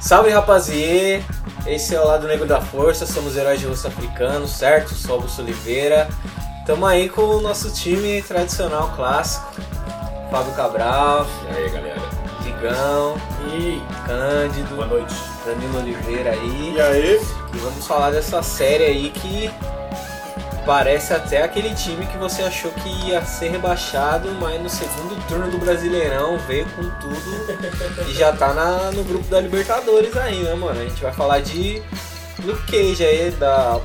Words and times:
Salve 0.00 0.30
rapaziê, 0.30 1.20
esse 1.66 1.94
é 1.94 2.00
o 2.00 2.06
Lado 2.06 2.26
Negro 2.28 2.46
da 2.46 2.60
Força, 2.60 3.06
somos 3.06 3.36
heróis 3.36 3.58
de 3.60 3.66
russo 3.66 3.86
africano, 3.88 4.46
certo? 4.46 4.94
Sou 4.94 5.16
Augusto 5.16 5.42
Oliveira. 5.42 6.08
Tamo 6.64 6.86
aí 6.86 7.08
com 7.08 7.22
o 7.22 7.40
nosso 7.40 7.70
time 7.72 8.22
tradicional 8.22 8.92
clássico. 8.94 9.46
Fábio 10.30 10.52
Cabral, 10.54 11.26
E 11.50 11.56
aí, 11.56 11.70
galera? 11.70 12.02
Digão, 12.42 13.16
E 13.56 13.80
Cândido, 14.06 14.74
Boa 14.76 14.86
noite. 14.86 15.14
Danilo 15.44 15.78
Oliveira 15.78 16.30
aí. 16.30 16.74
e 16.76 16.80
aí? 16.80 17.20
E 17.54 17.58
vamos 17.58 17.86
falar 17.86 18.10
dessa 18.10 18.42
série 18.42 18.84
aí 18.84 19.10
que 19.10 19.50
parece 20.66 21.14
até 21.14 21.42
aquele 21.42 21.72
time 21.74 22.04
que 22.06 22.18
você 22.18 22.42
achou 22.42 22.70
que 22.72 22.88
ia 23.08 23.24
ser 23.24 23.50
rebaixado, 23.50 24.28
mas 24.40 24.60
no 24.60 24.68
segundo 24.68 25.16
turno 25.28 25.48
do 25.50 25.58
Brasileirão 25.58 26.36
veio 26.38 26.66
com 26.70 26.82
tudo 27.00 28.06
e 28.08 28.12
já 28.12 28.32
tá 28.32 28.52
na- 28.52 28.90
no 28.90 29.04
grupo 29.04 29.26
da 29.28 29.40
Libertadores 29.40 30.14
aí, 30.16 30.42
né, 30.42 30.54
mano? 30.54 30.80
A 30.80 30.84
gente 30.84 31.00
vai 31.00 31.12
falar 31.12 31.40
de 31.40 31.80
Luke 32.44 32.66
Cage 32.70 33.04
aí, 33.04 33.30
da 33.30 33.80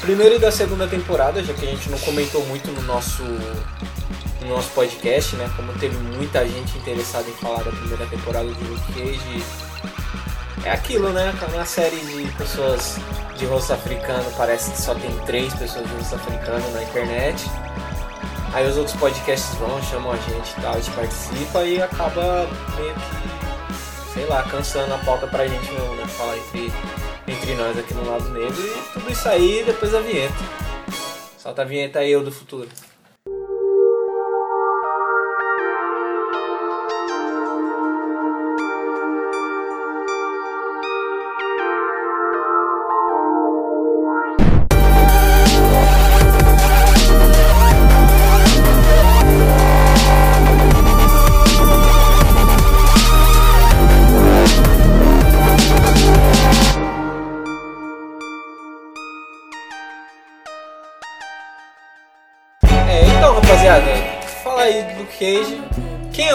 primeira 0.00 0.34
e 0.34 0.38
da 0.38 0.50
segunda 0.50 0.86
temporada, 0.88 1.42
já 1.42 1.54
que 1.54 1.64
a 1.64 1.70
gente 1.70 1.88
não 1.88 1.98
comentou 2.00 2.44
muito 2.46 2.70
no 2.72 2.82
nosso, 2.82 3.22
no 4.42 4.48
nosso 4.48 4.70
podcast, 4.70 5.36
né? 5.36 5.48
Como 5.54 5.72
teve 5.74 5.96
muita 5.96 6.44
gente 6.46 6.76
interessada 6.76 7.28
em 7.28 7.34
falar 7.34 7.62
da 7.62 7.70
primeira 7.70 8.04
temporada 8.06 8.48
de 8.52 8.64
Luke 8.64 8.92
Cage. 8.92 9.69
É 10.64 10.70
aquilo, 10.70 11.10
né? 11.12 11.32
Na 11.54 11.64
série 11.64 11.96
de 11.96 12.30
pessoas 12.32 12.96
de 13.36 13.46
rosto 13.46 13.72
africano, 13.72 14.30
parece 14.36 14.70
que 14.72 14.80
só 14.80 14.94
tem 14.94 15.10
três 15.24 15.54
pessoas 15.54 15.88
de 15.88 15.94
rosto 15.94 16.16
africano 16.16 16.70
na 16.72 16.82
internet. 16.82 17.50
Aí 18.52 18.68
os 18.68 18.76
outros 18.76 18.96
podcasts 18.96 19.54
vão, 19.54 19.80
chamam 19.82 20.12
a 20.12 20.16
gente 20.16 20.50
e 20.50 20.60
tal, 20.60 20.74
a 20.74 20.80
gente 20.80 20.90
participa 20.90 21.62
e 21.62 21.80
acaba 21.80 22.48
meio 22.76 22.94
que, 22.94 24.12
sei 24.12 24.26
lá, 24.26 24.42
cansando 24.42 24.92
a 24.92 24.98
pauta 24.98 25.26
pra 25.26 25.46
gente 25.46 25.72
mesmo, 25.72 25.94
né? 25.94 26.06
Falar 26.08 26.36
entre, 26.36 26.72
entre 27.28 27.54
nós 27.54 27.78
aqui 27.78 27.94
no 27.94 28.10
lado 28.10 28.28
negro 28.28 28.60
e 28.60 28.92
tudo 28.92 29.10
isso 29.10 29.28
aí 29.28 29.62
depois 29.64 29.92
da 29.92 30.00
vinheta. 30.00 30.34
Solta 31.38 31.62
a 31.62 31.64
vinheta 31.64 32.00
aí, 32.00 32.10
eu 32.10 32.22
do 32.22 32.32
futuro. 32.32 32.68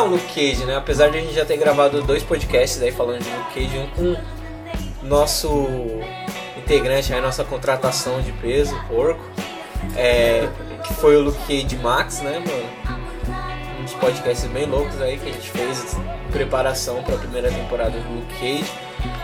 O 0.06 0.10
Luke 0.10 0.34
Cage, 0.34 0.66
né? 0.66 0.76
Apesar 0.76 1.10
de 1.10 1.18
a 1.18 1.22
gente 1.22 1.34
já 1.34 1.46
ter 1.46 1.58
gravado 1.58 2.02
dois 2.02 2.24
podcasts 2.24 2.82
aí 2.82 2.92
falando 2.92 3.24
de 3.24 3.30
Luke 3.30 3.54
Cage, 3.54 3.78
um 3.78 3.88
com 3.90 4.16
nosso 5.04 5.68
integrante 6.58 7.14
aí, 7.14 7.22
nossa 7.22 7.44
contratação 7.44 8.22
de 8.22 8.32
peso, 8.34 8.76
porco, 8.88 9.24
é, 9.96 10.48
que 10.84 10.94
foi 10.94 11.18
o 11.18 11.22
Luke 11.22 11.40
Cage 11.40 11.76
Max, 11.78 12.22
né, 12.22 12.40
mano? 12.40 13.40
Um 13.80 13.84
dos 13.84 13.94
podcasts 13.94 14.50
bem 14.50 14.66
loucos 14.66 15.02
aí 15.02 15.18
que 15.18 15.30
a 15.30 15.34
gente 15.34 15.50
fez 15.50 15.96
em 15.96 16.32
preparação 16.32 17.04
para 17.04 17.16
a 17.16 17.18
primeira 17.18 17.52
temporada 17.52 18.00
do 18.00 18.16
Luke 18.16 18.34
Cage. 18.36 18.72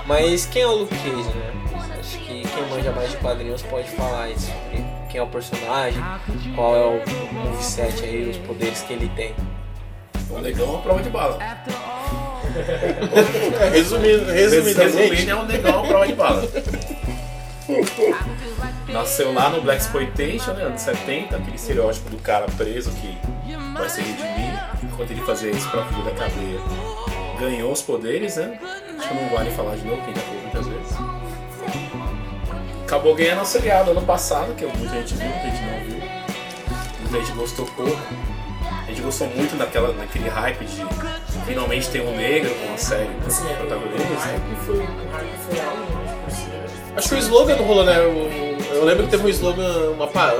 Mas 0.06 0.46
quem 0.46 0.64
é 0.64 0.68
o 0.68 0.76
Luke 0.76 0.96
Cage, 0.96 1.30
né? 1.30 1.98
Acho 2.00 2.18
que 2.18 2.42
quem 2.42 2.70
manja 2.70 2.92
mais 2.92 3.12
de 3.12 3.18
quadrinhos 3.18 3.62
pode 3.64 3.90
falar 3.90 4.30
isso 4.30 4.52
quem 5.12 5.20
é 5.20 5.24
o 5.24 5.28
personagem, 5.28 6.02
qual 6.56 6.76
é 6.76 6.86
o 6.86 7.34
moveset 7.34 8.04
aí, 8.04 8.30
os 8.30 8.38
poderes 8.38 8.82
que 8.82 8.94
ele 8.94 9.10
tem. 9.10 9.36
O 10.32 10.40
negão 10.40 10.66
é 10.66 10.70
uma 10.70 10.82
prova 10.82 11.04
de 11.04 11.10
bala. 11.10 11.38
Resumindo, 13.72 14.26
resumidamente, 14.26 14.98
Resumindo, 14.98 15.32
é 15.32 15.36
um 15.36 15.46
negão 15.46 15.72
é 15.72 15.78
uma 15.78 15.88
prova 15.88 16.08
de 16.08 16.14
bala. 16.14 16.44
Nasceu 18.88 19.34
lá 19.34 19.50
no 19.50 19.62
Black 19.62 19.82
Exploitation, 19.82 20.54
né, 20.54 20.64
anos 20.64 20.82
70, 20.82 21.36
aquele 21.36 21.56
estereótipo 21.56 22.10
do 22.10 22.18
cara 22.18 22.46
preso 22.58 22.92
que 22.92 23.18
vai 23.74 23.90
se 23.90 24.02
redimir. 24.02 24.60
Enquanto 24.84 25.12
ele 25.12 25.22
fazia 25.22 25.52
isso 25.52 25.70
pra 25.70 25.86
fugir 25.86 26.04
da 26.04 26.12
cadeia, 26.12 26.60
ganhou 27.40 27.72
os 27.72 27.82
poderes, 27.82 28.36
né? 28.36 28.60
Acho 28.98 29.08
que 29.08 29.14
não 29.14 29.30
vale 29.30 29.50
falar 29.52 29.76
de 29.76 29.86
novo, 29.86 30.02
quem 30.04 30.14
já 30.14 30.22
falou 30.22 30.42
muitas 30.42 30.68
vezes. 30.68 30.98
Acabou 32.84 33.16
ganhando 33.16 33.42
o 33.42 33.46
seriado 33.46 33.92
ano 33.92 34.02
passado, 34.02 34.54
que 34.56 34.66
muita 34.66 34.96
gente 34.96 35.14
viu, 35.14 35.30
muita 35.30 35.50
gente 35.50 35.64
não 35.64 35.80
viu. 35.86 36.02
Muita 37.00 37.20
gente 37.20 37.32
gostou 37.38 37.66
pouco. 37.68 38.31
A 38.92 38.94
gente 38.94 39.04
gostou 39.06 39.28
muito 39.28 39.56
daquela, 39.58 39.94
daquele 39.94 40.28
hype 40.28 40.66
de 40.66 40.86
finalmente 41.46 41.90
ter 41.90 42.02
um 42.02 42.14
negro 42.14 42.54
com 42.56 42.66
uma 42.68 42.78
série 42.78 43.10
Assim, 43.26 43.50
é, 43.50 43.54
protagonista. 43.54 44.04
o 44.04 44.16
hype 44.18 44.56
foi, 44.66 44.76
o 44.80 45.12
hype 45.12 45.38
foi 45.50 45.60
algo, 45.62 45.80
né, 45.80 46.18
né? 46.52 46.66
Acho 46.98 47.08
que 47.08 47.16
o 47.16 47.18
slogan 47.20 47.56
não 47.56 47.64
rolou, 47.66 47.86
né? 47.86 47.98
Eu, 47.98 48.76
eu 48.76 48.84
lembro 48.84 49.06
que 49.06 49.12
teve 49.12 49.26
um 49.26 49.30
slogan, 49.30 49.92
uma 49.92 50.08
pa- 50.08 50.34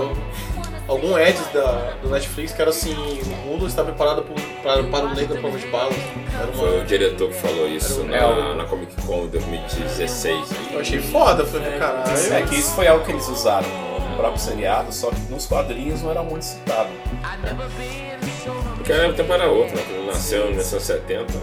algum 0.86 1.16
ad 1.16 1.34
da, 1.54 1.94
do 2.04 2.10
Netflix 2.10 2.52
que 2.52 2.62
era 2.62 2.72
assim, 2.72 2.94
o 2.94 3.48
mundo 3.48 3.68
está 3.68 3.86
preparado 3.86 4.24
pro- 4.24 4.36
para, 4.62 4.84
para 4.84 5.06
o 5.06 5.16
negro 5.16 5.40
prova 5.40 5.58
de 5.58 5.68
balas. 5.68 5.96
Era 6.38 6.52
Foi 6.52 6.70
o 6.72 6.76
uma, 6.76 6.84
diretor 6.84 7.30
que 7.30 7.36
falou 7.36 7.70
isso 7.70 8.02
É, 8.12 8.20
na, 8.20 8.56
na 8.56 8.66
Comic 8.66 8.94
Con 9.04 9.28
2016. 9.28 10.50
eu 10.74 10.80
achei 10.82 11.00
foda, 11.02 11.46
foi 11.46 11.62
pro 11.62 11.80
caralho. 11.80 12.34
É 12.34 12.42
que 12.42 12.56
isso 12.56 12.72
foi 12.76 12.86
algo 12.90 13.06
que 13.06 13.14
eles 13.14 13.30
usaram 13.30 13.70
no 14.10 14.18
próprio 14.18 14.42
seriado, 14.42 14.92
só 14.94 15.10
que 15.10 15.22
nos 15.32 15.46
quadrinhos 15.46 16.02
não 16.02 16.12
era 16.12 16.22
muito 16.22 16.44
citado. 16.44 16.90
Porque 18.82 18.94
o 18.94 19.14
tempo 19.14 19.32
era 19.32 19.48
outro, 19.48 19.76
né? 19.76 19.84
Quando 19.88 20.08
nasceu 20.08 20.46
em 20.46 20.56
1970, 20.56 21.34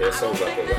é 0.00 0.10
só 0.10 0.32
usar 0.32 0.50
coisa 0.50 0.74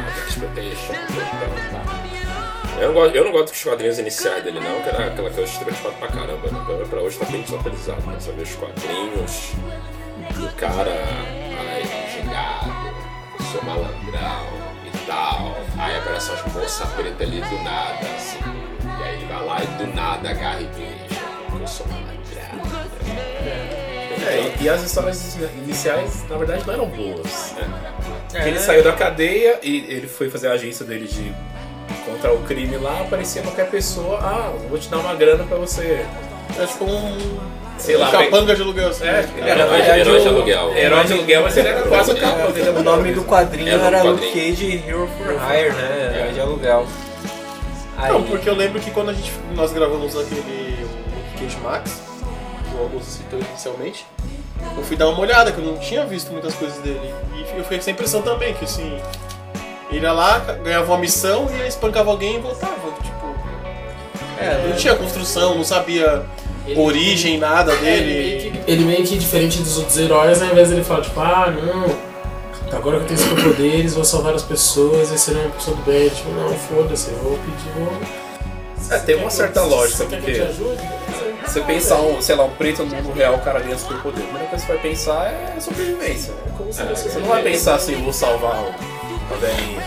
eu 2.78 2.88
não, 2.88 2.94
gosto, 2.94 3.16
eu 3.16 3.24
não 3.24 3.32
gosto 3.32 3.54
dos 3.54 3.64
quadrinhos 3.64 3.98
iniciais 3.98 4.44
dele 4.44 4.60
não, 4.60 4.82
que 4.82 4.90
era 4.90 5.08
aquela 5.08 5.30
coisa 5.30 5.50
estereotipada 5.50 5.96
pra 5.96 6.10
caramba, 6.10 6.52
né? 6.52 6.62
Pra, 6.66 6.86
pra 6.88 7.00
hoje 7.00 7.18
tá 7.18 7.26
bem 7.28 7.42
desatualizado, 7.42 8.02
né? 8.02 8.18
Você 8.20 8.34
vê 8.34 8.44
os 8.44 8.56
quadrinhos 8.56 9.54
do 10.34 10.56
cara 10.58 10.92
engenhado, 11.80 12.70
eu 13.40 13.46
sou 13.46 13.64
malandrão 13.64 14.50
e 14.84 14.98
tal. 15.08 15.56
Aí 15.78 15.98
aparece 15.98 16.32
umas 16.32 16.54
moças 16.54 16.90
pretas 16.90 17.22
ali 17.22 17.40
do 17.40 17.64
nada, 17.64 18.06
assim. 18.18 18.40
E 18.84 19.04
aí 19.04 19.26
vai 19.26 19.46
lá 19.46 19.64
e 19.64 19.68
do 19.68 19.88
nada 19.96 20.30
agarra 20.32 20.60
e 20.60 20.66
beija. 20.66 21.22
Eu 21.58 21.66
sou 21.66 21.88
malandrão. 21.88 22.16
É, 24.28 24.54
e, 24.60 24.64
e 24.64 24.70
as 24.70 24.84
histórias 24.84 25.36
iniciais, 25.64 26.24
na 26.30 26.38
verdade, 26.38 26.64
não 26.66 26.74
eram 26.74 26.86
boas. 26.88 27.54
Né? 27.56 27.94
É, 28.34 28.48
ele 28.48 28.60
saiu 28.60 28.84
da 28.84 28.92
cadeia 28.94 29.60
e 29.64 29.86
ele 29.90 30.08
foi 30.08 30.30
fazer 30.30 30.48
a 30.48 30.52
agência 30.54 30.86
dele 30.86 31.08
de 31.08 31.34
contra 32.06 32.34
o 32.34 32.40
crime 32.44 32.78
lá, 32.78 33.02
aparecia 33.02 33.42
qualquer 33.42 33.70
pessoa, 33.70 34.20
ah, 34.22 34.54
vou 34.70 34.78
te 34.78 34.90
dar 34.90 34.98
uma 35.00 35.14
grana 35.16 35.44
pra 35.44 35.58
você. 35.58 36.06
É 36.60 36.66
tipo 36.66 36.86
um. 36.86 37.38
Sei 37.78 37.98
lá, 37.98 38.10
capanga 38.10 38.56
de 38.56 38.62
aluguel 38.62 38.88
assim. 38.88 39.04
É, 39.06 39.12
né? 39.12 39.30
ele 39.36 39.42
na 39.42 39.48
era 39.50 39.66
verdade, 39.68 40.00
herói 40.00 40.22
de 40.22 40.28
o- 40.28 40.30
aluguel. 40.30 40.78
herói 40.78 41.04
de 41.04 41.14
aluguel, 41.14 41.44
mas 41.44 41.58
ele 41.58 41.68
era 41.68 41.82
quase 41.84 42.12
o 42.12 42.16
capa 42.18 42.52
dele. 42.52 42.70
O 42.70 42.84
nome 42.84 43.12
do 43.14 43.24
quadrinho 43.26 43.68
Era 43.70 43.84
um 43.84 43.86
era. 43.88 44.04
Luke 44.04 44.28
Cage 44.32 44.84
Hero 44.88 45.10
for 45.18 45.28
Hire, 45.34 45.74
né? 45.74 46.20
Era 46.22 46.32
de 46.32 46.40
aluguel. 46.40 46.88
Aí, 47.98 48.12
Não, 48.14 48.24
porque 48.24 48.50
eu 48.50 48.56
lembro 48.56 48.80
que 48.80 48.92
quando 48.92 49.10
a 49.10 49.14
gente, 49.14 49.32
nós 49.56 49.74
gravamos 49.74 50.18
aquele 50.18 50.86
o 50.86 51.40
Cage 51.40 51.58
Max, 51.64 52.02
que 52.76 52.82
o 52.82 52.84
Augusto 52.84 53.10
citou 53.10 53.40
inicialmente, 53.40 54.06
eu 54.78 54.84
fui 54.84 54.98
dar 54.98 55.10
uma 55.10 55.20
olhada, 55.20 55.52
que 55.52 55.58
eu 55.60 55.66
não 55.66 55.78
tinha 55.78 56.06
visto 56.06 56.32
muitas 56.32 56.54
coisas 56.56 56.78
dele. 56.80 57.14
E 57.36 57.42
eu 57.42 57.64
fiquei 57.64 57.64
com 57.64 57.76
essa 57.76 57.92
impressão 57.92 58.22
também, 58.22 58.54
que 58.54 58.66
assim, 58.66 58.98
ele 59.92 60.02
ia 60.02 60.12
lá, 60.12 60.40
ganhava 60.40 60.92
uma 60.92 60.98
missão 60.98 61.48
e 61.52 61.68
espancava 61.68 62.12
alguém 62.12 62.36
e 62.36 62.40
voltava. 62.40 62.92
Tipo, 63.02 63.36
é, 64.40 64.68
não 64.68 64.76
tinha 64.76 64.96
construção, 64.96 65.56
não 65.56 65.64
sabia 65.64 66.24
origem, 66.76 67.38
nada 67.38 67.72
É, 67.74 67.98
ele, 67.98 68.14
meio 68.14 68.40
dele. 68.40 68.62
que, 68.66 68.72
ele 68.72 68.86
meio 68.86 69.04
que 69.06 69.18
diferente 69.18 69.60
dos 69.60 69.78
outros 69.78 69.98
heróis, 69.98 70.42
ao 70.42 70.50
invés 70.50 70.70
dele 70.70 70.84
falar, 70.84 71.02
tipo, 71.02 71.20
ah, 71.20 71.52
não, 71.52 72.76
agora 72.76 72.98
que 72.98 73.04
eu 73.04 73.08
tenho 73.18 73.20
superpoderes, 73.20 73.94
vou 73.94 74.04
salvar 74.04 74.34
as 74.34 74.44
pessoas 74.44 75.12
e 75.12 75.18
ser 75.18 75.36
uma 75.38 75.50
pessoa 75.52 75.78
do 75.78 75.84
bem. 75.84 76.10
Tipo, 76.10 76.30
não, 76.32 76.54
foda-se, 76.54 77.12
eu 77.12 77.18
vou 77.20 77.38
pedir, 77.38 77.72
vou. 77.78 78.26
É, 78.90 79.00
tem 79.00 79.16
uma 79.16 79.30
certa 79.30 79.62
lógica, 79.64 80.06
que 80.06 80.16
te 80.18 80.40
porque? 80.42 81.05
Você 81.52 81.62
pensar, 81.62 81.96
um, 82.02 82.22
sei 82.22 82.36
lá, 82.36 82.44
um 82.46 82.52
preto 82.52 82.84
no 82.84 82.96
mundo 82.96 83.12
real, 83.14 83.36
o 83.36 83.40
cara 83.40 83.60
ganha 83.60 83.78
superpoder. 83.78 84.22
A 84.24 84.26
primeira 84.28 84.48
coisa 84.50 84.66
que 84.66 84.72
você 84.72 84.78
vai 84.78 84.90
pensar 84.90 85.26
é 85.28 85.60
sobrevivência. 85.60 86.34
né? 86.34 86.40
Como 86.58 86.72
se 86.74 86.82
É, 86.82 86.86
você 86.86 87.20
não 87.20 87.28
vai 87.28 87.42
pensar 87.44 87.76
assim, 87.76 88.02
vou 88.04 88.14
salvar 88.14 88.62
o 88.64 88.74
a 89.34 89.38
velhinha. 89.38 89.82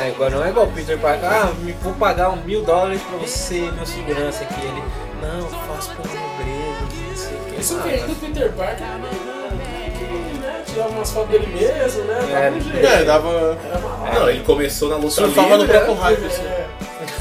É, 0.00 0.08
igual 0.10 0.30
não 0.30 0.44
é 0.44 0.48
igual 0.50 0.66
o 0.66 0.72
Peter 0.72 0.96
Parker, 0.98 1.28
ah, 1.28 1.52
me 1.60 1.72
vou 1.72 1.92
pagar 1.94 2.30
um 2.30 2.36
mil 2.36 2.62
dólares 2.62 3.00
pra 3.02 3.18
você, 3.18 3.60
meu 3.74 3.84
segurança 3.86 4.44
aqui. 4.44 4.60
Ele, 4.60 4.82
não, 5.20 5.48
faço 5.48 5.90
pela 5.90 6.14
nobreza, 6.14 6.80
não 7.08 7.16
sei 7.16 7.36
o 7.36 7.40
que. 7.54 7.60
Isso 7.60 7.76
Ah, 7.78 7.82
que 7.82 7.88
ainda 7.90 8.12
o 8.12 8.14
Peter 8.16 8.52
Parker, 8.52 8.86
né, 8.86 9.92
que, 9.98 10.04
né, 10.38 10.62
tirava 10.66 10.88
umas 10.90 11.10
fotos 11.10 11.30
dele 11.30 11.46
mesmo, 11.48 12.02
né? 12.04 12.14
Dava 12.14 12.32
É, 12.44 12.50
um 12.50 12.60
jeito. 12.60 12.86
É, 12.86 13.04
dava. 13.04 13.58
Uma 14.00 14.10
Não, 14.20 14.28
ele 14.30 14.44
começou 14.44 14.88
na 14.88 14.96
luta 14.96 15.10
Surfava 15.10 15.48
no 15.56 15.64
livre, 15.64 15.72
próprio 15.78 15.94
hype, 15.94 16.24
assim. 16.26 16.42
É, 16.44 16.66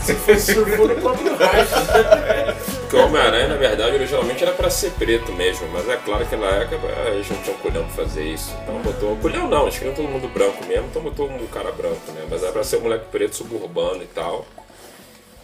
se 0.03 0.13
fosse 0.21 0.53
surfou 0.53 0.87
no 0.87 0.95
próprio 0.95 1.35
hype. 1.35 2.50
Porque 2.91 3.03
o 3.05 3.07
Homem-Aranha, 3.07 3.47
na 3.47 3.55
verdade, 3.55 3.95
originalmente 3.95 4.43
era 4.43 4.51
pra 4.51 4.69
ser 4.69 4.91
preto 4.91 5.31
mesmo, 5.31 5.65
mas 5.69 5.87
é 5.87 5.95
claro 5.95 6.25
que 6.25 6.35
na 6.35 6.47
época 6.47 6.75
eles 7.13 7.29
não 7.29 7.41
tinham 7.41 7.57
culhão 7.59 7.85
pra 7.85 8.03
fazer 8.03 8.25
isso. 8.25 8.51
Então 8.63 8.81
botou. 8.81 9.15
Culhão 9.15 9.47
não, 9.47 9.61
eles 9.63 9.77
queriam 9.77 9.95
todo 9.95 10.09
mundo 10.09 10.27
branco 10.27 10.65
mesmo, 10.65 10.87
então 10.87 11.01
botou 11.01 11.29
um 11.29 11.47
cara 11.47 11.71
branco, 11.71 12.11
né? 12.11 12.25
Mas 12.29 12.43
era 12.43 12.51
pra 12.51 12.65
ser 12.65 12.77
um 12.77 12.81
moleque 12.81 13.05
preto 13.09 13.37
suburbano 13.37 14.03
e 14.03 14.07
tal. 14.07 14.45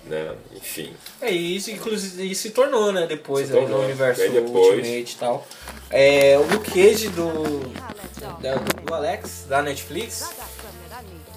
Né? 0.04 0.34
Enfim. 0.58 0.94
É 1.22 1.32
isso, 1.32 1.72
inclusive, 1.72 2.30
isso 2.30 2.42
se 2.44 2.50
tornou, 2.50 2.92
né, 2.92 3.06
depois 3.08 3.50
tornou. 3.50 3.80
no 3.80 3.84
universo 3.86 4.22
Bem 4.22 4.32
depois. 4.32 4.78
Ultimate 4.78 5.14
e 5.14 5.18
tal. 5.18 5.48
É, 5.90 6.38
o 6.38 6.42
Luke 6.54 6.70
Cage 6.72 7.08
do, 7.10 7.62
da- 8.42 8.56
do 8.56 8.94
Alex, 8.94 9.46
da 9.48 9.62
Netflix, 9.62 10.30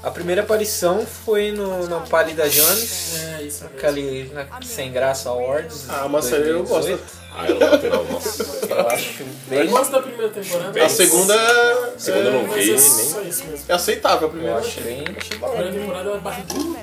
a 0.02 0.11
primeira 0.11 0.43
aparição 0.43 1.05
foi 1.06 1.52
no, 1.52 1.87
na 1.88 2.00
Pálida 2.00 2.49
Jones, 2.49 3.14
É, 3.38 3.43
isso 3.43 3.64
mesmo. 3.64 3.76
aquele 3.79 4.25
né, 4.32 4.47
sem 4.62 4.91
graça 4.93 5.29
Awards. 5.29 5.87
Ah, 5.88 6.08
mas 6.08 6.25
série 6.25 6.49
eu 6.50 6.64
gosto. 6.64 6.99
2018. 7.31 7.35
Ah, 7.35 7.49
eu 7.49 7.55
não 7.91 8.05
não, 8.05 8.12
nossa. 8.12 8.43
Eu 8.71 8.88
acho 8.88 9.23
Eu 9.23 9.27
bem. 9.59 9.67
gosto 9.69 9.93
da 9.93 10.00
primeira 10.03 10.29
temporada. 10.29 10.71
Bem- 10.73 10.82
A 10.82 10.88
segunda 10.88 11.35
é, 11.35 11.93
Segunda 11.97 12.25
eu 12.25 12.32
não 12.32 12.47
Mas 12.49 12.65
vi, 12.65 12.71
é 12.73 12.77
nem. 12.77 13.55
é 13.69 13.73
aceitável, 13.73 14.19
a 14.19 14.23
Eu 14.25 14.29
primeira. 14.31 14.56
acho 14.59 14.81
bem. 14.81 15.00
A 15.03 15.49
primeira 15.49 15.73
temporada 15.73 16.11
é 16.11 16.19
barriguda. 16.19 16.81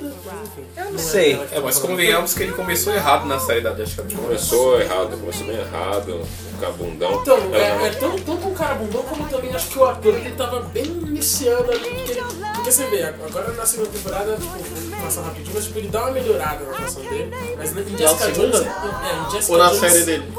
Eu 0.77 0.91
não 0.91 0.99
sei. 0.99 1.39
É, 1.51 1.59
mas 1.59 1.79
convenhamos 1.79 2.33
que 2.33 2.43
ele 2.43 2.51
começou 2.53 2.93
errado 2.93 3.25
na 3.25 3.39
série 3.39 3.61
da 3.61 3.73
Jessica 3.75 4.03
Jones. 4.03 4.19
Começou 4.25 4.79
errado, 4.79 5.17
começou 5.19 5.47
bem 5.47 5.57
errado, 5.57 6.21
ficar 6.53 6.71
bundão. 6.71 7.13
Então, 7.21 7.37
é, 7.53 7.75
não. 7.77 7.85
é 7.85 7.89
tanto, 7.91 8.21
tanto 8.23 8.47
um 8.47 8.53
cara 8.53 8.75
bundão 8.75 9.03
como 9.03 9.27
também 9.29 9.53
acho 9.55 9.67
que 9.67 9.79
o 9.79 9.85
ator 9.85 10.13
ele 10.15 10.31
tava 10.31 10.59
bem 10.61 10.85
iniciando 10.85 11.71
ali. 11.71 11.89
Porque, 11.89 12.21
porque 12.55 12.71
você 12.71 12.85
vê, 12.87 13.03
agora 13.03 13.51
na 13.53 13.65
segunda 13.65 13.89
temporada, 13.89 14.33
tipo, 14.35 14.47
vou 14.89 14.99
passar 15.01 15.21
rapidinho, 15.21 15.51
mas 15.55 15.65
tipo, 15.65 15.79
ele 15.79 15.87
dá 15.87 16.01
uma 16.03 16.11
melhorada 16.11 16.63
na 16.65 16.71
atuação 16.71 17.03
dele. 17.03 17.31
Mas 17.57 17.71
em 17.75 17.97
Jessica 17.97 18.25
segunda? 18.25 18.57
Jones. 18.57 18.67
É, 18.67 19.27
em 19.27 19.31
Jessica 19.31 19.53
Ou 19.53 19.57
na 19.59 19.67
Jones- 19.69 19.79
série 19.79 20.03
dele? 20.05 20.33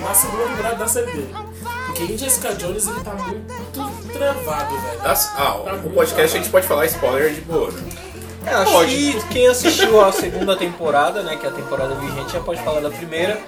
Na 0.00 0.14
segunda 0.14 0.44
temporada 0.48 0.76
da 0.76 0.88
série 0.88 1.06
dele. 1.06 1.34
Porque 1.86 2.02
em 2.12 2.18
Jessica 2.18 2.54
Jones 2.54 2.86
ele 2.86 3.00
tá 3.00 3.12
muito 3.14 4.12
travado, 4.12 4.78
velho. 4.80 5.06
As- 5.06 5.32
Ah, 5.36 5.56
o 5.84 5.90
podcast 5.90 6.36
a 6.36 6.40
gente 6.40 6.50
pode 6.50 6.66
falar 6.66 6.86
spoiler 6.86 7.32
de 7.34 7.40
boa, 7.42 7.70
né? 7.72 7.82
É, 8.46 8.54
acho 8.54 8.72
Pode. 8.72 8.96
que 8.96 9.28
quem 9.28 9.46
assistiu 9.48 10.00
a 10.02 10.10
segunda 10.12 10.56
temporada, 10.56 11.22
né, 11.22 11.36
que 11.36 11.44
é 11.44 11.50
a 11.50 11.52
temporada 11.52 11.94
vigente, 11.96 12.32
já 12.32 12.40
pode 12.40 12.62
falar 12.62 12.80
da 12.80 12.88
primeira. 12.88 13.38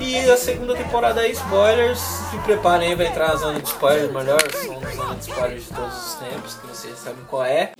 E 0.00 0.30
a 0.30 0.36
segunda 0.36 0.74
temporada 0.74 1.26
é 1.26 1.30
spoilers, 1.32 1.98
se 2.30 2.38
preparem 2.38 2.88
aí, 2.90 2.94
vai 2.94 3.06
entrar 3.08 3.32
a 3.32 3.36
zona 3.36 3.60
de 3.60 3.68
spoilers 3.68 4.10
melhor, 4.12 4.40
são 4.52 4.78
a 4.78 4.90
zona 4.94 5.14
de 5.16 5.20
spoilers 5.30 5.62
de 5.64 5.68
todos 5.74 6.06
os 6.06 6.14
tempos, 6.14 6.54
que 6.54 6.66
vocês 6.68 6.98
sabem 6.98 7.24
qual 7.28 7.44
é. 7.44 7.72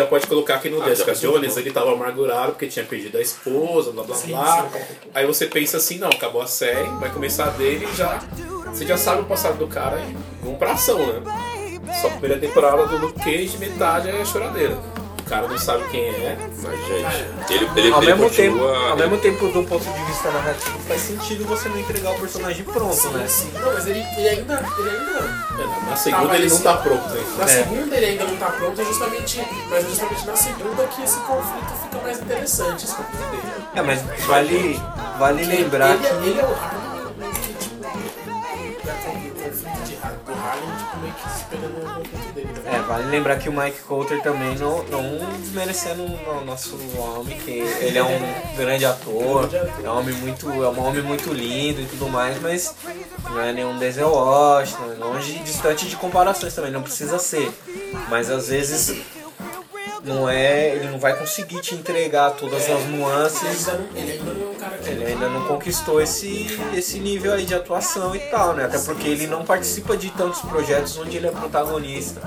Já 0.00 0.06
pode 0.06 0.26
colocar 0.26 0.54
aqui 0.56 0.70
no 0.70 0.82
Ah, 0.82 0.88
Jessica 0.88 1.14
Jones, 1.14 1.56
ele 1.56 1.70
tava 1.70 1.92
amargurado 1.92 2.52
porque 2.52 2.66
tinha 2.66 2.84
perdido 2.84 3.18
a 3.18 3.20
esposa, 3.20 3.92
blá 3.92 4.02
blá 4.02 4.16
blá. 4.16 4.68
Aí 5.14 5.26
você 5.26 5.46
pensa 5.46 5.76
assim, 5.76 5.98
não, 5.98 6.08
acabou 6.08 6.40
a 6.40 6.46
série, 6.46 6.88
vai 6.98 7.10
começar 7.10 7.50
dele 7.50 7.86
e 7.90 7.96
já. 7.96 8.18
Você 8.66 8.86
já 8.86 8.96
sabe 8.96 9.22
o 9.22 9.24
passado 9.24 9.58
do 9.58 9.66
cara 9.66 10.00
e 10.00 10.16
vamos 10.42 10.58
pra 10.58 10.72
ação, 10.72 10.98
né? 10.98 11.22
Só 12.00 12.06
a 12.06 12.10
primeira 12.10 12.38
temporada 12.38 12.86
do 12.86 12.98
Luke 12.98 13.18
Cage, 13.18 13.58
metade 13.58 14.08
é 14.08 14.24
choradeira. 14.24 14.78
O 15.30 15.32
cara 15.32 15.46
não 15.46 15.58
sabe 15.58 15.84
quem 15.90 16.08
é. 16.08 16.36
Mas, 16.60 16.80
gente, 16.88 17.54
ele, 17.54 17.70
ele, 17.76 17.92
Ao 17.92 18.02
ele 18.02 18.14
mesmo, 18.14 18.28
tempo, 18.30 18.58
continua. 18.58 18.88
ao 18.90 18.96
mesmo 18.96 19.16
tempo, 19.18 19.46
do 19.46 19.62
ponto 19.62 19.84
de 19.84 20.04
vista 20.06 20.28
narrativo, 20.32 20.76
faz 20.88 21.00
sentido 21.02 21.44
você 21.44 21.68
não 21.68 21.78
entregar 21.78 22.10
o 22.10 22.18
personagem 22.18 22.64
pronto, 22.64 23.08
né? 23.10 23.28
Sim, 23.28 23.52
não, 23.54 23.72
mas 23.72 23.86
ele, 23.86 24.04
ele 24.18 24.28
ainda. 24.28 24.54
Ele 24.76 24.90
ainda 24.90 25.20
Na 25.88 25.94
segunda 25.94 26.24
mas 26.24 26.34
ele 26.34 26.48
não 26.48 26.54
esse- 26.56 26.64
tá 26.64 26.76
pronto, 26.78 27.08
né? 27.10 27.24
Na 27.38 27.44
É. 27.44 27.46
segunda 27.46 27.96
ele 27.96 28.06
ainda 28.06 28.24
não 28.24 28.36
tá 28.38 28.46
pronto, 28.46 28.80
é 28.80 28.84
justamente, 28.84 29.46
mas 29.70 29.84
é 29.84 29.88
justamente 29.88 30.26
na 30.26 30.34
segunda 30.36 30.86
que 30.88 31.02
esse 31.02 31.20
conflito 31.20 31.72
fica 31.84 32.02
mais 32.02 32.20
interessante, 32.20 32.84
esse 32.86 32.94
conflito 32.96 33.30
dele. 33.30 33.64
É, 33.76 33.82
mas 33.82 34.02
vale, 34.26 34.82
vale 35.16 35.44
lembrar 35.44 35.90
ele, 35.94 35.98
que... 36.08 36.28
ele 36.28 36.40
é 36.40 36.44
o 36.44 36.89
vale 42.90 43.04
lembrar 43.04 43.38
que 43.38 43.48
o 43.48 43.52
Mike 43.52 43.82
Coulter 43.82 44.20
também 44.20 44.56
não, 44.56 44.82
não 44.82 45.30
desmerecendo 45.38 46.02
o 46.02 46.44
nosso 46.44 46.76
homem, 46.98 47.38
que 47.38 47.52
ele 47.52 47.96
é 47.96 48.02
um 48.02 48.56
grande 48.56 48.84
ator, 48.84 49.48
é 49.80 49.88
um 49.88 49.98
homem 49.98 50.12
muito, 50.16 50.50
é 50.50 50.68
um 50.68 50.84
homem 50.84 51.00
muito 51.00 51.32
lindo 51.32 51.80
e 51.80 51.86
tudo 51.86 52.08
mais, 52.08 52.42
mas 52.42 52.74
não 53.22 53.40
é 53.40 53.52
nenhum 53.52 53.78
Denzel 53.78 54.10
Washington, 54.10 54.92
é 54.92 54.96
longe, 54.96 55.38
distante 55.38 55.88
de 55.88 55.94
comparações 55.94 56.52
também, 56.52 56.72
não 56.72 56.82
precisa 56.82 57.20
ser. 57.20 57.52
Mas 58.08 58.28
às 58.28 58.48
vezes 58.48 59.00
não 60.02 60.28
é, 60.28 60.74
ele 60.74 60.90
não 60.90 60.98
vai 60.98 61.16
conseguir 61.16 61.60
te 61.60 61.76
entregar 61.76 62.32
todas 62.32 62.68
as 62.68 62.86
nuances 62.86 63.68
ele 64.84 65.04
ainda 65.04 65.28
não 65.28 65.46
conquistou 65.46 66.00
esse, 66.00 66.58
esse 66.74 66.98
nível 66.98 67.32
aí 67.32 67.44
de 67.44 67.54
atuação 67.54 68.16
e 68.16 68.18
tal, 68.18 68.54
né? 68.54 68.64
Até 68.64 68.78
porque 68.78 69.06
ele 69.06 69.26
não 69.26 69.44
participa 69.44 69.96
de 69.96 70.10
tantos 70.10 70.40
projetos 70.40 70.98
onde 70.98 71.16
ele 71.16 71.28
é 71.28 71.30
protagonista. 71.30 72.20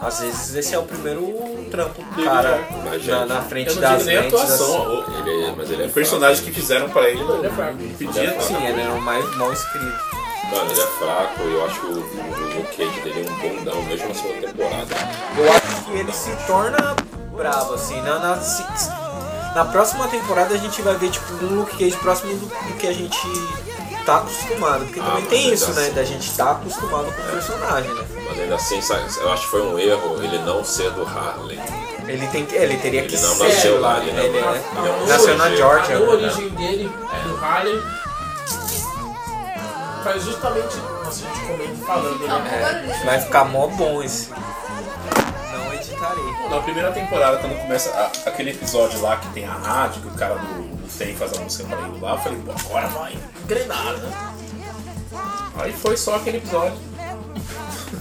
Às 0.00 0.20
vezes 0.20 0.54
esse 0.54 0.74
é 0.74 0.78
o 0.78 0.82
primeiro 0.84 1.22
trampo 1.70 2.02
do 2.02 2.24
cara 2.24 2.58
na, 3.06 3.26
na 3.26 3.42
frente 3.42 3.68
Eu 3.68 3.74
não 3.74 3.82
das 3.82 4.04
mentes. 4.06 4.26
atuação, 4.34 5.00
assim. 5.02 5.28
Ele, 5.28 5.54
mas 5.56 5.70
ele 5.70 5.82
é 5.82 5.86
o 5.86 5.90
personagem 5.90 6.42
que 6.44 6.52
fizeram 6.52 6.88
pra 6.88 7.08
ele 7.08 7.20
Ele 7.20 7.46
é 7.46 7.50
fraco. 7.50 7.76
pedia. 7.98 8.32
fraco. 8.32 8.42
Sim, 8.42 8.66
ele 8.66 8.80
é 8.80 8.88
o 8.88 9.00
mais 9.02 9.36
mal 9.36 9.52
escrito. 9.52 10.20
Mano, 10.50 10.70
ele 10.70 10.80
é 10.80 10.86
fraco 10.86 11.42
eu 11.42 11.64
acho 11.66 11.80
que 11.80 11.86
o, 11.86 11.98
o, 12.00 12.64
Cage 12.76 13.00
dele 13.02 13.26
é 13.26 13.30
um 13.30 13.56
bundão, 13.56 13.82
mesmo 13.84 14.08
na 14.08 14.14
segunda 14.14 14.46
temporada. 14.48 14.94
Eu 15.38 15.52
acho 15.52 15.84
que 15.84 15.92
ele 15.92 16.12
se 16.12 16.30
torna 16.46 16.96
bravo, 17.36 17.74
assim. 17.74 18.00
Na, 18.00 18.18
na, 18.18 18.36
se- 18.40 18.64
na 19.54 19.64
próxima 19.66 20.08
temporada 20.08 20.54
a 20.54 20.58
gente 20.58 20.80
vai 20.82 20.94
ver 20.96 21.10
tipo 21.10 21.32
um 21.44 21.56
Luke 21.60 21.76
Cage 21.76 21.96
próximo 21.98 22.32
do, 22.34 22.46
do 22.46 22.76
que 22.78 22.86
a 22.86 22.92
gente 22.92 23.18
tá 24.04 24.16
acostumado. 24.18 24.84
Porque 24.84 25.00
Ah, 25.00 25.04
também 25.04 25.24
tem 25.26 25.52
isso, 25.52 25.72
né? 25.72 25.82
assim. 25.82 25.92
Da 25.92 26.04
gente 26.04 26.36
tá 26.36 26.50
acostumado 26.52 27.04
com 27.12 27.22
o 27.22 27.24
personagem, 27.32 27.94
né? 27.94 28.04
Mas 28.28 28.38
ainda 28.40 28.54
assim, 28.56 28.80
sabe, 28.80 29.02
eu 29.20 29.32
acho 29.32 29.42
que 29.44 29.48
foi 29.50 29.62
um 29.62 29.78
erro 29.78 30.22
ele 30.22 30.38
não 30.38 30.64
ser 30.64 30.90
do 30.92 31.02
Harley. 31.04 31.58
Ele, 32.06 32.26
tem, 32.28 32.44
que- 32.44 32.56
ele 32.56 32.76
teria 32.78 33.02
que 33.06 33.14
Ele 33.14 33.22
não 33.22 33.34
ser 33.34 33.44
nasceu 33.44 33.80
lá, 33.80 33.98
né? 34.00 34.06
ele 34.08 34.12
não- 34.12 34.24
Ele 34.24 34.38
é- 34.38 34.40
ele 34.78 34.88
é 34.88 34.92
um 34.92 35.06
nasceu 35.06 35.36
na. 35.36 35.50
Georgia. 35.54 35.96
A 35.96 35.98
né? 36.00 36.06
origem 36.08 36.48
dele, 36.50 36.92
do 37.24 37.36
Harlem, 37.44 37.80
faz 40.04 40.24
justamente. 40.24 40.76
Nossa, 41.04 41.24
a 41.24 41.34
gente 41.34 41.46
comenta 41.46 41.86
falando, 41.86 42.18
né? 42.26 42.94
É, 43.00 43.04
vai 43.04 43.20
ficar 43.20 43.44
mó 43.44 43.66
bom 43.68 44.02
esse. 44.02 44.30
Não 45.52 45.72
editarei. 45.74 46.48
Na 46.50 46.60
primeira 46.60 46.90
temporada, 46.92 47.38
quando 47.38 47.60
começa 47.60 47.90
a- 47.90 48.28
aquele 48.28 48.50
episódio 48.50 49.00
lá 49.00 49.16
que 49.16 49.28
tem 49.28 49.44
a 49.44 49.52
rádio, 49.52 50.02
que 50.02 50.08
o 50.08 50.12
cara 50.12 50.34
do, 50.36 50.69
do 51.00 51.04
Tem 51.04 51.16
faz 51.16 51.32
a 51.38 51.40
música 51.40 51.64
pra 51.64 51.78
ele 51.88 52.00
lá, 52.00 52.12
eu 52.12 52.18
falei, 52.18 52.38
pô, 52.44 52.52
agora 52.52 52.88
vai 52.88 53.16
engrenar, 53.44 53.92
né? 53.96 54.32
Aí 55.56 55.72
foi 55.72 55.96
só 55.96 56.16
aquele 56.16 56.36
episódio. 56.38 56.76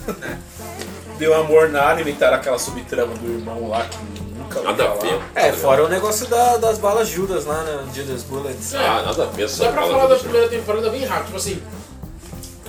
Deu 1.18 1.34
amor 1.36 1.70
nada, 1.70 2.00
inventaram 2.00 2.38
aquela 2.38 2.58
subtrama 2.58 3.13
do 3.15 3.27
irmão 3.39 3.68
lá 3.70 3.86
que 3.86 3.98
nunca 4.38 4.60
ouviu 4.60 4.72
Nada 4.72 4.84
a 4.84 4.96
falar. 4.96 5.01
ver. 5.01 5.22
É, 5.36 5.51
fora 5.51 5.84
o 5.86 5.89
negócio 5.89 6.27
da- 6.27 6.58
das 6.58 6.77
balas 6.77 7.10
Judas 7.10 7.46
lá, 7.46 7.62
né? 7.63 7.86
Judas 7.94 8.24
Bullets. 8.24 8.74
Ah, 8.75 9.03
nada 9.06 9.24
a 9.24 9.25
ver. 9.27 9.44
essa 9.44 9.65
Dá 9.65 9.72
pra 9.72 9.82
fala 9.82 9.94
falar 9.94 10.08
da 10.08 10.15
primeira 10.15 10.48
temporada 10.48 10.89
bem 10.89 11.03
rápido, 11.06 11.25
tipo 11.25 11.38
assim. 11.38 11.62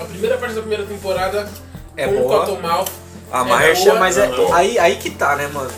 A 0.00 0.04
primeira 0.04 0.36
parte 0.38 0.54
da 0.54 0.60
primeira 0.62 0.84
temporada 0.84 1.48
É 1.96 2.06
com 2.08 2.22
boa. 2.22 2.36
o 2.36 2.46
Cottonmouth. 2.46 2.88
A 3.30 3.40
é 3.40 3.44
Mahersha, 3.44 3.84
boa, 3.90 4.00
mas 4.00 4.18
é, 4.18 4.26
não. 4.28 4.52
aí, 4.52 4.78
aí 4.80 4.96
que 4.96 5.10
tá, 5.10 5.36
né, 5.36 5.46
mano? 5.48 5.70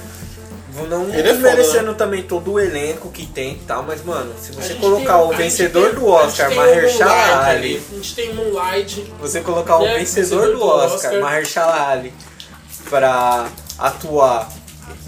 Vou 0.74 0.86
Não 0.88 1.04
Ele 1.10 1.20
é 1.20 1.22
desmerecendo 1.22 1.94
também 1.94 2.22
todo 2.22 2.52
o 2.52 2.58
elenco 2.60 3.10
que 3.10 3.26
tem 3.26 3.52
e 3.54 3.58
tal, 3.58 3.82
mas, 3.82 4.02
mano, 4.04 4.32
se 4.40 4.52
você 4.52 4.74
colocar 4.74 5.18
tem- 5.18 5.26
o 5.26 5.28
vencedor 5.36 5.90
tem- 5.90 5.94
do 6.00 6.06
Oscar, 6.08 6.54
Mahershala 6.54 7.44
Ali, 7.46 7.82
A 7.90 7.94
gente 7.94 8.14
tem 8.14 8.34
Moonlight. 8.34 9.12
você 9.20 9.40
colocar 9.42 9.76
o 9.78 9.86
É, 9.86 9.98
vencedor 9.98 10.46
do 10.46 10.58
do 10.58 10.64
Oscar, 10.66 10.94
Oscar. 11.12 11.20
Mahershala 11.20 11.88
Ali, 11.90 12.14
pra 12.88 13.48
atuar 13.78 14.48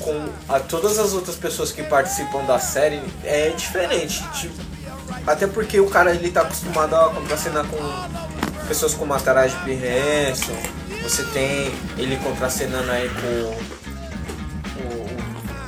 com 0.00 0.28
a, 0.48 0.60
todas 0.60 0.98
as 0.98 1.12
outras 1.14 1.36
pessoas 1.36 1.72
que 1.72 1.82
participam 1.82 2.44
da 2.44 2.58
série, 2.58 3.00
é 3.24 3.48
diferente. 3.50 4.22
Tipo, 4.38 4.54
até 5.26 5.46
porque 5.46 5.80
o 5.80 5.88
cara 5.88 6.14
ele 6.14 6.30
tá 6.30 6.42
acostumado 6.42 6.94
a 6.94 7.08
contracenar 7.10 7.64
com 7.66 8.66
pessoas 8.66 8.92
como 8.94 9.14
a 9.14 9.20
Taraji 9.20 9.56
P. 9.64 9.72
Henson, 9.72 10.52
você 11.02 11.22
tem 11.32 11.74
ele 11.96 12.16
contracenando 12.22 12.90
aí 12.90 13.08
com 13.08 13.73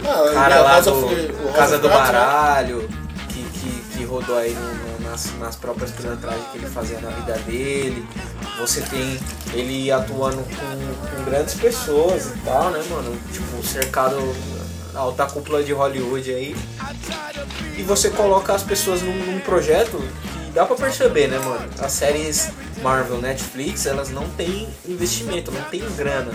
Ah, 0.09 0.33
cara 0.35 0.57
a 0.59 0.63
lá 0.63 0.81
do 0.81 1.53
Casa 1.55 1.79
do 1.79 1.89
Prato, 1.89 2.13
né? 2.13 2.19
Baralho, 2.19 2.89
que, 3.29 3.43
que, 3.43 3.83
que 3.99 4.05
rodou 4.05 4.37
aí 4.39 4.55
no, 4.55 4.75
no- 4.75 5.11
nas, 5.11 5.33
nas 5.39 5.57
próprias 5.57 5.91
pilantragens 5.93 6.45
que 6.51 6.59
ele 6.59 6.67
fazia 6.67 6.99
na 7.01 7.11
vida 7.11 7.35
dele. 7.47 8.07
Você 8.61 8.81
tem 8.83 9.19
ele 9.53 9.91
atuando 9.93 10.39
com, 10.39 11.17
com 11.17 11.25
grandes 11.25 11.55
pessoas 11.55 12.27
e 12.27 12.39
tal, 12.45 12.71
né, 12.71 12.83
mano? 12.91 13.17
Tipo, 13.33 13.65
cercado 13.67 14.17
na 14.93 15.01
alta 15.01 15.27
cúpula 15.27 15.63
de 15.63 15.73
Hollywood 15.73 16.33
aí. 16.33 16.57
E 17.77 17.83
você 17.83 18.11
coloca 18.11 18.55
as 18.55 18.63
pessoas 18.63 19.03
num, 19.03 19.13
num 19.27 19.41
projeto 19.41 19.99
que 19.99 20.51
dá 20.53 20.65
pra 20.65 20.75
perceber, 20.77 21.29
né, 21.29 21.39
mano? 21.39 21.69
As 21.79 21.93
séries 21.93 22.49
Marvel, 22.83 23.19
Netflix, 23.21 23.87
elas 23.87 24.09
não 24.11 24.29
têm 24.31 24.69
investimento, 24.89 25.51
não 25.53 25.63
tem 25.65 25.83
grana. 25.97 26.33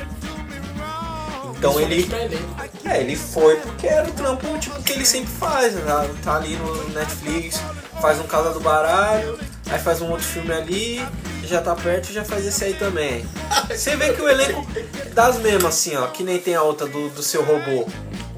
Então 1.69 1.79
ele. 1.79 2.03
Pra 2.05 2.23
elenco. 2.23 2.43
É, 2.85 2.99
ele 3.01 3.15
foi 3.15 3.55
porque 3.57 3.85
era 3.87 4.07
o 4.07 4.11
trampo 4.11 4.57
tipo, 4.57 4.81
que 4.81 4.93
ele 4.93 5.05
sempre 5.05 5.31
faz, 5.39 5.73
né? 5.75 6.09
Tá 6.23 6.35
ali 6.37 6.55
no 6.55 6.89
Netflix, 6.89 7.61
faz 8.01 8.19
um 8.19 8.23
Casa 8.23 8.49
do 8.51 8.59
Baralho, 8.59 9.37
aí 9.69 9.79
faz 9.79 10.01
um 10.01 10.09
outro 10.09 10.25
filme 10.25 10.51
ali, 10.51 11.05
já 11.43 11.61
tá 11.61 11.75
perto 11.75 12.09
e 12.09 12.13
já 12.13 12.25
faz 12.25 12.45
esse 12.47 12.63
aí 12.63 12.73
também. 12.73 13.23
Você 13.69 13.95
vê 13.95 14.11
que 14.13 14.21
o 14.21 14.27
elenco 14.27 14.65
das 15.13 15.37
mesmas, 15.37 15.75
assim, 15.75 15.95
ó, 15.95 16.07
que 16.07 16.23
nem 16.23 16.39
tem 16.39 16.55
a 16.55 16.63
outra 16.63 16.87
do, 16.87 17.09
do 17.09 17.21
seu 17.21 17.43
robô. 17.43 17.87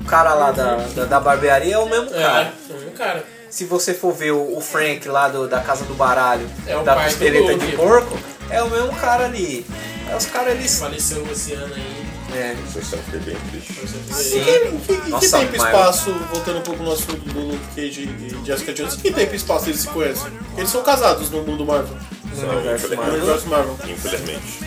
O 0.02 0.06
cara 0.06 0.34
lá 0.34 0.52
da, 0.52 0.76
da, 0.76 1.06
da 1.06 1.20
barbearia 1.20 1.76
é 1.76 1.80
o 1.80 1.88
mesmo 1.90 2.10
cara. 2.12 2.54
É, 2.70 2.74
é 2.74 2.88
um 2.88 2.92
cara. 2.92 3.24
Se 3.50 3.64
você 3.66 3.94
for 3.94 4.12
ver 4.14 4.32
o, 4.34 4.58
o 4.58 4.60
Frank 4.60 5.08
lá 5.08 5.30
do- 5.30 5.48
da 5.48 5.62
Casa 5.62 5.86
do 5.86 5.94
Baralho, 5.94 6.46
É 6.68 6.76
o 6.76 6.84
da 6.84 6.96
costeleta 6.96 7.54
Luke. 7.54 7.66
de 7.68 7.76
porco, 7.78 8.20
é 8.50 8.62
o 8.62 8.70
mesmo 8.70 8.94
cara 8.96 9.26
ali. 9.26 9.66
É 10.12 10.16
os 10.16 10.26
caras 10.26 10.54
ali. 10.56 10.68
Faleceu 10.68 11.26
esse 11.32 11.54
ano 11.54 11.74
aí. 11.74 12.03
É. 12.34 12.56
São 12.82 13.00
bem 13.26 13.36
tristes. 13.52 13.90
Sim. 14.16 14.40
E 14.40 14.44
que, 14.44 14.78
que, 14.96 15.02
que 15.02 15.10
Nossa, 15.10 15.40
tempo 15.40 15.56
e 15.56 15.58
mas- 15.58 15.68
espaço, 15.68 16.14
voltando 16.32 16.58
um 16.60 16.62
pouco 16.62 16.84
no 16.84 16.92
assunto 16.92 17.18
do 17.34 17.40
Luke 17.40 17.66
Cage 17.76 18.02
e 18.04 18.46
Jessica 18.46 18.74
Jones, 18.74 18.96
que 18.96 19.12
tempo 19.12 19.34
e 19.34 19.36
espaço 19.36 19.70
eles 19.70 19.82
se 19.82 19.88
conhecem? 19.88 20.32
Eles 20.58 20.70
são 20.70 20.82
casados 20.84 21.30
no 21.30 21.44
mundo 21.44 21.66
Marvel, 21.66 21.96
No 22.36 22.50
universo 22.54 22.88
no 22.90 22.96
Marvel. 22.96 23.16
universo 23.16 23.48
Marvel. 23.48 23.78
Infelizmente. 23.88 24.60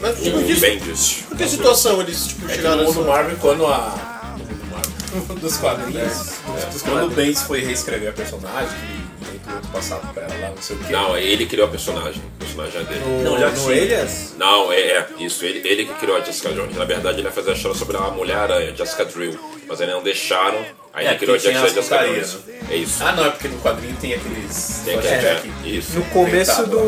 Mas, 0.00 0.18
tipo, 0.22 0.38
que, 0.42 0.54
Bendis. 0.56 1.24
por 1.28 1.36
que 1.36 1.46
situação 1.48 2.00
eles 2.00 2.26
tipo, 2.28 2.46
É 2.46 2.48
que 2.48 2.54
chegaram 2.56 2.84
no 2.84 2.92
mundo. 2.94 3.06
Marvel, 3.06 3.36
quando 3.38 3.66
a. 3.66 4.34
No 4.38 4.44
mundo 4.44 4.66
Marvel. 4.70 5.36
Dos 5.36 5.56
quadrinhos. 5.58 6.12
quando 6.82 7.04
o 7.06 7.10
Bendis 7.10 7.42
foi 7.42 7.60
reescrever 7.62 8.08
a 8.08 8.12
personagem, 8.12 8.78
ele 9.28 9.40
passado 9.72 10.12
pra 10.12 10.24
ela 10.24 10.34
lá, 10.40 10.48
não 10.50 10.62
sei 10.62 10.76
o 10.76 10.78
quê. 10.80 10.92
Não, 10.92 11.16
ele 11.16 11.46
criou 11.46 11.66
a 11.66 11.70
personagem. 11.70 12.20
O 12.20 12.38
personagem 12.44 12.80
é 12.80 12.84
dele. 12.84 13.00
No, 13.00 13.22
Não, 13.22 13.38
já 13.38 13.50
no 13.50 13.56
tinha. 13.62 13.76
Elias? 13.76 14.34
Não, 14.38 14.72
é, 14.72 14.80
é, 14.80 15.06
isso, 15.18 15.44
ele, 15.44 15.66
ele 15.66 15.84
que 15.84 15.94
criou 15.94 16.16
a 16.16 16.20
Jessica 16.20 16.50
Jones. 16.52 16.76
Na 16.76 16.84
verdade, 16.84 17.18
ele 17.18 17.28
ia 17.28 17.32
fazer 17.32 17.50
a 17.50 17.54
história 17.54 17.76
sobre 17.76 17.96
a 17.96 18.00
Mulher-Aranha, 18.10 18.74
Jessica 18.74 19.04
Drill. 19.04 19.38
Mas 19.68 19.80
aí 19.80 19.86
não 19.86 20.02
deixaram, 20.02 20.58
aí 20.92 21.06
É, 21.06 21.10
ele 21.10 21.18
criou 21.18 21.34
a 21.36 21.38
Jessica, 21.38 21.64
as 21.66 21.72
Jessica 21.74 21.98
Jones. 22.06 22.38
É 22.70 22.76
isso. 22.76 23.02
Ah, 23.04 23.12
não, 23.12 23.26
é 23.26 23.30
porque 23.30 23.48
no 23.48 23.58
quadrinho 23.60 23.96
tem 24.00 24.14
aqueles. 24.14 24.82
Tem 24.84 24.98
aquele 24.98 25.20
flashback. 25.20 25.50
Isso. 25.64 25.92
No 25.98 26.04
começo 26.06 26.66
do. 26.66 26.78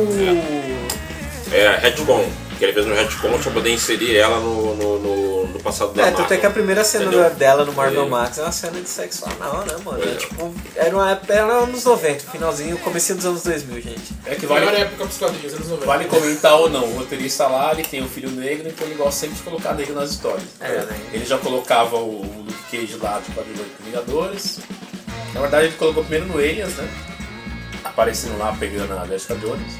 É, 1.53 1.77
retcon. 1.81 2.25
Que 2.63 2.67
ele 2.67 2.75
fez 2.75 2.87
no 2.87 2.95
retcon 2.95 3.37
pra 3.41 3.51
poder 3.51 3.71
inserir 3.73 4.17
ela 4.17 4.39
no, 4.39 4.77
no, 4.77 4.99
no, 5.01 5.47
no 5.49 5.61
passado 5.61 5.93
da 5.95 6.07
É, 6.07 6.11
tanto 6.13 6.33
é 6.33 6.37
que 6.37 6.47
a 6.47 6.51
primeira 6.51 6.85
cena 6.85 7.07
Entendeu? 7.07 7.29
dela 7.31 7.65
no 7.65 7.73
Marvel 7.73 8.05
É. 8.05 8.09
Max 8.09 8.39
é 8.39 8.43
uma 8.43 8.53
cena 8.53 8.81
de 8.81 8.89
sexo 8.89 9.25
anal, 9.27 9.65
né, 9.67 9.75
mano? 9.85 10.01
É, 10.01 10.13
É. 10.13 10.15
tipo, 10.15 10.55
era 10.77 10.95
uma 10.95 11.11
época, 11.11 11.35
era 11.35 11.53
anos 11.55 11.83
90, 11.85 12.31
finalzinho, 12.31 12.79
comecinho 12.79 13.17
dos 13.17 13.27
anos 13.27 13.43
2000, 13.43 13.81
gente. 13.83 14.15
É 14.25 14.37
que 14.37 14.47
Melhor 14.47 14.65
vale, 14.67 14.81
época 14.81 15.05
pros 15.07 15.19
quadrinhos, 15.19 15.55
anos 15.55 15.69
90. 15.71 15.87
vale 15.87 16.05
comentar 16.05 16.55
ou 16.55 16.71
não. 16.71 16.85
O 16.85 16.99
roteirista 16.99 17.49
lá, 17.49 17.73
ele 17.73 17.83
tem 17.83 18.01
um 18.01 18.09
filho 18.09 18.31
negro, 18.31 18.69
então 18.69 18.87
ele 18.87 18.95
gosta 18.95 19.19
sempre 19.23 19.35
de 19.39 19.43
colocar 19.43 19.75
negro 19.75 19.97
nas 19.97 20.11
histórias. 20.11 20.45
É, 20.61 20.69
né? 20.85 21.01
Ele 21.13 21.25
já 21.25 21.39
colocava 21.39 21.97
o 21.97 22.23
o 22.23 22.45
Luke 22.47 22.63
Cage 22.71 22.97
lá, 23.03 23.21
tipo, 23.25 23.41
a 23.41 23.45
Vingadores. 23.85 24.61
Na 25.35 25.41
verdade, 25.41 25.67
ele 25.67 25.75
colocou 25.77 26.05
primeiro 26.05 26.27
no 26.33 26.39
Aliens, 26.39 26.75
né? 26.77 26.89
Aparecendo 27.85 28.39
lá, 28.39 28.55
pegando 28.59 28.97
a 28.97 29.05
Jessica 29.07 29.35
Jones. 29.35 29.73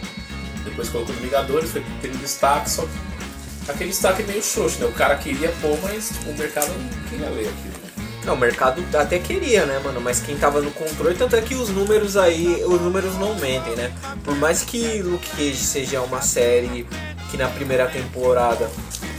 Depois 0.65 0.89
colocou 0.89 1.15
no 1.15 1.21
Vingadores, 1.21 1.71
foi 1.71 1.85
tendo 2.01 2.19
destaque, 2.19 2.71
só 2.71 2.83
que 2.83 3.71
aquele 3.71 3.91
destaque 3.91 4.23
meio 4.23 4.43
xoxo, 4.43 4.81
né? 4.81 4.87
O 4.87 4.93
cara 4.93 5.17
queria 5.17 5.51
pôr, 5.61 5.79
mas 5.83 6.09
tipo, 6.09 6.31
o 6.31 6.39
mercado 6.39 6.69
não 6.69 7.09
queria 7.09 7.31
ler 7.31 7.49
aquilo. 7.49 7.83
Não, 8.25 8.35
o 8.35 8.39
mercado 8.39 8.85
até 8.97 9.19
queria, 9.19 9.67
né, 9.67 9.81
mano? 9.81 10.01
Mas 10.01 10.21
quem 10.21 10.37
tava 10.37 10.61
no 10.61 10.71
controle, 10.71 11.17
tanto 11.17 11.35
é 11.35 11.41
que 11.41 11.55
os 11.55 11.71
números 11.71 12.17
aí, 12.17 12.63
os 12.65 12.81
números 12.81 13.19
não 13.19 13.35
mentem, 13.35 13.75
né? 13.75 13.93
Por 14.23 14.37
mais 14.37 14.63
que 14.63 15.03
Luke 15.03 15.29
Cage 15.31 15.57
seja 15.57 16.01
uma 16.01 16.23
série 16.23 16.87
que 17.31 17.37
na 17.37 17.49
primeira 17.49 17.89
temporada 17.89 18.71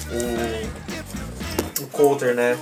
o, 0.10 1.84
o 1.84 1.88
Coulter, 1.88 2.34
né? 2.34 2.58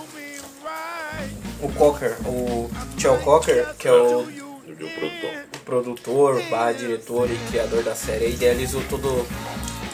O 1.61 1.71
Cocker, 1.73 2.17
o 2.25 2.71
Chel 2.97 3.17
Cocker, 3.19 3.67
que 3.77 3.88
é 3.88 3.91
o 3.91 4.25
Eu 4.67 4.75
vi 4.75 4.85
o 4.85 5.50
produtor. 5.61 6.41
barra 6.49 6.73
diretor 6.73 7.29
e 7.29 7.37
criador 7.49 7.83
da 7.83 7.95
série, 7.95 8.29
idealizou 8.29 8.81
todo, 8.89 9.25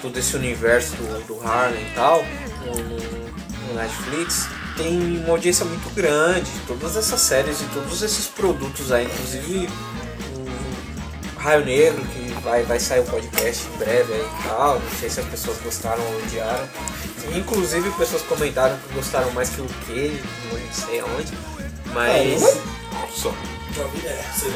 todo 0.02 0.18
esse 0.18 0.36
universo 0.36 0.96
do, 0.96 1.28
do 1.28 1.48
Harlem 1.48 1.82
e 1.82 1.94
tal 1.96 2.24
no, 2.66 2.76
no- 2.76 3.74
Netflix. 3.76 4.48
Tem 4.76 5.20
uma 5.24 5.32
audiência 5.32 5.66
muito 5.66 5.90
grande, 5.96 6.50
todas 6.68 6.96
essas 6.96 7.20
séries 7.22 7.62
e 7.62 7.66
todos 7.74 8.02
esses 8.02 8.28
produtos 8.28 8.92
aí, 8.92 9.06
inclusive 9.06 9.68
o 11.36 11.40
Raio 11.40 11.66
Negro, 11.66 12.02
que 12.06 12.32
vai, 12.44 12.64
vai 12.64 12.80
sair 12.80 13.00
o 13.00 13.04
podcast 13.06 13.66
em 13.68 13.78
breve 13.78 14.14
aí 14.14 14.22
e 14.22 14.48
tal. 14.48 14.80
Não 14.80 14.90
sei 15.00 15.10
se 15.10 15.20
as 15.20 15.26
pessoas 15.28 15.58
gostaram 15.64 16.02
ou 16.04 16.18
odiaram. 16.20 16.68
Inclusive 17.36 17.90
pessoas 17.92 18.22
comentaram 18.24 18.78
que 18.78 18.94
gostaram 18.94 19.30
mais 19.32 19.50
que 19.50 19.62
o 19.62 19.66
que, 19.86 20.22
não 20.52 20.74
sei 20.74 21.00
aonde. 21.02 21.34
Mas 21.94 22.42
Nossa, 22.42 23.34
Já 23.76 23.84
ouvi, 23.84 24.02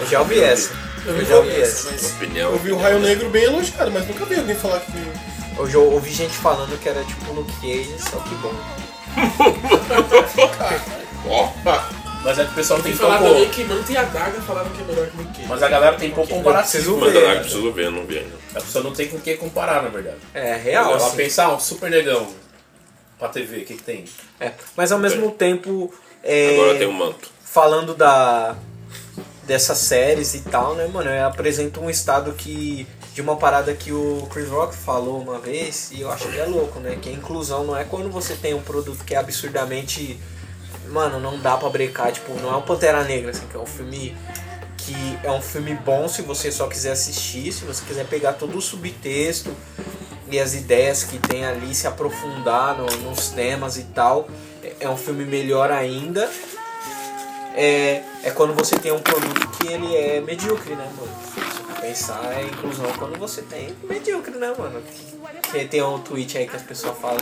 eu 0.02 0.08
já 0.08 0.20
ouvi 0.22 0.40
essa. 0.40 0.72
Eu 1.06 1.18
Eu 1.18 1.26
já 1.26 1.36
ouvi 1.38 1.50
essa, 1.62 1.90
essa. 1.90 1.92
mas 1.92 2.12
opinião. 2.14 2.52
Eu 2.52 2.60
vi 2.60 2.72
o 2.72 2.78
Raio 2.78 3.00
Negro 3.00 3.30
bem 3.30 3.44
elogiado, 3.44 3.92
mas 3.92 4.08
nunca 4.08 4.26
vi 4.26 4.36
alguém 4.36 4.56
falar 4.56 4.80
que... 4.82 4.92
Eu 5.58 5.70
já 5.70 5.78
ouvi 5.80 6.12
gente 6.12 6.34
falando 6.34 6.80
que 6.80 6.88
era 6.90 7.04
tipo 7.04 7.34
Luke 7.34 7.52
Cage, 7.62 7.96
só 8.00 8.18
que 8.20 8.34
bom. 8.36 8.54
Mas 12.24 12.38
é 12.38 12.46
que 12.46 12.52
o 12.52 12.54
pessoal 12.56 12.80
tem 12.80 12.92
tem 12.92 12.92
que 12.94 12.98
falar 13.00 13.18
pouco. 13.18 13.34
também 13.34 13.50
que 13.50 13.64
Manta 13.64 13.92
e 13.92 13.98
a 13.98 14.04
Daga 14.04 14.42
falaram 14.42 14.70
que 14.70 14.82
é 14.82 14.86
melhor 14.86 15.08
que 15.08 15.18
o 15.18 15.22
Luke 15.22 15.34
Cage. 15.34 15.48
Mas 15.48 15.64
a 15.64 15.68
galera 15.70 15.98
tem 15.98 16.12
pouco 16.12 16.32
comparativo. 16.32 16.98
mas 16.98 17.14
ver. 17.14 17.22
eu 17.24 17.28
não 17.30 17.40
preciso 17.40 17.72
ver, 17.72 17.92
não 17.92 18.06
vi 18.06 18.20
ainda. 18.20 18.36
A 18.56 18.62
pessoa 18.62 18.84
não 18.84 18.94
tem 18.94 19.08
com 19.08 19.18
o 19.18 19.22
que 19.22 19.36
comparar, 19.38 19.82
na 19.82 19.90
verdade. 19.90 20.18
É 20.34 20.56
real, 20.56 20.94
Ela 20.94 20.98
assim. 20.98 21.18
pensar, 21.18 21.52
um 21.54 21.60
super 21.60 21.90
negão 21.90 22.28
pra 23.18 23.28
TV, 23.30 23.58
o 23.58 23.66
que, 23.66 23.74
que 23.76 23.84
tem? 23.84 24.06
É, 24.40 24.52
Mas 24.78 24.92
ao 24.92 25.00
mesmo 25.00 25.32
tempo, 25.32 25.92
é, 26.24 26.54
Agora 26.54 26.78
tem 26.78 26.88
um 26.88 26.94
manto. 26.94 27.30
falando 27.44 27.96
da 27.96 28.56
dessas 29.44 29.78
séries 29.80 30.34
e 30.34 30.42
tal, 30.42 30.76
né, 30.76 30.88
mano? 30.88 31.10
Eu 31.10 31.26
apresento 31.26 31.80
um 31.82 31.90
estado 31.90 32.32
que 32.34 32.88
de 33.14 33.22
uma 33.22 33.36
parada 33.36 33.74
que 33.74 33.92
o 33.92 34.28
Chris 34.32 34.48
Rock 34.48 34.76
falou 34.76 35.20
uma 35.20 35.38
vez 35.40 35.92
e 35.92 36.02
eu 36.02 36.12
acho 36.12 36.28
que 36.30 36.40
é 36.40 36.46
louco, 36.46 36.80
né? 36.80 36.98
Que 37.02 37.10
a 37.10 37.14
inclusão 37.14 37.64
não 37.66 37.76
é 37.76 37.84
quando 37.84 38.10
você 38.10 38.36
tem 38.36 38.54
um 38.54 38.62
produto 38.62 39.04
que 39.04 39.14
é 39.14 39.18
absurdamente 39.18 40.20
mano, 40.88 41.20
não 41.20 41.40
dá 41.40 41.56
pra 41.56 41.70
brecar, 41.70 42.12
tipo, 42.12 42.34
não 42.42 42.54
é 42.54 42.58
um 42.58 42.62
Pantera 42.62 43.04
Negra, 43.04 43.32
assim, 43.32 43.48
que 43.48 43.56
é 43.56 43.60
um 43.60 43.66
filme 43.66 44.16
que 44.78 45.18
é 45.24 45.32
um 45.32 45.42
filme 45.42 45.74
bom 45.76 46.08
se 46.08 46.22
você 46.22 46.52
só 46.52 46.68
quiser 46.68 46.92
assistir, 46.92 47.52
se 47.54 47.64
você 47.64 47.84
quiser 47.86 48.06
pegar 48.08 48.34
todo 48.34 48.58
o 48.58 48.62
subtexto 48.62 49.56
e 50.30 50.40
as 50.40 50.54
ideias 50.54 51.04
que 51.04 51.18
tem 51.20 51.46
ali, 51.46 51.74
se 51.76 51.86
aprofundar 51.88 52.78
no- 52.78 52.88
nos 53.10 53.30
temas 53.30 53.78
e 53.78 53.84
tal, 53.84 54.28
é 54.80 54.90
um 54.90 54.98
filme 54.98 55.24
melhor 55.24 55.72
ainda. 55.72 56.30
É, 57.54 58.04
é 58.24 58.32
quando 58.32 58.54
você 58.54 58.78
tem 58.78 58.92
um 58.92 59.00
produto 59.00 59.48
que 59.58 59.68
ele 59.68 59.96
é 59.96 60.22
medíocre, 60.22 60.76
né, 60.76 60.90
mano? 60.98 61.12
Pensar 61.82 62.34
é 62.34 62.44
inclusão 62.44 62.86
quando 62.98 63.18
você 63.18 63.42
tem 63.42 63.76
medíocre, 63.84 64.38
né, 64.38 64.54
mano? 64.58 64.82
Que 65.52 65.66
tem 65.66 65.82
um 65.82 66.00
tweet 66.00 66.38
aí 66.38 66.48
que 66.48 66.56
as 66.56 66.62
pessoas 66.62 66.98
falam. 66.98 67.20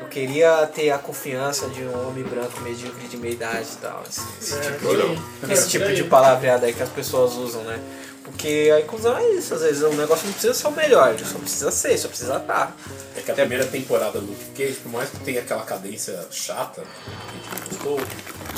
Eu 0.00 0.06
queria 0.06 0.66
ter 0.66 0.90
a 0.90 0.98
confiança 0.98 1.68
de 1.68 1.82
um 1.82 2.08
homem 2.08 2.24
branco 2.24 2.60
medíocre 2.62 3.06
de 3.08 3.16
meia 3.16 3.32
idade 3.32 3.68
e 3.72 3.76
tal. 3.76 4.02
Esse, 4.08 4.20
esse 4.40 4.60
tipo, 4.60 4.88
Olha, 4.88 5.04
de, 5.44 5.52
esse 5.52 5.68
tipo 5.68 5.92
de 5.92 6.04
palavreada 6.04 6.66
aí 6.66 6.72
que 6.72 6.82
as 6.82 6.88
pessoas 6.88 7.34
usam, 7.34 7.62
né? 7.64 7.78
Porque 8.24 8.70
a 8.74 8.80
inclusão 8.80 9.16
é 9.16 9.26
isso, 9.30 9.54
às 9.54 9.62
vezes 9.62 9.82
o 9.82 9.88
negócio 9.94 10.26
não 10.26 10.32
precisa 10.32 10.52
ser 10.52 10.66
o 10.66 10.70
melhor, 10.70 11.14
ele 11.14 11.24
só 11.24 11.38
precisa 11.38 11.70
ser, 11.70 11.96
só 11.96 12.08
precisa 12.08 12.36
estar. 12.36 12.76
É 13.16 13.22
que 13.22 13.30
a 13.30 13.34
primeira 13.34 13.64
temporada 13.64 14.20
do 14.20 14.26
Luke 14.26 14.44
Cage, 14.54 14.74
por 14.82 14.92
mais 14.92 15.08
que 15.08 15.18
tenha 15.20 15.40
aquela 15.40 15.62
cadência 15.62 16.26
chata, 16.30 16.82
que 16.82 17.48
a 17.48 17.56
gente 17.56 17.70
gostou, 17.70 18.00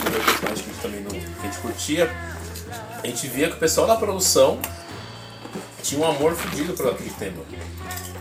o 0.06 0.10
meu 0.10 0.20
personagem 0.20 0.64
que 0.64 0.70
a 0.70 0.72
gente 0.72 0.80
também 0.80 1.00
não, 1.00 1.10
que 1.10 1.46
a 1.46 1.50
gente 1.50 1.58
curtia, 1.58 2.10
a 3.02 3.06
gente 3.06 3.26
via 3.28 3.48
que 3.48 3.56
o 3.56 3.58
pessoal 3.58 3.86
da 3.86 3.96
produção 3.96 4.58
tinha 5.82 6.00
um 6.00 6.08
amor 6.08 6.34
fudido 6.34 6.74
por 6.74 6.88
aquele 6.88 7.10
tema. 7.10 7.42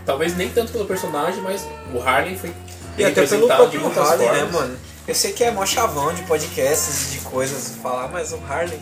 Talvez 0.06 0.36
nem 0.36 0.50
tanto 0.50 0.72
pelo 0.72 0.86
personagem, 0.86 1.42
mas 1.42 1.68
o 1.94 2.02
Harley 2.02 2.38
foi 2.38 2.54
E 2.98 3.06
até 3.06 3.26
pelo 3.26 3.48
próprio 3.48 3.88
Harley, 3.88 4.28
né, 4.28 4.40
formas. 4.40 4.52
mano? 4.54 4.80
Eu 5.08 5.16
sei 5.16 5.34
que 5.34 5.44
é 5.44 5.52
mó 5.52 5.66
chavão 5.66 6.14
de 6.14 6.22
podcasts, 6.24 7.12
de 7.12 7.20
coisas 7.20 7.76
falar, 7.82 8.08
mas 8.10 8.32
o 8.32 8.40
Harley, 8.48 8.80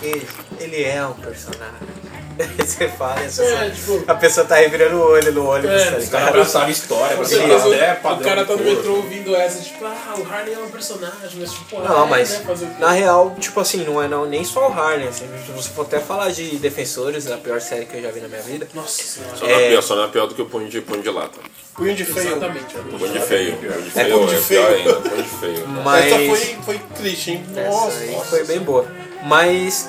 Cage, 0.00 0.26
ele 0.58 0.82
é 0.82 1.04
um 1.06 1.14
personagem. 1.14 2.07
você 2.58 2.88
fala, 2.88 3.20
você 3.28 3.42
É, 3.42 3.70
tipo, 3.70 4.04
a 4.06 4.14
pessoa 4.14 4.46
tá 4.46 4.56
revirando 4.56 4.96
o 4.96 5.02
olho 5.02 5.32
no 5.32 5.48
ônibus, 5.50 5.70
É, 5.70 5.90
tá 5.90 5.96
os 5.96 6.04
Os 6.04 6.08
caras 6.08 6.10
ligado? 6.10 6.28
abraçaram 6.28 6.66
a 6.66 6.70
história, 6.70 7.16
pra 7.16 7.24
certeza 7.24 7.66
até 7.74 7.92
o 8.12 8.20
cara 8.20 8.44
tá 8.44 8.56
no 8.56 8.64
metrô 8.64 8.94
ouvindo 8.96 9.34
essa, 9.36 9.60
tipo, 9.62 9.84
ah, 9.84 10.14
o 10.18 10.32
Harley 10.32 10.54
é 10.54 10.58
um 10.58 10.70
personagem, 10.70 11.30
mas 11.40 11.52
tipo, 11.52 11.80
Não, 11.80 12.02
ah, 12.02 12.06
mas 12.06 12.30
né, 12.30 12.40
o 12.48 12.80
na 12.80 12.90
real, 12.92 13.36
tipo 13.40 13.58
assim, 13.60 13.84
não 13.84 14.02
é 14.02 14.06
não, 14.08 14.24
nem 14.26 14.44
só 14.44 14.68
o 14.68 14.72
Harley, 14.72 15.08
assim, 15.08 15.26
se 15.44 15.52
você 15.52 15.68
for 15.70 15.82
até 15.82 15.98
falar 16.00 16.30
de 16.30 16.56
Defensores, 16.58 17.30
a 17.30 17.36
pior 17.38 17.60
série 17.60 17.86
que 17.86 17.96
eu 17.96 18.02
já 18.02 18.10
vi 18.10 18.20
na 18.20 18.28
minha 18.28 18.42
vida. 18.42 18.68
Nossa 18.74 19.02
senhora. 19.02 19.36
Só 19.36 19.44
não 19.46 19.52
É. 19.52 19.64
é 19.64 19.68
pior, 19.70 19.82
só 19.82 19.96
não 19.96 20.04
é 20.04 20.08
pior 20.08 20.26
do 20.26 20.34
que 20.34 20.42
o 20.42 20.46
punho 20.46 20.68
de, 20.68 20.80
punho 20.80 21.02
de 21.02 21.10
lata. 21.10 21.38
Punho 21.74 21.94
de 21.94 22.04
feio. 22.04 22.28
Exatamente. 22.32 22.74
Punho 22.74 23.12
de 23.12 23.20
feio. 23.20 23.56
Punho 23.56 23.82
de 23.82 23.88
É 23.88 23.90
feio 24.04 24.14
punho 24.18 24.26
de 24.28 24.34
é 24.34 24.38
feio. 24.38 24.66
ainda. 24.68 24.94
Punho 24.94 25.22
de 25.22 25.28
feio. 25.28 25.68
Mas 25.84 26.04
Essa 26.06 26.16
foi, 26.18 26.56
foi 26.64 26.80
triste, 26.96 27.30
hein? 27.32 27.46
essa 27.56 27.68
Nossa, 27.70 27.98
aí 28.00 28.10
nossa. 28.10 28.24
foi 28.30 28.44
bem 28.44 28.58
boa. 28.60 28.86
Mas 29.24 29.88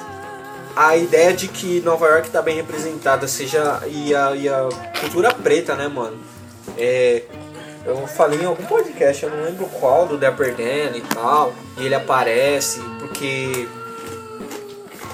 a 0.80 0.96
ideia 0.96 1.34
de 1.34 1.50
que 1.50 1.82
Nova 1.82 2.08
York 2.08 2.30
tá 2.30 2.42
bem 2.42 2.56
representada, 2.56 3.28
seja 3.28 3.82
e 3.86 4.16
a, 4.16 4.34
e 4.34 4.48
a 4.48 4.70
cultura 5.02 5.34
preta, 5.34 5.76
né, 5.76 5.90
mano? 5.90 6.18
É, 6.78 7.24
eu 7.86 8.08
falei 8.08 8.40
em 8.40 8.46
algum 8.46 8.64
podcast, 8.64 9.24
eu 9.24 9.30
não 9.30 9.44
lembro 9.44 9.66
qual, 9.66 10.08
do 10.08 10.18
Dapper 10.18 10.56
Dan 10.56 10.96
e 10.96 11.02
tal, 11.14 11.54
e 11.78 11.86
ele 11.86 11.96
aparece 11.96 12.80
porque 12.98 13.68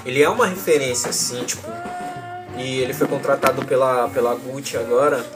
ele 0.04 0.22
é 0.22 0.28
uma 0.28 0.46
referência, 0.46 1.10
assim, 1.10 1.42
tipo, 1.42 1.68
e 2.56 2.78
ele 2.78 2.94
foi 2.94 3.08
contratado 3.08 3.64
pela, 3.64 4.08
pela 4.10 4.36
Gucci 4.36 4.76
agora 4.76 5.26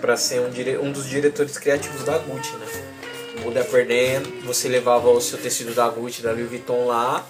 pra 0.00 0.16
ser 0.16 0.40
um, 0.40 0.48
dire, 0.48 0.78
um 0.78 0.90
dos 0.90 1.06
diretores 1.06 1.58
criativos 1.58 2.02
da 2.02 2.16
Gucci, 2.16 2.56
né? 2.56 3.44
O 3.44 3.50
Dapper 3.50 3.86
Dan, 3.86 4.22
você 4.46 4.68
levava 4.68 5.10
o 5.10 5.20
seu 5.20 5.38
tecido 5.38 5.74
da 5.74 5.86
Gucci, 5.86 6.22
da 6.22 6.32
Louis 6.32 6.48
Vuitton 6.48 6.86
lá, 6.86 7.22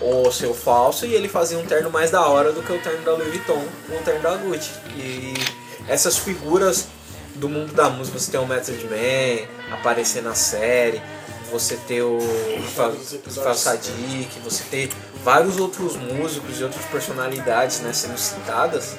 o 0.00 0.30
seu 0.32 0.54
falso 0.54 1.04
e 1.06 1.14
ele 1.14 1.28
fazia 1.28 1.58
um 1.58 1.64
terno 1.66 1.90
mais 1.90 2.10
da 2.10 2.26
hora 2.26 2.52
do 2.52 2.62
que 2.62 2.72
o 2.72 2.78
terno 2.78 3.02
da 3.04 3.12
Louis 3.12 3.28
Vuitton, 3.28 3.64
um 3.90 4.02
terno 4.02 4.22
da 4.22 4.36
Gucci. 4.36 4.70
E 4.96 5.34
essas 5.88 6.16
figuras 6.18 6.86
do 7.34 7.48
mundo 7.48 7.72
da 7.72 7.88
música, 7.90 8.18
você 8.18 8.30
tem 8.30 8.40
o 8.40 8.46
Method 8.46 8.84
Man 8.86 9.74
aparecer 9.74 10.22
na 10.22 10.34
série, 10.34 11.00
você 11.50 11.76
ter 11.88 12.02
o 12.02 12.18
Fa- 12.74 12.88
Os 12.88 13.12
episódios. 13.14 13.44
Fa- 13.44 13.54
Sadiq, 13.72 14.28
você 14.44 14.64
ter 14.70 14.90
vários 15.24 15.58
outros 15.58 15.96
músicos 15.96 16.60
e 16.60 16.64
outras 16.64 16.84
personalidades 16.86 17.80
né, 17.80 17.92
sendo 17.92 18.18
citadas. 18.18 18.96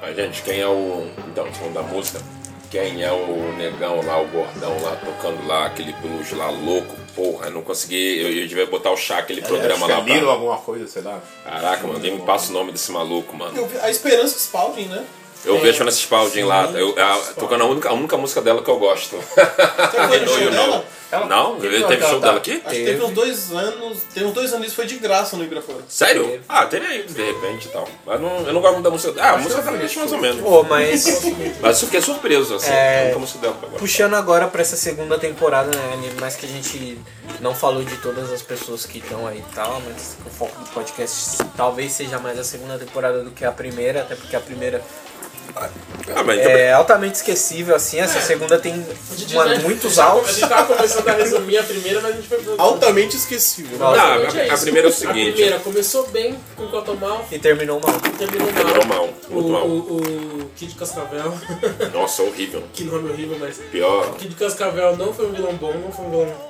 Mas, 0.00 0.16
gente, 0.16 0.42
quem 0.42 0.60
é 0.60 0.66
o. 0.66 1.06
Então, 1.28 1.52
falando 1.52 1.74
da 1.74 1.82
música, 1.82 2.18
quem 2.70 3.02
é 3.02 3.10
o 3.12 3.52
negão 3.56 4.00
lá, 4.04 4.20
o 4.20 4.28
gordão 4.28 4.80
lá, 4.82 4.96
tocando 4.96 5.46
lá 5.46 5.66
aquele 5.66 5.92
blues 5.94 6.30
lá 6.32 6.48
louco? 6.50 6.96
Porra, 7.14 7.46
eu 7.46 7.50
não 7.52 7.62
consegui. 7.62 8.20
Eu, 8.20 8.28
eu 8.30 8.46
devia 8.46 8.66
botar 8.66 8.90
o 8.92 8.96
chá, 8.96 9.18
aquele 9.18 9.42
programa 9.42 9.86
Acho 9.86 9.88
lá. 9.88 10.04
que 10.04 10.10
é 10.10 10.14
Miro, 10.14 10.26
Pra... 10.26 10.34
alguma 10.34 10.56
coisa, 10.58 10.86
sei 10.86 11.02
lá. 11.02 11.20
Caraca, 11.44 11.86
mano, 11.86 11.98
nem 11.98 12.14
me 12.14 12.22
passa 12.22 12.50
o 12.50 12.54
nome 12.54 12.70
desse 12.72 12.90
maluco, 12.92 13.36
mano. 13.36 13.56
Eu 13.56 13.68
A 13.82 13.90
Esperança 13.90 14.38
Spalding, 14.38 14.86
né? 14.86 15.04
Eu 15.44 15.58
vejo 15.60 15.84
nessa 15.84 15.98
Spalding 15.98 16.44
lá, 16.44 16.64
eu, 16.72 16.94
a, 16.98 17.16
tocando 17.34 17.64
a 17.64 17.66
única, 17.66 17.88
a 17.88 17.92
única 17.92 18.16
música 18.16 18.40
dela 18.40 18.62
que 18.62 18.68
eu 18.70 18.78
gosto. 18.78 19.16
Você 19.16 20.08
foi 20.08 20.20
no 20.20 20.28
show 20.28 20.38
Eu 20.38 20.50
não. 20.52 20.66
dela? 20.70 20.84
Ela- 21.10 21.26
Não? 21.26 21.56
teve 21.58 21.80
show 21.80 22.20
tá? 22.20 22.26
dela 22.26 22.38
aqui? 22.38 22.62
Acho 22.64 22.76
que 22.76 22.84
teve 22.84 23.02
uns 23.02 23.10
dois 23.12 23.50
anos. 23.52 23.98
Tem 24.14 24.24
uns 24.24 24.32
dois 24.32 24.52
anos 24.52 24.68
isso 24.68 24.76
foi 24.76 24.86
de 24.86 24.96
graça 24.96 25.36
no 25.36 25.42
Ibirapuera. 25.42 25.80
Sério? 25.88 26.40
Ah, 26.48 26.66
teria 26.66 26.94
ido 26.94 27.12
de 27.12 27.22
repente 27.22 27.66
e 27.66 27.70
tal. 27.70 27.88
Mas 28.06 28.20
não, 28.20 28.46
eu 28.46 28.52
não 28.52 28.60
gosto 28.60 28.74
muito 28.74 28.84
da 28.84 28.90
música 28.90 29.12
dela. 29.12 29.26
Ah, 29.26 29.32
a 29.32 29.38
música 29.38 29.60
dela 29.60 29.76
é 29.76 29.80
mais 29.80 30.12
ou 30.12 30.18
menos. 30.18 30.40
Pô, 30.40 30.62
mas 30.62 31.20
Mas 31.60 31.80
eu 31.80 31.88
fiquei 31.88 32.00
surpreso, 32.00 32.54
assim. 32.54 32.70
É. 32.70 33.00
A 33.00 33.02
única 33.06 33.18
música 33.18 33.38
dela 33.40 33.54
puxando 33.76 34.14
agora 34.14 34.46
pra 34.46 34.62
essa 34.62 34.76
segunda 34.76 35.18
temporada, 35.18 35.76
né? 35.76 36.12
Mais 36.20 36.36
que 36.36 36.46
a 36.46 36.48
gente 36.48 36.96
não 37.40 37.54
falou 37.56 37.82
de 37.82 37.96
todas 37.96 38.30
as 38.32 38.42
pessoas 38.42 38.86
que 38.86 38.98
estão 38.98 39.26
aí 39.26 39.38
e 39.38 39.54
tal, 39.54 39.82
mas 39.84 40.16
o 40.24 40.30
foco 40.30 40.60
do 40.62 40.70
podcast 40.70 41.38
talvez 41.56 41.92
seja 41.92 42.20
mais 42.20 42.38
a 42.38 42.44
segunda 42.44 42.78
temporada 42.78 43.24
do 43.24 43.32
que 43.32 43.44
a 43.44 43.50
primeira, 43.50 44.02
até 44.02 44.14
porque 44.14 44.36
a 44.36 44.40
primeira 44.40 44.80
Ah, 46.14 46.22
mas 46.24 46.38
é 46.40 46.72
altamente 46.72 47.16
esquecível, 47.16 47.74
assim, 47.76 48.00
essa 48.00 48.20
segunda 48.20 48.58
tem 48.58 48.84
A 49.12 49.14
gente 49.16 49.32
uma- 49.34 49.44
vai- 49.44 49.58
muitos 49.58 49.98
a 49.98 50.04
altos. 50.06 50.30
A 50.30 50.32
gente 50.32 50.48
tava 50.48 50.74
começando 50.74 51.08
a 51.08 51.12
resumir 51.12 51.58
a 51.58 51.62
primeira, 51.62 52.00
mas 52.00 52.12
a 52.12 52.16
gente 52.16 52.26
foi. 52.28 52.40
Altamente 52.58 53.16
esquecível. 53.16 53.78
Não, 53.78 53.92
Não, 53.92 54.00
a- 54.00 54.14
a 54.14 54.46
isso. 54.54 54.62
primeira 54.62 54.88
é 54.88 54.90
o 54.90 54.92
seguinte. 54.92 55.28
A 55.30 55.32
primeira 55.34 55.58
começou 55.60 56.06
bem 56.08 56.36
com 56.56 56.64
o 56.64 56.68
Cottonmouth 56.68 57.26
E 57.30 57.38
terminou 57.38 57.80
mal. 57.80 57.94
e 58.04 58.10
terminou 58.10 58.46
mal. 58.52 58.54
Terminou 58.64 58.86
mal, 58.86 59.08
O, 59.28 59.34
muito 59.34 59.48
mal. 59.50 59.66
o, 59.66 59.78
o 60.42 60.50
Kid 60.56 60.74
Cascavel, 60.74 61.32
Nossa, 61.92 62.22
horrível. 62.22 62.62
que 62.74 62.84
nome 62.84 63.10
horrível, 63.10 63.36
mas. 63.38 63.58
Pior. 63.70 64.08
O 64.08 64.12
Kid 64.14 64.34
Cascavel 64.34 64.96
não 64.96 65.12
foi 65.12 65.26
um 65.26 65.32
vilão 65.32 65.54
bom, 65.54 65.72
não 65.74 65.92
foi 65.92 66.04
um 66.06 66.10
vilão 66.10 66.49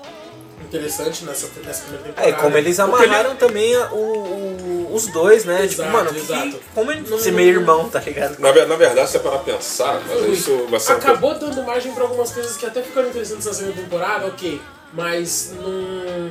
interessante 0.71 1.25
nessa, 1.25 1.49
nessa 1.65 1.83
primeira 1.83 2.05
temporada. 2.09 2.29
É, 2.29 2.33
como 2.33 2.57
eles 2.57 2.79
amarraram 2.81 3.37
também 3.37 3.77
o, 3.77 3.95
o- 3.97 4.91
os 4.95 5.07
dois, 5.09 5.45
né? 5.45 5.67
tipo, 5.67 5.83
Exato, 5.83 5.91
mano, 5.91 6.11
que, 6.13 6.19
exato. 6.19 6.61
como 6.75 6.91
ele 6.93 7.09
Não- 7.09 7.19
ser 7.19 7.33
meio 7.33 7.51
irmão, 7.61 7.89
tá 7.91 8.01
ligado? 8.01 8.39
Na, 8.39 8.53
na 8.67 8.77
verdade, 8.77 9.11
se 9.11 9.17
é 9.17 9.21
para 9.21 9.39
pensar, 9.39 10.01
mas 10.09 10.39
isso 10.39 10.67
vai 10.71 10.79
ser 10.81 10.93
um 10.93 10.95
pouco- 10.97 11.11
Acabou 11.11 11.35
dando 11.39 11.63
margem 11.65 11.93
pra 11.93 12.05
algumas 12.05 12.31
coisas 12.33 12.57
que 12.57 12.65
até 12.65 12.83
ficaram 12.83 13.09
interessantes 13.09 13.47
na 13.47 13.53
segunda 13.53 13.81
temporada, 13.83 14.27
ok. 14.27 14.61
Mas 14.93 15.53
não. 15.61 16.31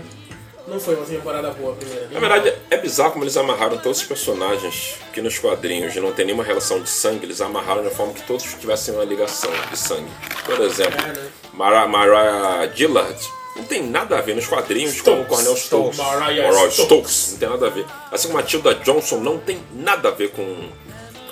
Não 0.67 0.79
foi 0.79 0.93
uma 0.93 1.05
temporada 1.05 1.49
boa 1.49 1.71
a 1.73 1.75
primeira. 1.77 2.07
Na 2.11 2.19
verdade, 2.19 2.53
é 2.69 2.77
bizarro 2.77 3.11
como 3.13 3.23
eles 3.23 3.35
amarraram 3.35 3.77
todos 3.79 4.01
os 4.01 4.03
personagens 4.05 4.97
que 5.11 5.19
nos 5.19 5.39
quadrinhos 5.39 5.95
não 5.95 6.11
tem 6.11 6.25
nenhuma 6.27 6.43
relação 6.43 6.79
de 6.79 6.87
sangue, 6.89 7.25
eles 7.25 7.41
amarraram 7.41 7.81
de 7.81 7.89
forma 7.89 8.13
que 8.13 8.21
todos 8.27 8.43
tivessem 8.43 8.93
uma 8.93 9.03
ligação 9.03 9.49
de 9.71 9.75
sangue. 9.79 10.11
Por 10.45 10.59
exemplo, 10.61 10.99
É, 11.03 11.07
né? 11.13 11.27
Mara, 11.53 11.87
Mariah 11.87 12.67
Dillard 12.67 13.17
não 13.59 13.65
tem 13.65 13.83
nada 13.83 14.17
a 14.17 14.21
ver 14.21 14.35
nos 14.35 14.47
quadrinhos 14.47 15.01
com 15.01 15.21
o 15.21 15.25
Cornel 15.25 15.55
Stokes. 15.55 15.97
Mariah 15.97 16.47
Mariah 16.47 16.71
Stokes. 16.71 16.85
Stokes, 16.85 17.31
não 17.31 17.39
tem 17.39 17.49
nada 17.49 17.67
a 17.67 17.69
ver. 17.69 17.85
Assim 18.11 18.27
como 18.27 18.39
a 18.39 18.43
Tilda 18.43 18.75
Johnson 18.75 19.17
não 19.17 19.37
tem 19.37 19.61
nada 19.73 20.09
a 20.09 20.11
ver 20.11 20.31
com, 20.31 20.69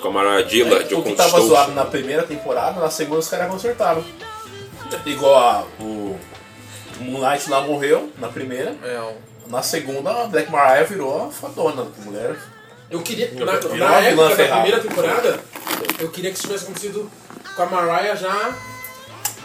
com 0.00 0.08
a 0.08 0.10
Mariah 0.10 0.42
Dillard 0.42 0.94
ou 0.94 1.00
o 1.00 1.02
com 1.02 1.08
que 1.08 1.14
o 1.14 1.16
tava 1.16 1.30
Stokes. 1.30 1.48
zoado 1.48 1.72
na 1.72 1.84
primeira 1.84 2.22
temporada, 2.22 2.80
na 2.80 2.90
segunda 2.90 3.20
os 3.20 3.28
caras 3.28 3.50
consertaram. 3.50 4.04
Igual 5.04 5.34
a, 5.34 5.64
o, 5.80 6.18
Moonlight 7.00 7.48
lá 7.50 7.60
morreu 7.60 8.10
na 8.18 8.28
primeira. 8.28 8.76
É. 8.82 9.14
Na 9.46 9.62
segunda, 9.62 10.10
a 10.10 10.26
Black 10.26 10.50
Mariah 10.50 10.84
virou 10.84 11.26
a 11.26 11.30
fadona 11.30 11.84
com 11.84 12.02
mulher. 12.02 12.36
Eu 12.90 13.02
queria. 13.02 13.30
Na, 13.32 13.52
na 13.52 13.58
vilã 14.00 14.30
época 14.30 14.36
da 14.36 14.54
primeira 14.54 14.80
temporada, 14.80 15.40
eu 15.98 16.10
queria 16.10 16.30
que 16.30 16.36
isso 16.36 16.46
tivesse 16.46 16.64
acontecido 16.64 17.10
com 17.56 17.62
a 17.62 17.66
Mariah 17.66 18.14
já 18.14 18.54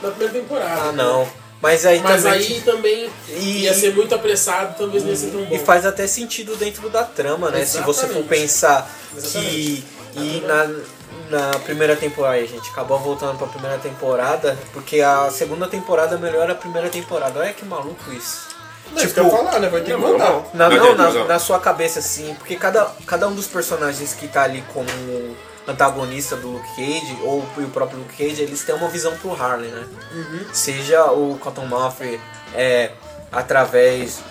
na 0.02 0.10
primeira 0.10 0.34
temporada. 0.34 0.90
Ah, 0.90 0.92
não. 0.92 1.43
Mas 1.64 1.86
aí 1.86 2.02
Mas 2.02 2.24
também. 2.24 2.40
aí 2.40 2.62
também 2.62 3.10
E- 3.30 3.62
ia 3.62 3.74
ser 3.74 3.96
muito 3.96 4.14
apressado, 4.14 4.76
talvez 4.78 5.02
não 5.02 5.12
ia 5.12 5.16
ser 5.16 5.28
tão 5.32 5.46
bom. 5.46 5.56
E 5.56 5.60
faz 5.60 5.86
até 5.86 6.06
sentido 6.06 6.58
dentro 6.58 6.90
da 6.90 7.04
trama, 7.06 7.50
né? 7.50 7.64
Se 7.66 7.78
você 7.80 8.02
for 8.02 8.18
Exatamente. 8.18 8.28
pensar 8.28 8.92
que. 9.14 9.18
Exatamente. 9.18 9.84
E 10.16 10.44
na, 10.46 11.40
na 11.52 11.60
primeira 11.60 11.96
temporada, 11.96 12.36
a 12.36 12.46
gente 12.46 12.70
acabou 12.70 13.00
voltando 13.00 13.38
pra 13.38 13.48
primeira 13.48 13.78
temporada, 13.78 14.60
porque 14.74 15.00
a 15.00 15.32
segunda 15.32 15.66
temporada 15.68 16.18
melhora 16.18 16.52
a 16.52 16.56
primeira 16.56 16.90
temporada. 16.90 17.40
Olha 17.40 17.54
que 17.54 17.64
maluco 17.64 18.12
isso. 18.12 18.50
Não, 18.92 19.02
isso 19.02 19.14
que 19.14 19.20
eu 19.22 19.24
ia 19.24 19.32
falar, 19.32 19.60
né? 19.60 19.70
Vai 19.70 19.80
ter 19.82 19.96
que 19.96 20.02
Não, 20.02 20.12
mandar. 20.12 20.30
não. 20.32 20.46
Na, 20.54 20.70
Não, 20.70 20.96
na, 20.96 21.24
na 21.24 21.40
sua 21.40 21.60
cabeça, 21.62 22.00
assim, 22.00 22.36
porque 22.36 22.58
cada, 22.58 22.92
cada 23.08 23.26
um 23.30 23.34
dos 23.34 23.48
personagens 23.48 24.14
que 24.14 24.28
tá 24.28 24.44
ali 24.44 24.62
como 24.74 24.90
antagonista 25.68 26.36
do 26.36 26.50
Luke 26.50 26.68
Cage, 26.76 27.18
ou 27.24 27.40
o 27.40 27.70
próprio 27.70 28.00
Luke 28.00 28.16
Cage, 28.16 28.42
eles 28.42 28.64
têm 28.64 28.76
uma 28.76 28.90
visão 28.90 29.16
pro 29.18 29.34
Harley, 29.34 29.70
né? 29.70 29.88
Seja 30.52 31.12
o 31.12 31.38
Cottonmouth 31.40 32.20
é, 32.54 32.92
através 33.32 34.22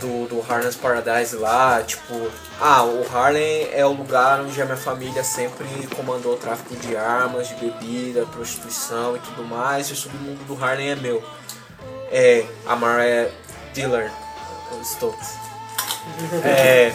do, 0.00 0.28
do 0.28 0.40
Harness 0.40 0.76
Paradise 0.76 1.34
lá, 1.36 1.82
tipo, 1.82 2.30
ah, 2.60 2.84
o 2.84 3.06
Harlem 3.12 3.68
é 3.72 3.84
o 3.84 3.92
lugar 3.92 4.40
onde 4.40 4.60
a 4.60 4.64
minha 4.64 4.76
família 4.76 5.24
sempre 5.24 5.66
comandou 5.96 6.34
o 6.34 6.36
tráfico 6.36 6.74
de 6.76 6.96
armas, 6.96 7.48
de 7.48 7.54
bebida, 7.56 8.26
prostituição 8.26 9.16
e 9.16 9.20
tudo 9.20 9.44
mais, 9.44 9.88
e 9.88 9.92
o 9.92 9.96
submundo 9.96 10.42
do 10.44 10.62
Harlem 10.62 10.90
é 10.90 10.96
meu. 10.96 11.22
É, 12.10 12.44
a 12.66 12.74
Mariah 12.74 13.30
Dillard, 13.72 14.12
Stokes. 14.82 15.36
É, 16.42 16.90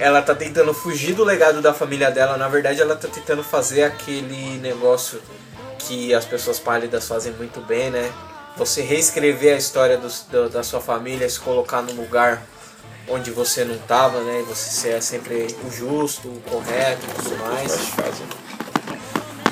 ela 0.00 0.22
tá 0.22 0.34
tentando 0.34 0.72
fugir 0.72 1.12
do 1.14 1.22
legado 1.22 1.60
da 1.60 1.74
família 1.74 2.10
dela, 2.10 2.36
na 2.38 2.48
verdade 2.48 2.80
ela 2.80 2.96
tá 2.96 3.06
tentando 3.06 3.44
fazer 3.44 3.82
aquele 3.84 4.58
negócio 4.58 5.20
que 5.78 6.14
as 6.14 6.24
pessoas 6.24 6.58
pálidas 6.58 7.06
fazem 7.06 7.32
muito 7.34 7.60
bem, 7.60 7.90
né? 7.90 8.10
Você 8.56 8.80
reescrever 8.80 9.54
a 9.54 9.58
história 9.58 9.98
dos- 9.98 10.22
do- 10.22 10.48
da 10.48 10.62
sua 10.62 10.80
família, 10.80 11.28
se 11.28 11.38
colocar 11.38 11.82
no 11.82 11.92
lugar 11.92 12.42
onde 13.08 13.30
você 13.30 13.62
não 13.64 13.76
tava, 13.78 14.20
né? 14.22 14.40
E 14.40 14.42
você 14.42 14.70
ser 14.70 15.02
sempre 15.02 15.54
o 15.66 15.70
justo, 15.70 16.28
o 16.28 16.40
correto 16.48 17.04
e 17.06 17.22
tudo 17.22 17.36
mais. 17.38 17.72
Fazem. 17.72 18.26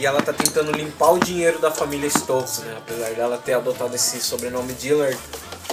E 0.01 0.07
ela 0.07 0.23
tá 0.23 0.33
tentando 0.33 0.73
limpar 0.73 1.11
o 1.13 1.19
dinheiro 1.19 1.59
da 1.59 1.71
família 1.71 2.09
Stokes, 2.09 2.61
né? 2.61 2.75
Apesar 2.79 3.11
dela 3.11 3.37
ter 3.37 3.53
adotado 3.55 3.95
esse 3.95 4.21
sobrenome 4.21 4.73
Dillard, 4.75 5.19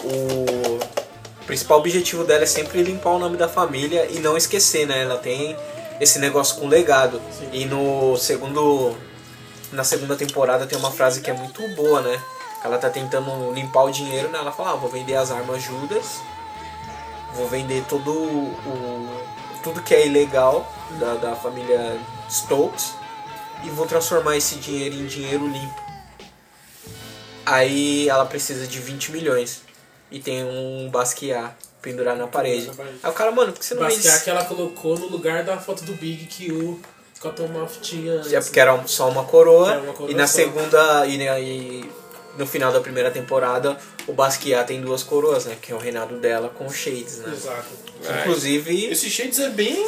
o 0.03 0.79
principal 1.45 1.79
objetivo 1.79 2.23
dela 2.23 2.43
é 2.43 2.47
sempre 2.47 2.81
limpar 2.81 3.11
o 3.11 3.19
nome 3.19 3.37
da 3.37 3.47
família 3.47 4.07
e 4.09 4.19
não 4.19 4.35
esquecer, 4.35 4.85
né? 4.85 5.03
Ela 5.03 5.17
tem 5.17 5.55
esse 5.99 6.19
negócio 6.19 6.57
com 6.59 6.67
legado. 6.67 7.21
E 7.51 7.65
no 7.65 8.17
segundo 8.17 8.95
na 9.71 9.83
segunda 9.83 10.15
temporada 10.15 10.65
tem 10.65 10.77
uma 10.77 10.91
frase 10.91 11.21
que 11.21 11.29
é 11.29 11.33
muito 11.33 11.67
boa, 11.75 12.01
né? 12.01 12.21
Ela 12.63 12.77
tá 12.77 12.89
tentando 12.89 13.51
limpar 13.53 13.83
o 13.83 13.91
dinheiro, 13.91 14.29
né? 14.29 14.39
Ela 14.39 14.51
fala, 14.51 14.71
ah, 14.71 14.75
vou 14.75 14.89
vender 14.89 15.15
as 15.15 15.31
armas 15.31 15.61
Judas, 15.61 16.19
vou 17.35 17.47
vender 17.47 17.83
todo 17.87 18.11
o 18.11 19.25
tudo 19.63 19.81
que 19.81 19.95
é 19.95 20.05
ilegal 20.05 20.71
da, 20.99 21.15
da 21.15 21.35
família 21.35 21.99
Stokes 22.29 22.93
e 23.63 23.69
vou 23.71 23.87
transformar 23.87 24.37
esse 24.37 24.55
dinheiro 24.55 24.95
em 24.95 25.07
dinheiro 25.07 25.47
limpo. 25.47 25.81
Aí 27.43 28.07
ela 28.07 28.25
precisa 28.25 28.67
de 28.67 28.79
20 28.79 29.11
milhões 29.11 29.64
e 30.11 30.19
tem 30.19 30.43
um 30.43 30.89
Basquiat 30.89 31.53
pendurar 31.81 32.15
na 32.15 32.27
parede. 32.27 32.71
Aí 33.03 33.09
o 33.09 33.13
cara, 33.13 33.31
mano, 33.31 33.51
por 33.51 33.59
que 33.59 33.65
você 33.65 33.75
não 33.75 33.83
Basquiat 33.83 34.07
vende 34.07 34.23
que 34.23 34.29
ela 34.29 34.45
colocou 34.45 34.97
no 34.97 35.07
lugar 35.07 35.43
da 35.43 35.57
foto 35.57 35.83
do 35.83 35.93
Big 35.93 36.25
que 36.25 36.51
o 36.51 36.79
Cottonmouth 37.19 37.79
tinha 37.81 38.13
antes. 38.13 38.33
É 38.33 38.41
porque 38.41 38.59
era 38.59 38.87
só 38.87 39.09
uma 39.09 39.23
coroa, 39.23 39.71
Era 39.71 39.81
uma 39.81 39.93
coroa 39.93 40.11
e 40.11 40.15
na 40.15 40.27
só. 40.27 40.33
segunda 40.37 41.05
e, 41.05 41.21
e 41.21 41.89
no 42.37 42.45
final 42.45 42.71
da 42.71 42.81
primeira 42.81 43.09
temporada 43.09 43.77
o 44.07 44.13
Basquiat 44.13 44.67
tem 44.67 44.81
duas 44.81 45.01
coroas, 45.03 45.45
né? 45.45 45.57
Que 45.61 45.71
é 45.71 45.75
o 45.75 45.79
reinado 45.79 46.17
dela 46.17 46.49
com 46.49 46.65
o 46.65 46.71
Shades, 46.71 47.19
né? 47.19 47.33
Exato. 47.33 47.65
Inclusive, 48.21 48.85
Esse 48.85 49.09
Shades 49.09 49.39
é 49.39 49.49
bem 49.49 49.83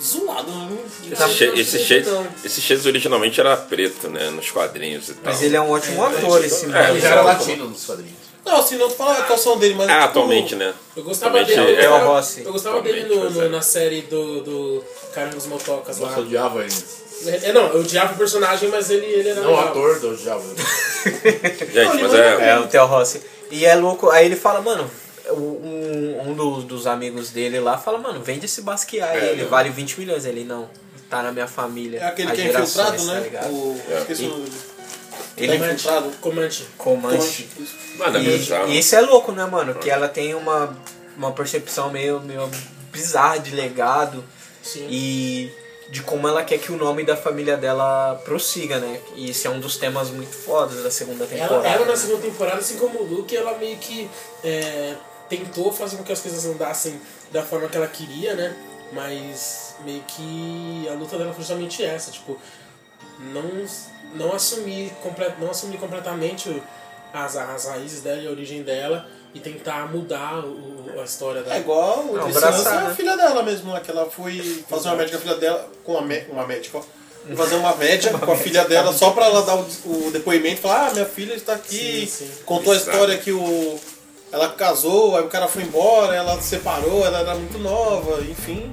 zoado, 0.00 0.50
né? 0.50 0.78
Esse, 1.10 1.44
esse, 1.60 1.78
Shades, 1.84 2.08
esse 2.44 2.60
Shades 2.60 2.86
originalmente 2.86 3.38
era 3.38 3.56
preto, 3.56 4.08
né? 4.08 4.30
Nos 4.30 4.50
quadrinhos 4.50 5.08
e 5.10 5.14
tal. 5.14 5.32
mas 5.32 5.42
ele 5.42 5.56
é 5.56 5.60
um 5.60 5.70
ótimo 5.70 6.02
ator, 6.04 6.42
esse 6.44 6.72
É. 6.72 6.90
Ele 6.90 7.00
já 7.00 7.08
era 7.08 7.22
latino 7.22 7.68
nos 7.68 7.84
quadrinhos. 7.84 8.29
Não, 8.44 8.56
assim, 8.56 8.76
não 8.76 8.88
tô 8.88 8.94
falando 8.94 9.16
a 9.16 9.20
atuação 9.20 9.58
dele, 9.58 9.74
mas. 9.74 9.88
Ah, 9.88 9.92
tipo, 9.94 10.04
atualmente, 10.04 10.54
né? 10.56 10.72
Eu 10.96 11.02
gostava 11.04 11.38
Atualmente 11.40 11.60
dele. 11.66 11.80
é 11.80 11.84
eu 11.86 11.90
o 11.90 11.92
gostava, 11.92 12.12
Rossi. 12.14 12.42
eu 12.44 12.52
gostava 12.52 12.80
dele 12.82 13.02
no, 13.02 13.20
pois 13.20 13.36
é. 13.36 13.40
no- 13.42 13.48
na 13.50 13.62
série 13.62 14.02
do, 14.02 14.40
do 14.42 14.84
Cara 15.14 15.28
dos 15.30 15.46
Motocas 15.46 15.98
lá. 15.98 16.08
Nossa, 16.08 16.20
eu 16.20 16.24
odiava 16.24 16.62
ele. 16.64 16.74
É, 17.26 17.52
não, 17.52 17.66
eu 17.68 17.80
odiava 17.80 18.14
o 18.14 18.16
personagem, 18.16 18.68
mas 18.70 18.90
ele, 18.90 19.04
ele 19.04 19.28
era 19.28 19.40
Não, 19.42 19.52
o 19.52 19.60
ator, 19.60 20.00
eu 20.02 20.10
odiava 20.12 20.42
ele. 20.42 20.62
Gente, 21.72 22.02
mas 22.02 22.14
é. 22.14 22.50
É, 22.50 22.58
o 22.58 22.66
Theo 22.66 22.86
Rossi. 22.86 23.20
E 23.50 23.66
é 23.66 23.74
louco, 23.74 24.08
aí 24.10 24.24
ele 24.26 24.36
fala, 24.36 24.60
mano, 24.62 24.90
um, 25.30 26.30
um 26.30 26.34
dos, 26.34 26.64
dos 26.64 26.86
amigos 26.86 27.30
dele 27.30 27.60
lá 27.60 27.76
fala, 27.76 27.98
mano, 27.98 28.20
vende 28.22 28.46
esse 28.46 28.62
Basquiat 28.62 29.18
aí, 29.18 29.28
ele 29.30 29.44
vale 29.44 29.68
20 29.70 30.00
milhões. 30.00 30.24
Ele, 30.24 30.44
não, 30.44 30.68
tá 31.10 31.22
na 31.22 31.30
minha 31.32 31.46
família. 31.46 31.98
É 32.00 32.06
aquele 32.06 32.32
que 32.32 32.40
é 32.40 32.44
infiltrado, 32.46 32.96
tá 32.96 33.12
né? 33.12 33.20
ligado? 33.20 33.50
O... 33.52 33.72
O 33.76 34.69
Ele 35.40 35.52
Comante. 35.58 35.74
infiltrado. 35.74 36.10
Comante. 36.20 36.66
comande. 36.76 37.48
Mano, 37.96 38.18
é 38.18 38.22
E, 38.22 38.38
bizarro. 38.38 38.68
e 38.68 38.78
isso 38.78 38.94
é 38.94 39.00
louco, 39.00 39.32
né, 39.32 39.44
mano? 39.46 39.74
Que 39.74 39.90
ela 39.90 40.08
tem 40.08 40.34
uma, 40.34 40.76
uma 41.16 41.32
percepção 41.32 41.90
meio, 41.90 42.20
meio 42.20 42.48
bizarra 42.92 43.38
de 43.38 43.54
legado 43.54 44.22
Sim. 44.62 44.86
e 44.90 45.50
de 45.90 46.02
como 46.02 46.28
ela 46.28 46.44
quer 46.44 46.58
que 46.58 46.70
o 46.70 46.76
nome 46.76 47.04
da 47.04 47.16
família 47.16 47.56
dela 47.56 48.20
prossiga, 48.24 48.78
né? 48.78 49.00
E 49.16 49.30
esse 49.30 49.46
é 49.46 49.50
um 49.50 49.58
dos 49.58 49.76
temas 49.76 50.10
muito 50.10 50.32
fodas 50.32 50.82
da 50.82 50.90
segunda 50.90 51.26
temporada. 51.26 51.54
Ela, 51.54 51.66
ela 51.68 51.84
na 51.84 51.92
né? 51.92 51.96
segunda 51.96 52.22
temporada, 52.22 52.58
assim 52.58 52.76
como 52.78 53.00
o 53.00 53.04
Luke, 53.04 53.36
ela 53.36 53.56
meio 53.58 53.76
que 53.78 54.08
é, 54.44 54.94
tentou 55.28 55.72
fazer 55.72 55.96
com 55.96 56.04
que 56.04 56.12
as 56.12 56.20
coisas 56.20 56.44
andassem 56.46 57.00
da 57.32 57.42
forma 57.42 57.66
que 57.68 57.76
ela 57.76 57.88
queria, 57.88 58.34
né? 58.34 58.54
Mas 58.92 59.74
meio 59.84 60.02
que 60.02 60.86
a 60.88 60.94
luta 60.94 61.16
dela 61.16 61.32
foi 61.32 61.42
justamente 61.42 61.82
essa, 61.82 62.10
tipo, 62.10 62.38
não, 63.18 63.64
não, 64.14 64.32
assumir, 64.32 64.92
não 65.38 65.50
assumir 65.50 65.78
completamente 65.78 66.62
as, 67.12 67.36
as 67.36 67.64
raízes 67.66 68.02
dela 68.02 68.20
e 68.20 68.26
a 68.26 68.30
origem 68.30 68.62
dela 68.62 69.06
e 69.34 69.40
tentar 69.40 69.90
mudar 69.92 70.44
o, 70.44 71.00
a 71.00 71.04
história 71.04 71.42
dela. 71.42 71.56
É 71.56 71.60
igual 71.60 72.00
o 72.00 72.16
Não, 72.16 72.26
abraçar, 72.26 72.74
é 72.74 72.78
a 72.78 72.88
né? 72.88 72.94
filha 72.94 73.16
dela 73.16 73.42
mesmo, 73.42 73.72
né? 73.72 73.80
Que 73.80 73.90
ela 73.90 74.10
foi 74.10 74.64
fazer 74.68 74.88
uma 74.88 74.96
médica 74.96 75.18
com 75.18 75.22
a 75.22 75.26
filha 75.26 75.40
dela. 75.40 75.70
Com 75.84 75.92
uma, 75.92 76.14
uma 76.30 76.46
médica, 76.46 76.78
ó. 76.78 76.82
Fazer 77.36 77.56
uma 77.56 77.76
média 77.76 78.12
com 78.18 78.32
a 78.32 78.36
filha 78.36 78.64
dela 78.64 78.92
só 78.92 79.10
pra 79.10 79.26
ela 79.26 79.42
dar 79.42 79.56
o, 79.56 79.66
o 80.06 80.10
depoimento 80.10 80.58
e 80.58 80.62
falar, 80.62 80.88
ah, 80.88 80.92
minha 80.92 81.06
filha 81.06 81.34
está 81.34 81.52
aqui. 81.54 82.06
Sim, 82.06 82.26
sim. 82.26 82.30
Contou 82.44 82.72
a 82.72 82.76
Exato. 82.76 82.90
história 82.90 83.18
que 83.18 83.32
o. 83.32 83.78
Ela 84.32 84.48
casou, 84.50 85.16
aí 85.16 85.24
o 85.24 85.28
cara 85.28 85.48
foi 85.48 85.64
embora, 85.64 86.14
ela 86.14 86.40
se 86.40 86.50
separou, 86.50 87.04
ela 87.04 87.18
era 87.18 87.34
muito 87.34 87.58
nova, 87.58 88.20
enfim. 88.22 88.70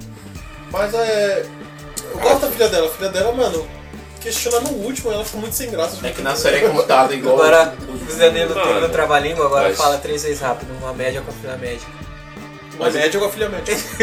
Mas 0.71 0.93
é. 0.93 1.45
Eu 2.12 2.19
gosto 2.19 2.41
da 2.41 2.52
filha 2.52 2.69
dela, 2.69 2.88
a 2.88 2.91
filha 2.91 3.10
dela, 3.10 3.32
mano, 3.34 3.67
questiona 4.27 4.59
no 4.61 4.69
último, 4.71 5.11
ela 5.11 5.23
ficou 5.23 5.41
muito 5.41 5.55
sem 5.55 5.69
graça. 5.71 5.97
É 6.05 6.11
que 6.11 6.21
na 6.21 6.35
série 6.35 6.57
é 6.57 6.69
contada 6.69 7.13
igual. 7.13 7.35
Agora, 7.35 7.73
o- 7.87 7.91
o 7.93 8.15
Danilo 8.17 8.53
Mano, 8.55 8.71
tem 8.73 8.81
no 8.81 8.89
trava-língua, 8.89 9.45
agora 9.45 9.69
mas- 9.69 9.77
fala 9.77 9.97
três 9.97 10.23
vezes 10.23 10.39
rápido, 10.41 10.69
uma 10.81 10.93
média 10.93 11.21
com 11.21 11.29
a 11.31 11.33
filha 11.33 11.57
médica. 11.57 11.91
Uma 12.79 12.91
média 12.91 13.19
com 13.19 13.25
a 13.25 13.29
filha 13.31 13.49
médica. 13.49 13.71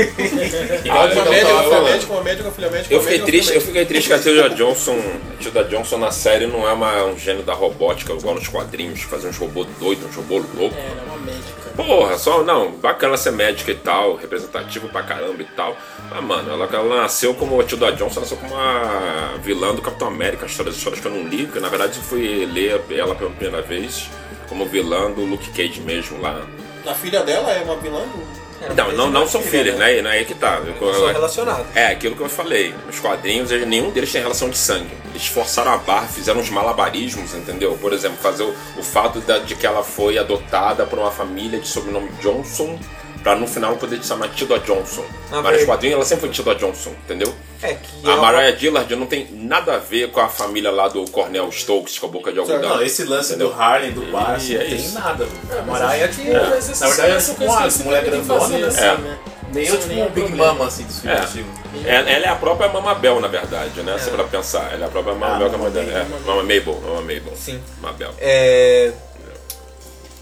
Uma 0.85 1.07
então 1.07 1.07
média 1.07 1.15
com 1.15 1.21
a 1.21 1.25
tava 1.25 1.63
filha 1.63 1.63
falando. 1.63 1.85
médica, 1.85 2.13
uma 2.13 2.23
média 2.25 2.43
com 2.43 2.49
a 2.49 2.53
filha 2.53 2.71
médica. 2.71 2.95
Eu 2.95 2.99
uma 2.99 3.05
fiquei 3.09 3.19
média 3.19 3.21
com 3.21 3.23
a 3.23 3.27
triste, 3.45 3.55
eu 3.55 3.61
fiquei 3.61 3.85
triste 3.87 4.07
que 4.09 4.13
a 4.15 4.19
Tilda 4.19 4.51
Johnson, 4.51 4.99
a 4.99 5.43
Tilda 5.43 5.65
Johnson 5.65 5.99
na 5.99 6.11
série 6.11 6.47
não 6.49 6.69
é 6.69 6.73
uma, 6.73 7.05
um 7.05 7.17
gênio 7.17 7.45
da 7.45 7.55
robótica 7.55 8.13
igual 8.13 8.35
nos 8.35 8.49
quadrinhos, 8.49 9.03
fazer 9.03 9.29
uns 9.29 9.37
robôs 9.37 9.69
doidos, 9.79 10.05
uns 10.09 10.17
robôs 10.17 10.45
loucos. 10.57 10.77
É, 10.77 10.87
ela 10.87 11.03
é 11.03 11.05
uma 11.07 11.19
médica. 11.19 11.64
Porra, 11.77 12.17
só 12.17 12.45
não, 12.45 12.71
bacana 12.73 13.17
ser 13.17 13.33
médica 13.33 13.73
e 13.73 13.75
tal, 13.75 14.15
representativo 14.15 14.89
pra 14.89 15.03
caramba 15.03 15.43
e 15.43 15.45
tal. 15.45 15.77
Mas, 16.09 16.23
mano, 16.23 16.53
ela, 16.53 16.69
ela 16.73 17.03
nasceu 17.03 17.35
como 17.35 17.61
a 17.61 17.65
Tilda 17.65 17.93
Johnson, 17.93 18.21
nasceu 18.21 18.37
como 18.37 18.55
uma 18.55 19.37
vilã 19.43 19.75
do 19.75 19.83
Capitão 19.83 20.09
América, 20.09 20.47
histórias, 20.47 20.77
histórias 20.77 21.01
que 21.01 21.07
eu 21.07 21.13
não 21.13 21.29
li, 21.29 21.47
que 21.47 21.59
na 21.59 21.69
verdade 21.69 21.97
eu 21.97 22.03
fui 22.03 22.47
ler 22.47 22.81
ela 22.91 23.15
pela 23.15 23.31
primeira 23.31 23.61
vez 23.61 24.09
como 24.49 24.67
vilã 24.67 25.11
do 25.11 25.25
Luke 25.25 25.51
Cage 25.51 25.81
mesmo 25.81 26.21
lá. 26.21 26.47
A 26.87 26.95
filha 26.95 27.23
dela 27.23 27.51
é 27.51 27.63
uma 27.63 27.77
vilã 27.77 28.01
do. 28.01 28.44
Não, 28.77 28.93
não, 28.93 29.11
não 29.11 29.29
são 29.29 29.41
filhos, 29.43 29.77
né? 29.77 30.01
Não 30.03 30.11
é 30.11 30.19
aí 30.19 30.25
que 30.25 30.35
tá. 30.35 30.61
Não 30.61 30.93
são 30.95 31.07
relacionados. 31.09 31.67
É, 31.75 31.87
aquilo 31.89 32.17
que 32.17 32.23
eu 32.23 32.29
falei. 32.29 32.75
Nos 32.87 32.99
quadrinhos, 32.99 33.51
nenhum 33.51 33.91
deles 33.91 34.11
tem 34.13 34.21
relação 34.23 34.49
de 34.49 34.57
sangue. 34.57 34.91
Eles 35.11 35.27
forçaram 35.27 35.73
a 35.73 35.77
barra, 35.77 36.07
fizeram 36.07 36.41
uns 36.41 36.51
malabarismos, 36.51 37.35
entendeu? 37.35 37.77
Por 37.81 37.93
exemplo, 37.93 38.17
fazer 38.21 38.43
o, 38.45 38.55
o 38.79 38.83
fato 38.83 39.21
da- 39.21 39.39
de 39.39 39.55
que 39.55 39.67
ela 39.67 39.85
foi 39.85 40.19
adotada 40.19 40.87
por 40.87 40.99
uma 40.99 41.11
família 41.11 41.59
de 41.61 41.69
sobrenome 41.69 42.09
Johnson, 42.21 42.79
pra 43.25 43.35
no 43.35 43.47
final 43.49 43.75
poder 43.77 44.01
se 44.03 44.09
chamar 44.09 44.29
Tilda 44.29 44.59
Johnson. 44.61 45.05
Na 45.31 45.41
Mas 45.43 45.53
nos 45.53 45.61
ver- 45.63 45.67
quadrinhos 45.67 45.95
ela 45.97 46.05
sempre 46.05 46.27
foi 46.27 46.31
Tilda 46.31 46.55
Johnson, 46.55 46.91
entendeu? 47.05 47.35
É 47.63 47.75
que 47.75 48.07
A 48.07 48.13
ela- 48.13 48.21
Mariah 48.23 48.51
Dillard 48.57 48.95
não 48.95 49.07
tem 49.07 49.27
nada 49.33 49.75
a 49.75 49.79
ver 49.79 50.11
com 50.11 50.21
a 50.21 50.29
família 50.29 50.71
lá 50.71 50.87
do 50.87 51.05
Cornel 51.11 51.51
Stokes, 51.51 51.99
com 51.99 52.07
a 52.07 52.09
boca 52.11 52.31
de 52.33 52.39
algodão. 52.39 52.77
Não, 52.77 52.83
esse 52.83 53.03
lance 53.05 53.31
Entendeu? 53.31 53.49
do 53.49 53.61
Harlem, 53.61 53.91
do 53.93 54.03
E 54.05 54.15
assim, 54.17 54.55
é 54.55 54.59
não 54.59 54.65
tem 54.67 54.75
isso. 54.77 54.95
nada. 54.95 55.25
É, 55.51 55.59
A 55.59 55.63
mas 55.63 55.81
Mariah, 55.83 56.09
que- 56.09 56.31
mas 56.31 56.71
essas- 56.71 56.81
na 56.81 56.87
verdade, 56.89 57.13
é 57.13 57.19
tipo 57.33 57.45
uma 57.45 57.69
que 57.69 57.79
mulher 57.83 58.05
que 58.05 58.11
grandona, 58.11 58.59
né? 58.59 58.67
assim, 58.69 58.81
É. 58.85 58.97
né? 58.99 59.19
Meio 59.55 59.71
Sem 59.71 59.81
tipo 59.81 59.93
um 59.95 60.09
Big 60.11 60.21
problema. 60.27 60.47
Mama, 60.53 60.67
assim, 60.67 60.83
dos 60.85 61.05
É. 61.07 61.17
filmes 61.27 61.31
antigos. 61.31 61.87
Ela, 61.87 62.11
ela 62.11 62.25
é 62.27 62.29
a 62.29 62.35
própria 62.35 62.69
Mamabel, 62.69 63.21
na 63.21 63.29
verdade, 63.29 63.83
né? 63.83 63.97
Se 63.99 64.11
pra 64.11 64.25
pensar. 64.25 64.73
Ela 64.73 64.85
é 64.85 64.89
a 64.89 64.91
própria 64.91 65.15
Mamabel 65.15 65.49
que 65.49 65.55
é 65.55 65.59
a 65.59 65.63
mãe 65.63 65.71
dela. 65.71 65.91
É, 65.93 66.05
Mama 66.27 66.43
Mabel, 66.43 66.81
Mama 66.83 67.01
Mabel. 67.03 67.33
Sim. 67.37 67.61
Mabel. 67.81 68.11
É... 68.19 68.93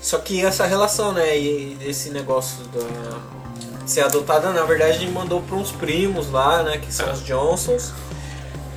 Só 0.02 0.18
que 0.18 0.44
essa 0.44 0.66
relação, 0.66 1.12
né, 1.12 1.38
e 1.38 1.78
esse 1.80 2.10
negócio 2.10 2.64
da 2.64 3.42
ser 3.86 4.02
adotada, 4.02 4.52
na 4.52 4.64
verdade, 4.64 5.06
mandou 5.08 5.40
para 5.42 5.56
uns 5.56 5.70
primos 5.72 6.30
lá, 6.30 6.62
né, 6.62 6.78
que 6.78 6.92
são 6.92 7.08
É. 7.08 7.12
os 7.12 7.24
Johnsons. 7.24 7.92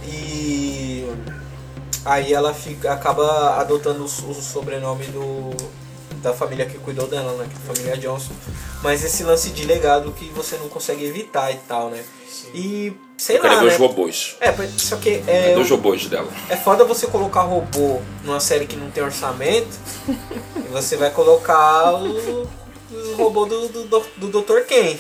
E 0.03 1.07
aí 2.03 2.33
ela 2.33 2.53
fica, 2.53 2.93
acaba 2.93 3.59
adotando 3.59 4.01
o, 4.01 4.05
o 4.05 4.33
sobrenome 4.35 5.05
do 5.05 5.51
da 6.25 6.33
família 6.33 6.65
que 6.65 6.77
cuidou 6.79 7.07
dela, 7.07 7.31
né, 7.33 7.47
que 7.49 7.55
é 7.55 7.71
a 7.71 7.73
família 7.75 7.97
Johnson. 7.97 8.33
Mas 8.81 9.03
esse 9.03 9.23
lance 9.23 9.51
de 9.51 9.63
legado 9.63 10.11
que 10.11 10.25
você 10.29 10.57
não 10.57 10.67
consegue 10.67 11.05
evitar 11.05 11.51
e 11.51 11.55
tal, 11.67 11.89
né? 11.89 12.03
E 12.53 12.93
sei 13.17 13.39
lá, 13.39 13.61
né? 13.61 13.67
os 13.67 13.77
robôs. 13.77 14.35
É, 14.41 14.53
só 14.77 14.95
que 14.97 15.23
é, 15.27 15.53
Dois 15.53 15.69
robôs 15.69 16.07
dela. 16.07 16.27
é 16.49 16.55
foda 16.55 16.83
você 16.83 17.07
colocar 17.07 17.41
robô 17.41 18.01
numa 18.23 18.39
série 18.39 18.65
que 18.65 18.75
não 18.75 18.89
tem 18.91 19.03
orçamento 19.03 19.69
e 20.09 20.67
você 20.71 20.97
vai 20.97 21.11
colocar 21.11 21.93
o, 21.93 22.47
o 22.91 23.15
robô 23.17 23.45
do, 23.45 23.67
do, 23.69 24.05
do, 24.17 24.41
Dr. 24.41 24.61
Ken. 24.67 24.97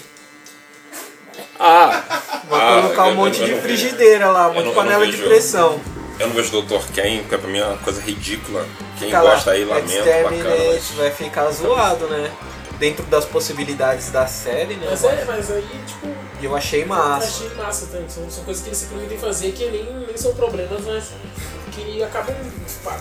Ah! 1.59 2.03
Vai 2.49 2.61
Ah, 2.61 2.81
colocar 2.81 3.05
um 3.05 3.15
monte 3.15 3.43
de 3.43 3.55
frigideira 3.55 4.29
lá, 4.29 4.49
um 4.49 4.53
monte 4.53 4.67
de 4.69 4.75
panela 4.75 5.07
de 5.07 5.17
pressão. 5.17 5.79
Eu 6.19 6.27
não 6.27 6.35
vejo 6.35 6.61
Dr. 6.61 6.91
Ken, 6.93 7.19
porque 7.19 7.37
pra 7.37 7.49
mim 7.49 7.59
é 7.59 7.65
uma 7.65 7.77
coisa 7.77 8.01
ridícula. 8.01 8.65
Quem 8.97 9.07
Fica 9.07 9.21
lá, 9.21 9.31
gosta 9.31 9.51
aí, 9.51 9.65
lamento, 9.65 10.05
bacana. 10.05 10.55
Mas... 10.73 10.91
vai 10.91 11.11
ficar 11.11 11.49
zoado, 11.51 12.07
né? 12.07 12.31
Dentro 12.79 13.05
das 13.05 13.25
possibilidades 13.25 14.11
da 14.11 14.25
série, 14.27 14.75
né? 14.75 14.87
Mas, 14.89 15.03
é, 15.03 15.25
mas 15.25 15.51
aí, 15.51 15.67
tipo, 15.85 16.07
E 16.41 16.45
eu 16.45 16.55
achei 16.55 16.85
massa. 16.85 17.27
achei 17.27 17.49
massa 17.55 17.85
também. 17.87 18.09
São, 18.09 18.29
são 18.29 18.43
coisas 18.43 18.63
que 18.63 18.69
eles 18.69 18.79
se 18.79 18.85
permitem 18.87 19.17
fazer 19.17 19.51
que 19.51 19.65
nem, 19.69 19.83
nem 19.83 20.17
são 20.17 20.33
problemas, 20.35 20.81
mas 20.85 21.05
que 21.71 22.03
acabam. 22.03 22.35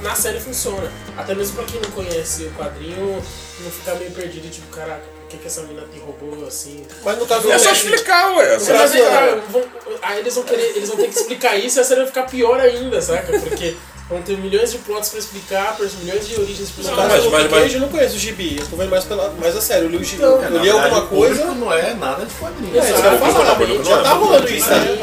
Na 0.02 0.14
série 0.14 0.40
funciona. 0.40 0.90
Até 1.16 1.34
mesmo 1.34 1.56
pra 1.56 1.64
quem 1.64 1.80
não 1.80 1.90
conhece 1.90 2.44
o 2.44 2.50
quadrinho, 2.52 3.22
não 3.60 3.70
ficar 3.70 3.94
meio 3.94 4.10
perdido, 4.10 4.50
tipo, 4.50 4.66
caraca, 4.68 5.02
que, 5.36 5.42
que 5.42 5.46
essa 5.46 5.62
mina 5.62 5.82
tem 5.92 6.00
robô 6.00 6.44
assim? 6.46 6.84
Mas 7.04 7.18
no 7.18 7.26
caso 7.26 7.50
É 7.50 7.58
só 7.58 7.72
explicar, 7.72 8.36
ué. 8.36 8.54
É 8.54 8.58
só 8.58 8.84
explicar. 8.84 9.10
cara, 9.10 9.42
vão- 9.50 9.64
aí 10.02 10.18
eles 10.20 10.34
vão 10.34 10.44
querer, 10.44 10.76
eles 10.76 10.88
vão 10.88 10.96
ter 10.96 11.08
que 11.08 11.18
explicar 11.18 11.56
isso 11.56 11.78
e 11.78 11.80
a 11.80 11.84
série 11.84 12.00
vai 12.00 12.08
ficar 12.08 12.22
pior 12.24 12.58
ainda, 12.60 13.00
saca? 13.02 13.38
Porque 13.38 13.74
vão 14.08 14.20
ter 14.22 14.36
milhões 14.36 14.70
de 14.70 14.78
plots 14.78 15.08
pra 15.08 15.18
explicar, 15.18 15.76
milhões 16.02 16.28
de 16.28 16.38
origens 16.40 16.70
pra 16.70 16.82
explicar. 16.82 17.08
caso 17.08 17.30
mas- 17.30 17.42
mas- 17.42 17.50
mas- 17.50 17.74
eu 17.74 17.80
não 17.80 17.88
conheço 17.88 18.16
o 18.16 18.18
gibi. 18.18 18.56
Eu 18.60 18.66
tô 18.66 18.76
vendo 18.76 18.90
mais, 18.90 19.04
pela, 19.04 19.30
mais 19.30 19.56
a 19.56 19.60
sério. 19.60 19.84
Eu 19.84 19.90
li 19.90 19.96
o 19.96 20.04
gibi. 20.04 20.22
Então, 20.22 20.42
É, 20.42 20.46
eu 20.48 20.58
li 20.58 20.70
alguma 20.70 21.06
coisa. 21.06 21.44
não 21.46 21.72
é 21.72 21.94
nada 21.94 22.24
de 22.26 22.34
quadrinhos. 22.34 22.76
É, 22.76 22.82
falar. 22.92 23.14
Exato. 23.28 23.84
Já 23.84 24.02
tá 24.02 24.12
rolando 24.12 24.48
isso, 24.52 24.68
né? 24.70 24.98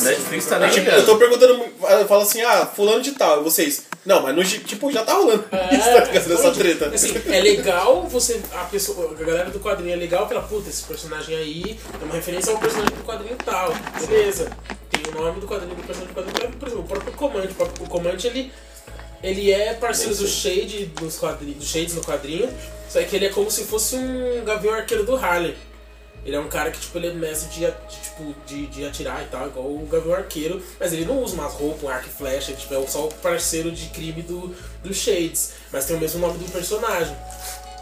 Netflix 0.00 0.46
tá 0.46 0.56
Eu, 0.56 0.60
nem 0.60 0.70
tipo, 0.70 0.84
ligando. 0.84 0.98
eu 1.00 1.06
tô 1.06 1.16
perguntando, 1.16 1.64
eu 1.82 2.06
falo 2.08 2.22
assim, 2.22 2.42
ah, 2.42 2.66
fulano 2.74 3.00
de 3.02 3.12
tal, 3.12 3.40
e 3.40 3.44
vocês. 3.44 3.82
Não, 4.10 4.20
mas 4.20 4.34
no 4.34 4.42
tipo, 4.42 4.90
já 4.90 5.04
tá 5.04 5.12
rolando 5.12 5.44
isso, 5.70 5.84
tá 5.84 6.04
ligado? 6.04 6.32
Essa 6.32 6.50
treta. 6.50 6.86
Assim, 6.86 7.14
é 7.28 7.40
legal 7.40 8.08
você. 8.08 8.42
A, 8.52 8.64
pessoa, 8.64 9.12
a 9.12 9.24
galera 9.24 9.50
do 9.50 9.60
quadrinho 9.60 9.92
é 9.92 9.96
legal 9.96 10.26
que 10.26 10.32
ela, 10.32 10.42
puta, 10.42 10.68
esse 10.68 10.82
personagem 10.82 11.36
aí 11.36 11.78
é 12.00 12.04
uma 12.04 12.14
referência 12.14 12.52
ao 12.52 12.58
personagem 12.58 12.96
do 12.96 13.04
quadrinho 13.04 13.36
tal. 13.36 13.72
Beleza. 14.08 14.50
Tem 14.90 15.00
o 15.12 15.22
nome 15.22 15.40
do 15.40 15.46
quadrinho 15.46 15.76
do 15.76 15.82
personagem 15.84 16.12
do 16.12 16.14
quadrinho. 16.14 16.52
Por 16.58 16.66
exemplo, 16.66 16.84
o 16.84 16.88
próprio 16.88 17.12
Comand. 17.12 17.44
O 17.44 17.54
próprio 17.54 17.86
Comand, 17.86 18.18
ele, 18.24 18.52
ele 19.22 19.52
é 19.52 19.74
parceiro 19.74 20.12
do. 20.12 20.26
Shade, 20.26 20.86
dos 20.86 21.16
quadrinhos, 21.16 21.58
do 21.58 21.64
Shades 21.64 21.94
no 21.94 22.02
quadrinho, 22.02 22.52
só 22.88 23.00
que 23.04 23.14
ele 23.14 23.26
é 23.26 23.28
como 23.28 23.48
se 23.48 23.62
fosse 23.62 23.94
um 23.94 24.44
gavião 24.44 24.74
arqueiro 24.74 25.04
do 25.04 25.14
Harley. 25.14 25.54
Ele 26.24 26.36
é 26.36 26.40
um 26.40 26.48
cara 26.48 26.70
que, 26.70 26.78
tipo, 26.78 26.98
ele 26.98 27.08
é 27.08 27.12
mestre 27.14 27.48
de, 27.48 27.60
de, 27.60 28.00
tipo, 28.02 28.34
de, 28.46 28.66
de 28.66 28.84
atirar 28.86 29.22
e 29.22 29.26
tal, 29.28 29.46
igual 29.46 29.66
o 29.66 29.86
Gavião 29.90 30.14
Arqueiro, 30.14 30.62
mas 30.78 30.92
ele 30.92 31.04
não 31.06 31.22
usa 31.22 31.34
umas 31.34 31.52
roupas, 31.54 31.82
um 31.82 31.88
arco 31.88 32.06
e 32.08 32.10
flecha, 32.10 32.52
tipo, 32.52 32.74
é 32.74 32.86
só 32.86 33.06
o 33.06 33.14
parceiro 33.14 33.72
de 33.72 33.86
crime 33.88 34.20
do, 34.22 34.54
do 34.82 34.92
Shades, 34.92 35.52
mas 35.72 35.86
tem 35.86 35.96
o 35.96 36.00
mesmo 36.00 36.20
nome 36.20 36.38
do 36.38 36.50
personagem. 36.52 37.16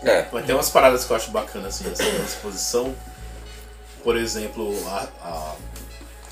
É, 0.05 0.27
Mas 0.33 0.47
tem 0.47 0.55
umas 0.55 0.71
paradas 0.71 1.05
que 1.05 1.11
eu 1.11 1.17
acho 1.17 1.31
bacana 1.33 1.67
assim, 1.69 1.83
nessa 1.89 2.05
exposição. 2.05 2.95
Por 4.05 4.17
exemplo, 4.17 4.73
a, 4.87 5.09
a- 5.21 5.57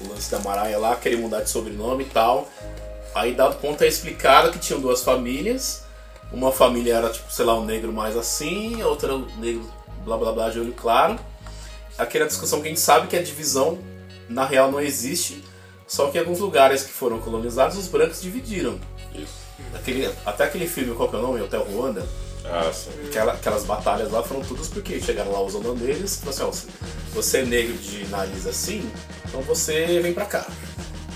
o 0.01 0.09
lance 0.09 0.31
da 0.31 0.39
Maraia 0.39 0.79
lá, 0.79 0.95
querer 0.95 1.17
mudar 1.17 1.41
de 1.43 1.51
sobrenome 1.51 2.05
e 2.05 2.09
tal. 2.09 2.49
Aí 3.15 3.35
dado 3.35 3.57
ponto 3.57 3.83
é 3.83 3.89
explicado 3.89 4.53
que 4.53 4.59
tinham 4.59 4.81
duas 4.81 5.03
famílias. 5.03 5.83
Uma 6.33 6.53
família 6.53 6.95
era, 6.95 7.11
tipo, 7.11 7.33
sei 7.33 7.45
lá, 7.45 7.55
um 7.59 7.65
negro 7.65 7.93
mais 7.93 8.17
assim, 8.17 8.81
a 8.83 8.87
outra 8.87 9.15
um 9.15 9.27
negro 9.39 9.69
blá 10.05 10.17
blá 10.17 10.33
blá 10.33 10.51
de 10.51 10.61
olho 10.61 10.73
claro. 10.73 11.19
Aquela 11.99 12.27
discussão 12.27 12.61
que 12.61 12.67
a 12.67 12.69
gente 12.69 12.81
sabe 12.81 13.07
que 13.09 13.17
a 13.17 13.23
divisão 13.23 13.79
na 14.29 14.45
real 14.45 14.71
não 14.71 14.81
existe, 14.81 15.43
só 15.87 16.09
que 16.11 16.19
em 16.19 16.21
alguns 16.21 16.41
lugares 16.41 16.83
que 16.83 16.93
foram 16.93 17.19
colonizados 17.19 17.77
os 17.77 17.87
brancos 17.89 18.21
dividiram. 18.21 18.79
isso. 19.15 19.47
Aquele, 19.75 20.11
até 20.27 20.45
aquele 20.45 20.67
filme, 20.67 20.95
qual 20.95 21.09
que 21.09 21.17
é 21.17 21.19
o 21.19 21.23
nome? 21.23 21.41
Hotel 21.41 21.63
Ruanda. 21.65 22.07
Ah, 22.45 22.71
sim. 22.73 22.91
Aquela- 23.07 23.33
aquelas 23.33 23.65
batalhas 23.65 24.11
lá 24.13 24.23
foram 24.23 24.43
todas 24.43 24.69
porque 24.69 25.01
chegaram 25.01 25.33
lá 25.33 25.41
os 25.43 25.55
holandeses 25.55 26.15
e 26.17 26.19
falaram 26.19 26.51
assim, 26.51 26.67
ó, 26.69 27.15
você 27.15 27.39
é 27.39 27.45
negro 27.45 27.75
de 27.79 28.07
nariz 28.09 28.47
assim, 28.47 28.89
então 29.25 29.41
você 29.43 30.01
vem 30.01 30.13
pra 30.13 30.27
cá. 30.27 30.47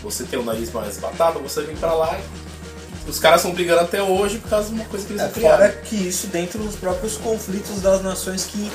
Você 0.03 0.25
tem 0.25 0.39
o 0.39 0.43
nariz 0.45 0.73
mais 0.73 0.97
batado, 0.99 1.39
você 1.41 1.61
vem 1.63 1.77
pra 1.77 1.93
lá. 1.93 2.19
Os 3.07 3.19
caras 3.19 3.41
estão 3.41 3.53
brigando 3.55 3.81
até 3.83 4.03
hoje 4.03 4.39
por 4.39 4.49
causa 4.49 4.69
de 4.69 4.75
uma 4.75 4.85
coisa 4.87 5.07
que 5.07 5.13
eles 5.13 5.23
É, 5.23 5.27
não 5.27 5.33
criaram. 5.33 5.57
fora 5.59 5.73
que 5.83 5.97
isso 5.97 6.27
dentro 6.29 6.59
dos 6.59 6.77
próprios 6.77 7.17
conflitos 7.19 7.81
das 7.83 8.03
nações 8.03 8.45
que 8.47 8.71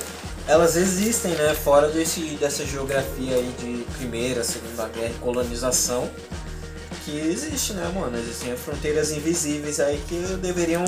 elas 0.47 0.75
existem, 0.75 1.31
né? 1.31 1.53
Fora 1.53 1.88
desse, 1.89 2.21
dessa 2.39 2.65
geografia 2.65 3.36
aí 3.36 3.53
de 3.60 3.84
Primeira, 3.97 4.43
Segunda 4.43 4.88
Guerra 4.88 5.12
e 5.15 5.19
colonização. 5.19 6.10
Que 7.03 7.17
existe, 7.19 7.73
né, 7.73 7.91
mano? 7.93 8.17
Existem 8.17 8.55
fronteiras 8.58 9.12
invisíveis 9.12 9.79
aí 9.79 10.01
que 10.08 10.15
deveriam 10.38 10.84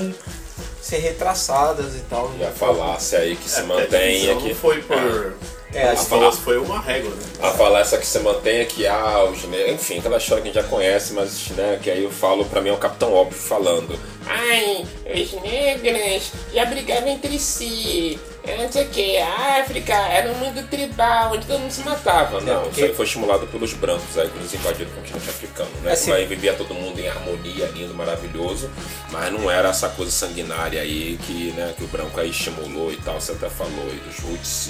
ser 0.81 0.97
retraçadas 0.97 1.95
e 1.95 1.99
tal. 2.09 2.31
E 2.39 2.43
a 2.43 2.51
falácia 2.51 3.19
aí 3.19 3.35
que 3.35 3.49
se 3.49 3.59
É, 3.59 3.63
mantém 3.63 4.31
aqui. 4.31 4.49
não 4.49 4.55
foi 4.55 4.81
por... 4.81 5.35
É, 5.73 5.89
as 5.89 5.99
a 5.99 6.03
falas 6.05 6.37
foi 6.37 6.57
uma 6.57 6.79
régua, 6.79 7.11
né? 7.11 7.23
A 7.41 7.51
falácia 7.51 7.97
que 7.97 8.05
se 8.07 8.17
mantém 8.19 8.61
aqui, 8.61 8.87
ah, 8.87 9.25
os 9.25 9.43
negros. 9.43 9.73
Enfim, 9.75 9.99
aquela 9.99 10.17
história 10.17 10.41
que 10.41 10.49
a 10.49 10.53
gente 10.53 10.63
já 10.63 10.67
conhece, 10.69 11.13
mas 11.13 11.49
né, 11.49 11.77
que 11.83 11.91
aí 11.91 12.03
eu 12.03 12.09
falo, 12.09 12.45
pra 12.45 12.61
mim 12.61 12.69
é 12.69 12.73
o 12.73 12.77
Capitão 12.77 13.13
Óbvio 13.13 13.37
falando. 13.37 13.99
Ai, 14.25 14.85
os 15.13 15.33
negros 15.41 16.31
já 16.53 16.65
brigavam 16.65 17.09
entre 17.09 17.37
si. 17.37 18.17
Eu 18.47 18.57
não 18.63 18.71
sei 18.71 18.85
o 18.85 18.89
que, 18.89 19.17
a 19.17 19.59
África 19.61 19.93
era 19.93 20.31
um 20.31 20.35
mundo 20.35 20.65
tribal, 20.69 21.33
onde 21.33 21.45
todo 21.45 21.59
mundo 21.59 21.71
se 21.71 21.81
matava. 21.83 22.39
Não, 22.41 22.61
porque- 22.63 22.81
isso 22.81 22.89
aí 22.89 22.95
foi 22.95 23.05
estimulado 23.05 23.45
pelos 23.47 23.73
brancos 23.73 24.17
aí 24.17 24.29
que 24.29 24.39
nos 24.39 24.53
invadiram 24.53 24.89
o 24.89 24.93
continente 24.95 25.29
africano, 25.29 25.69
né? 25.83 25.91
Assim- 25.91 26.11
Aí 26.11 26.25
vivia 26.25 26.53
todo 26.53 26.73
mundo 26.73 26.97
em 26.99 27.07
harmonia, 27.07 27.65
lindo, 27.75 27.93
maravilhoso, 27.93 28.69
mas 29.11 29.31
não 29.33 29.51
era 29.51 29.69
essa 29.69 29.89
coisa 29.89 30.11
sanguinária 30.11 30.81
aí 30.81 31.19
que, 31.27 31.51
né, 31.57 31.73
que 31.77 31.83
o 31.83 31.87
branco 31.87 32.19
aí 32.19 32.29
estimulou 32.29 32.91
e 32.91 32.97
tal, 32.97 33.19
você 33.19 33.33
até 33.33 33.49
falou 33.49 33.83
aí 33.91 33.99
dos 34.07 34.19
roots 34.19 34.69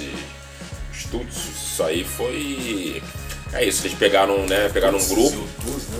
os 0.92 1.04
Tutsis, 1.04 1.72
isso 1.72 1.82
aí 1.84 2.02
foi. 2.04 3.00
É 3.52 3.64
isso, 3.64 3.86
eles 3.86 3.96
pegaram, 3.96 4.44
né? 4.46 4.68
Pegaram 4.72 4.98
um 4.98 5.06
grupo. 5.08 5.46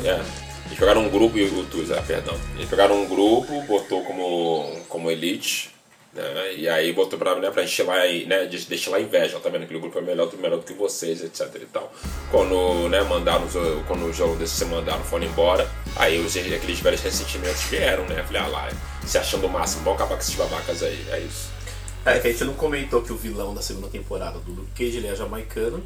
É, 0.05 0.21
eles 0.67 0.79
pegaram 0.79 1.03
um 1.03 1.09
grupo, 1.09 1.39
e 1.39 1.45
o 1.45 1.65
Tuz, 1.67 1.91
é, 1.91 2.01
perdão. 2.01 2.35
Eles 2.57 2.69
pegaram 2.69 3.01
um 3.01 3.07
grupo, 3.09 3.63
botou 3.63 4.03
como, 4.05 4.77
como 4.89 5.09
elite, 5.11 5.71
né? 6.13 6.55
E 6.55 6.69
aí 6.69 6.93
botou 6.93 7.19
pra, 7.19 7.35
né, 7.37 7.51
pra 7.51 7.63
lá, 7.63 7.95
né? 8.27 8.49
lá 8.89 9.01
inveja, 9.01 9.39
tá 9.41 9.49
vendo? 9.49 9.65
Aquele 9.65 9.81
grupo 9.81 9.99
é 9.99 10.03
melhor, 10.03 10.33
melhor 10.37 10.59
do 10.59 10.65
que 10.65 10.73
vocês, 10.73 11.23
etc 11.23 11.55
e 11.57 11.67
tal. 11.67 11.93
Quando, 12.31 12.89
né, 12.89 13.03
mandaram, 13.03 13.47
quando 13.87 14.07
os 14.07 14.19
holandeses 14.19 14.55
se 14.57 14.65
mandaram, 14.65 15.05
foram 15.05 15.27
embora, 15.27 15.69
aí 15.97 16.19
os, 16.19 16.37
aqueles 16.37 16.81
velhos 16.81 17.01
ressentimentos 17.01 17.63
vieram, 17.65 18.05
né? 18.07 18.23
Falei, 18.25 18.43
ah 18.43 18.47
lá, 18.47 18.69
se 19.07 19.19
achando 19.19 19.47
o 19.47 19.51
máximo, 19.51 19.85
vamos 19.85 20.01
acabar 20.01 20.17
com 20.17 20.23
esses 20.23 20.35
babacas 20.35 20.83
aí, 20.83 21.05
é 21.11 21.21
isso. 21.21 21.51
É, 22.05 22.19
que 22.19 22.29
a 22.29 22.33
gente 22.33 22.45
não 22.45 22.55
comentou 22.55 23.03
que 23.03 23.13
o 23.13 23.17
vilão 23.17 23.55
da 23.55 23.61
segunda 23.61 23.89
temporada 23.89 24.39
do 24.39 24.53
Luke 24.53 24.71
Cage 24.75 24.97
ele 24.97 25.09
é 25.09 25.15
jamaicano, 25.15 25.83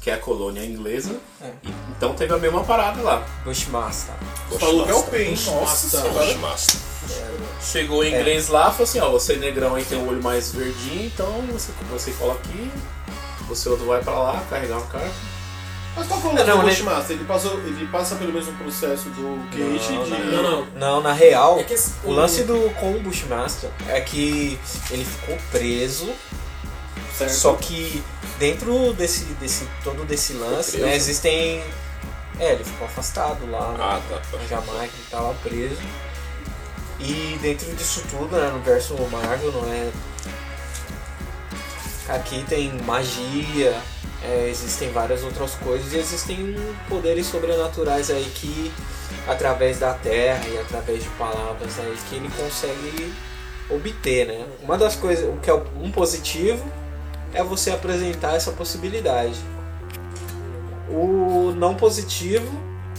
que 0.00 0.10
é 0.10 0.14
a 0.14 0.18
colônia 0.18 0.64
inglesa. 0.64 1.16
E- 1.64 1.68
então 1.96 2.14
teve 2.14 2.32
a 2.34 2.38
mesma 2.38 2.62
parada 2.64 3.00
lá. 3.02 3.26
Bushmaster. 3.44 4.14
Falou 4.58 4.84
que 4.84 4.90
é 4.90 4.94
o. 4.94 5.02
Pain. 5.04 5.30
Nossa 5.46 5.88
senhora. 5.88 6.10
Bushmaster. 6.26 6.80
Chegou 7.62 8.04
em 8.04 8.14
inglês 8.14 8.48
lá, 8.48 8.70
falou 8.70 8.84
assim, 8.84 9.00
ó, 9.00 9.10
você 9.10 9.34
é 9.34 9.36
negrão 9.36 9.74
aí 9.74 9.84
tem 9.84 9.98
o 9.98 10.08
olho 10.08 10.22
mais 10.22 10.52
verdinho, 10.52 11.06
então 11.06 11.26
você, 11.52 11.70
você 11.90 12.10
cola 12.12 12.34
aqui, 12.34 12.70
você 13.48 13.68
outro 13.68 13.86
vai 13.86 14.02
pra 14.02 14.12
lá, 14.12 14.42
carregar 14.50 14.76
uma 14.78 14.86
carta. 14.86 15.10
Mas 15.96 16.06
qual 16.08 16.20
foi 16.20 16.30
o 16.30 16.34
Não, 16.34 16.44
do 16.44 16.62
né? 16.64 16.68
Bushmaster? 16.70 17.16
Ele, 17.16 17.24
passou, 17.24 17.52
ele 17.60 17.86
passa 17.86 18.16
pelo 18.16 18.32
mesmo 18.32 18.52
processo 18.54 19.08
do 19.10 19.40
Cage 19.50 19.92
Não, 19.92 20.04
de... 20.04 20.10
Não, 20.10 20.42
não. 20.42 20.66
Não, 20.76 21.00
na 21.00 21.12
real, 21.12 21.58
É 21.58 21.64
que 21.64 21.72
esse- 21.74 21.94
o 22.04 22.10
lance 22.12 22.42
do 22.44 22.70
com 22.74 22.92
o 22.94 23.00
Bushmaster 23.00 23.70
é 23.88 24.00
que 24.00 24.58
ele 24.90 25.04
ficou 25.04 25.36
preso 25.50 26.08
Certo. 27.16 27.32
Só 27.32 27.54
que 27.54 28.02
dentro 28.38 28.92
desse, 28.92 29.24
desse 29.34 29.66
todo 29.82 30.04
desse 30.04 30.34
lance, 30.34 30.78
né, 30.78 30.94
existem. 30.94 31.62
É, 32.38 32.52
ele 32.52 32.64
ficou 32.64 32.86
afastado 32.86 33.50
lá 33.50 33.74
Ah, 33.78 34.00
tá. 34.08 34.20
na 34.38 34.44
Jamaica, 34.46 34.92
ele 34.94 35.06
tá 35.10 35.20
lá 35.20 35.34
preso. 35.42 35.80
E 37.00 37.38
dentro 37.40 37.74
disso 37.74 38.02
tudo, 38.10 38.36
né, 38.36 38.50
no 38.50 38.60
verso 38.60 38.94
Marvel, 39.10 39.52
não 39.52 39.72
é. 39.72 39.90
Aqui 42.08 42.44
tem 42.48 42.72
magia, 42.82 43.80
é, 44.22 44.48
existem 44.48 44.92
várias 44.92 45.22
outras 45.24 45.54
coisas 45.54 45.92
e 45.92 45.98
existem 45.98 46.54
poderes 46.88 47.26
sobrenaturais 47.26 48.10
aí 48.10 48.30
que 48.34 48.72
através 49.26 49.78
da 49.78 49.92
terra 49.94 50.46
e 50.48 50.58
através 50.58 51.02
de 51.02 51.08
palavras 51.10 51.78
aí 51.80 51.96
que 52.08 52.16
ele 52.16 52.30
consegue 52.36 53.12
obter, 53.68 54.26
né? 54.26 54.46
Uma 54.62 54.78
das 54.78 54.94
coisas, 54.94 55.24
o 55.28 55.38
que 55.38 55.50
é 55.50 55.54
um 55.54 55.90
positivo 55.90 56.64
é 57.36 57.42
você 57.44 57.70
apresentar 57.70 58.34
essa 58.34 58.50
possibilidade. 58.50 59.36
O 60.88 61.52
não 61.56 61.74
positivo 61.74 62.48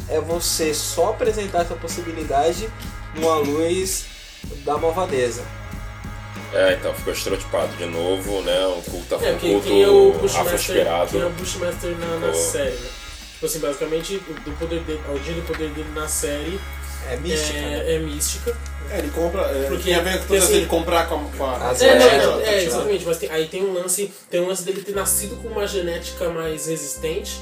é 0.07 0.19
você 0.21 0.73
só 0.73 1.09
apresentar 1.09 1.61
essa 1.61 1.75
possibilidade 1.75 2.69
numa 3.15 3.35
luz 3.37 4.05
da 4.63 4.77
malvadeza. 4.77 5.43
É, 6.53 6.73
então 6.73 6.93
ficou 6.93 7.11
estereotipado 7.11 7.75
de 7.75 7.85
novo, 7.85 8.41
né? 8.43 8.67
Um 8.67 8.81
culto, 8.81 9.15
É, 9.15 9.33
um 9.33 9.37
quem, 9.37 9.59
quem 9.59 9.83
é 9.83 9.87
o 9.87 10.11
culto 10.11 10.19
Bushmaster, 10.19 10.53
afro-esperado. 10.53 11.11
quem 11.11 11.21
é 11.21 11.25
o 11.25 11.29
Bushmaster 11.31 11.97
na, 11.97 12.27
na 12.27 12.33
série, 12.33 12.71
né? 12.71 12.89
Tipo 13.33 13.45
assim, 13.45 13.59
basicamente, 13.59 14.15
o, 14.15 14.33
do 14.33 14.51
poder 14.57 14.79
dele, 14.81 15.01
a 15.07 15.11
origem 15.11 15.33
do 15.35 15.41
poder 15.41 15.69
dele 15.71 15.89
na 15.93 16.07
série 16.07 16.59
É 17.09 17.17
mística, 17.17 17.59
né? 17.59 17.83
é, 17.85 17.95
é 17.95 17.99
mística. 17.99 18.57
É, 18.89 18.99
ele 18.99 19.09
compra... 19.11 19.41
É, 19.41 19.67
Porque- 19.67 19.83
tem 19.83 19.95
a 19.95 20.01
ver 20.01 20.11
com 20.13 20.17
porque, 20.19 20.27
todas 20.27 20.43
assim, 20.45 20.55
ele 20.57 20.65
comprar 20.67 21.07
com 21.09 21.15
a... 21.15 21.19
Com 21.37 21.43
a 21.45 21.73
É, 21.79 21.99
não, 21.99 22.05
É, 22.07 22.25
não, 22.25 22.39
tá 22.41 22.45
é, 22.51 22.63
exatamente, 22.63 23.05
mas 23.05 23.17
tem- 23.17 23.29
aí 23.29 23.47
tem 23.47 23.63
um 23.65 23.73
lance, 23.73 24.11
tem 24.29 24.41
um 24.41 24.47
lance 24.47 24.63
dele 24.63 24.81
ter 24.81 24.93
nascido 24.95 25.35
com 25.41 25.47
uma 25.49 25.67
genética 25.67 26.29
mais 26.29 26.67
resistente 26.67 27.41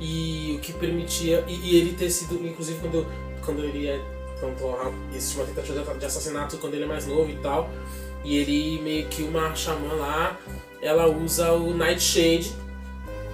e 0.00 0.54
o 0.56 0.60
que 0.60 0.72
permitia 0.72 1.44
e, 1.48 1.54
e 1.54 1.76
ele 1.76 1.92
ter 1.94 2.10
sido, 2.10 2.34
inclusive 2.46 2.78
quando 2.80 3.06
quando 3.44 3.64
ele 3.64 3.88
é 3.88 4.00
quando 4.40 4.94
existe 5.12 5.36
uma 5.36 5.46
tentativa 5.46 5.94
de 5.94 6.06
assassinato 6.06 6.58
quando 6.58 6.74
ele 6.74 6.84
é 6.84 6.86
mais 6.86 7.06
novo 7.06 7.28
e 7.30 7.36
tal, 7.36 7.68
e 8.24 8.36
ele 8.36 8.80
meio 8.82 9.06
que 9.08 9.22
uma 9.22 9.54
xamã 9.56 9.94
lá, 9.94 10.38
ela 10.80 11.06
usa 11.08 11.50
o 11.52 11.74
Nightshade, 11.74 12.52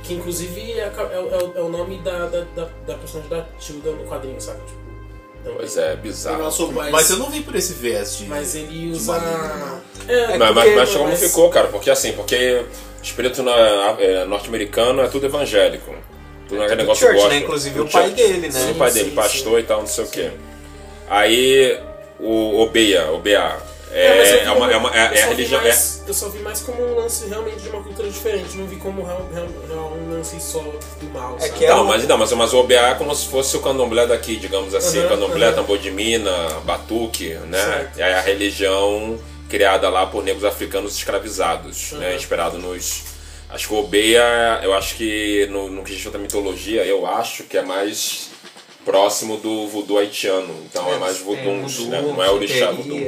que 0.03 0.15
inclusive 0.15 0.73
é, 0.73 0.79
é, 0.79 0.85
é- 0.87 1.59
é 1.59 1.63
o 1.63 1.69
nome 1.69 1.99
da, 1.99 2.27
da, 2.27 2.41
da, 2.57 2.69
da 2.87 2.95
personagem 2.95 3.29
da 3.31 3.43
Tilda 3.59 3.91
no 3.93 4.05
quadrinho, 4.07 4.41
sabe? 4.41 4.61
Tipo, 4.67 4.79
Pois 5.45 5.77
é, 5.77 5.95
bizarro. 5.97 6.39
Nossa, 6.43 6.67
Mas- 6.67 6.91
Mas 6.91 7.11
eu 7.11 7.19
não 7.19 7.31
vi 7.31 7.43
por 7.43 7.55
esse 7.55 7.75
viés 7.75 8.17
de... 8.19 8.25
Mas 8.27 8.55
ele 8.55 8.91
usa. 8.93 9.19
não. 9.19 9.81
É, 10.09 10.39
Mas, 10.39 10.55
mas, 10.75 10.91
como 10.91 11.05
mas- 11.09 11.21
ficou, 11.21 11.49
cara? 11.51 11.69
Porque 11.69 11.91
assim, 11.91 12.13
porque 12.13 12.65
espírito 13.03 13.43
na- 13.43 13.97
é, 13.99 14.25
norte-americano 14.25 15.03
é 15.03 15.09
tudo 15.09 15.27
evangélico. 15.27 15.95
Tudo 16.49 16.57
aquele 16.63 16.71
tudo 16.71 16.79
negócio 16.79 17.07
church, 17.07 17.15
gospel. 17.21 17.31
né? 17.39 17.45
Inclusive 17.45 17.77
Tudo 17.77 17.89
o 17.89 17.91
pai 17.93 18.11
dele, 18.11 18.39
né? 18.49 18.51
Sim, 18.51 18.65
o 18.65 18.73
Sim, 18.73 18.75
pai 18.75 18.91
sim, 18.91 18.99
dele, 18.99 19.11
sim. 19.11 19.17
pastor 19.17 19.61
e 19.61 19.63
tal, 19.63 19.81
não 19.81 19.87
sei 19.87 20.05
o 20.05 20.09
quê. 20.09 20.31
Aí 21.09 21.79
o 22.21 22.61
Obeia, 22.61 23.11
Obeia, 23.13 23.57
É, 23.95 24.19
mas 24.19 24.29
eu 24.31 24.37
é, 24.39 24.45
é 24.45 24.51
uma, 24.51 24.73
é 24.73 24.77
uma- 24.77 24.91
é- 24.91 25.09
eu 25.11 25.15
é 25.15 25.23
a 25.23 25.27
religião. 25.29 25.61
é- 25.61 25.65
mais- 25.65 26.03
Eu 26.07 26.13
só 26.15 26.29
vi 26.29 26.41
mais 26.41 26.61
como 26.61 26.83
um 26.85 26.95
lance 26.97 27.27
realmente 27.29 27.61
de 27.61 27.69
uma 27.69 27.83
cultura 27.83 28.09
diferente. 28.09 28.57
Não 28.57 28.67
vi 28.67 28.77
como 28.77 29.05
real, 29.05 29.29
real, 29.33 29.47
real 29.69 29.93
um 29.97 30.11
lance 30.13 30.39
só 30.41 30.59
do 30.61 31.07
mal. 31.11 31.37
É 31.41 31.49
que 31.49 31.65
é 31.65 31.69
Não, 31.69 31.83
um- 31.83 31.87
mas, 31.87 32.07
não, 32.07 32.19
mas, 32.19 32.33
mas 32.33 32.53
o 32.53 32.59
OBA 32.59 32.75
é 32.75 32.95
como 32.95 33.15
se 33.15 33.29
fosse 33.29 33.57
o 33.57 33.61
candomblé 33.61 34.07
daqui, 34.07 34.37
digamos 34.37 34.75
assim. 34.75 34.99
Uhum, 35.01 35.09
candomblé, 35.09 35.49
uhum. 35.49 35.55
tambor 35.55 35.79
de 35.79 35.91
mina, 35.91 36.49
batuque, 36.65 37.35
né? 37.47 37.59
Certo. 37.63 37.99
E 37.99 38.03
aí 38.03 38.13
a 38.13 38.21
religião 38.21 39.19
criada 39.49 39.89
lá 39.89 40.05
por 40.07 40.25
negros 40.25 40.45
africanos 40.45 40.97
escravizados, 40.97 41.93
né? 41.93 42.11
Uhum. 42.11 42.17
Inspirado 42.17 42.59
nos... 42.59 43.05
Acho 43.49 43.69
que 43.69 43.75
o 43.75 43.79
Obeia, 43.79 44.59
eu 44.65 44.75
acho 44.75 44.97
que 44.97 45.47
no, 45.51 45.71
no 45.71 45.83
que 45.85 45.91
diz 45.91 45.97
respeito 46.03 46.17
à 46.17 46.19
mitologia, 46.19 46.85
eu 46.85 47.07
acho 47.07 47.45
que 47.45 47.57
é 47.57 47.63
mais 47.63 48.31
próximo 48.85 49.37
do 49.39 49.67
voodoo 49.69 49.99
haitiano. 49.99 50.55
Então 50.71 50.93
é, 50.93 50.99
mais 50.99 51.17
Tem 51.19 51.25
voduns, 51.25 51.77
voodoo, 51.77 51.91
né? 51.91 52.03
Não 52.03 52.23
é 52.23 52.31
orixá 52.31 52.71
voodoo. 52.71 52.99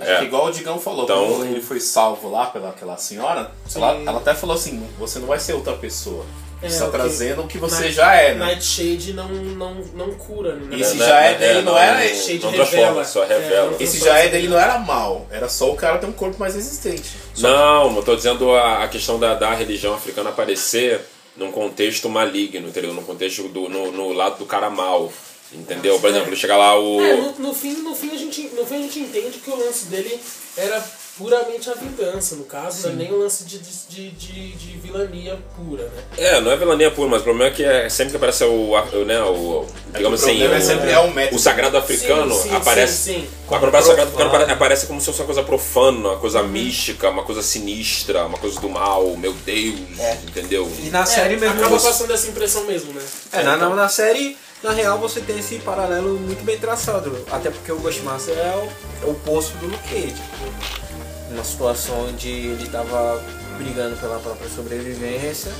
É. 0.00 0.18
que 0.18 0.24
igual 0.24 0.46
o 0.46 0.50
Digão 0.52 0.78
falou, 0.78 1.04
Então- 1.04 1.26
quando 1.28 1.46
ele 1.46 1.60
foi 1.60 1.80
salvo 1.80 2.30
lá 2.30 2.46
pela 2.46 2.70
aquela 2.70 2.96
senhora, 2.96 3.50
ela, 3.74 3.94
ela 4.06 4.18
até 4.18 4.34
falou 4.34 4.56
assim, 4.56 4.82
você 4.98 5.18
não 5.18 5.26
vai 5.26 5.38
ser 5.38 5.52
outra 5.54 5.74
pessoa. 5.74 6.24
É, 6.64 6.68
Você 6.68 6.74
está 6.74 6.86
o 6.86 6.90
que- 6.92 6.96
trazendo 6.96 7.42
o 7.42 7.48
que 7.48 7.58
você 7.58 7.74
Night- 7.80 7.92
já 7.96 8.14
é, 8.14 8.34
né? 8.34 8.44
Nightshade 8.46 9.12
não, 9.14 9.28
não, 9.28 9.74
não 9.94 10.10
cura, 10.14 10.54
né? 10.54 10.78
Esse 10.78 10.94
Né, 10.96 11.06
já 11.08 11.20
é 11.20 11.32
né, 11.32 11.38
dele, 11.38 11.62
não 11.62 11.76
era 11.76 12.06
esse. 12.06 12.22
Shade 12.24 12.44
Não 12.44 12.52
transforma, 12.52 13.04
só 13.04 13.24
revela. 13.24 13.74
Esse 13.80 13.98
já 13.98 14.16
é 14.16 14.24
só 14.26 14.30
dele 14.30 14.46
não 14.46 14.56
era 14.60 14.78
mal, 14.78 15.26
era 15.28 15.48
só 15.48 15.72
o 15.72 15.74
cara 15.74 15.98
ter 15.98 16.06
um 16.06 16.12
corpo 16.12 16.38
mais 16.38 16.54
resistente. 16.54 17.10
Não, 17.38 17.96
eu 17.96 18.02
tô 18.04 18.14
dizendo 18.14 18.52
a, 18.52 18.84
a 18.84 18.86
questão 18.88 19.18
da, 19.18 19.34
da 19.34 19.52
religião 19.52 19.92
africana 19.92 20.30
aparecer 20.30 21.00
num 21.36 21.50
contexto 21.50 22.08
maligno, 22.08 22.68
entendeu? 22.68 22.92
Num 22.92 23.04
contexto 23.04 23.48
do, 23.48 23.68
no, 23.68 23.92
no 23.92 24.12
lado 24.12 24.38
do 24.38 24.46
cara 24.46 24.70
mal. 24.70 25.12
Entendeu? 25.54 26.00
Por 26.00 26.08
exemplo, 26.08 26.34
chega 26.34 26.56
lá 26.56 26.78
o. 26.78 27.00
É, 27.02 27.16
no, 27.16 27.32
no 27.38 27.54
fim, 27.54 27.74
no, 27.82 27.94
fim 27.94 28.10
a 28.10 28.16
gente, 28.16 28.48
no 28.54 28.64
fim 28.64 28.76
a 28.76 28.82
gente 28.82 29.00
entende 29.00 29.38
que 29.38 29.50
o 29.50 29.56
lance 29.56 29.86
dele 29.86 30.18
era 30.56 30.82
puramente 31.18 31.68
a 31.70 31.74
vingança, 31.74 32.36
no 32.36 32.44
caso, 32.44 32.86
não 32.86 32.94
é 32.94 32.96
nem 32.96 33.12
o 33.12 33.18
lance 33.18 33.44
de, 33.44 33.58
de, 33.58 34.10
de, 34.10 34.52
de 34.52 34.78
vilania 34.78 35.38
pura, 35.54 35.84
né? 35.84 36.02
É, 36.16 36.40
não 36.40 36.50
é 36.50 36.56
vilania 36.56 36.90
pura, 36.90 37.08
mas 37.08 37.20
o 37.20 37.24
problema 37.24 37.50
é 37.50 37.54
que 37.54 37.64
é 37.64 37.88
sempre 37.88 38.10
que 38.12 38.16
aparece 38.16 38.44
o. 38.44 38.70
o 38.72 39.04
né, 39.04 39.22
o 39.22 39.66
digamos 39.94 40.22
o 40.22 40.24
assim. 40.24 40.38
problema 40.38 40.54
o, 40.54 40.56
é 40.56 40.60
sempre 40.60 40.90
é 40.90 40.98
o 40.98 41.12
método. 41.12 41.36
o 41.36 41.38
sagrado 41.38 41.76
africano 41.76 42.34
Sim, 42.34 42.42
sim, 42.48 42.56
aparece. 42.56 42.92
sim, 42.96 43.12
sim. 43.20 43.28
A 43.46 43.58
palavra 43.58 43.82
sagrado 43.82 44.10
africano 44.16 44.52
aparece 44.52 44.86
como 44.86 45.00
se 45.00 45.06
fosse 45.06 45.20
uma 45.20 45.26
coisa 45.26 45.42
profana, 45.42 46.08
uma 46.10 46.18
coisa 46.18 46.40
Uhum. 46.42 46.48
mística, 46.48 47.10
uma 47.10 47.22
coisa 47.24 47.42
sinistra, 47.42 48.24
uma 48.24 48.38
coisa 48.38 48.58
do 48.60 48.68
mal, 48.68 49.14
meu 49.16 49.32
Deus, 49.44 49.98
É. 49.98 50.14
entendeu? 50.26 50.70
E 50.82 50.88
na 50.88 51.04
série 51.04 51.34
é, 51.34 51.36
mesmo. 51.36 51.54
acaba 51.56 51.78
você- 51.78 51.88
passando 51.88 52.12
essa 52.12 52.26
impressão 52.28 52.64
mesmo, 52.64 52.92
né? 52.92 53.02
É, 53.32 53.42
na, 53.42 53.56
na, 53.56 53.68
na 53.70 53.88
série, 53.88 54.36
na 54.62 54.70
real, 54.72 54.98
você 54.98 55.20
tem 55.20 55.38
esse 55.38 55.56
paralelo 55.58 56.18
muito 56.18 56.42
bem 56.44 56.58
traçado. 56.58 57.14
Até 57.30 57.50
porque 57.50 57.70
o 57.70 57.78
Ghostmaster 57.78 58.34
é 58.38 58.56
o, 58.56 59.06
é 59.08 59.10
o 59.10 59.14
poço 59.14 59.52
do 59.58 59.66
Luke 59.66 59.88
Cage. 59.88 60.14
Uma 61.32 61.44
situação 61.44 62.08
onde 62.08 62.28
ele 62.28 62.68
tava 62.68 63.22
brigando 63.56 63.96
pela 63.96 64.18
própria 64.18 64.48
sobrevivência, 64.50 65.50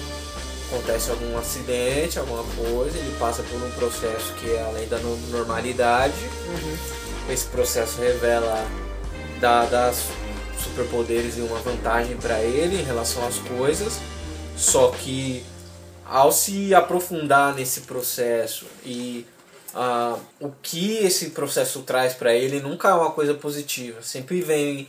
acontece 0.70 1.10
algum 1.10 1.36
acidente, 1.38 2.18
alguma 2.18 2.44
coisa, 2.54 2.96
ele 2.96 3.16
passa 3.18 3.42
por 3.42 3.62
um 3.62 3.70
processo 3.72 4.32
que 4.34 4.50
é 4.50 4.62
além 4.62 4.88
da 4.88 4.98
no- 4.98 5.16
normalidade. 5.28 6.14
Esse 7.30 7.46
processo 7.46 8.00
revela 8.00 8.66
dá, 9.40 9.64
dá 9.66 9.92
superpoderes 10.62 11.36
e 11.38 11.40
uma 11.40 11.58
vantagem 11.60 12.16
para 12.16 12.40
ele 12.40 12.80
em 12.80 12.84
relação 12.84 13.26
às 13.26 13.38
coisas. 13.38 13.98
Só 14.56 14.90
que 14.90 15.44
ao 16.04 16.30
se 16.32 16.74
aprofundar 16.74 17.54
nesse 17.54 17.82
processo 17.82 18.66
e 18.84 19.26
ah, 19.74 20.16
o 20.40 20.50
que 20.62 20.98
esse 20.98 21.30
processo 21.30 21.80
traz 21.82 22.12
para 22.12 22.34
ele 22.34 22.60
nunca 22.60 22.88
é 22.88 22.92
uma 22.94 23.10
coisa 23.10 23.34
positiva. 23.34 24.02
Sempre 24.02 24.40
vem 24.42 24.88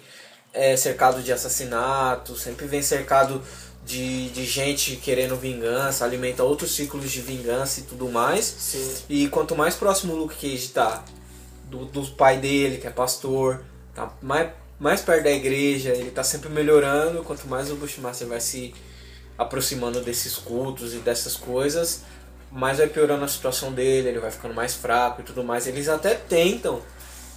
é, 0.54 0.78
cercado 0.78 1.22
de 1.22 1.34
assassinatos, 1.34 2.42
sempre 2.42 2.68
vem 2.68 2.82
cercado 2.82 3.42
de, 3.86 4.30
de 4.30 4.46
gente 4.46 4.96
querendo 4.98 5.36
vingança, 5.36 6.06
alimenta 6.06 6.44
outros 6.44 6.76
ciclos 6.76 7.12
de 7.12 7.22
vingança 7.22 7.82
e 7.82 7.84
tudo 7.84 8.10
mais. 8.10 8.46
Sim. 8.46 8.96
E 9.10 9.28
quanto 9.28 9.56
mais 9.56 9.76
próximo 9.76 10.14
o 10.14 10.18
Luke 10.18 10.36
Cage 10.36 10.70
tá 10.70 11.04
do, 11.66 11.86
do 11.86 12.06
pai 12.12 12.38
dele, 12.38 12.78
que 12.78 12.88
é 12.88 12.92
pastor, 12.92 13.64
tá 13.94 14.14
mais, 14.22 14.52
mais 14.80 15.02
perto 15.02 15.24
da 15.24 15.32
igreja, 15.32 15.90
ele 15.90 16.12
tá 16.12 16.24
sempre 16.24 16.50
melhorando. 16.50 17.24
Quanto 17.24 17.48
mais 17.48 17.72
o 17.72 17.76
Bushmaster 17.76 18.28
vai 18.28 18.40
se 18.40 18.74
aproximando 19.38 20.00
desses 20.02 20.36
cultos 20.36 20.94
e 20.94 20.98
dessas 20.98 21.36
coisas, 21.36 22.02
mais 22.52 22.78
vai 22.78 22.88
piorando 22.88 23.26
a 23.26 23.28
situação 23.28 23.74
dele, 23.74 24.10
ele 24.10 24.20
vai 24.20 24.30
ficando 24.30 24.54
mais 24.54 24.76
fraco 24.76 25.22
e 25.22 25.24
tudo 25.24 25.44
mais. 25.44 25.68
Eles 25.68 25.90
até 25.90 26.14
tentam 26.14 26.82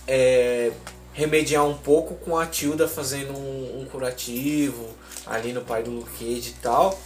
é, 0.06 0.70
remediar 1.16 1.64
um 1.64 1.74
pouco 1.74 2.14
com 2.16 2.38
a 2.38 2.44
Tilda 2.46 2.86
fazendo 2.86 3.32
um, 3.32 3.80
um 3.80 3.86
curativo 3.90 4.86
ali 5.26 5.52
no 5.52 5.62
pai 5.62 5.82
do 5.82 5.90
Luke 5.90 6.10
Cage 6.18 6.50
e 6.50 6.62
tal. 6.62 6.96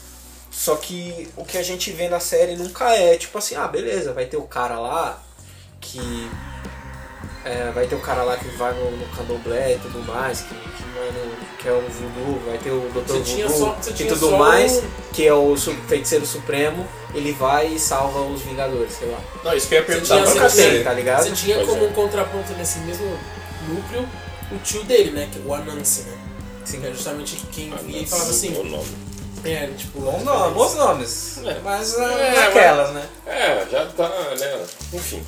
Só 0.50 0.74
que 0.74 1.28
o 1.36 1.44
que 1.44 1.56
a 1.56 1.62
gente 1.62 1.92
vê 1.92 2.08
na 2.08 2.18
série 2.18 2.56
nunca 2.56 2.90
é 2.94 3.16
tipo 3.16 3.38
assim, 3.38 3.54
ah, 3.54 3.68
beleza, 3.68 4.12
vai 4.12 4.26
ter 4.26 4.36
o 4.36 4.42
cara 4.42 4.80
lá 4.80 5.22
que. 5.80 6.28
é, 7.44 7.70
vai 7.72 7.86
ter 7.86 7.94
o 7.94 8.00
cara 8.00 8.22
lá 8.24 8.36
que 8.36 8.48
vai 8.56 8.74
no, 8.74 8.90
no 8.96 9.06
candomblé 9.16 9.74
e 9.74 9.78
tudo 9.78 10.04
mais, 10.04 10.40
que, 10.40 10.48
que, 10.48 10.82
no- 10.82 11.56
que 11.56 11.68
é 11.68 11.72
o 11.72 11.80
voodoo, 11.80 12.40
vai 12.46 12.58
ter 12.58 12.70
o 12.70 12.80
Dr. 12.90 13.12
Você 13.12 13.42
Voodoo 13.44 13.58
só- 13.58 13.78
e 13.98 14.04
tudo 14.08 14.30
mais, 14.36 14.78
um- 14.78 14.82
que 15.14 15.26
é 15.26 15.32
o 15.32 15.56
su- 15.56 15.72
feiticeiro 15.88 16.26
supremo, 16.26 16.86
ele 17.14 17.32
vai 17.32 17.68
e 17.68 17.78
salva 17.78 18.20
os 18.22 18.42
Vingadores, 18.42 18.92
sei 18.92 19.08
lá. 19.08 19.20
Não, 19.44 19.54
isso 19.54 19.68
que 19.68 19.74
eu 19.76 19.78
ia 19.80 19.86
Você 19.86 19.92
perguntar 19.92 20.16
tinha, 20.22 20.34
pra 20.34 20.48
você. 20.50 20.82
tá 20.82 20.92
ligado? 20.92 21.22
você 21.28 21.32
tinha 21.32 21.56
Pois 21.56 21.68
como 21.68 21.84
é. 21.84 21.86
um 21.88 21.92
contraponto 21.92 22.52
nesse 22.54 22.80
mesmo 22.80 23.16
núcleo 23.74 24.08
o 24.52 24.58
tio 24.58 24.82
dele, 24.84 25.10
né? 25.12 25.28
Que 25.32 25.38
é 25.38 25.42
o 25.44 25.54
Anansi, 25.54 26.02
né? 26.02 26.18
Sim. 26.64 26.80
Que 26.80 26.86
é 26.88 26.90
justamente 26.92 27.36
quem 27.52 27.72
Ah, 27.72 27.76
via 27.84 28.00
e 28.02 28.06
falava 28.06 28.30
assim. 28.30 28.50
bom 28.52 28.64
nome. 28.64 28.96
É, 29.44 29.66
tipo. 29.68 30.00
Bom 30.00 30.22
nome, 30.22 30.54
bons 30.54 30.74
nomes. 30.74 31.40
Mas 31.64 31.96
É, 31.98 32.34
é, 32.36 32.42
aquelas, 32.48 32.92
né? 32.92 33.06
É, 33.26 33.66
já 33.70 33.86
tá, 33.86 34.08
né? 34.38 34.66
Enfim. 34.92 35.24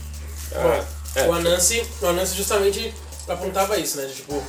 Bom, 0.53 0.59
Ah, 0.61 0.85
é. 1.21 1.29
o, 1.29 1.33
Anansi, 1.33 1.83
o 2.01 2.07
Anansi 2.07 2.35
justamente 2.37 2.93
apontava 3.29 3.79
isso, 3.79 3.97
né? 3.99 4.07
De, 4.07 4.15
tipo, 4.15 4.35
o 4.35 4.45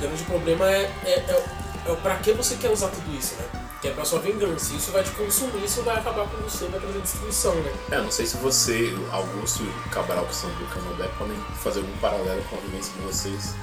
grande 0.00 0.22
problema 0.24 0.68
é, 0.70 0.90
é, 1.04 1.10
é, 1.28 1.44
é 1.86 1.90
o 1.92 1.96
pra 1.96 2.16
que 2.16 2.32
você 2.32 2.56
quer 2.56 2.70
usar 2.70 2.88
tudo 2.88 3.16
isso, 3.16 3.34
né? 3.36 3.67
Que 3.80 3.88
é 3.88 3.90
pra 3.92 4.04
sua 4.04 4.18
vingança. 4.18 4.74
Isso 4.74 4.90
vai 4.90 5.04
te 5.04 5.10
consumir, 5.10 5.64
isso 5.64 5.82
vai 5.82 5.96
acabar 5.96 6.26
com 6.26 6.36
você, 6.38 6.66
vai 6.66 6.80
trazer 6.80 7.00
destruição, 7.00 7.54
né? 7.54 7.72
É, 7.92 7.98
não 7.98 8.10
sei 8.10 8.26
se 8.26 8.36
você, 8.38 8.92
Augusto 9.12 9.62
e 9.62 9.88
Cabral, 9.90 10.26
que 10.26 10.34
são 10.34 10.50
do 10.50 10.66
Candomblé, 10.66 11.08
podem 11.16 11.36
fazer 11.62 11.80
algum 11.80 11.96
paralelo 11.98 12.42
com 12.50 12.56
a 12.56 12.60
vivência 12.60 12.92
de 12.94 13.00
vocês. 13.02 13.54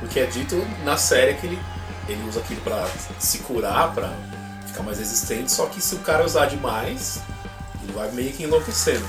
Porque 0.00 0.20
é 0.20 0.26
dito 0.26 0.56
na 0.84 0.96
série 0.96 1.34
que 1.34 1.46
ele, 1.46 1.58
ele 2.08 2.28
usa 2.28 2.40
aquilo 2.40 2.60
pra 2.62 2.84
se 3.20 3.38
curar, 3.38 3.94
pra 3.94 4.12
ficar 4.66 4.82
mais 4.82 4.98
resistente, 4.98 5.52
só 5.52 5.66
que 5.66 5.80
se 5.80 5.94
o 5.94 5.98
cara 6.00 6.24
usar 6.24 6.46
demais, 6.46 7.20
ele 7.82 7.92
vai 7.92 8.10
meio 8.10 8.32
que 8.32 8.42
enlouquecendo. 8.42 9.06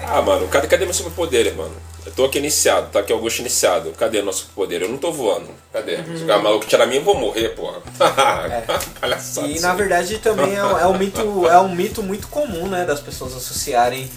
Ah, 0.00 0.20
mano, 0.20 0.48
cadê, 0.48 0.66
cadê 0.66 0.84
meu 0.84 0.92
superpoder, 0.92 1.54
mano? 1.56 1.74
Eu 2.06 2.12
tô 2.12 2.24
aqui 2.24 2.38
iniciado, 2.38 2.88
tá 2.92 3.00
aqui 3.00 3.12
Augusto 3.12 3.40
iniciado. 3.40 3.90
Cadê 3.98 4.22
nosso 4.22 4.42
superpoder? 4.42 4.82
Eu 4.82 4.88
não 4.88 4.96
tô 4.96 5.10
voando. 5.12 5.48
Cadê? 5.72 5.96
Se 5.96 6.22
o 6.22 6.26
cara 6.26 6.40
maluco 6.40 6.64
tirar 6.64 6.86
mim, 6.86 6.96
eu 6.96 7.02
vou 7.02 7.18
morrer, 7.18 7.48
porra. 7.50 7.82
Palhaçada. 9.00 9.48
E 9.48 9.58
na 9.58 9.74
verdade 9.74 10.18
também 10.18 10.54
é, 10.54 10.58
é 10.58 10.86
um 10.86 10.96
mito, 10.96 11.46
é 11.48 11.58
um 11.60 11.74
mito 11.74 12.02
muito 12.04 12.28
comum, 12.28 12.68
né, 12.68 12.84
das 12.84 13.00
pessoas 13.00 13.34
associarem 13.34 14.08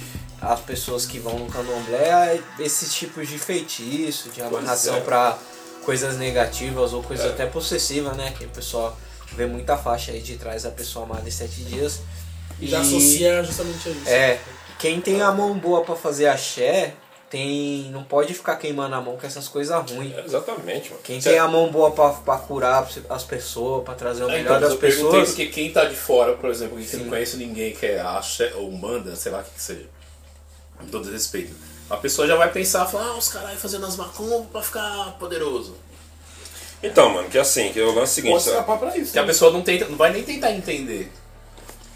as 0.41 0.59
pessoas 0.61 1.05
que 1.05 1.19
vão 1.19 1.37
no 1.39 1.47
candomblé 1.47 2.11
a 2.11 2.37
esses 2.59 2.93
tipos 2.93 3.27
de 3.27 3.37
feitiço, 3.37 4.29
de 4.29 4.41
amarração 4.41 4.95
é. 4.95 5.01
pra 5.01 5.37
coisas 5.83 6.15
negativas 6.17 6.93
ou 6.93 7.01
coisas 7.03 7.25
É. 7.25 7.29
até 7.29 7.45
possessivas, 7.45 8.15
né, 8.15 8.33
que 8.37 8.45
o 8.45 8.49
pessoal 8.49 8.95
vê 9.35 9.45
muita 9.45 9.75
faixa 9.77 10.11
aí 10.11 10.21
de 10.21 10.37
trás 10.37 10.63
da 10.63 10.71
pessoa 10.71 11.05
amada 11.05 11.27
em 11.27 11.31
sete 11.31 11.63
dias. 11.63 12.01
E 12.61 12.67
já 12.67 12.81
associa 12.81 13.43
justamente 13.43 13.89
a 13.89 13.91
isso. 13.91 14.09
É, 14.09 14.39
quem 14.77 15.01
tem 15.01 15.21
a 15.21 15.31
mão 15.31 15.57
boa 15.57 15.83
pra 15.83 15.95
fazer 15.95 16.27
axé, 16.27 16.93
tem 17.29 17.89
não 17.91 18.03
pode 18.03 18.33
ficar 18.33 18.55
queimando 18.55 18.95
a 18.95 19.01
mão 19.01 19.15
com 19.17 19.25
essas 19.27 19.47
coisas 19.47 19.75
ruins. 19.91 20.15
É, 20.15 20.21
Exatamente, 20.25 20.89
mano. 20.89 21.01
Quem 21.03 21.21
Cê- 21.21 21.29
tem 21.31 21.39
a 21.39 21.47
mão 21.47 21.69
boa 21.71 21.91
pra, 21.91 22.09
pra 22.09 22.37
curar 22.37 22.87
as 23.09 23.23
pessoas, 23.23 23.83
pra 23.83 23.93
trazer 23.93 24.23
o 24.23 24.29
É, 24.29 24.37
melhor 24.37 24.57
então, 24.57 24.59
das 24.61 24.71
eu 24.71 24.77
perguntei 24.77 25.05
pessoas. 25.21 25.29
porque 25.29 25.45
quem 25.47 25.71
tá 25.71 25.85
de 25.85 25.95
fora, 25.95 26.33
por 26.33 26.49
exemplo, 26.49 26.77
que 26.77 26.83
Sim. 26.85 26.97
não 27.03 27.09
conhece 27.09 27.37
ninguém 27.37 27.73
que 27.73 27.85
é 27.85 27.99
axé 28.01 28.53
ou 28.55 28.71
manda, 28.71 29.15
sei 29.15 29.31
lá 29.31 29.39
o 29.39 29.43
que 29.43 29.51
que 29.51 29.61
seja, 29.61 29.85
com 30.77 30.85
todo 30.87 31.11
respeito, 31.11 31.53
a 31.89 31.97
pessoa 31.97 32.27
já 32.27 32.35
vai 32.35 32.51
pensar, 32.51 32.85
falar, 32.85 33.05
ah, 33.09 33.17
os 33.17 33.29
caras 33.29 33.59
fazendo 33.59 33.85
as 33.85 33.95
macumbas 33.95 34.47
pra 34.51 34.61
ficar 34.61 35.15
poderoso. 35.19 35.75
Então, 36.81 37.09
mano, 37.09 37.29
que 37.29 37.37
assim, 37.37 37.73
que 37.73 37.81
o 37.81 37.87
lance 37.87 37.99
é 37.99 38.03
o 38.03 38.39
seguinte, 38.39 38.63
Pode 38.65 38.79
pra 38.79 38.97
isso. 38.97 39.11
Que 39.11 39.19
a 39.19 39.23
né? 39.23 39.27
pessoa 39.27 39.51
não, 39.51 39.61
tenta, 39.61 39.85
não 39.85 39.97
vai 39.97 40.13
nem 40.13 40.23
tentar 40.23 40.51
entender. 40.53 41.11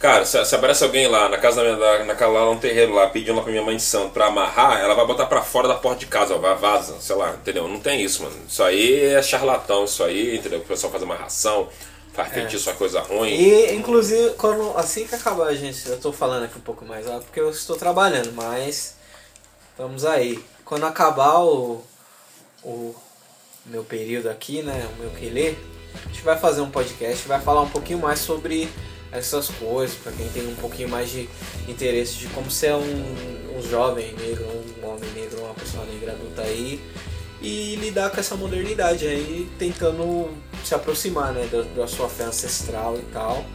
Cara, 0.03 0.25
se, 0.25 0.43
se 0.43 0.53
aparece 0.53 0.83
alguém 0.83 1.07
lá 1.07 1.29
na 1.29 1.37
casa 1.37 1.63
da 1.63 1.63
minha, 1.63 1.77
da, 1.77 2.03
naquela 2.03 2.43
lá, 2.43 2.49
um 2.49 2.59
terreiro 2.59 2.93
lá, 2.93 3.07
pedindo 3.07 3.37
lá 3.37 3.41
pra 3.41 3.53
minha 3.53 3.63
mãe 3.63 3.77
de 3.77 3.83
santo 3.83 4.09
pra 4.09 4.25
amarrar, 4.25 4.81
ela 4.81 4.93
vai 4.95 5.07
botar 5.07 5.27
pra 5.27 5.41
fora 5.41 5.65
da 5.65 5.75
porta 5.75 6.01
de 6.01 6.07
casa, 6.07 6.35
ó, 6.35 6.39
vai, 6.39 6.53
vaza, 6.55 6.99
sei 6.99 7.15
lá, 7.15 7.29
entendeu? 7.29 7.69
Não 7.69 7.79
tem 7.79 8.01
isso, 8.01 8.21
mano. 8.21 8.35
Isso 8.45 8.61
aí 8.61 9.05
é 9.05 9.23
charlatão, 9.23 9.85
isso 9.85 10.03
aí, 10.03 10.35
entendeu? 10.35 10.59
O 10.59 10.65
pessoal 10.65 10.91
faz 10.91 11.03
amarração, 11.03 11.69
faz 12.11 12.33
feitiço, 12.33 12.69
é 12.69 12.73
coisa 12.73 12.99
ruim. 12.99 13.29
E 13.29 13.73
inclusive 13.75 14.31
quando 14.31 14.77
assim 14.77 15.07
que 15.07 15.15
acabar 15.15 15.47
a 15.47 15.55
gente, 15.55 15.87
eu 15.87 15.97
tô 15.97 16.11
falando 16.11 16.43
aqui 16.43 16.57
um 16.57 16.63
pouco 16.63 16.83
mais 16.83 17.07
alto 17.07 17.23
porque 17.23 17.39
eu 17.39 17.49
estou 17.49 17.77
trabalhando, 17.77 18.33
mas 18.33 18.97
vamos 19.77 20.03
aí. 20.03 20.43
Quando 20.65 20.85
acabar 20.85 21.39
o, 21.39 21.81
o 22.61 22.93
meu 23.65 23.85
período 23.85 24.29
aqui, 24.29 24.63
né, 24.63 24.85
o 24.97 25.01
meu 25.01 25.11
quelê, 25.11 25.55
a 25.95 26.09
gente 26.09 26.21
vai 26.23 26.37
fazer 26.37 26.59
um 26.59 26.69
podcast, 26.69 27.25
vai 27.25 27.39
falar 27.39 27.61
um 27.61 27.69
pouquinho 27.69 27.99
mais 27.99 28.19
sobre 28.19 28.69
essas 29.13 29.49
coisas, 29.49 29.95
para 29.95 30.11
quem 30.11 30.27
tem 30.29 30.47
um 30.47 30.55
pouquinho 30.55 30.89
mais 30.89 31.09
de 31.09 31.29
interesse 31.67 32.15
de 32.15 32.27
como 32.27 32.49
ser 32.49 32.73
um, 32.73 33.57
um 33.57 33.61
jovem 33.61 34.13
negro, 34.13 34.45
um 34.81 34.87
homem 34.87 35.09
negro, 35.11 35.41
uma 35.43 35.53
pessoa 35.53 35.85
negra 35.85 36.13
adulta 36.13 36.41
aí 36.41 36.81
e 37.41 37.75
lidar 37.75 38.09
com 38.09 38.19
essa 38.19 38.35
modernidade 38.35 39.05
aí, 39.05 39.49
tentando 39.59 40.29
se 40.63 40.73
aproximar, 40.73 41.33
né, 41.33 41.45
da, 41.51 41.61
da 41.61 41.87
sua 41.87 42.09
fé 42.09 42.23
ancestral 42.23 42.97
e 42.97 43.03
tal. 43.11 43.45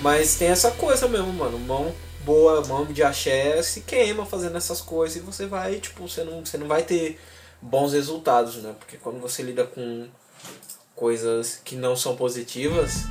Mas 0.00 0.36
tem 0.36 0.48
essa 0.48 0.70
coisa 0.70 1.08
mesmo, 1.08 1.32
mano, 1.32 1.58
mão, 1.58 1.92
boa 2.24 2.64
mão 2.64 2.86
de 2.86 3.02
axé 3.02 3.60
se 3.62 3.80
queima 3.82 4.24
fazendo 4.24 4.56
essas 4.56 4.80
coisas 4.80 5.16
e 5.16 5.20
você 5.20 5.46
vai, 5.46 5.76
tipo, 5.80 6.08
você 6.08 6.24
não, 6.24 6.44
você 6.44 6.56
não 6.56 6.68
vai 6.68 6.82
ter 6.82 7.18
bons 7.60 7.92
resultados, 7.92 8.56
né? 8.56 8.74
Porque 8.78 8.96
quando 8.96 9.20
você 9.20 9.42
lida 9.42 9.64
com 9.64 10.08
coisas 10.94 11.60
que 11.64 11.76
não 11.76 11.96
são 11.96 12.14
positivas, 12.14 13.04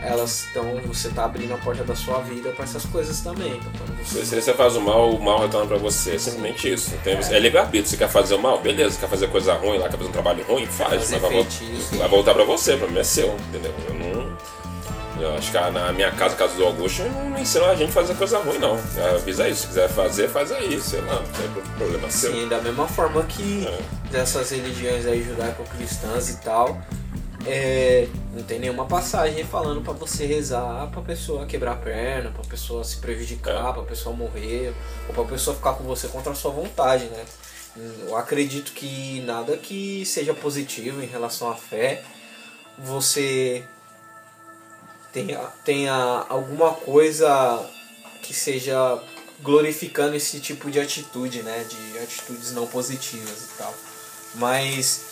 elas 0.00 0.44
estão. 0.44 0.76
Você 0.86 1.08
tá 1.10 1.24
abrindo 1.24 1.54
a 1.54 1.58
porta 1.58 1.82
da 1.84 1.94
sua 1.96 2.20
vida 2.20 2.50
para 2.50 2.64
essas 2.64 2.84
coisas 2.84 3.20
também. 3.20 3.56
Então, 3.56 3.86
você 4.04 4.24
Se 4.24 4.40
você 4.40 4.52
faz 4.54 4.76
o 4.76 4.80
mal, 4.80 5.10
o 5.10 5.22
mal 5.22 5.40
retorna 5.40 5.66
pra 5.66 5.76
você. 5.78 6.14
É 6.14 6.18
simplesmente 6.18 6.72
isso. 6.72 6.92
Tem, 7.02 7.14
é 7.16 7.38
livre-arbítrio. 7.38 7.88
Você 7.90 7.96
quer 7.96 8.08
fazer 8.08 8.34
o 8.34 8.38
mal? 8.38 8.60
Beleza. 8.60 8.98
Quer 8.98 9.08
fazer 9.08 9.28
coisa 9.28 9.54
ruim 9.54 9.78
lá, 9.78 9.88
quer 9.88 9.96
fazer 9.96 10.08
um 10.08 10.12
trabalho 10.12 10.44
ruim? 10.44 10.66
Faz. 10.66 11.10
Mas 11.10 11.10
vai, 11.10 11.20
vol- 11.20 11.30
feitiço. 11.44 11.96
vai 11.96 12.08
voltar 12.08 12.34
pra 12.34 12.44
você, 12.44 12.74
o 12.74 12.78
problema 12.78 13.00
é 13.00 13.04
seu. 13.04 13.34
Entendeu? 13.48 13.74
Eu 13.88 13.94
não. 13.94 14.36
Eu 15.18 15.34
acho 15.34 15.50
que 15.50 15.58
na 15.70 15.90
minha 15.94 16.10
casa, 16.12 16.36
casa 16.36 16.54
do 16.56 16.64
Augusto, 16.66 17.02
não 17.02 17.38
ensino 17.38 17.64
a 17.64 17.74
gente 17.74 17.88
a 17.88 17.92
fazer 17.92 18.14
coisa 18.16 18.38
ruim, 18.38 18.58
não. 18.58 18.78
Avisa 19.14 19.48
isso. 19.48 19.62
Se 19.62 19.66
quiser 19.68 19.88
fazer, 19.88 20.28
faz 20.28 20.52
aí. 20.52 20.78
Sei 20.78 21.00
lá. 21.00 21.14
Não 21.14 21.22
tem 21.22 21.62
problema 21.78 22.10
seu. 22.10 22.32
Sim, 22.32 22.46
da 22.48 22.60
mesma 22.60 22.86
forma 22.86 23.22
que 23.22 23.66
É. 23.66 23.78
dessas 24.10 24.50
religiões 24.50 25.06
aí 25.06 25.22
judaico-cristãs 25.24 26.28
e 26.28 26.36
tal, 26.42 26.78
é, 27.46 28.08
não 28.32 28.42
tem 28.42 28.58
nenhuma 28.58 28.86
passagem 28.86 29.44
falando 29.44 29.80
pra 29.82 29.92
você 29.92 30.26
rezar 30.26 30.88
pra 30.90 31.00
pessoa 31.02 31.46
quebrar 31.46 31.72
a 31.72 31.76
perna, 31.76 32.30
pra 32.30 32.44
pessoa 32.44 32.82
se 32.84 32.96
prejudicar, 32.98 33.70
É. 33.70 33.72
pra 33.72 33.82
pessoa 33.82 34.14
morrer, 34.14 34.74
ou 35.08 35.14
pra 35.14 35.24
pessoa 35.24 35.54
ficar 35.56 35.74
com 35.74 35.84
você 35.84 36.08
contra 36.08 36.32
a 36.32 36.34
sua 36.34 36.50
vontade, 36.50 37.04
né? 37.06 37.24
Eu 38.06 38.16
acredito 38.16 38.72
que 38.72 39.20
nada 39.26 39.56
que 39.56 40.04
seja 40.06 40.32
positivo 40.32 41.02
em 41.02 41.06
relação 41.06 41.50
à 41.50 41.54
fé, 41.54 42.02
você 42.78 43.62
tenha, 45.12 45.38
tenha 45.64 46.26
alguma 46.28 46.72
coisa 46.72 47.68
que 48.22 48.32
seja 48.34 48.98
glorificando 49.42 50.16
esse 50.16 50.40
tipo 50.40 50.70
de 50.70 50.80
atitude, 50.80 51.42
né? 51.42 51.64
De 51.68 51.98
atitudes 51.98 52.52
não 52.52 52.66
positivas 52.66 53.50
e 53.50 53.58
tal. 53.58 53.74
Mas 54.36 55.04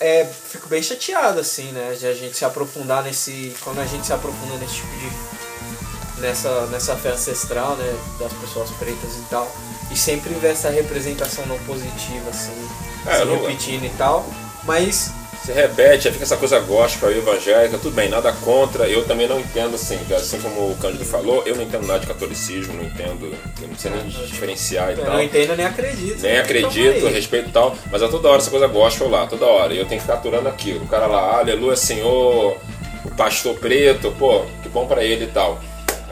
é, 0.00 0.24
fico 0.24 0.68
bem 0.68 0.82
chateado, 0.82 1.40
assim, 1.40 1.72
né? 1.72 1.96
De 1.98 2.06
a 2.06 2.12
gente 2.14 2.36
se 2.36 2.44
aprofundar 2.44 3.02
nesse. 3.02 3.54
Quando 3.62 3.80
a 3.80 3.86
gente 3.86 4.06
se 4.06 4.12
aprofunda 4.12 4.56
nesse 4.56 4.74
tipo 4.74 4.88
de. 4.98 6.20
Nessa, 6.20 6.66
nessa 6.66 6.96
fé 6.96 7.10
ancestral, 7.10 7.76
né? 7.76 7.94
Das 8.18 8.32
pessoas 8.34 8.70
pretas 8.72 9.14
e 9.16 9.22
tal. 9.28 9.50
E 9.90 9.96
sempre 9.96 10.32
ver 10.34 10.52
essa 10.52 10.70
representação 10.70 11.44
não 11.46 11.58
positiva, 11.60 12.30
assim, 12.30 12.68
É, 13.06 13.18
se 13.18 13.24
não- 13.24 13.38
repetindo 13.40 13.84
e 13.84 13.90
tal. 13.90 14.24
Mas 14.64 15.10
Você 15.46 15.52
repete, 15.52 16.08
aí 16.08 16.12
fica 16.12 16.24
essa 16.24 16.36
coisa 16.36 16.58
gospel 16.58 17.08
aí, 17.08 17.18
evangélica, 17.18 17.78
tudo 17.78 17.94
bem, 17.94 18.08
nada 18.08 18.32
contra. 18.32 18.88
Eu 18.88 19.04
também 19.04 19.28
não 19.28 19.38
entendo, 19.38 19.76
assim, 19.76 19.96
assim 20.12 20.40
como 20.40 20.72
o 20.72 20.76
Cândido 20.80 21.04
falou, 21.04 21.44
eu 21.46 21.54
não 21.54 21.62
entendo 21.62 21.86
nada 21.86 22.00
de 22.00 22.08
catolicismo, 22.08 22.74
não 22.74 22.82
entendo, 22.82 23.32
eu 23.62 23.68
não 23.68 23.76
sei 23.78 23.92
nem 23.92 24.08
diferenciar 24.08 24.88
e 24.88 24.94
eu 24.94 25.04
tal. 25.04 25.14
não 25.14 25.22
entendo 25.22 25.54
nem 25.54 25.64
acredito. 25.64 26.20
Nem 26.20 26.32
né? 26.32 26.40
acredito, 26.40 27.06
respeito 27.06 27.50
e 27.50 27.52
tal, 27.52 27.76
mas 27.92 28.02
é 28.02 28.08
toda 28.08 28.28
hora 28.28 28.38
essa 28.38 28.50
coisa 28.50 28.66
gospel 28.66 29.08
lá, 29.08 29.28
toda 29.28 29.46
hora. 29.46 29.72
E 29.72 29.78
eu 29.78 29.86
tenho 29.86 30.00
que 30.00 30.06
ficar 30.08 30.18
aturando 30.18 30.48
aquilo. 30.48 30.82
O 30.84 30.88
cara 30.88 31.06
lá, 31.06 31.38
aleluia, 31.38 31.76
Senhor, 31.76 32.56
o 33.04 33.10
pastor 33.16 33.54
preto, 33.54 34.10
pô, 34.18 34.44
que 34.64 34.68
bom 34.68 34.84
pra 34.88 35.04
ele 35.04 35.26
e 35.26 35.28
tal. 35.28 35.60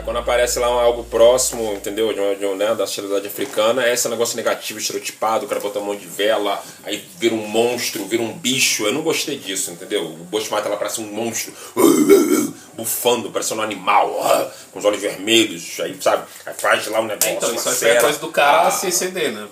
Quando 0.04 0.18
aparece 0.18 0.58
lá 0.58 0.68
um- 0.70 0.78
algo 0.78 1.02
próximo, 1.04 1.72
entendeu? 1.72 2.12
De, 2.12 2.20
uma, 2.20 2.34
de 2.36 2.44
um, 2.44 2.54
né, 2.54 2.74
da 2.74 2.86
sociedade 2.86 3.26
africana, 3.26 3.84
é 3.84 3.94
esse 3.94 4.06
negócio 4.08 4.36
negativo, 4.36 4.78
estereotipado, 4.78 5.46
o 5.46 5.48
cara 5.48 5.60
bota 5.60 5.78
a 5.78 5.82
mão 5.82 5.96
de 5.96 6.06
vela, 6.06 6.62
aí 6.84 7.02
vira 7.18 7.34
um 7.34 7.46
monstro, 7.46 8.04
vira 8.04 8.22
um 8.22 8.32
bicho. 8.32 8.84
Eu 8.86 8.92
não 8.92 9.00
gostei 9.02 9.38
disso, 9.38 9.70
entendeu? 9.70 10.04
O 10.04 10.16
Bushmata 10.24 10.68
lá 10.68 10.76
parece 10.76 11.00
um 11.00 11.06
monstro, 11.06 11.52
bufando, 12.74 13.30
parecendo 13.30 13.60
um 13.60 13.64
animal, 13.64 14.52
com 14.72 14.78
os 14.78 14.84
olhos 14.84 15.00
vermelhos, 15.00 15.80
aí 15.80 15.96
sabe? 16.00 16.24
Aí 16.44 16.54
faz 16.54 16.86
lá 16.88 17.00
um 17.00 17.06
negócio. 17.06 17.30
Então, 17.32 17.48
uma 17.50 17.56
isso 17.56 17.84
aí 17.84 17.90
é 17.92 18.00
coisa 18.00 18.18
do 18.18 18.28
cara 18.28 18.68
Ah. 18.68 18.70
se 18.70 18.86
exceder, 18.88 19.32
né? 19.32 19.46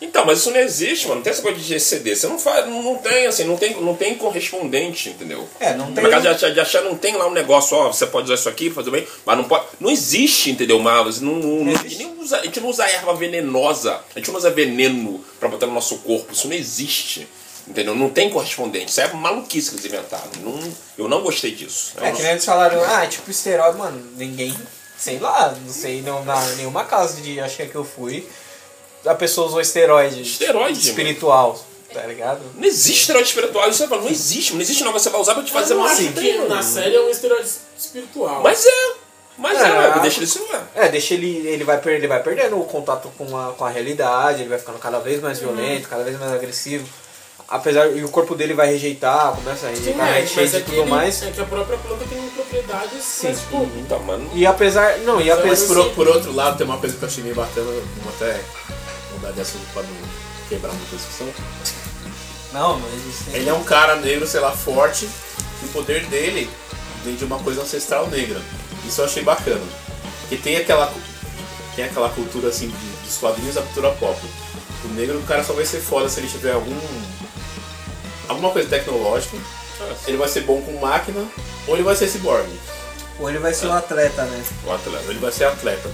Então, 0.00 0.24
mas 0.24 0.38
isso 0.38 0.50
não 0.50 0.58
existe, 0.60 1.04
mano. 1.06 1.16
Não 1.16 1.22
tem 1.22 1.32
essa 1.32 1.42
coisa 1.42 1.58
de 1.58 1.74
exceder. 1.74 2.16
Você 2.16 2.26
não 2.26 2.38
faz, 2.38 2.66
não, 2.66 2.82
não 2.82 2.96
tem, 2.96 3.26
assim, 3.26 3.44
não 3.44 3.56
tem, 3.56 3.78
não 3.82 3.94
tem 3.94 4.14
correspondente, 4.14 5.10
entendeu? 5.10 5.46
É, 5.60 5.74
não 5.74 5.92
tem. 5.92 6.02
mercado 6.02 6.22
de 6.22 6.28
achar, 6.28 6.50
de 6.52 6.60
achar 6.60 6.82
não 6.82 6.96
tem 6.96 7.16
lá 7.16 7.26
um 7.26 7.32
negócio, 7.32 7.76
ó, 7.76 7.88
você 7.92 8.06
pode 8.06 8.24
usar 8.24 8.34
isso 8.34 8.48
aqui, 8.48 8.70
fazer 8.70 8.90
bem, 8.90 9.06
mas 9.26 9.36
não 9.36 9.44
pode. 9.44 9.66
Não 9.78 9.90
existe, 9.90 10.50
entendeu, 10.50 10.78
Marlos? 10.78 11.20
Não, 11.20 11.34
não, 11.34 11.64
não- 11.64 11.82
nem 11.82 12.14
usa- 12.18 12.38
a 12.38 12.44
gente 12.44 12.60
não 12.60 12.68
usa 12.68 12.86
erva 12.88 13.14
venenosa, 13.14 14.00
a 14.14 14.18
gente 14.18 14.30
não 14.30 14.38
usa 14.38 14.50
veneno 14.50 15.22
pra 15.38 15.48
botar 15.48 15.66
no 15.66 15.74
nosso 15.74 15.98
corpo. 15.98 16.32
Isso 16.32 16.48
não 16.48 16.56
existe. 16.56 17.28
Entendeu? 17.68 17.94
Não 17.94 18.08
tem 18.08 18.30
correspondente. 18.30 18.90
Isso 18.90 19.00
é 19.02 19.12
maluquice 19.12 19.68
que 19.70 19.76
eles 19.76 19.84
inventaram. 19.84 20.30
Não, 20.42 20.58
eu 20.98 21.06
não 21.08 21.20
gostei 21.22 21.50
disso. 21.52 21.92
Eu 21.98 22.04
É 22.04 22.08
não- 22.08 22.16
que 22.16 22.22
nem 22.22 22.32
eles 22.32 22.44
falaram, 22.44 22.82
ah, 22.82 23.06
tipo 23.06 23.30
esteroide, 23.30 23.76
mano, 23.76 24.02
ninguém, 24.16 24.56
sei 24.98 25.18
lá, 25.18 25.54
não 25.64 25.72
sei, 25.72 26.00
não, 26.00 26.24
na 26.24 26.40
nenhuma 26.56 26.84
casa 26.84 27.20
de, 27.20 27.38
acho 27.38 27.56
que 27.56 27.62
é 27.62 27.66
que 27.66 27.74
eu 27.74 27.84
fui, 27.84 28.26
a 29.06 29.14
pessoa 29.14 29.46
usou 29.46 29.60
esteroide. 29.60 30.22
Esteroide, 30.22 30.78
Espiritual, 30.88 31.58
tá 31.92 32.02
ligado? 32.02 32.40
Não 32.56 32.64
existe 32.64 33.00
esteroide 33.00 33.28
espiritual. 33.28 33.68
Isso 33.68 33.78
você 33.78 33.88
fala, 33.88 34.02
não 34.02 34.10
existe. 34.10 34.54
Não 34.54 34.60
existe 34.60 34.84
não. 34.84 34.92
Você 34.92 35.10
vai 35.10 35.20
usar 35.20 35.34
pra 35.34 35.42
te 35.42 35.52
fazer 35.52 35.74
mal. 35.74 35.88
que 35.94 36.38
na 36.48 36.62
série 36.62 36.94
é 36.96 37.00
um 37.00 37.10
esteroide 37.10 37.48
espiritual. 37.78 38.42
Mas 38.42 38.64
é. 38.66 38.92
Mas 39.38 39.58
é, 39.58 39.68
É, 39.96 39.98
deixa 40.00 40.18
ele 40.18 40.26
se 40.26 40.38
ué. 40.38 40.60
É, 40.74 40.88
deixa 40.88 41.14
ele, 41.14 41.46
ele 41.46 41.64
vai, 41.64 41.80
ele 41.86 42.06
vai 42.06 42.22
perdendo 42.22 42.60
o 42.60 42.64
contato 42.64 43.10
com 43.16 43.34
a, 43.38 43.52
com 43.54 43.64
a 43.64 43.70
realidade, 43.70 44.42
ele 44.42 44.50
vai 44.50 44.58
ficando 44.58 44.78
cada 44.78 44.98
vez 45.00 45.20
mais 45.22 45.38
violento, 45.38 45.88
cada 45.88 46.04
vez 46.04 46.18
mais 46.20 46.32
agressivo. 46.32 46.86
Apesar, 47.48 47.88
e 47.96 48.04
o 48.04 48.08
corpo 48.10 48.34
dele 48.36 48.54
vai 48.54 48.68
rejeitar, 48.70 49.32
começa 49.34 49.66
a 49.66 49.70
Sim, 49.70 49.76
rejeitar, 49.80 50.08
é, 50.08 50.20
né, 50.20 50.26
de 50.26 50.56
é 50.56 50.60
tudo 50.60 50.80
ele- 50.82 50.90
mais. 50.90 51.22
é 51.22 51.30
que 51.32 51.40
a 51.40 51.44
própria 51.44 51.76
planta 51.78 52.04
tem 52.04 52.20
propriedades, 52.28 53.02
Sim. 53.02 53.28
mas, 53.28 53.40
tipo, 53.40 53.68
Então, 53.78 53.98
mano. 54.00 54.30
E 54.34 54.46
apesar, 54.46 54.98
não, 54.98 55.20
e 55.20 55.24
Mas 55.30 55.38
apesar, 55.38 55.48
Mas 55.48 55.84
por, 55.86 55.94
por 55.94 56.08
outro 56.08 56.32
lado, 56.32 56.56
tem 56.58 56.64
uma 56.66 56.78
coisa 56.78 56.94
que 56.96 57.02
eu 57.02 57.08
achei 57.08 57.24
meio 57.24 57.34
bacana, 57.34 57.66
até 58.14 58.38
mudar 59.20 59.32
de 59.32 59.40
assunto 59.40 59.66
pra 59.72 59.82
não 59.82 59.96
quebrar 60.48 60.72
muita 60.72 60.96
discussão. 60.96 61.28
não, 62.52 62.80
existe. 62.94 63.30
Ele 63.36 63.48
é 63.48 63.54
um 63.54 63.62
cara 63.64 63.96
negro, 63.96 64.26
sei 64.26 64.40
lá, 64.40 64.52
forte, 64.52 65.08
e 65.62 65.64
o 65.66 65.68
poder 65.68 66.04
dele 66.06 66.50
vem 67.04 67.14
de 67.14 67.24
uma 67.24 67.38
coisa 67.38 67.62
ancestral 67.62 68.06
negra. 68.08 68.40
Isso 68.86 69.00
eu 69.00 69.04
achei 69.04 69.22
bacana. 69.22 69.62
Porque 70.22 70.36
tem 70.36 70.56
aquela, 70.56 70.92
tem 71.76 71.84
aquela 71.84 72.08
cultura 72.10 72.48
assim 72.48 72.68
de- 72.68 73.06
dos 73.06 73.16
quadrinhos 73.18 73.54
da 73.54 73.62
cultura 73.62 73.90
pop. 73.92 74.18
O 74.84 74.88
negro, 74.88 75.18
o 75.18 75.22
cara 75.24 75.44
só 75.44 75.52
vai 75.52 75.66
ser 75.66 75.80
foda 75.80 76.08
se 76.08 76.20
ele 76.20 76.28
tiver 76.28 76.52
algum. 76.52 76.74
alguma 78.28 78.50
coisa 78.50 78.68
tecnológica. 78.68 79.36
Ele 80.06 80.16
vai 80.18 80.28
ser 80.28 80.42
bom 80.42 80.60
com 80.62 80.78
máquina, 80.78 81.26
ou 81.66 81.74
ele 81.74 81.82
vai 81.82 81.96
ser 81.96 82.06
ciborgue, 82.08 82.52
Ou 83.18 83.28
ele 83.30 83.38
vai 83.38 83.52
ser 83.54 83.66
um 83.66 83.72
atleta, 83.72 84.24
né? 84.24 84.44
O 84.66 84.72
atleta. 84.72 85.04
ele 85.08 85.18
vai 85.18 85.32
ser 85.32 85.44
atleta. 85.44 85.90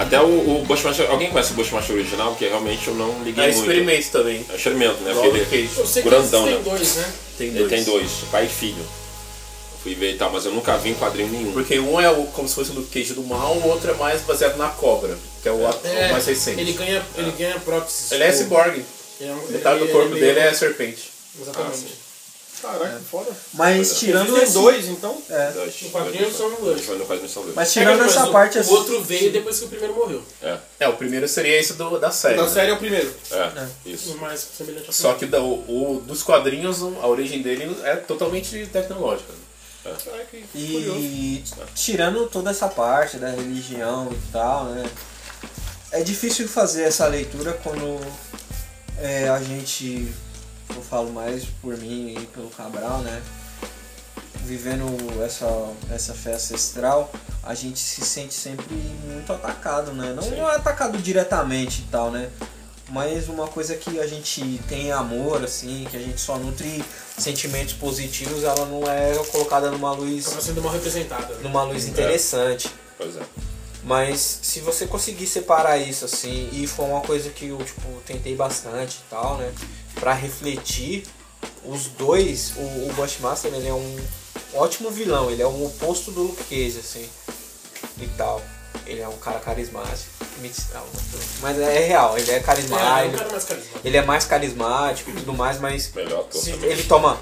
Até 0.00 0.20
o, 0.20 0.26
o 0.60 0.64
Bushmaster. 0.64 1.10
Alguém 1.10 1.30
conhece 1.30 1.52
o 1.52 1.54
Bushmaster 1.54 1.94
original? 1.96 2.34
Que 2.36 2.46
realmente 2.48 2.88
eu 2.88 2.94
não 2.94 3.22
liguei 3.22 3.44
É 3.44 3.46
muito. 3.48 3.60
experimento 3.60 4.10
também. 4.10 4.46
É 4.50 4.56
experimento, 4.56 5.00
né? 5.02 5.12
Porque 5.12 5.28
do 5.30 5.36
ele, 5.36 5.46
Cage. 5.46 5.70
eu 5.78 5.86
sei 5.86 6.02
que 6.02 6.08
grandão, 6.08 6.46
existem 6.48 6.64
né? 6.64 6.70
dois, 6.70 6.96
né? 6.96 7.12
Tem 7.38 7.46
ele 7.48 7.58
dois. 7.58 7.70
tem 7.70 7.84
dois, 7.84 8.10
pai 8.30 8.46
e 8.46 8.48
filho. 8.48 8.84
Fui 9.82 9.94
ver 9.94 10.12
e 10.14 10.16
tal, 10.18 10.30
mas 10.30 10.44
eu 10.44 10.52
nunca 10.52 10.76
vi 10.76 10.90
em 10.90 10.94
quadrinho 10.94 11.28
nenhum. 11.30 11.52
Porque 11.52 11.78
um 11.80 11.98
é 12.00 12.10
o, 12.10 12.24
como 12.26 12.46
se 12.48 12.54
fosse 12.54 12.70
o 12.70 12.74
Luke 12.74 12.88
Cage 12.98 13.14
do 13.14 13.22
mal, 13.22 13.54
o 13.56 13.68
outro 13.68 13.90
é 13.90 13.94
mais 13.94 14.20
baseado 14.22 14.56
na 14.56 14.68
cobra, 14.68 15.16
que 15.42 15.48
é 15.48 15.52
o, 15.52 15.66
at- 15.66 15.80
o 15.84 16.12
mais 16.12 16.26
recente. 16.26 16.60
ele 16.60 16.72
ganha, 16.72 17.02
ele 17.16 17.30
ganha 17.32 17.58
próteses. 17.60 18.12
Ele 18.12 18.24
é 18.24 18.30
ciborgue. 18.32 18.84
ele 19.20 19.30
é 19.30 19.32
um- 19.34 19.46
Metade 19.50 19.78
do 19.78 19.84
ele- 19.86 19.92
corpo 19.92 20.12
ele 20.14 20.20
dele 20.20 20.38
é 20.40 20.52
serpente. 20.52 21.10
Exatamente. 21.40 21.86
Caraca, 22.62 22.98
que 22.98 23.04
foda. 23.04 23.30
Mas 23.54 23.98
tirando 23.98 24.36
esse- 24.38 24.52
dois, 24.54 24.86
então? 24.88 25.22
É. 25.30 25.50
Dois. 25.52 25.82
No 25.82 25.90
quadrinho 25.90 26.32
são 26.32 26.50
dois. 26.60 26.86
No 26.88 27.06
quadrinho 27.06 27.28
são 27.28 27.42
dois. 27.42 27.54
Mas 27.54 27.72
tirando 27.72 28.02
É, 28.02 28.06
essa 28.06 28.26
o- 28.26 28.32
parte 28.32 28.58
O 28.58 28.60
assim. 28.60 28.70
outro 28.72 29.02
veio 29.02 29.32
depois 29.32 29.58
que 29.58 29.64
o 29.64 29.68
primeiro 29.68 29.94
morreu. 29.94 30.22
É, 30.42 30.58
É, 30.80 30.88
o 30.88 30.92
primeiro 30.96 31.26
seria 31.28 31.58
esse 31.58 31.72
do, 31.74 31.98
da 31.98 32.10
série. 32.10 32.36
Na 32.36 32.42
né? 32.44 32.48
série 32.50 32.70
é 32.70 32.74
o 32.74 32.78
primeiro. 32.78 33.14
é, 33.30 33.66
isso. 33.86 34.12
O 34.12 34.18
mais 34.18 34.40
semelhante 34.56 34.86
ao 34.88 34.92
Só 34.92 35.14
que 35.14 35.26
da- 35.26 35.40
o, 35.40 35.94
o- 35.96 36.00
dos 36.06 36.22
quadrinhos, 36.22 36.82
a 36.82 37.06
origem 37.06 37.40
dele 37.42 37.74
é 37.84 37.96
totalmente 37.96 38.66
tecnológica. 38.66 39.32
Caraca, 39.82 40.26
curioso. 40.52 40.98
E 41.00 41.42
tirando 41.74 42.26
toda 42.28 42.50
essa 42.50 42.68
parte 42.68 43.16
da 43.16 43.30
religião 43.30 44.08
e 44.12 44.32
tal, 44.32 44.66
né? 44.66 44.84
É 45.90 46.02
difícil 46.02 46.46
fazer 46.46 46.82
essa 46.82 47.06
leitura 47.06 47.54
quando 47.64 47.98
é, 48.98 49.28
a 49.30 49.40
gente, 49.42 50.12
eu 50.74 50.82
falo 50.82 51.12
mais 51.12 51.44
por 51.60 51.76
mim 51.76 52.14
e 52.18 52.26
pelo 52.26 52.48
Cabral, 52.50 52.98
né? 52.98 53.22
Vivendo 54.44 54.86
essa, 55.22 55.46
essa 55.90 56.14
fé 56.14 56.34
ancestral, 56.34 57.12
a 57.42 57.54
gente 57.54 57.78
se 57.78 58.00
sente 58.00 58.34
sempre 58.34 58.74
muito 59.04 59.32
atacado, 59.32 59.92
né? 59.92 60.12
Não, 60.14 60.28
não 60.30 60.50
é 60.50 60.56
atacado 60.56 60.98
diretamente 60.98 61.82
e 61.82 61.90
tal, 61.90 62.10
né? 62.10 62.30
Mas 62.88 63.28
uma 63.28 63.46
coisa 63.46 63.76
que 63.76 64.00
a 64.00 64.06
gente 64.06 64.60
tem 64.68 64.90
amor, 64.90 65.44
assim, 65.44 65.86
que 65.88 65.96
a 65.96 66.00
gente 66.00 66.20
só 66.20 66.36
nutre 66.36 66.84
sentimentos 67.16 67.74
positivos, 67.74 68.42
ela 68.42 68.66
não 68.66 68.82
é 68.90 69.14
colocada 69.30 69.70
numa 69.70 69.92
luz 69.92 70.26
Acaba 70.26 70.42
sendo 70.42 70.62
mal 70.62 70.72
representada. 70.72 71.34
né? 71.34 71.40
numa 71.42 71.62
luz 71.62 71.86
interessante. 71.86 72.68
Pois 72.98 73.16
é. 73.16 73.22
Mas 73.84 74.40
se 74.42 74.60
você 74.60 74.86
conseguir 74.86 75.26
separar 75.26 75.78
isso 75.78 76.04
assim, 76.04 76.48
e 76.52 76.66
foi 76.66 76.84
uma 76.86 77.00
coisa 77.00 77.30
que 77.30 77.46
eu 77.48 77.58
tipo, 77.58 77.80
tentei 78.04 78.34
bastante 78.34 78.96
e 78.96 79.10
tal, 79.10 79.38
né? 79.38 79.52
Pra 79.98 80.12
refletir, 80.14 81.04
os 81.64 81.86
dois, 81.88 82.52
o, 82.56 82.60
o 82.60 82.92
Bushmaster 82.94 83.52
ele 83.52 83.68
é 83.68 83.74
um 83.74 83.98
ótimo 84.54 84.90
vilão, 84.90 85.30
ele 85.30 85.42
é 85.42 85.46
um 85.46 85.66
oposto 85.66 86.10
do 86.10 86.22
Luke 86.22 86.44
Cage, 86.44 86.78
assim, 86.78 87.08
e 88.00 88.06
tal. 88.16 88.40
Ele 88.86 89.00
é 89.00 89.08
um 89.08 89.16
cara 89.18 89.38
carismático. 89.40 90.08
Mas 91.42 91.58
é 91.58 91.86
real, 91.86 92.16
ele 92.16 92.30
é 92.30 92.34
É, 92.34 92.36
é 92.38 92.40
carismático. 92.40 93.24
um. 93.24 93.80
Ele 93.84 93.96
é 93.96 94.02
mais 94.02 94.24
carismático 94.24 95.10
e 95.10 95.14
tudo 95.14 95.34
mais, 95.34 95.60
mas 95.60 95.92
Melhor 95.94 96.20
ator 96.20 96.40
se 96.40 96.50
ele 96.50 96.82
toma. 96.84 97.20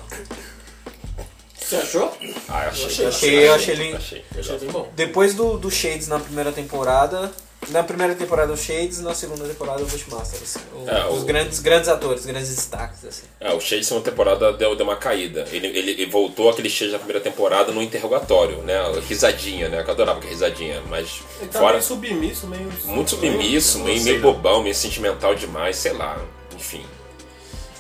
Você 1.59 1.77
achou? 1.77 2.17
Ah, 2.49 2.65
eu 2.65 2.69
achei. 2.71 2.87
achei- 2.87 3.07
achei- 3.07 3.47
eu 3.49 3.55
achei 3.55 3.75
ele- 3.75 3.97
Achei. 3.97 4.25
Achei 4.39 4.59
bem 4.59 4.71
bom. 4.71 4.89
Depois 4.95 5.35
do, 5.35 5.59
do 5.59 5.71
Shades 5.71 6.07
na 6.09 6.19
primeira 6.19 6.53
temporada. 6.53 7.31
Na 7.71 7.83
primeira 7.83 8.15
temporada 8.15 8.53
o 8.53 8.57
Shades, 8.57 9.01
na 9.01 9.15
segunda 9.15 9.45
temporada 9.47 9.83
o 9.83 9.87
Bushmaster. 9.87 10.41
Assim, 10.43 10.59
o- 10.75 10.89
É, 10.89 11.07
os 11.07 11.23
o- 11.23 11.27
grandes, 11.27 11.61
grandes 11.61 11.89
atores, 11.89 12.25
grandes 12.25 12.49
destaques. 12.55 13.05
Assim. 13.05 13.23
É, 13.39 13.53
o 13.53 13.61
Shade 13.61 13.85
segunda 13.85 14.09
temporada 14.11 14.53
deu, 14.55 14.75
deu 14.75 14.87
uma 14.87 14.97
caída. 14.97 15.47
Ele, 15.53 15.67
ele, 15.67 15.91
ele 15.91 16.07
voltou 16.07 16.49
aquele 16.49 16.71
Shade 16.71 16.93
da 16.93 16.99
primeira 16.99 17.21
temporada 17.21 17.71
no 17.71 17.83
interrogatório, 17.83 18.59
né? 18.63 18.75
Risadinha, 19.07 19.69
né? 19.69 19.83
Que 19.83 19.91
eu 19.91 19.95
adorava 19.95 20.19
que 20.21 20.27
risadinha, 20.29 20.81
mas 20.89 21.21
Ele 21.41 21.51
tá 21.51 21.59
fora. 21.59 21.73
meio 21.75 21.83
submisso, 21.85 22.47
meio. 22.47 22.73
Muito 22.87 23.11
submisso, 23.11 23.79
meio, 23.81 24.03
meio 24.03 24.21
bobão, 24.21 24.63
meio 24.63 24.75
sentimental 24.75 25.35
demais, 25.35 25.77
sei 25.77 25.93
lá, 25.93 26.19
enfim. 26.57 26.85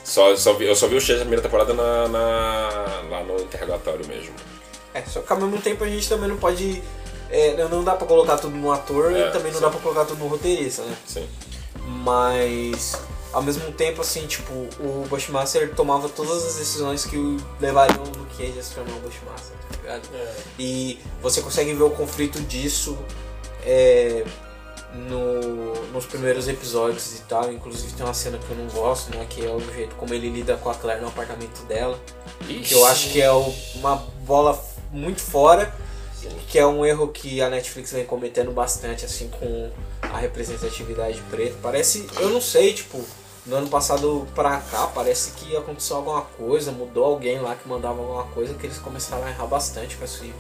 Só, 0.04 0.34
só 0.36 0.52
vi- 0.54 0.66
eu 0.66 0.74
só 0.74 0.86
vi 0.86 0.96
o 0.96 1.00
Shade 1.00 1.18
da 1.18 1.24
primeira 1.24 1.42
temporada 1.42 1.72
na, 1.74 2.08
na- 2.08 3.02
lá 3.10 3.24
no 3.24 3.40
interrogatório 3.40 4.06
mesmo. 4.06 4.34
É, 4.94 5.02
só 5.02 5.20
que 5.20 5.30
ao 5.32 5.38
mesmo 5.38 5.60
tempo 5.60 5.84
a 5.84 5.86
gente 5.88 6.08
também 6.08 6.28
não 6.28 6.36
pode. 6.38 6.82
É, 7.30 7.68
não 7.68 7.82
dá 7.84 7.94
pra 7.94 8.06
colocar 8.06 8.36
tudo 8.38 8.56
no 8.56 8.70
ator 8.72 9.12
É, 9.12 9.28
e 9.28 9.30
também 9.32 9.52
não 9.52 9.58
sim. 9.58 9.64
dá 9.64 9.70
pra 9.70 9.80
colocar 9.80 10.04
tudo 10.04 10.18
no 10.18 10.28
roteirista, 10.28 10.82
né? 10.82 10.96
Sim. 11.06 11.26
Mas 11.86 12.96
ao 13.32 13.42
mesmo 13.42 13.70
tempo, 13.72 14.00
assim, 14.00 14.26
tipo, 14.26 14.52
o 14.80 15.06
Bushmaster 15.08 15.74
tomava 15.74 16.08
todas 16.08 16.44
as 16.46 16.56
decisões 16.56 17.04
que 17.04 17.16
o 17.16 17.36
levariam 17.60 18.02
no 18.04 18.24
Cage 18.36 18.58
a 18.58 18.62
se 18.62 18.74
tornar 18.74 18.92
o 18.96 19.00
Bushmaster, 19.00 19.56
tá 19.70 19.76
ligado? 19.82 20.08
É. 20.14 20.34
E 20.58 20.98
você 21.22 21.40
consegue 21.42 21.72
ver 21.74 21.82
o 21.82 21.90
conflito 21.90 22.40
disso 22.40 22.96
é, 23.64 24.24
no, 24.94 25.74
nos 25.92 26.06
primeiros 26.06 26.48
episódios 26.48 27.16
e 27.18 27.20
tal. 27.22 27.52
Inclusive 27.52 27.92
tem 27.92 28.04
uma 28.06 28.14
cena 28.14 28.38
que 28.38 28.50
eu 28.50 28.56
não 28.56 28.66
gosto, 28.68 29.14
né? 29.14 29.26
Que 29.28 29.44
é 29.44 29.50
o 29.50 29.60
jeito 29.60 29.94
como 29.96 30.14
ele 30.14 30.30
lida 30.30 30.56
com 30.56 30.70
a 30.70 30.74
Claire 30.74 31.00
no 31.02 31.08
apartamento 31.08 31.62
dela. 31.66 31.98
Que 32.46 32.72
eu 32.72 32.86
acho 32.86 33.10
que 33.10 33.20
é 33.20 33.30
o- 33.30 33.52
uma 33.74 33.96
bola 34.24 34.58
muito 34.90 35.20
fora. 35.20 35.74
Que 36.48 36.58
é 36.58 36.66
um 36.66 36.84
erro 36.84 37.08
que 37.08 37.40
a 37.40 37.48
Netflix 37.48 37.92
vem 37.92 38.04
cometendo 38.04 38.50
bastante, 38.50 39.04
assim, 39.04 39.28
com 39.28 39.70
a 40.02 40.18
representatividade 40.18 41.20
preta. 41.30 41.56
Parece, 41.62 42.06
eu 42.18 42.30
não 42.30 42.40
sei, 42.40 42.72
tipo, 42.72 43.04
no 43.46 43.56
ano 43.56 43.68
passado 43.68 44.26
pra 44.34 44.58
cá, 44.58 44.86
parece 44.94 45.32
que 45.32 45.56
aconteceu 45.56 45.96
alguma 45.96 46.22
coisa, 46.22 46.72
mudou 46.72 47.04
alguém 47.04 47.40
lá 47.40 47.54
que 47.54 47.68
mandava 47.68 48.00
alguma 48.00 48.24
coisa, 48.24 48.54
que 48.54 48.66
eles 48.66 48.78
começaram 48.78 49.24
a 49.24 49.30
errar 49.30 49.46
bastante 49.46 49.96
com 49.96 50.04
esse 50.04 50.32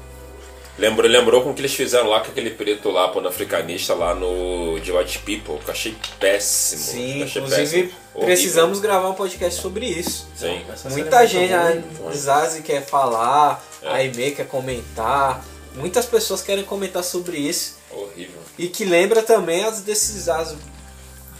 Lembrou, 0.78 1.10
lembrou 1.10 1.42
com 1.42 1.50
o 1.50 1.54
que 1.54 1.60
eles 1.60 1.74
fizeram 1.74 2.08
lá 2.08 2.20
com 2.20 2.30
aquele 2.30 2.50
preto 2.50 2.88
lá, 2.88 3.08
pan-africanista 3.08 3.94
lá 3.94 4.14
no 4.14 4.78
The 4.80 4.92
White 4.92 5.18
People, 5.20 5.58
que 5.58 5.68
eu 5.68 5.72
achei 5.72 5.96
péssimo. 6.20 6.82
Sim, 6.82 7.22
achei 7.24 7.42
inclusive 7.42 7.82
péssimo. 7.82 8.00
Horrível. 8.14 8.26
precisamos 8.26 8.78
gravar 8.78 9.08
um 9.08 9.14
podcast 9.14 9.60
sobre 9.60 9.86
isso. 9.86 10.28
Sim. 10.36 10.60
Muita 10.90 11.24
é 11.24 11.26
gente, 11.26 11.52
a 11.52 11.82
Zazi 12.14 12.62
quer 12.62 12.86
falar, 12.86 13.60
É. 13.82 13.88
a 13.88 13.94
Aimee 13.94 14.30
quer 14.30 14.46
comentar, 14.46 15.44
muitas 15.78 16.06
pessoas 16.06 16.42
querem 16.42 16.64
comentar 16.64 17.02
sobre 17.04 17.36
isso. 17.38 17.76
Horrível. 17.90 18.40
E 18.58 18.68
que 18.68 18.84
lembra 18.84 19.22
também 19.22 19.64
as, 19.64 19.80
decis- 19.80 20.28
as 20.28 20.54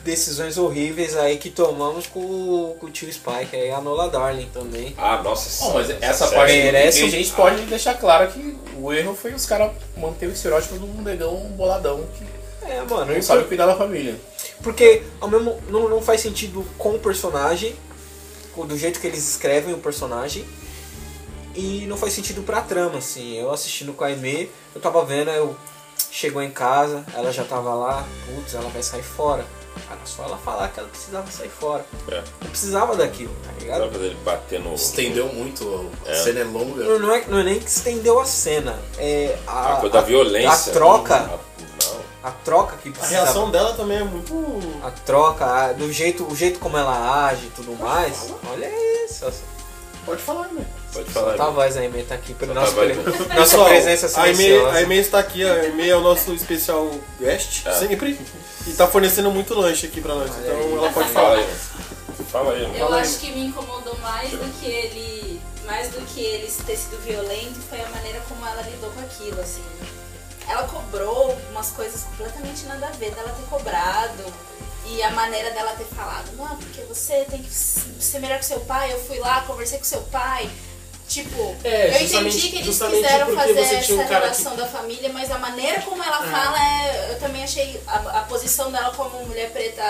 decisões 0.05 0.57
horríveis 0.57 1.17
aí 1.17 1.37
que 1.37 1.51
tomamos 1.51 2.07
com, 2.07 2.21
o- 2.21 2.77
com 2.81 2.87
o 2.87 2.91
tio 2.91 3.13
Spike, 3.13 3.55
aí 3.55 3.71
a 3.71 3.81
Nola 3.81 4.09
Darling 4.09 4.49
também. 4.53 4.95
Ah, 4.97 5.21
nossa 5.23 5.65
Bom, 5.65 5.75
mas 5.75 5.87
senhora, 5.89 6.05
essa 6.07 6.29
parte 6.29 6.53
merece 6.53 7.03
a 7.05 7.09
gente 7.09 7.33
pode 7.33 7.63
deixar 7.67 7.95
claro 7.95 8.31
que 8.31 8.57
o 8.77 8.93
erro 8.93 9.15
foi 9.15 9.35
os 9.35 9.45
caras 9.45 9.73
manter 9.97 10.27
o 10.29 10.33
estereótipo 10.33 10.79
de 10.79 10.85
um 10.85 11.03
negão 11.03 11.37
boladão 11.57 12.07
que 12.17 12.25
É, 12.71 12.83
mano, 12.83 13.07
não 13.13 13.19
e 13.19 13.23
sabe 13.23 13.41
por- 13.43 13.49
cuidar 13.49 13.67
da 13.67 13.77
família. 13.77 14.15
porque 14.63 15.03
ao 15.21 15.29
mesmo 15.29 15.61
não, 15.69 15.89
não 15.89 16.01
faz 16.01 16.21
sentido 16.21 16.65
com 16.79 16.91
o 16.95 16.99
personagem, 16.99 17.75
com- 18.55 18.67
do 18.67 18.79
jeito 18.79 19.01
que 19.01 19.07
eles 19.07 19.29
escrevem 19.29 19.75
o 19.75 19.79
personagem. 19.79 20.45
E 21.61 21.87
não 21.89 21.97
faz 21.97 22.13
sentido 22.13 22.43
pra 22.43 22.61
trama, 22.61 22.99
assim. 22.99 23.35
Eu 23.37 23.51
assistindo 23.51 23.93
com 23.93 24.05
a 24.05 24.07
Aimee, 24.07 24.49
eu 24.75 24.81
tava 24.81 25.05
vendo, 25.05 25.31
eu 25.31 25.57
chegou 26.11 26.41
em 26.41 26.51
casa, 26.53 27.05
ela 27.15 27.33
já 27.33 27.43
tava 27.43 27.75
lá, 27.75 28.07
putz, 28.27 28.55
ela 28.55 28.69
vai 28.69 28.83
sair 28.83 29.03
fora. 29.03 29.45
Cara, 29.89 30.01
só 30.05 30.23
ela 30.25 30.37
falar 30.39 30.69
que 30.69 30.79
ela 30.81 30.89
precisava 30.89 31.29
sair 31.31 31.49
fora. 31.49 31.85
É. 32.11 32.23
Não 32.43 32.51
precisava 32.51 32.95
daquilo, 32.97 33.35
tá 33.45 33.51
ligado? 33.61 33.81
Sabe 33.81 33.93
fazer 33.93 34.07
ele 34.07 34.15
bater 34.25 34.61
no. 34.61 34.75
Estendeu 34.75 35.27
muito, 35.33 35.91
a 36.07 36.11
É. 36.11 36.15
cena 36.15 36.41
é 36.41 36.45
longa. 36.45 36.85
Não, 36.85 36.99
não 37.01 37.15
é, 37.15 37.25
não 37.27 37.39
é 37.39 37.43
nem 37.45 37.59
que 37.59 37.69
estendeu 37.69 38.21
a 38.21 38.25
cena, 38.25 38.79
é 38.97 39.37
a, 39.47 39.75
A 39.75 39.77
coisa 39.81 39.95
da 39.95 40.01
violência. 40.03 40.51
a 40.51 40.75
troca, 40.75 41.19
Não. 41.21 42.01
a 42.25 42.31
troca 42.31 42.77
que 42.83 42.89
A 42.89 42.93
precisava. 42.93 43.25
reação 43.25 43.51
dela 43.51 43.73
também 43.75 43.99
é 43.99 44.05
muito. 44.05 44.35
A 44.85 44.91
troca, 44.91 45.45
a- 45.45 45.73
do 45.73 45.93
jeito, 45.93 46.25
o 46.25 46.35
jeito 46.37 46.59
como 46.61 46.77
ela 46.77 47.27
age 47.27 47.47
e 47.47 47.51
tudo 47.51 47.73
mais. 47.77 48.33
Olha 48.51 48.71
isso. 49.05 49.25
Pode 50.09 50.23
falar, 50.23 50.49
né? 50.49 50.65
Pode 50.93 51.11
falar. 51.11 51.27
Solta 51.29 51.45
a 51.45 51.51
voz 51.51 51.77
aí, 51.77 51.87
Aimee 51.87 52.03
tá 52.05 52.15
aqui. 52.15 52.35
A 52.41 52.47
voz. 52.47 52.73
pre- 52.75 52.95
nossa 52.95 53.35
Pessoal, 53.35 53.69
presença 53.69 54.07
a 54.07 54.09
silenciosa. 54.09 54.69
a 54.69 54.79
Aimee 54.79 54.99
está 55.01 55.19
aqui, 55.19 55.45
a 55.47 55.53
Aimee 55.55 55.91
é 55.91 55.97
o 55.97 56.01
nosso 56.01 56.33
especial 56.35 56.91
guest, 57.21 57.67
É. 57.67 57.73
sempre. 57.73 58.19
E 58.67 58.73
tá 58.73 58.87
fornecendo 58.87 59.31
muito 59.31 59.55
lanche 59.55 59.87
aqui 59.87 60.01
pra 60.01 60.15
nós. 60.15 60.31
Então 60.31 60.57
aí. 60.57 60.73
ela 60.73 60.93
pode 60.93 61.09
Fala 61.11 61.29
falar. 61.29 61.39
aí. 61.39 61.49
Fala 62.33 62.53
aí. 62.55 62.79
Eu 62.79 62.93
acho 62.95 63.19
que 63.19 63.31
me 63.33 63.47
incomodou 63.47 63.97
mais 63.99 64.31
do 64.31 64.61
que 64.61 64.67
ele. 64.67 65.41
Mais 65.67 65.89
do 65.91 66.01
que 66.07 66.21
ele 66.21 66.51
ter 66.67 66.77
sido 66.77 66.99
violento 67.05 67.61
foi 67.69 67.81
a 67.83 67.89
maneira 67.91 68.21
como 68.29 68.45
ela 68.47 68.63
lidou 68.63 68.91
com 68.91 69.01
aquilo, 69.01 69.39
assim. 69.41 69.63
Ela 70.49 70.63
cobrou 70.63 71.37
umas 71.51 71.71
coisas 71.73 72.05
completamente 72.05 72.65
nada 72.65 72.87
a 72.87 72.91
ver 72.93 73.11
dela 73.11 73.29
ter 73.29 73.45
cobrado. 73.55 74.25
E 74.91 75.03
a 75.03 75.11
maneira 75.11 75.51
dela 75.51 75.73
ter 75.77 75.85
falado, 75.85 76.31
não, 76.37 76.57
porque 76.57 76.81
você 76.83 77.25
tem 77.31 77.43
que 77.43 77.51
ser 77.53 78.19
melhor 78.21 78.39
que 78.39 78.45
seu 78.47 78.61
pai, 78.61 78.93
eu 78.93 78.99
fui 79.01 79.19
lá, 79.19 79.43
conversei 79.43 79.79
com 79.79 79.85
seu 79.85 80.01
pai. 80.03 80.49
Tipo, 81.09 81.57
É, 81.65 81.97
eu 81.97 82.05
entendi 82.05 82.49
que 82.51 82.57
eles 82.59 82.79
quiseram 82.79 83.35
fazer 83.35 83.53
um 83.55 83.59
essa 83.65 83.97
cara 84.05 84.09
relação 84.21 84.55
da 84.57 84.67
família, 84.67 85.11
mas 85.13 85.31
a 85.31 85.39
maneira 85.39 85.81
como 85.83 86.03
ela 86.03 86.25
É. 86.27 86.31
fala, 86.31 86.59
é, 86.59 87.13
eu 87.13 87.19
também 87.19 87.43
achei 87.43 87.81
a, 87.87 87.97
a 88.19 88.23
posição 88.23 88.71
dela 88.71 88.93
como 88.95 89.25
mulher 89.25 89.51
preta, 89.51 89.83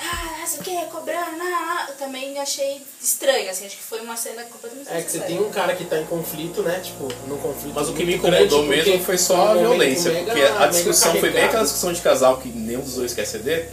ah, 0.00 0.36
não 0.40 0.46
sei 0.46 0.58
o 0.58 0.62
que, 0.64 0.84
cobrando, 0.86 1.40
ah, 1.40 1.86
ah, 1.86 1.86
eu 1.90 1.94
também 1.96 2.36
achei 2.40 2.82
estranho, 3.00 3.48
assim, 3.50 3.66
acho 3.66 3.76
que 3.76 3.82
foi 3.84 4.00
uma 4.00 4.16
cena 4.16 4.42
completamente 4.44 4.88
É 4.92 5.00
que 5.00 5.12
você 5.12 5.20
tem 5.20 5.38
um 5.40 5.50
cara 5.50 5.76
que 5.76 5.84
tá 5.84 5.96
em 5.98 6.06
conflito, 6.06 6.62
né? 6.62 6.80
Tipo, 6.82 7.08
num 7.28 7.38
conflito. 7.38 7.74
Mas 7.74 7.88
o 7.88 7.92
que 7.92 8.04
me 8.04 8.14
incomodou 8.16 8.64
mesmo 8.64 8.98
foi 9.04 9.16
só 9.18 9.34
um 9.36 9.50
a 9.50 9.54
violência, 9.54 10.10
mega- 10.12 10.32
porque 10.32 10.42
a 10.62 10.66
discussão 10.66 11.14
foi 11.20 11.30
bem 11.30 11.44
aquela 11.44 11.62
discussão 11.62 11.92
de 11.92 12.00
casal 12.00 12.38
que 12.38 12.48
nenhum 12.48 12.80
dos 12.80 12.94
dois 12.94 13.14
quer 13.14 13.26
ceder, 13.26 13.70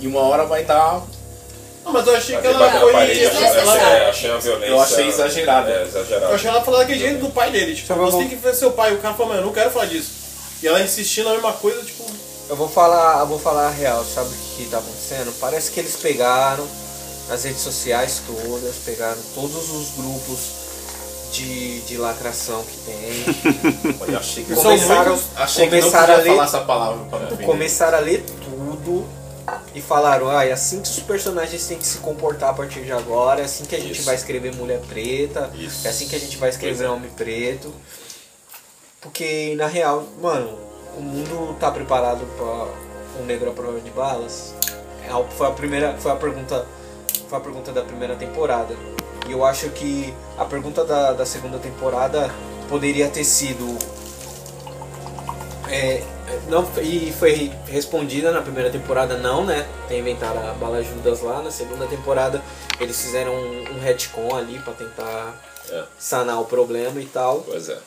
e 0.00 0.06
uma 0.06 0.20
hora 0.20 0.44
vai 0.46 0.64
dar. 0.64 1.02
Não, 1.84 1.92
mas 1.92 2.06
eu 2.06 2.14
achei 2.16 2.36
que 2.36 2.46
ela 2.46 2.70
foi. 2.80 2.92
parede, 2.92 3.26
achei, 3.26 3.42
ela- 3.44 3.72
achei, 3.72 4.04
achei 4.08 4.30
uma 4.30 4.38
violência. 4.40 4.70
Eu 4.70 4.80
achei 4.80 5.08
exagerado. 5.08 5.70
É, 5.70 5.82
exagerado. 5.82 6.26
Eu 6.26 6.34
achei 6.34 6.50
ela 6.50 6.62
falando 6.62 6.80
daquele 6.80 6.98
jeito 6.98 7.20
do 7.20 7.30
pai 7.30 7.50
dele. 7.50 7.74
Tipo, 7.74 7.92
Então, 7.92 8.04
você 8.10 8.18
tem 8.18 8.28
que 8.28 8.36
ver 8.36 8.54
seu 8.54 8.70
pai. 8.72 8.92
O 8.94 8.98
cara 8.98 9.14
falou, 9.14 9.28
mas 9.32 9.40
eu 9.40 9.46
não 9.46 9.52
quero 9.52 9.70
falar 9.70 9.86
disso. 9.86 10.10
E 10.62 10.68
ela 10.68 10.80
insistindo 10.82 11.26
na 11.26 11.32
mesma 11.34 11.52
coisa, 11.54 11.82
tipo. 11.82 12.04
Eu 12.50 12.56
vou 12.56 12.68
falar, 12.68 13.20
eu 13.20 13.26
vou 13.26 13.38
falar 13.38 13.68
a 13.68 13.70
real, 13.70 14.04
sabe 14.04 14.28
o 14.28 14.32
que, 14.32 14.64
que 14.64 14.70
tá 14.70 14.78
acontecendo? 14.78 15.32
Parece 15.40 15.70
que 15.70 15.78
eles 15.80 15.94
pegaram 15.96 16.66
as 17.30 17.44
redes 17.44 17.60
sociais 17.62 18.20
todas, 18.26 18.74
pegaram 18.84 19.16
todos 19.36 19.70
os 19.70 19.90
grupos 19.96 20.38
de, 21.32 21.80
de 21.82 21.96
lacração 21.96 22.62
que 22.64 22.76
tem. 22.78 24.04
Eu 24.12 24.18
achei 24.18 24.42
que, 24.44 24.52
começaram 24.54 25.12
muitos- 25.12 25.26
achei 25.36 25.68
que 25.68 25.74
não 25.76 25.80
começaram 25.82 26.14
a 26.14 26.16
podia 26.16 26.30
ler- 26.32 26.36
falar 26.36 26.44
essa 26.48 26.60
palavra 26.60 27.04
pra 27.08 27.18
defender. 27.20 27.44
começaram 27.46 27.98
a 27.98 28.00
ler 28.00 28.24
tudo 28.44 29.06
e 29.74 29.80
falaram, 29.80 30.28
ah, 30.28 30.44
é 30.44 30.52
assim 30.52 30.80
que 30.80 30.88
os 30.88 31.00
personagens 31.00 31.66
têm 31.66 31.78
que 31.78 31.86
se 31.86 31.98
comportar 31.98 32.50
a 32.50 32.54
partir 32.54 32.82
de 32.82 32.92
agora, 32.92 33.40
é 33.40 33.44
assim 33.44 33.64
que 33.64 33.74
a 33.74 33.80
gente 33.80 33.92
Isso. 33.92 34.04
vai 34.04 34.14
escrever 34.14 34.54
mulher 34.54 34.80
preta, 34.80 35.50
Isso. 35.54 35.86
é 35.86 35.90
assim 35.90 36.08
que 36.08 36.16
a 36.16 36.18
gente 36.18 36.36
vai 36.36 36.50
escrever 36.50 36.84
é. 36.84 36.88
homem 36.88 37.10
preto. 37.10 37.72
Porque 39.00 39.54
na 39.56 39.66
real, 39.66 40.06
mano, 40.20 40.58
o 40.96 41.00
mundo 41.00 41.56
tá 41.58 41.70
preparado 41.70 42.26
para 42.36 43.22
um 43.22 43.26
negro 43.26 43.50
à 43.50 43.52
prova 43.52 43.80
de 43.80 43.90
balas? 43.90 44.54
É, 45.02 45.10
Foi 45.36 45.46
a 45.46 45.50
primeira, 45.50 45.96
foi 45.98 46.12
a 46.12 46.16
pergunta, 46.16 46.66
foi 47.28 47.38
a 47.38 47.40
pergunta 47.40 47.72
da 47.72 47.82
primeira 47.82 48.14
temporada. 48.16 48.74
E 49.26 49.32
eu 49.32 49.44
acho 49.44 49.70
que 49.70 50.12
a 50.36 50.44
pergunta 50.44 50.84
da, 50.84 51.12
da 51.12 51.24
segunda 51.24 51.58
temporada 51.58 52.30
poderia 52.68 53.08
ter 53.08 53.24
sido 53.24 53.78
é, 55.68 56.02
não, 56.48 56.68
e 56.82 57.12
foi 57.18 57.52
respondida 57.66 58.32
na 58.32 58.42
primeira 58.42 58.70
temporada, 58.70 59.16
não, 59.16 59.44
né? 59.44 59.66
Tem 59.88 60.00
inventado 60.00 60.38
a 60.38 60.52
Bala 60.54 60.82
Judas 60.82 61.20
lá. 61.20 61.42
Na 61.42 61.50
segunda 61.50 61.86
temporada, 61.86 62.42
eles 62.80 63.00
fizeram 63.00 63.32
um, 63.34 63.76
um 63.76 63.80
retcon 63.80 64.34
ali 64.36 64.58
pra 64.60 64.72
tentar 64.72 65.34
É. 65.70 65.84
sanar 65.98 66.40
o 66.40 66.44
problema 66.44 67.00
e 67.00 67.06
tal. 67.06 67.40
Pois 67.42 67.68
é. 67.68 67.78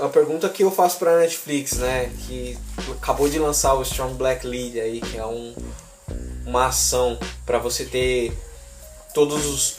A 0.00 0.08
pergunta 0.08 0.48
que 0.48 0.62
eu 0.62 0.70
faço 0.70 0.98
pra 0.98 1.18
Netflix, 1.18 1.72
né? 1.74 2.10
Que 2.26 2.58
acabou 2.98 3.28
de 3.28 3.38
lançar 3.38 3.74
o 3.74 3.82
Strong 3.82 4.14
Black 4.14 4.46
Lead 4.46 4.78
aí, 4.80 5.00
que 5.00 5.16
é 5.16 5.24
um, 5.26 5.54
uma 6.44 6.66
ação 6.66 7.18
pra 7.46 7.58
você 7.58 7.84
ter 7.84 8.36
todos 9.14 9.46
os 9.46 9.76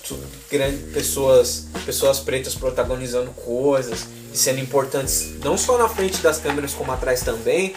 grandes 0.50 0.92
pessoas 0.92 1.66
pessoas 1.86 2.20
pretas 2.20 2.56
protagonizando 2.56 3.30
coisas 3.32 4.08
e 4.34 4.38
sendo 4.38 4.60
importantes 4.60 5.36
não 5.44 5.56
só 5.56 5.78
na 5.78 5.88
frente 5.88 6.18
das 6.24 6.40
câmeras 6.40 6.74
como 6.74 6.92
atrás 6.92 7.22
também 7.22 7.76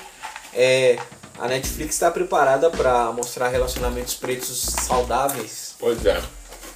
é 0.54 0.98
A 1.38 1.48
Netflix 1.48 1.94
está 1.94 2.10
preparada 2.10 2.68
para 2.70 3.10
mostrar 3.12 3.48
relacionamentos 3.48 4.14
pretos 4.14 4.60
saudáveis. 4.60 5.74
Pois 5.78 6.04
é. 6.04 6.20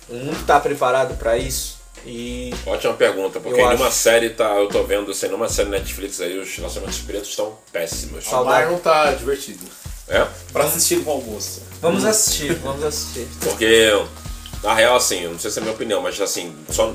O 0.08 0.14
mundo 0.14 0.38
está 0.40 0.58
preparado 0.60 1.16
para 1.18 1.36
isso. 1.36 1.78
E 2.06 2.52
Ótima 2.66 2.92
pergunta, 2.94 3.40
porque 3.40 3.58
Eu 3.60 3.66
nenhuma 3.68 3.86
acho. 3.88 3.96
série 3.96 4.30
tá. 4.30 4.54
Eu 4.56 4.68
tô 4.68 4.82
vendo 4.84 5.10
assim, 5.10 5.28
numa 5.28 5.48
série 5.48 5.70
Netflix 5.70 6.20
aí, 6.20 6.38
os 6.38 6.54
relacionamentos 6.54 7.00
pretos 7.00 7.30
estão 7.30 7.56
péssimos. 7.72 8.26
O 8.30 8.44
Mar 8.44 8.66
não 8.70 8.78
tá 8.78 9.12
divertido. 9.12 9.64
É? 10.06 10.26
Pra 10.52 10.64
assistir 10.64 11.02
com 11.02 11.10
almoço. 11.12 11.62
vamos 11.80 12.04
assistir, 12.04 12.52
vamos 12.56 12.84
assistir. 12.84 13.26
Porque, 13.40 13.88
na 14.62 14.74
real, 14.74 14.96
assim, 14.96 15.22
eu 15.22 15.30
não 15.32 15.38
sei 15.38 15.50
se 15.50 15.58
é 15.58 15.62
a 15.62 15.64
minha 15.64 15.74
opinião, 15.74 16.02
mas 16.02 16.20
assim, 16.20 16.54
só 16.68 16.92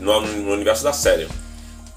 no, 0.00 0.20
no 0.20 0.52
universo 0.52 0.82
da 0.82 0.92
série. 0.92 1.28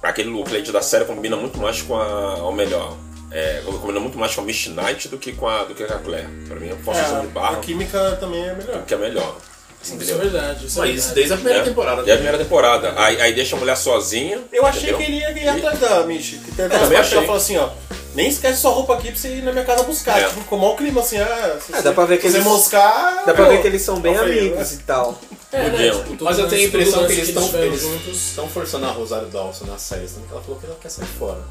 Aquele 0.04 0.30
look 0.30 0.52
leite 0.52 0.72
da 0.72 0.82
série 0.82 1.06
combina 1.06 1.36
muito 1.36 1.58
mais 1.58 1.82
com 1.82 1.96
a. 1.96 2.36
Ou 2.36 2.52
melhor, 2.52 2.96
é, 3.34 3.62
combina 3.66 4.00
muito 4.00 4.18
mais 4.18 4.34
com 4.36 4.42
a 4.42 4.44
Miss 4.44 4.68
Knight 4.68 5.08
do 5.10 5.18
que 5.18 5.34
com 5.34 5.48
a, 5.48 5.64
do 5.64 5.74
que 5.74 5.84
com 5.84 5.94
a 5.94 5.98
Claire. 6.00 6.28
Pra 6.48 6.56
mim, 6.60 6.70
a 6.72 6.76
forçação 6.78 7.22
de 7.22 7.28
É, 7.28 7.30
barra 7.32 7.58
a 7.58 7.60
química 7.60 8.18
também 8.20 8.44
é 8.48 8.54
melhor. 8.54 8.84
que 8.86 8.94
é 8.94 8.98
melhor. 8.98 9.38
Isso 9.84 9.96
é 9.96 10.16
verdade. 10.16 10.66
Isso 10.66 10.78
é 10.78 10.82
Mas 10.82 10.90
verdade. 10.92 11.00
isso 11.00 11.14
desde 11.14 11.34
a 11.34 11.36
primeira 11.36 11.60
É. 11.60 11.64
temporada. 11.64 12.04
E 12.04 12.12
a 12.12 12.16
primeira 12.16 12.38
temporada. 12.38 12.94
Aí, 12.96 13.20
aí 13.20 13.34
deixa 13.34 13.56
a 13.58 13.60
mulher 13.60 13.76
sozinha. 13.76 14.40
Eu 14.52 14.66
achei 14.66 14.92
entendeu? 14.92 14.98
que 15.00 15.04
ele 15.04 15.18
ia 15.18 15.32
ir 15.32 15.50
atrás 15.50 15.78
da 15.80 16.04
Michi. 16.04 16.38
Que 16.38 16.52
teve 16.52 16.62
Eu 16.64 16.68
umas 16.70 16.82
também 16.84 16.94
partes 16.98 17.10
que 17.10 17.16
ela 17.18 17.26
falou 17.26 17.42
assim, 17.42 17.58
ó. 17.58 17.70
Nem 18.16 18.30
esquece 18.30 18.62
sua 18.62 18.72
roupa 18.72 18.94
aqui 18.94 19.08
pra 19.12 19.16
você 19.20 19.28
ir 19.30 19.42
na 19.44 19.52
minha 19.52 19.66
casa 19.66 19.84
buscar. 19.84 20.20
É. 20.22 20.26
Tipo, 20.28 20.40
ficou 20.42 20.58
mal 20.60 20.76
clima 20.78 21.02
assim, 21.02 21.18
ah. 21.18 21.58
Se 21.60 21.76
É, 21.76 21.82
dá 21.82 21.92
pra 21.92 22.06
ver 22.06 22.18
que 22.18 22.28
se 22.28 22.32
você 22.32 22.38
eles- 22.38 22.48
moscar. 22.48 23.24
Dá 23.26 23.34
pra 23.34 23.46
ver 23.50 23.60
que 23.62 23.68
eles 23.68 23.82
são 23.82 24.00
bem 24.00 24.16
feio, 24.18 24.24
amigos 24.54 24.72
né? 24.72 24.78
e 24.80 24.84
tal. 24.84 25.20
É, 25.52 25.70
né? 25.70 25.92
Tipo, 25.92 26.24
Mas 26.24 26.40
eu 26.40 26.48
tenho 26.48 26.68
a 26.68 26.72
todo 26.72 26.82
impressão 26.82 27.06
que 27.06 27.14
eles 27.14 27.84
estão 28.16 28.48
forçando 28.50 28.86
a 28.88 28.90
Rosário 28.90 29.28
Dawson 29.28 29.66
na 29.66 29.78
série, 29.78 30.08
tanto 30.08 30.26
que 30.28 30.32
ela 30.34 30.42
falou 30.42 30.60
que 30.60 30.66
ela 30.66 30.76
quer 30.82 30.90
sair 30.90 31.06
fora. 31.06 31.42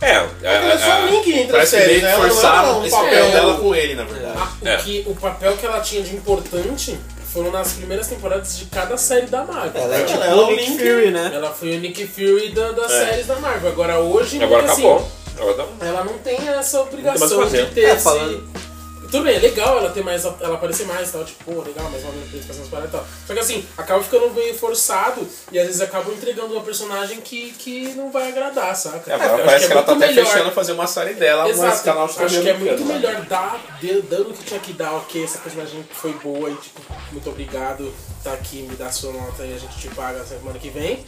É, 0.00 0.10
é, 0.10 0.72
é 0.72 0.78
só 0.78 1.00
um 1.00 1.06
é, 1.06 1.10
link 1.10 1.28
entre 1.30 1.42
as 1.44 1.50
Parece 1.70 1.76
que 1.76 1.82
séries, 1.82 2.02
meio 2.02 2.02
né? 2.02 2.08
que 2.08 2.14
Ela 2.14 2.26
não 2.26 2.34
forçaram 2.34 2.80
um 2.80 2.84
esse 2.84 2.90
papel 2.96 3.10
papel 3.10 3.30
dela. 3.30 3.58
com 3.58 3.74
ele, 3.74 3.94
na 3.94 4.04
verdade. 4.04 4.34
Ah, 4.38 4.48
o, 4.62 4.68
É. 4.68 4.76
que, 4.76 5.04
o 5.06 5.14
papel 5.14 5.56
que 5.56 5.66
ela 5.66 5.80
tinha 5.80 6.02
de 6.02 6.14
importante 6.16 6.98
foram 7.32 7.50
nas 7.50 7.72
primeiras 7.72 8.06
temporadas 8.06 8.56
de 8.58 8.64
cada 8.66 8.96
série 8.96 9.26
da 9.26 9.44
Marvel. 9.44 9.82
Ela 9.82 9.96
é 9.96 10.04
tipo 10.04 10.22
Ela 10.22 10.26
é 10.26 10.34
o 10.34 10.46
o 10.46 10.50
Nick 10.50 10.70
Link- 10.70 10.78
Fury, 10.78 11.10
né? 11.10 11.30
Ela 11.34 11.50
foi 11.50 11.76
o 11.76 11.80
Nick 11.80 12.06
Fury 12.06 12.48
da- 12.50 12.72
das 12.72 12.90
séries 12.92 13.26
da 13.26 13.36
Marvel. 13.36 13.70
Agora 13.70 13.98
hoje, 13.98 14.42
agora 14.42 14.64
acabou. 14.64 15.10
Agora 15.38 15.54
tá- 15.54 15.86
ela 15.86 16.04
não 16.04 16.18
tem 16.18 16.36
essa 16.36 16.50
mais 16.50 16.74
o 16.74 16.80
obrigação 16.82 17.28
que 17.28 17.44
fazer. 17.44 17.66
de 17.66 17.70
ter 17.72 17.84
É, 17.86 17.92
esse... 17.94 18.04
falando- 18.04 18.48
Tudo 19.10 19.22
bem, 19.24 19.36
é 19.36 19.38
legal 19.38 19.78
ela 19.78 19.90
ter 19.90 20.02
mais, 20.02 20.24
ela 20.24 20.54
aparecer 20.54 20.86
mais 20.86 21.08
e 21.08 21.12
tal, 21.12 21.24
tipo, 21.24 21.44
pô, 21.44 21.62
legal, 21.62 21.88
mais 21.90 22.02
uma 22.02 22.12
vez 22.12 22.50
as 22.50 22.68
paradas 22.68 22.90
e 22.90 22.92
tal. 22.92 23.06
Só 23.26 23.32
que 23.34 23.38
assim, 23.40 23.66
acaba 23.76 24.02
ficando 24.02 24.30
meio 24.34 24.54
forçado 24.58 25.26
e 25.52 25.58
às 25.58 25.66
vezes 25.66 25.80
acaba 25.80 26.10
entregando 26.12 26.54
uma 26.54 26.62
personagem 26.62 27.20
que, 27.20 27.52
que 27.52 27.94
não 27.94 28.10
vai 28.10 28.28
agradar, 28.28 28.74
saca? 28.76 29.10
É, 29.10 29.14
agora 29.14 29.42
Eu 29.42 29.44
parece 29.44 29.54
acho 29.56 29.66
que 29.66 29.72
ela 29.72 29.82
tá 29.82 29.92
muito 29.92 30.04
até 30.04 30.14
melhor- 30.14 30.26
fechando 30.32 30.50
fazer 30.52 30.72
uma 30.72 30.86
série 30.86 31.14
dela, 31.14 31.42
mas 31.44 31.56
Exato, 31.56 31.84
canal 31.84 32.06
de 32.08 32.22
acho 32.24 32.40
que 32.42 32.48
é 32.48 32.54
muito 32.56 32.84
né? 32.84 32.94
melhor 32.94 33.20
dar, 33.22 33.60
dando 34.08 34.30
o 34.30 34.34
que 34.34 34.44
tinha 34.44 34.60
que 34.60 34.72
dar, 34.72 34.92
ok, 34.94 35.22
essa 35.24 35.38
personagem 35.38 35.84
foi 35.92 36.12
boa 36.14 36.50
e 36.50 36.54
tipo, 36.56 36.80
muito 37.12 37.28
obrigado, 37.30 37.92
tá 38.22 38.32
aqui, 38.32 38.62
me 38.62 38.74
dá 38.76 38.90
sua 38.90 39.12
nota 39.12 39.44
e 39.44 39.54
a 39.54 39.58
gente 39.58 39.78
te 39.78 39.88
paga 39.88 40.24
semana 40.24 40.58
que 40.58 40.70
vem. 40.70 41.04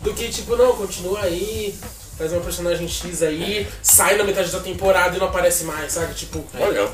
Do 0.00 0.14
que 0.14 0.28
tipo, 0.28 0.54
não, 0.56 0.76
continua 0.76 1.22
aí, 1.22 1.74
faz 2.16 2.32
uma 2.32 2.40
personagem 2.40 2.86
X 2.88 3.22
aí, 3.22 3.66
sai 3.82 4.16
na 4.16 4.24
metade 4.24 4.50
da 4.50 4.60
temporada 4.60 5.16
e 5.16 5.18
não 5.18 5.26
aparece 5.28 5.64
mais, 5.64 5.92
sabe? 5.92 6.14
Tipo, 6.14 6.44
Olha. 6.58 6.88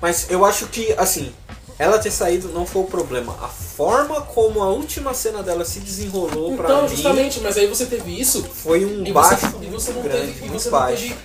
Mas 0.00 0.30
eu 0.30 0.44
acho 0.44 0.66
que, 0.66 0.92
assim, 0.94 1.32
ela 1.78 1.98
ter 1.98 2.10
saído 2.10 2.48
não 2.48 2.66
foi 2.66 2.82
o 2.82 2.86
problema. 2.86 3.36
A 3.42 3.48
forma 3.48 4.20
como 4.22 4.62
a 4.62 4.68
última 4.68 5.12
cena 5.14 5.42
dela 5.42 5.64
se 5.64 5.80
desenrolou 5.80 6.56
pra 6.56 6.64
então, 6.64 6.82
mim 6.82 6.88
justamente, 6.88 7.40
mas 7.40 7.56
aí 7.56 7.66
você 7.66 7.86
teve 7.86 8.18
isso 8.18 8.42
foi 8.42 8.84
um 8.84 9.04
e 9.06 9.12
baixo 9.12 9.46
você, 9.46 9.64
e 9.64 9.68
você 9.68 9.92
não 9.92 10.02
grande, 10.02 10.26
teve, 10.26 10.38
e 10.38 10.48
muito 10.48 10.62
você 10.62 10.70
não 10.70 10.78
baixo. 10.78 11.02
teve 11.02 11.16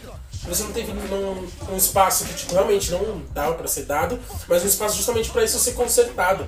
você 0.44 0.64
não 0.64 0.72
teve 0.72 0.92
um, 0.92 1.48
um 1.72 1.78
espaço 1.78 2.26
que 2.26 2.34
tipo, 2.34 2.54
realmente 2.54 2.90
não 2.92 3.22
dava 3.32 3.54
pra 3.54 3.68
ser 3.68 3.84
dado, 3.84 4.20
mas 4.48 4.64
um 4.64 4.68
espaço 4.68 4.98
justamente 4.98 5.30
pra 5.30 5.44
isso 5.44 5.60
ser 5.60 5.74
consertado. 5.74 6.48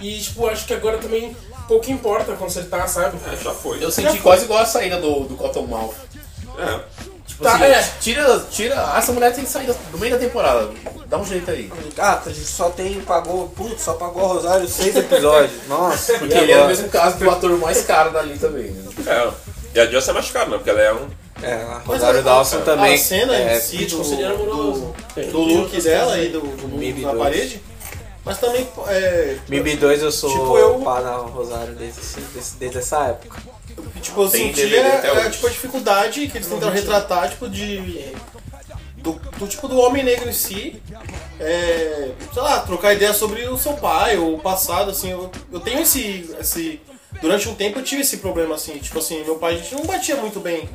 E 0.00 0.20
tipo, 0.20 0.46
acho 0.46 0.64
que 0.66 0.72
agora 0.72 0.98
também 0.98 1.36
pouco 1.66 1.90
importa 1.90 2.32
consertar, 2.34 2.88
sabe? 2.88 3.18
É, 3.30 3.36
já 3.36 3.52
foi. 3.52 3.82
Eu 3.82 3.90
senti 3.90 4.18
quase 4.20 4.44
igual 4.44 4.60
a 4.60 4.66
saída 4.66 5.00
do, 5.00 5.24
do 5.24 5.34
Cottonmouth. 5.34 5.94
É. 6.58 6.80
Tipo 7.38 7.44
Tá, 7.44 7.54
assim, 7.54 7.64
é. 7.66 7.88
tira, 8.00 8.40
tira. 8.50 8.94
Essa 8.96 9.12
mulher 9.12 9.32
tem 9.32 9.44
que 9.44 9.50
sair 9.50 9.72
do 9.92 9.98
meio 9.98 10.12
da 10.14 10.18
temporada. 10.18 10.70
Dá 11.06 11.18
um 11.18 11.24
jeito 11.24 11.48
aí. 11.50 11.70
Ah, 11.96 12.20
a 12.26 12.28
gente 12.30 12.44
só 12.46 12.68
tem, 12.70 13.00
pagou, 13.02 13.48
putz, 13.50 13.82
só 13.82 13.92
pagou 13.92 14.24
a 14.24 14.28
Rosário 14.34 14.66
seis 14.68 14.96
episódios. 14.96 15.52
Nossa, 15.68 16.14
Porque 16.18 16.34
ele 16.34 16.50
é 16.50 16.60
o 16.64 16.66
mesmo 16.66 16.88
caso 16.88 17.16
do 17.16 17.30
ator 17.30 17.56
mais 17.58 17.82
caro 17.84 18.10
dali 18.10 18.36
também. 18.38 18.70
Né? 18.72 18.84
É. 19.06 19.30
E 19.74 19.80
a 19.80 19.86
Joss 19.86 20.08
é 20.10 20.12
mais 20.14 20.28
cara, 20.32 20.46
né? 20.48 20.56
Porque 20.56 20.70
ela 20.70 20.80
é 20.80 20.92
um. 20.92 21.06
É, 21.40 21.52
a 21.54 21.78
Rosário 21.86 22.22
Dawson 22.24 22.60
também. 22.62 22.94
A 22.94 22.98
cena 22.98 23.36
é, 23.36 23.56
em 23.56 23.60
si 23.60 23.78
Tipo, 23.86 23.98
do, 23.98 24.04
seria 24.08 24.30
amoroso. 24.32 24.92
do, 25.14 25.30
do 25.30 25.38
look 25.38 25.80
dela 25.80 26.18
e 26.18 26.30
do, 26.30 26.40
do 26.40 26.68
Mib 26.68 26.98
na 27.02 27.14
parede. 27.14 27.62
Mas 28.24 28.38
também. 28.38 28.68
É, 28.88 29.36
MIB 29.48 29.76
2 29.76 30.02
eu 30.02 30.10
sou 30.10 30.28
Tipo, 30.30 30.58
eu- 30.58 30.80
pá 30.80 31.00
na 31.00 31.12
Rosário 31.12 31.74
desde, 31.76 32.00
desse- 32.34 32.56
desde 32.58 32.78
essa 32.78 32.98
época. 33.04 33.38
Tipo, 34.00 34.22
eu 34.22 34.28
Tem 34.30 34.48
sentia 34.48 34.68
DVD 34.68 34.88
até 34.88 35.08
é, 35.08 35.12
hoje. 35.12 35.30
tipo, 35.30 35.46
a 35.46 35.50
dificuldade 35.50 36.26
que 36.28 36.38
eles 36.38 36.48
tentaram 36.48 36.72
retratar, 36.72 37.30
tipo, 37.30 37.48
de. 37.48 38.12
Do, 38.96 39.12
do 39.12 39.46
tipo 39.46 39.68
do 39.68 39.78
homem 39.78 40.02
negro 40.02 40.28
em 40.28 40.32
si. 40.32 40.82
É, 41.38 42.10
sei 42.32 42.42
lá, 42.42 42.60
trocar 42.60 42.94
ideia 42.94 43.14
sobre 43.14 43.46
o 43.46 43.56
seu 43.56 43.74
pai 43.74 44.16
ou 44.16 44.34
o 44.34 44.40
passado, 44.40 44.90
assim. 44.90 45.10
Eu, 45.10 45.30
eu 45.52 45.60
tenho 45.60 45.80
esse, 45.80 46.34
esse. 46.40 46.80
Durante 47.20 47.48
um 47.48 47.54
tempo 47.54 47.78
eu 47.78 47.84
tive 47.84 48.02
esse 48.02 48.18
problema, 48.18 48.54
assim. 48.56 48.78
Tipo 48.78 48.98
assim, 48.98 49.24
meu 49.24 49.36
pai 49.36 49.54
a 49.54 49.56
gente 49.58 49.74
não 49.74 49.84
batia 49.84 50.16
muito 50.16 50.40
bem 50.40 50.68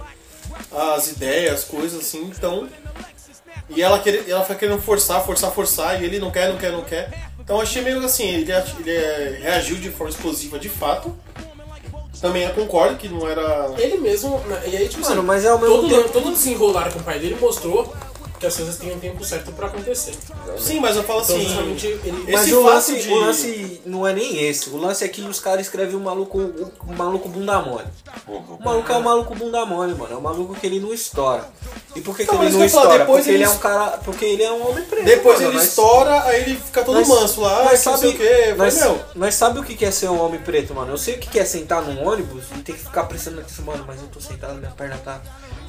as 0.72 1.12
ideias, 1.12 1.54
as 1.54 1.64
coisas, 1.64 2.00
assim, 2.00 2.32
então. 2.36 2.68
E 3.70 3.82
ela, 3.82 4.00
querer, 4.00 4.30
ela 4.30 4.44
foi 4.44 4.56
querendo 4.56 4.82
forçar, 4.82 5.24
forçar, 5.26 5.52
forçar, 5.52 6.02
e 6.02 6.06
ele 6.06 6.20
não 6.20 6.32
quer, 6.32 6.50
não 6.50 6.58
quer, 6.58 6.72
não 6.72 6.84
quer. 6.84 7.30
Então 7.40 7.58
eu 7.58 7.62
achei 7.62 7.82
meio 7.82 8.00
assim, 8.04 8.26
ele, 8.26 8.52
ele 8.52 9.38
reagiu 9.42 9.78
de 9.78 9.90
forma 9.90 10.12
explosiva 10.12 10.60
de 10.60 10.70
fato. 10.70 11.16
Também 12.24 12.44
eu 12.44 12.54
concordo 12.54 12.96
que 12.96 13.10
não 13.10 13.28
era. 13.28 13.70
Ele 13.78 13.98
mesmo, 13.98 14.40
né, 14.48 14.64
e 14.66 14.78
aí 14.78 14.88
tipo 14.88 15.02
Mano, 15.04 15.16
assim, 15.20 15.28
mas 15.28 15.44
é 15.44 15.50
ao 15.50 15.60
mesmo 15.60 15.76
todo, 15.76 15.90
tempo- 15.90 16.10
todo 16.10 16.32
desenrolar 16.32 16.90
com 16.94 17.00
o 17.00 17.04
pai 17.04 17.20
dele 17.20 17.36
mostrou 17.38 17.94
que 18.44 18.48
as 18.48 18.56
coisas 18.58 18.78
um 18.82 19.00
tempo 19.00 19.24
certo 19.24 19.54
pra 19.54 19.68
acontecer. 19.68 20.14
Sim, 20.60 20.82
mas 20.82 20.98
eu 20.98 21.04
falo 21.04 21.22
Então 21.22 21.36
assim. 21.38 21.46
justamente 21.46 21.88
ele... 21.88 22.26
Mas 22.30 22.42
Esse 22.44 22.54
o 22.54 22.62
lance, 22.64 23.00
de- 23.00 23.10
o 23.10 23.16
lance 23.16 23.82
não 23.86 24.06
é 24.06 24.14
nem 24.14 24.44
esse. 24.44 24.70
O 24.70 24.78
lance 24.78 25.02
é 25.04 25.08
que 25.08 25.22
os 25.22 25.40
caras 25.40 25.62
escrevem 25.66 25.96
o 25.96 26.00
maluco, 26.02 26.38
o 26.40 26.94
maluco 26.94 27.30
bunda 27.30 27.62
mole. 27.62 27.86
O 28.28 28.62
maluco 28.62 28.92
é 28.92 28.98
o 28.98 29.02
maluco 29.04 29.34
bunda 29.36 29.66
mole, 29.66 29.96
mano. 29.96 30.14
É 30.14 30.18
o 30.18 30.22
maluco 30.22 30.54
que 30.56 30.68
ele 30.68 30.82
não 30.82 30.94
estoura. 30.94 31.50
E 31.96 32.02
por 32.02 32.18
que, 32.18 32.26
que 32.26 32.34
Não, 32.34 32.44
ele 32.44 32.46
mas 32.46 32.54
não 32.54 32.60
que 32.60 32.66
ia 32.66 32.70
falar, 32.72 32.84
estoura? 32.84 33.00
depois 33.06 33.24
Porque 33.24 33.30
ele 33.32 33.44
é 33.44 33.48
ele 33.48 33.56
um 33.56 33.58
cara. 33.60 33.98
Porque 34.00 34.26
ele 34.26 34.44
é 34.44 34.52
um 34.52 34.70
homem 34.70 34.84
preto. 34.84 35.06
Depois 35.06 35.36
mano. 35.38 35.50
ele 35.52 35.58
Nós- 35.58 35.68
estoura, 35.70 36.24
aí 36.24 36.42
ele 36.42 36.56
fica 36.58 36.84
todo 36.84 36.96
nós- 36.96 37.08
manso 37.08 37.42
lá, 37.42 37.64
nós 37.64 37.86
não 37.86 37.98
sei 37.98 38.10
o 38.10 38.12
sabe- 38.12 38.24
que. 38.26 38.54
Nós, 38.56 38.76
meu, 38.76 39.00
nós 39.16 39.36
sabe 39.36 39.60
o 39.60 39.64
que 39.64 39.86
é 39.86 39.92
ser 39.92 40.10
um 40.10 40.22
homem 40.22 40.42
preto, 40.42 40.74
mano. 40.74 40.92
Eu 40.92 40.98
sei 40.98 41.16
o 41.16 41.20
que 41.20 41.40
é 41.40 41.46
sentar 41.46 41.82
num 41.82 42.06
ônibus 42.06 42.44
e 42.58 42.62
ter 42.62 42.74
que 42.74 42.80
ficar 42.80 43.06
prestando 43.06 43.40
atenção, 43.40 43.64
mano, 43.66 43.86
mas 43.88 44.02
eu 44.02 44.08
tô 44.08 44.20
sentado, 44.20 44.56
minha 44.56 44.72
perna 44.72 44.98
tá 44.98 45.22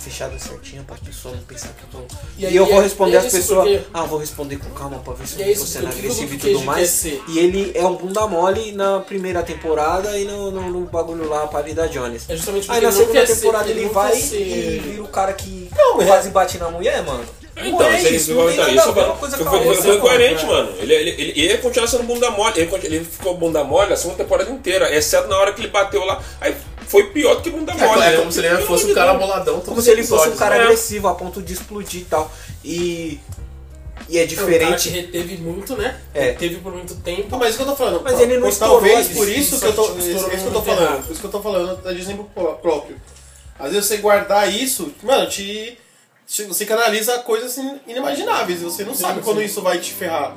fechada 0.04 0.38
certinha 0.38 0.82
para 0.86 0.94
as 0.96 1.00
pessoas 1.00 1.36
não 1.36 1.42
pensar 1.44 1.68
que 1.68 1.82
eu 1.84 2.00
tô. 2.00 2.14
E 2.38 2.42
E, 2.42 2.46
aí- 2.46 2.56
eu 2.56 2.64
e 2.66 2.68
vou 2.70 2.78
é- 2.80 2.82
responder 2.82 3.14
é 3.16 3.18
às 3.18 3.32
pessoas. 3.32 3.68
porque- 3.68 3.80
Ah, 3.92 4.02
vou 4.04 4.18
responder 4.18 4.56
com 4.56 4.70
calma 4.70 4.98
pra 4.98 5.14
ver 5.14 5.26
se 5.26 5.40
eu 5.40 5.46
é 5.46 5.48
não 5.48 5.54
tô 5.56 5.66
sendo 5.66 5.86
agressivo 5.88 6.34
e 6.34 6.38
tudo 6.38 6.60
mais. 6.62 7.04
E 7.04 7.38
ele 7.38 7.72
é 7.74 7.84
um 7.86 7.96
bunda 7.96 8.26
mole 8.26 8.72
na 8.72 9.00
primeira 9.00 9.42
temporada 9.42 10.16
e 10.18 10.24
no, 10.24 10.50
no, 10.50 10.70
no 10.70 10.80
bagulho 10.86 11.28
lá, 11.28 11.44
a 11.44 11.46
Parida 11.46 11.88
Jones. 11.88 12.24
É 12.28 12.36
justamente 12.36 12.70
Aí 12.70 12.80
na 12.80 12.92
segunda 12.92 13.12
quer 13.20 13.26
ser- 13.26 13.34
temporada 13.36 13.70
ele 13.70 13.80
ele 13.80 13.88
vai 13.88 14.16
e 14.16 14.80
vira 14.84 15.02
o 15.02 15.08
cara 15.08 15.32
que 15.32 15.68
Não, 15.76 16.00
é- 16.02 16.06
quase 16.06 16.30
bate 16.30 16.58
na 16.58 16.68
mulher, 16.70 17.02
mano. 17.02 17.24
Então, 17.56 17.70
Não 17.78 17.86
é 17.86 17.98
isso, 17.98 18.08
isso, 18.08 18.16
isso, 18.16 18.34
não 18.34 18.50
então, 18.50 18.68
isso 18.74 18.92
foi, 19.44 19.74
foi, 19.76 19.98
coerente, 20.00 20.44
mano. 20.44 20.72
Ele, 20.80 20.92
ele, 20.92 21.10
ele, 21.10 21.40
ele 21.40 21.58
continua 21.58 21.86
sendo 21.86 22.02
bunda 22.02 22.28
mole. 22.32 22.60
Ele, 22.60 22.68
ele 22.82 23.04
ficou 23.04 23.36
bunda 23.36 23.62
mole 23.62 23.92
a 23.92 23.96
segunda 23.96 24.16
temporada 24.18 24.50
inteira, 24.50 24.92
exceto 24.92 25.28
na 25.28 25.38
hora 25.38 25.52
que 25.52 25.60
ele 25.60 25.68
bateu 25.68 26.04
lá. 26.04 26.20
Aí 26.40 26.52
foi 26.86 27.04
pior 27.10 27.36
do 27.36 27.42
que 27.42 27.50
bunda 27.50 27.74
mole. 27.74 28.02
É, 28.02 28.10
né? 28.10 28.16
como 28.18 28.32
se 28.32 28.38
ele 28.40 28.56
fosse 28.62 28.86
um 28.86 28.94
cara 28.94 29.12
Deus. 29.12 29.22
boladão. 29.24 29.60
Como 29.60 29.80
se 29.82 29.90
ele 29.90 30.04
fosse 30.04 30.28
um 30.28 30.36
cara 30.36 30.56
né? 30.58 30.64
agressivo 30.64 31.08
a 31.08 31.14
ponto 31.14 31.42
de 31.42 31.52
explodir 31.52 32.02
e 32.02 32.04
tal. 32.04 32.30
E. 32.64 33.20
E 34.08 34.18
é 34.18 34.22
É 34.22 34.26
diferente. 34.26 34.88
reteve 34.90 35.36
muito, 35.38 35.76
né? 35.76 35.98
É. 36.12 36.32
Teve 36.32 36.56
por 36.56 36.72
muito 36.74 36.94
tempo. 36.96 37.28
Não, 37.30 37.38
mas 37.38 37.50
isso 37.50 37.58
que 37.58 37.62
eu 37.62 37.68
tô 37.68 37.76
falando. 37.76 38.02
Mas 38.02 38.20
ele 38.20 38.36
não 38.38 38.48
estourou, 38.48 38.80
Talvez 38.80 39.08
por 39.08 39.28
isso 39.28 39.58
que 39.60 39.66
eu 39.66 39.72
tô. 39.72 39.82
Isso, 39.96 40.28
que 40.28 40.36
eu 40.46 40.52
tô 40.52 40.62
falando. 40.62 41.10
Isso 41.10 41.20
que 41.20 41.26
eu 41.26 41.30
tô 41.30 41.40
falando 41.40 41.88
é 41.88 41.94
de 41.94 42.00
exemplo 42.00 42.28
pró- 42.34 42.52
próprio. 42.54 42.96
Às 43.58 43.72
vezes 43.72 43.86
você 43.86 43.96
guardar 43.98 44.52
isso, 44.52 44.92
mano, 45.02 45.28
te. 45.28 45.78
Você 46.26 46.64
canaliza 46.66 47.18
coisas 47.18 47.56
in- 47.58 47.78
inimagináveis. 47.86 48.60
Você 48.62 48.82
não 48.84 48.94
sabe 48.94 49.20
quando 49.20 49.40
isso 49.42 49.62
vai 49.62 49.78
te 49.78 49.92
ferrar. 49.92 50.34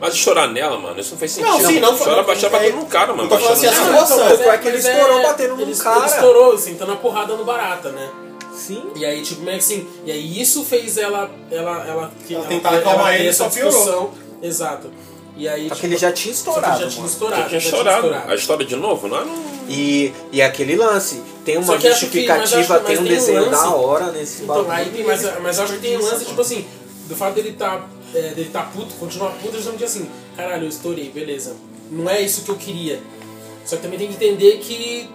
Mas 0.00 0.14
estourar 0.14 0.50
nela, 0.50 0.78
mano, 0.78 0.98
isso 1.00 1.12
não 1.12 1.18
fez 1.18 1.32
sentido. 1.32 1.52
Não, 1.52 1.60
sim, 1.66 1.80
não 1.80 1.96
Chora 1.96 2.14
foi- 2.16 2.24
baixar 2.24 2.46
é- 2.48 2.50
batendo 2.50 2.76
no 2.76 2.86
cara, 2.86 3.12
mano. 3.14 3.24
eu 3.24 3.28
tô 3.38 3.48
assim, 3.48 3.66
no 3.66 3.72
a 3.72 3.74
cara. 3.74 3.84
situação. 3.86 4.28
Tanto 4.28 4.42
é 4.50 4.58
que 4.58 4.68
ele 4.68 4.76
estourou 4.78 5.22
batendo 5.22 5.54
ele, 5.60 5.64
num 5.72 5.78
cara. 5.78 5.96
Ele 5.98 6.06
estourou, 6.06 6.58
sentando 6.58 6.92
a 6.92 6.96
porrada 6.96 7.34
no 7.36 7.44
barata, 7.44 7.90
né? 7.90 8.10
Sim. 8.54 8.82
E 8.96 9.04
aí, 9.04 9.22
tipo, 9.22 9.42
meio 9.42 9.58
que 9.58 9.64
assim, 9.64 9.88
e 10.04 10.12
aí 10.12 10.40
isso 10.40 10.64
fez 10.64 10.96
ela. 10.98 11.30
Ela, 11.50 11.84
ela, 11.86 12.12
que, 12.26 12.34
Ela 12.34 12.44
tentar 12.46 12.70
acalmar 12.74 13.14
ele, 13.14 13.28
essa 13.28 13.44
só 13.44 13.50
piorou. 13.50 13.70
discussão. 13.72 14.10
Exato. 14.42 14.90
E 15.36 15.48
aí, 15.48 15.68
Só 15.68 15.74
tipo, 15.74 15.86
ele 15.88 15.96
já 15.96 16.12
tinha 16.12 16.32
estourado. 16.32 16.80
já 16.80 16.88
tinha 16.88 17.06
estourado. 17.06 17.42
Já 17.42 17.48
tinha 17.48 17.60
já 17.60 17.68
estourado. 17.68 18.14
A 18.30 18.34
história 18.36 18.64
de 18.64 18.76
novo, 18.76 19.08
não 19.08 19.18
é? 19.20 19.24
Não... 19.24 19.44
E, 19.68 20.12
e 20.30 20.40
aquele 20.42 20.76
lance, 20.76 21.20
tem 21.44 21.56
uma 21.56 21.78
justificativa, 21.80 22.78
que- 22.80 22.86
tem 22.86 22.98
um 22.98 23.00
um 23.00 23.04
desenho 23.04 23.50
da 23.50 23.70
hora 23.70 24.12
nesse 24.12 24.42
Então, 24.44 24.62
bagulho. 24.64 24.70
aí 24.72 25.04
mas, 25.04 25.40
mas 25.42 25.58
acho 25.58 25.72
que 25.72 25.78
tem 25.80 25.96
um 25.96 26.02
lance, 26.04 26.24
tipo 26.24 26.40
assim, 26.40 26.64
do 27.08 27.16
fato 27.16 27.34
dele 27.34 27.52
tá 27.52 27.84
é, 28.14 28.34
dele 28.34 28.50
tá 28.52 28.62
puto, 28.62 28.94
continuar 28.94 29.30
puto, 29.32 29.54
justamente 29.56 29.84
assim, 29.84 30.08
caralho, 30.36 30.64
eu 30.64 30.68
estourei, 30.68 31.10
beleza. 31.10 31.56
Não 31.90 32.08
é 32.08 32.20
isso 32.22 32.42
que 32.42 32.50
eu 32.50 32.56
queria. 32.56 33.00
Só 33.64 33.76
que 33.76 33.82
também 33.82 33.98
tem 33.98 34.08
que 34.08 34.14
entender 34.14 34.58
que 34.58 35.08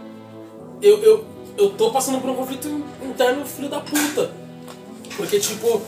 eu, 0.82 0.98
eu, 1.04 1.26
eu 1.58 1.70
tô 1.72 1.92
passando 1.92 2.20
por 2.20 2.30
um 2.30 2.36
conflito 2.36 2.68
interno 3.04 3.46
filho 3.46 3.70
da 3.70 3.80
puta. 3.80 4.32
Porque, 5.18 5.40
tipo, 5.40 5.82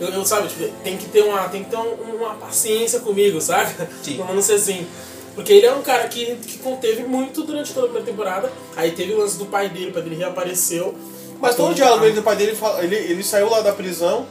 eu, 0.00 0.08
eu 0.08 0.24
sabe, 0.24 0.48
tipo, 0.48 0.68
tem 0.84 0.96
que 0.96 1.06
ter 1.06 1.22
uma, 1.22 1.48
tem 1.48 1.64
que 1.64 1.70
ter 1.70 1.76
um- 1.76 2.16
uma 2.16 2.34
paciência 2.34 3.00
comigo, 3.00 3.40
sabe? 3.40 3.74
Sim. 4.02 4.16
Vamos 4.26 4.44
ser 4.44 4.54
assim. 4.54 4.86
Porque 5.34 5.52
ele 5.52 5.66
é 5.66 5.72
um 5.74 5.82
cara 5.82 6.08
que, 6.08 6.36
que 6.36 6.58
conteve 6.58 7.02
muito 7.04 7.42
durante 7.42 7.72
toda 7.72 7.86
a 7.86 7.88
primeira 7.90 8.10
temporada. 8.10 8.50
Aí 8.74 8.92
teve 8.92 9.12
o 9.12 9.18
lance 9.18 9.36
do 9.36 9.46
pai 9.46 9.68
dele, 9.68 9.90
o 9.90 9.92
pai 9.92 10.02
dele 10.02 10.16
reapareceu. 10.16 10.94
Mas 11.40 11.54
todo 11.54 11.72
o 11.72 11.74
diálogo 11.74 12.10
do 12.10 12.22
pai 12.22 12.36
dele, 12.36 12.56
ele, 12.82 12.96
ele 12.96 13.22
saiu 13.22 13.50
lá 13.50 13.60
da 13.60 13.72
prisão, 13.72 14.26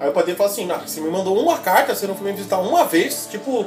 aí 0.00 0.08
o 0.08 0.12
pai 0.12 0.24
dele 0.24 0.36
fala 0.36 0.50
assim, 0.50 0.70
ah, 0.70 0.82
você 0.86 1.00
me 1.00 1.10
mandou 1.10 1.38
uma 1.38 1.58
carta, 1.58 1.94
você 1.94 2.06
não 2.06 2.14
foi 2.14 2.30
me 2.30 2.36
visitar 2.36 2.58
uma 2.58 2.84
vez, 2.84 3.28
tipo, 3.30 3.66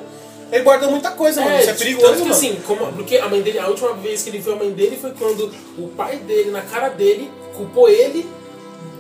ele 0.52 0.64
guarda 0.64 0.88
muita 0.88 1.12
coisa, 1.12 1.42
mano, 1.42 1.58
isso 1.58 1.70
é 1.70 1.74
tipo, 1.74 1.84
perigoso, 1.84 2.08
tanto 2.08 2.18
que 2.18 2.24
mano. 2.24 2.36
assim, 2.36 2.62
como, 2.68 2.94
porque 2.94 3.18
a 3.18 3.30
mãe 3.30 3.42
dele, 3.42 3.60
a 3.60 3.68
última 3.68 3.94
vez 3.94 4.22
que 4.22 4.30
ele 4.30 4.40
viu 4.40 4.54
a 4.54 4.56
mãe 4.58 4.72
dele 4.72 4.98
foi 5.00 5.12
quando 5.12 5.52
o 5.78 5.88
pai 5.90 6.18
dele, 6.18 6.52
na 6.52 6.62
cara 6.62 6.90
dele, 6.90 7.32
culpou 7.56 7.88
ele 7.88 8.30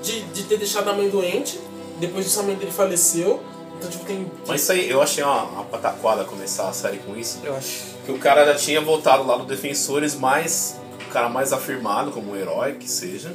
de, 0.02 0.22
de 0.22 0.44
ter 0.44 0.58
deixado 0.58 0.90
a 0.90 0.94
mãe 0.94 1.10
doente. 1.10 1.60
Depois 2.00 2.26
disso 2.26 2.40
a 2.40 2.44
mãe 2.44 2.56
dele 2.56 2.72
faleceu. 2.72 3.42
Então, 3.78 3.90
tipo, 3.90 4.06
tem. 4.06 4.32
Mas 4.48 4.62
isso 4.62 4.72
aí, 4.72 4.90
eu 4.90 5.02
achei 5.02 5.24
uma, 5.24 5.44
uma 5.44 5.64
pataquada 5.64 6.24
começar 6.24 6.70
a 6.70 6.74
série 6.74 6.98
com 6.98 7.16
isso. 7.16 7.40
Eu 7.44 7.56
acho. 7.56 7.92
Que 8.06 8.12
o 8.12 8.18
cara 8.18 8.46
já 8.46 8.56
tinha 8.56 8.82
voltado 8.82 9.26
lá 9.26 9.38
no 9.38 9.46
Defensores, 9.46 10.16
mais 10.16 10.80
o 11.08 11.12
cara 11.12 11.30
mais 11.30 11.54
afirmado 11.54 12.12
como 12.12 12.32
um 12.32 12.36
herói 12.36 12.74
que 12.74 12.90
seja. 12.90 13.34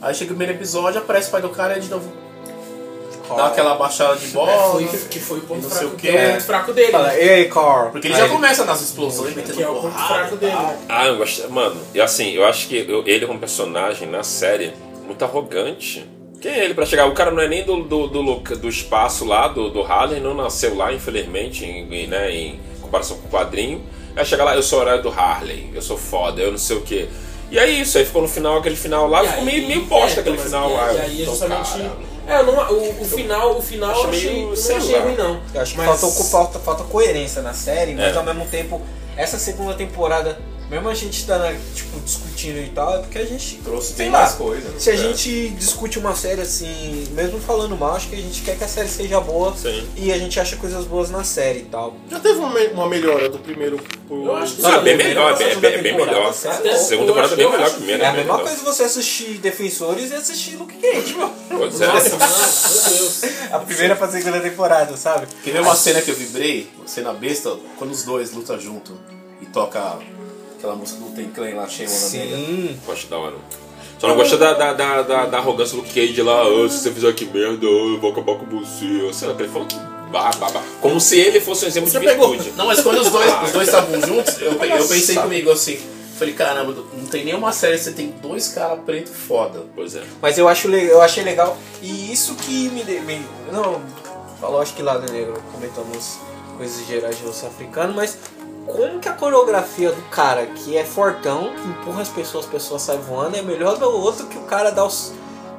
Aí 0.00 0.14
chega 0.14 0.32
o 0.32 0.36
primeiro 0.36 0.58
episódio, 0.58 1.00
aparece 1.00 1.28
o 1.28 1.32
pai 1.32 1.42
do 1.42 1.48
cara 1.50 1.76
e 1.76 1.80
de 1.80 1.88
novo 1.88 2.10
dá 3.36 3.46
aquela 3.46 3.74
baixada 3.74 4.16
de 4.16 4.26
É, 4.26 4.30
bola. 4.30 4.72
foi, 4.72 4.84
que 4.86 5.18
foi 5.20 5.38
o 5.38 5.42
ponto 5.42 5.62
não 5.62 5.68
sei 5.70 5.78
fraco, 5.80 5.94
o 5.94 5.98
que 5.98 6.08
é 6.08 6.40
fraco 6.40 6.72
dele. 6.72 6.92
Fala, 6.92 7.14
ei, 7.16 7.44
Carl. 7.48 7.90
Porque 7.90 8.08
ele 8.08 8.14
Aí 8.14 8.20
já 8.20 8.28
começa 8.28 8.64
nas 8.64 8.80
explosões, 8.80 9.30
que 9.30 9.36
metendo 9.40 9.62
é 9.62 9.68
o 9.68 9.74
ponto 9.76 9.96
fraco 9.98 10.36
dele. 10.36 10.52
Ah, 10.88 11.06
eu 11.06 11.16
gosto. 11.16 11.50
Mano, 11.50 11.80
e 11.94 12.00
assim, 12.00 12.32
eu 12.32 12.44
acho 12.44 12.68
que 12.68 12.84
eu- 12.88 13.02
ele 13.06 13.26
como 13.26 13.38
personagem 13.38 14.08
na 14.08 14.22
série, 14.22 14.72
muito 15.04 15.22
arrogante. 15.24 16.06
Quem 16.40 16.52
é 16.52 16.64
ele 16.64 16.74
pra 16.74 16.86
chegar? 16.86 17.06
O 17.06 17.12
cara 17.14 17.30
não 17.32 17.40
é 17.42 17.48
nem 17.48 17.64
do, 17.64 17.82
do, 17.82 18.06
do, 18.06 18.22
do 18.56 18.68
espaço 18.68 19.24
lá, 19.24 19.48
do, 19.48 19.70
do 19.70 19.82
Harlem, 19.82 20.20
não 20.20 20.34
nasceu 20.34 20.76
lá, 20.76 20.92
infelizmente, 20.92 21.64
em, 21.64 21.92
em, 21.92 22.06
né, 22.06 22.30
em 22.30 22.60
comparação 22.80 23.16
com 23.18 23.26
o 23.26 23.30
quadrinho. 23.30 23.82
Aí 24.14 24.24
chega 24.24 24.44
lá, 24.44 24.54
eu 24.54 24.62
sou 24.62 24.78
o 24.78 24.82
herói 24.82 25.02
do 25.02 25.08
Harlem, 25.10 25.70
eu 25.74 25.82
sou 25.82 25.96
foda, 25.98 26.40
eu 26.40 26.50
não 26.52 26.58
sei 26.58 26.76
o 26.76 26.80
quê. 26.82 27.08
E 27.50 27.58
aí 27.58 27.80
isso, 27.80 27.98
aí 27.98 28.04
ficou 28.04 28.20
no 28.22 28.28
final, 28.28 28.58
aquele 28.58 28.76
final 28.76 29.08
lá, 29.08 29.24
E 29.24 29.26
ficou 29.26 29.40
aí- 29.40 29.46
meio, 29.46 29.66
meio 29.68 29.84
bosta 29.86 30.18
é, 30.18 30.20
aquele 30.20 30.38
final 30.38 30.70
e 30.70 30.72
lá. 30.74 30.86
aí- 30.88 30.96
E 30.96 31.00
aí 31.00 31.18
é 31.18 31.22
Então, 31.22 31.34
justamente. 31.34 31.70
É, 32.28 32.42
não, 32.42 32.52
o, 32.72 33.02
o 33.02 33.04
final, 33.06 33.56
o 33.56 33.62
final 33.62 33.90
eu 34.04 34.10
achei, 34.10 34.32
meio, 34.34 34.46
não 34.48 34.76
achei 34.76 34.98
ruim, 35.00 35.14
não. 35.16 35.40
Eu 35.54 35.60
acho 35.62 35.72
que 35.72 35.78
Mas- 35.78 36.00
falta, 36.00 36.24
falta, 36.24 36.58
falta 36.58 36.84
coerência 36.84 37.40
na 37.40 37.54
série, 37.54 37.94
mas 37.94 38.14
É. 38.14 38.18
ao 38.18 38.22
mesmo 38.24 38.44
tempo, 38.46 38.80
essa 39.16 39.38
segunda 39.38 39.72
temporada, 39.74 40.38
mesmo 40.70 40.88
a 40.88 40.94
gente 40.94 41.26
tá 41.26 41.54
tipo, 41.74 41.98
discutindo 42.00 42.58
e 42.58 42.68
tal, 42.74 42.96
é 42.96 42.98
porque 43.00 43.18
a 43.18 43.24
gente. 43.24 43.56
Trouxe 43.64 43.94
bem 43.94 44.10
lá, 44.10 44.20
mais 44.20 44.34
coisa. 44.34 44.78
Se 44.78 44.90
a 44.90 44.94
É. 44.94 44.96
gente 44.96 45.48
discute 45.50 45.98
uma 45.98 46.14
série 46.14 46.40
assim, 46.42 47.06
mesmo 47.12 47.40
falando 47.40 47.76
mal, 47.76 47.94
acho 47.94 48.08
que 48.08 48.14
a 48.14 48.18
gente 48.20 48.42
quer 48.42 48.56
que 48.58 48.64
a 48.64 48.68
série 48.68 48.88
seja 48.88 49.20
boa 49.20 49.54
Sim. 49.56 49.86
e 49.96 50.12
a 50.12 50.18
gente 50.18 50.38
acha 50.38 50.56
coisas 50.56 50.84
boas 50.84 51.10
na 51.10 51.24
série 51.24 51.60
e 51.60 51.64
tal. 51.64 51.96
Já 52.10 52.20
teve 52.20 52.38
uma, 52.38 52.50
me- 52.50 52.66
uma 52.68 52.86
melhora 52.88 53.28
do 53.28 53.38
primeiro 53.38 53.78
pro... 54.06 54.26
Eu 54.26 54.36
acho 54.36 54.56
que 54.56 54.62
Não, 54.62 54.74
é 54.74 54.80
bem 54.82 54.96
melhor, 54.96 55.32
é 55.32 55.36
bem, 55.36 55.48
segunda 55.48 55.70
bem 55.70 55.96
melhor. 55.96 56.26
A 56.28 56.32
segunda 56.32 57.06
temporada 57.06 57.32
é 57.32 57.36
bem 57.36 57.50
melhor 57.50 57.64
que 57.68 57.72
a 57.72 57.76
primeira. 57.76 58.02
É 58.04 58.06
a 58.06 58.10
bem 58.12 58.20
mesma 58.20 58.36
melhor. 58.36 58.48
coisa 58.48 58.64
você 58.64 58.82
assistir 58.84 59.38
Defensores 59.38 60.10
e 60.10 60.14
assistir 60.14 60.56
Luke 60.56 60.74
Cage, 60.76 61.14
meu. 61.14 61.30
Pois 61.48 61.80
é. 61.80 61.86
Nossa, 61.86 62.10
meu 62.90 62.98
Deus. 62.98 63.20
A 63.52 63.58
primeira 63.60 63.96
pra 63.96 64.08
segunda 64.08 64.40
temporada, 64.40 64.96
sabe? 64.96 65.26
Quer 65.42 65.52
ver 65.52 65.60
uma 65.62 65.74
cena 65.74 66.02
que 66.02 66.10
eu 66.10 66.14
vibrei? 66.14 66.68
Uma 66.76 66.86
cena 66.88 67.12
besta, 67.12 67.56
quando 67.78 67.92
os 67.92 68.02
dois 68.02 68.32
lutam 68.32 68.58
junto 68.60 68.92
e 69.40 69.46
toca 69.46 69.98
aquela 70.58 70.74
música 70.76 71.00
do 71.00 71.10
Ten 71.14 71.28
Clan 71.28 71.54
lá, 71.54 71.66
Shame 71.68 71.88
on. 71.90 71.94
Sim. 71.94 72.80
Gosto 72.84 73.08
da 73.08 73.16
hora. 73.18 73.34
Só 73.98 74.06
não 74.08 74.16
gosto 74.16 74.36
da, 74.36 74.52
da, 74.52 74.72
da, 74.74 75.02
da, 75.02 75.26
da 75.26 75.38
arrogância 75.38 75.76
do 75.76 75.82
Cage 75.82 76.22
lá, 76.22 76.42
"Ah, 76.42 76.68
se 76.68 76.78
você 76.78 76.90
fizer 76.92 77.12
que 77.14 77.24
merda, 77.24 77.66
eu 77.66 77.98
vou 78.00 78.12
acabar 78.12 78.36
com 78.36 78.46
você. 78.46 79.12
Sei 79.12 79.26
lá, 79.26 79.34
que 79.34 79.42
ele 79.42 79.48
falou 79.52 79.66
que 79.66 79.74
bah, 80.12 80.30
bah, 80.38 80.50
bah. 80.50 80.62
Como 80.80 81.00
se 81.00 81.18
ele 81.18 81.40
fosse 81.40 81.64
um 81.64 81.68
exemplo 81.68 81.90
Você 81.90 81.98
de 81.98 82.06
pegou. 82.06 82.30
virtude. 82.30 82.52
Não, 82.56 82.66
mas 82.66 82.80
quando 82.80 82.98
os 83.00 83.10
dois 83.10 83.42
os 83.44 83.50
dois 83.52 83.66
estavam 83.68 84.00
juntos, 84.00 84.40
eu, 84.40 84.54
pe- 84.54 84.66
eu 84.70 84.86
pensei 84.86 85.14
Nossa. 85.16 85.26
comigo 85.26 85.50
assim, 85.50 85.78
falei, 86.16 86.32
caramba, 86.32 86.74
não 86.92 87.06
tem 87.06 87.24
nenhuma 87.24 87.52
série 87.52 87.76
que 87.76 87.84
você 87.84 87.92
tem 87.92 88.08
dois 88.22 88.48
caras 88.48 88.78
preto 88.86 89.10
foda. 89.10 89.64
Pois 89.74 89.96
é. 89.96 90.02
Mas 90.22 90.38
eu, 90.38 90.48
acho, 90.48 90.68
le- 90.68 90.88
eu 90.88 91.02
achei 91.02 91.24
legal. 91.24 91.58
E 91.82 92.12
isso 92.12 92.34
que 92.36 92.68
me. 92.70 92.84
de- 92.84 93.00
me 93.00 93.20
não, 93.52 93.82
falou 94.40 94.60
acho 94.62 94.74
que 94.74 94.82
lá 94.82 94.96
do 94.96 95.12
negro 95.12 95.42
comentamos 95.52 96.18
coisas 96.56 96.86
gerais 96.86 97.18
de 97.18 97.26
osso 97.26 97.46
africano, 97.46 97.92
mas 97.94 98.16
como 98.68 99.00
que 99.00 99.08
a 99.08 99.12
coreografia 99.12 99.90
do 99.90 100.02
cara 100.10 100.46
que 100.46 100.76
é 100.76 100.84
fortão, 100.84 101.50
que 101.54 101.68
empurra 101.68 102.02
as 102.02 102.08
pessoas, 102.08 102.44
as 102.44 102.50
pessoas 102.50 102.82
saem 102.82 103.00
voando, 103.00 103.36
é 103.36 103.42
melhor 103.42 103.76
do 103.76 103.90
outro 103.90 104.26
que 104.26 104.38
o 104.38 104.42
cara 104.42 104.70
dá 104.70 104.84
os, 104.84 105.12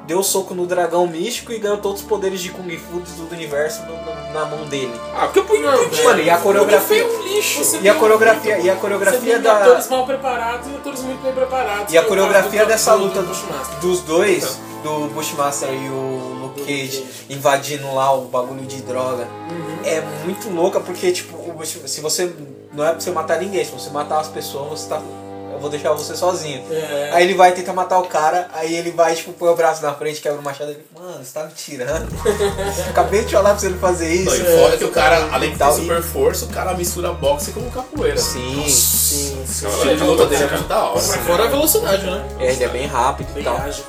deu 0.08 0.20
o 0.20 0.24
soco 0.24 0.54
no 0.56 0.66
dragão 0.66 1.06
místico 1.08 1.52
e 1.52 1.60
ganhou 1.60 1.78
todos 1.78 2.02
os 2.02 2.08
poderes 2.08 2.40
de 2.42 2.50
Kung 2.50 2.70
Fu 2.78 3.00
do 3.00 3.34
universo 3.36 3.82
no- 3.84 3.96
no- 3.98 4.34
na 4.34 4.46
mão 4.46 4.66
dele. 4.66 4.94
Ah, 5.16 5.28
porque 5.28 5.40
eu 5.40 5.62
Não, 5.62 5.72
não, 5.72 6.04
Mano, 6.04 6.22
e 6.22 6.30
a 6.30 6.38
coreografia. 6.38 7.06
um 7.06 7.24
lixo. 7.24 7.64
Você 7.64 7.80
E 7.82 7.90
a 7.90 7.94
coreografia, 7.96 8.58
e 8.60 8.70
a 8.70 8.76
coreografia 8.76 9.40
da. 9.40 9.58
atores 9.58 9.88
mal 9.90 10.06
preparados 10.06 10.68
e 10.68 10.76
atores 10.76 11.02
muito 11.02 11.22
bem 11.22 11.34
preparados. 11.34 11.94
E 11.94 11.98
a 11.98 12.04
coreografia 12.04 12.66
dessa 12.66 12.94
do- 12.96 13.04
luta 13.06 13.22
do 13.22 13.80
dos, 13.82 14.02
dois, 14.02 14.58
do 14.84 15.08
Bushmaster 15.14 15.70
e 15.74 15.90
o 15.90 16.40
Luke 16.42 16.62
Cage, 16.62 17.06
invadindo 17.30 17.94
lá 17.94 18.14
o 18.16 18.22
bagulho 18.26 18.66
de 18.66 18.82
droga, 18.82 19.28
é 19.84 20.02
muito 20.24 20.50
louca 20.50 20.80
porque, 20.80 21.12
tipo, 21.12 21.38
se 21.66 22.02
você. 22.02 22.34
Não 22.74 22.86
é 22.86 22.92
pra 22.92 23.00
você 23.00 23.12
matar 23.12 23.40
ninguém, 23.40 23.64
se 23.66 23.72
você 23.72 23.90
matar 23.90 24.20
as 24.20 24.28
pessoas, 24.28 24.68
você 24.82 24.90
tá. 24.90 25.02
Eu 25.52 25.60
vou 25.60 25.70
deixar 25.70 25.92
você 25.92 26.16
sozinho. 26.16 26.64
É. 26.72 27.10
Aí 27.12 27.24
ele 27.26 27.34
vai 27.34 27.52
tentar 27.52 27.74
matar 27.74 28.00
o 28.00 28.04
cara, 28.04 28.48
aí 28.54 28.74
ele 28.74 28.92
vai, 28.92 29.14
tipo, 29.14 29.34
põe 29.34 29.50
o 29.50 29.56
braço 29.58 29.82
na 29.82 29.94
frente, 29.94 30.22
quebra 30.22 30.40
o 30.40 30.42
machado 30.44 30.72
e 30.72 30.76
ele, 30.76 30.86
mano, 30.98 31.22
você 31.22 31.34
tá 31.34 31.44
me 31.44 31.52
tirando. 31.52 32.08
Acabei 32.90 33.26
de 33.26 33.34
falar 33.34 33.50
pra 33.50 33.60
você 33.60 33.68
não 33.68 33.78
fazer 33.80 34.24
Não, 34.24 34.34
isso. 34.34 34.42
e 34.42 34.58
fora 34.58 34.78
que 34.78 34.84
o 34.86 34.92
cara, 34.92 35.28
além 35.34 35.50
de 35.52 35.58
ter 35.58 35.64
Tal. 35.66 35.74
super 35.74 36.02
força, 36.02 36.46
o 36.46 36.48
cara 36.50 36.74
mistura 36.76 37.12
boxe 37.12 37.52
com 37.52 37.70
capoeira. 37.72 38.16
Sim, 38.18 38.64
Sim, 38.70 39.44
sim. 39.46 39.66
O 39.66 39.70
estilo 39.70 39.98
de 39.98 40.04
luta 40.04 40.26
dele 40.28 40.44
é 40.44 40.48
muito 40.50 40.68
da 40.68 40.84
hora. 40.84 41.00
Fora 41.02 41.44
a 41.44 41.48
velocidade, 41.48 42.06
né? 42.06 42.26
é, 42.40 42.52
ele 42.54 42.64
é 42.64 42.70
bem 42.70 42.86
rápido 42.88 43.38
e 43.38 43.44
tal. 43.44 43.58
ágil. 43.58 43.84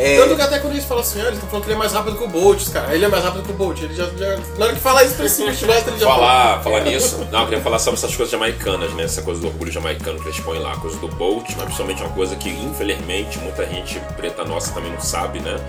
É, 0.00 0.16
Tanto 0.16 0.34
que 0.34 0.40
até 0.40 0.58
quando 0.58 0.72
eles 0.72 0.84
falam 0.86 1.02
assim, 1.02 1.20
ah, 1.20 1.24
eles 1.24 1.34
estão 1.34 1.48
falando 1.50 1.64
que 1.64 1.68
ele 1.68 1.76
é 1.76 1.78
mais 1.78 1.92
rápido 1.92 2.16
que 2.16 2.24
o 2.24 2.28
Bolt, 2.28 2.70
cara. 2.70 2.94
Ele 2.94 3.04
é 3.04 3.08
mais 3.08 3.22
rápido 3.22 3.42
que 3.42 3.50
o 3.50 3.54
Bolt. 3.54 3.82
Ele 3.82 3.94
já, 3.94 4.06
já... 4.06 4.36
Na 4.56 4.64
hora 4.64 4.74
que 4.74 4.80
fala 4.80 5.04
isso 5.04 5.14
pra 5.14 5.26
esse 5.26 5.42
ele 5.42 5.52
já 5.52 6.06
fala. 6.06 6.14
Falar, 6.14 6.62
falar 6.62 6.80
nisso, 6.80 7.18
não, 7.30 7.40
eu 7.40 7.48
queria 7.48 7.62
falar 7.62 7.78
sobre 7.78 7.98
essas 7.98 8.16
coisas 8.16 8.32
jamaicanas, 8.32 8.92
né? 8.94 9.04
Essa 9.04 9.20
coisa 9.20 9.40
do 9.40 9.48
orgulho 9.48 9.70
jamaicano 9.70 10.18
que 10.18 10.28
eles 10.28 10.40
põem 10.40 10.58
lá, 10.58 10.74
coisa 10.76 10.96
do 10.98 11.08
Bolt, 11.08 11.50
mas 11.50 11.64
principalmente 11.64 12.02
uma 12.02 12.12
coisa 12.12 12.34
que, 12.36 12.48
infelizmente, 12.48 13.38
muita 13.40 13.66
gente 13.66 14.00
preta 14.16 14.42
nossa 14.42 14.72
também 14.72 14.90
não 14.90 15.00
sabe, 15.00 15.40
né? 15.40 15.60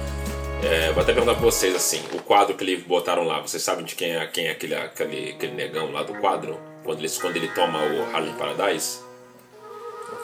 É, 0.63 0.91
vou 0.93 1.01
até 1.01 1.11
perguntar 1.11 1.33
pra 1.33 1.43
vocês 1.43 1.75
assim, 1.75 2.01
o 2.13 2.21
quadro 2.21 2.53
que 2.53 2.63
eles 2.63 2.83
botaram 2.83 3.23
lá, 3.23 3.41
vocês 3.41 3.61
sabem 3.61 3.83
de 3.83 3.95
quem 3.95 4.15
é, 4.15 4.25
quem 4.27 4.45
é 4.45 4.51
aquele, 4.51 4.75
aquele, 4.75 5.31
aquele 5.31 5.53
negão 5.53 5.91
lá 5.91 6.03
do 6.03 6.13
quadro? 6.13 6.57
Quando 6.83 6.99
ele, 6.99 7.09
quando 7.09 7.35
ele 7.35 7.47
toma 7.49 7.79
o 7.79 8.15
Harlem 8.15 8.33
Paradise? 8.33 8.99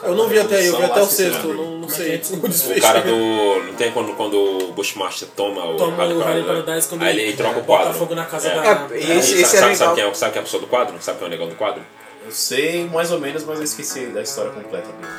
Eu 0.03 0.15
não 0.15 0.27
vi 0.27 0.39
até 0.39 0.57
aí, 0.57 0.67
eu 0.67 0.77
vi 0.77 0.83
até 0.83 1.01
o 1.01 1.05
sexto, 1.05 1.47
não, 1.53 1.79
não 1.79 1.89
sei. 1.89 2.21
O 2.31 2.35
O 2.45 2.47
desfecho. 2.47 2.81
cara 2.81 3.01
do. 3.01 3.63
Não 3.65 3.73
tem 3.73 3.91
quando, 3.91 4.13
quando 4.15 4.35
o 4.37 4.71
Bushmaster 4.73 5.27
toma 5.35 5.65
o 5.65 5.75
Toma 5.75 5.97
o 5.97 6.01
Harlem 6.01 6.19
Paradise? 6.19 6.47
Paradise 6.47 6.87
quando 6.87 7.03
Aí 7.03 7.19
ele 7.19 7.35
troca 7.37 7.59
o 7.59 7.63
bota 7.63 7.83
quadro. 7.85 7.99
fogo 7.99 8.15
na 8.15 8.25
casa 8.25 8.47
É. 8.49 8.55
da- 8.55 8.87
É, 8.95 8.97
e 8.99 9.17
esse, 9.17 9.41
é 9.41 9.45
sabe, 9.45 9.61
legal. 9.61 9.75
sabe, 9.75 9.95
quem 9.95 10.03
é, 10.09 10.13
sabe 10.13 10.31
quem 10.33 10.39
é 10.39 10.41
a 10.41 10.45
pessoa 10.45 10.61
do 10.61 10.67
quadro? 10.67 10.95
Sabe 11.01 11.17
quem 11.17 11.25
é 11.25 11.27
o 11.27 11.31
negão 11.31 11.47
do 11.49 11.55
quadro? 11.55 11.81
Eu 12.25 12.31
sei 12.31 12.85
mais 12.85 13.11
ou 13.11 13.19
menos, 13.19 13.43
mas 13.43 13.57
eu 13.57 13.63
esqueci 13.63 14.05
da 14.07 14.21
história 14.21 14.51
completa 14.51 14.87
dele. 14.87 15.13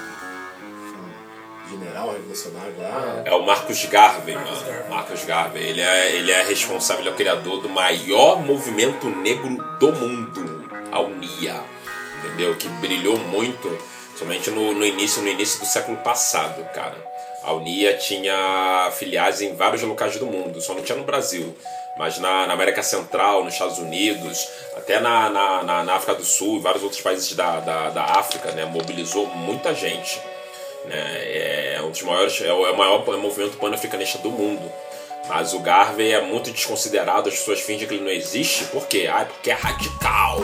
General 1.70 2.10
revolucionário 2.12 2.74
lá. 2.78 3.22
É 3.26 3.34
o 3.34 3.44
Marcos 3.44 3.84
Garvey, 3.86 4.34
mano. 4.34 4.46
Marcos 4.88 5.24
Garvey. 5.24 5.62
Ele 5.68 5.80
é, 5.82 6.12
ele 6.16 6.30
é 6.32 6.42
responsável, 6.42 7.02
ele 7.02 7.10
é 7.10 7.12
o 7.12 7.16
criador 7.16 7.60
do 7.60 7.68
maior 7.68 8.40
movimento 8.40 9.08
negro 9.10 9.48
do 9.78 9.92
mundo, 9.92 10.68
a 10.90 11.00
UNIA. 11.00 11.60
Entendeu? 12.24 12.54
Que 12.56 12.68
brilhou 12.68 13.18
muito, 13.18 13.76
somente 14.18 14.50
no, 14.50 14.72
no 14.72 14.84
início, 14.84 15.22
no 15.22 15.28
início 15.28 15.60
do 15.60 15.66
século 15.66 15.96
passado, 15.98 16.64
cara. 16.74 16.96
A 17.42 17.52
UNIA 17.52 17.96
tinha 17.96 18.90
filiais 18.98 19.40
em 19.40 19.54
vários 19.54 19.82
locais 19.82 20.16
do 20.16 20.26
mundo, 20.26 20.60
só 20.60 20.74
não 20.74 20.82
tinha 20.82 20.98
no 20.98 21.04
Brasil. 21.04 21.56
Mas 21.96 22.18
na, 22.18 22.46
na 22.46 22.52
América 22.52 22.82
Central, 22.82 23.44
nos 23.44 23.54
Estados 23.54 23.78
Unidos, 23.78 24.48
até 24.76 25.00
na, 25.00 25.30
na, 25.30 25.84
na, 25.84 25.94
África 25.94 26.14
do 26.14 26.24
Sul 26.24 26.56
e 26.56 26.60
vários 26.60 26.82
outros 26.82 27.00
países 27.00 27.32
da, 27.34 27.60
da, 27.60 27.90
da 27.90 28.04
África, 28.04 28.52
né? 28.52 28.64
Mobilizou 28.64 29.26
muita 29.26 29.74
gente 29.74 30.20
né? 30.88 31.76
É 31.76 31.82
um 31.82 31.90
dos 31.90 32.02
maiores, 32.02 32.40
é 32.40 32.52
o 32.52 32.66
é 32.66 32.70
o 32.70 32.76
maior 32.76 33.04
movimento 33.18 33.56
pan-africanista 33.58 34.18
do 34.18 34.30
mundo. 34.30 34.70
Mas 35.28 35.52
o 35.52 35.60
Garvey 35.60 36.12
é 36.12 36.22
muito 36.22 36.50
desconsiderado, 36.50 37.28
as 37.28 37.36
pessoas 37.36 37.60
fingem 37.60 37.86
que 37.86 37.94
ele 37.94 38.02
não 38.02 38.10
existe, 38.10 38.64
por 38.64 38.86
quê? 38.86 39.08
Ah, 39.12 39.26
porque 39.26 39.50
é 39.50 39.54
radical, 39.54 40.40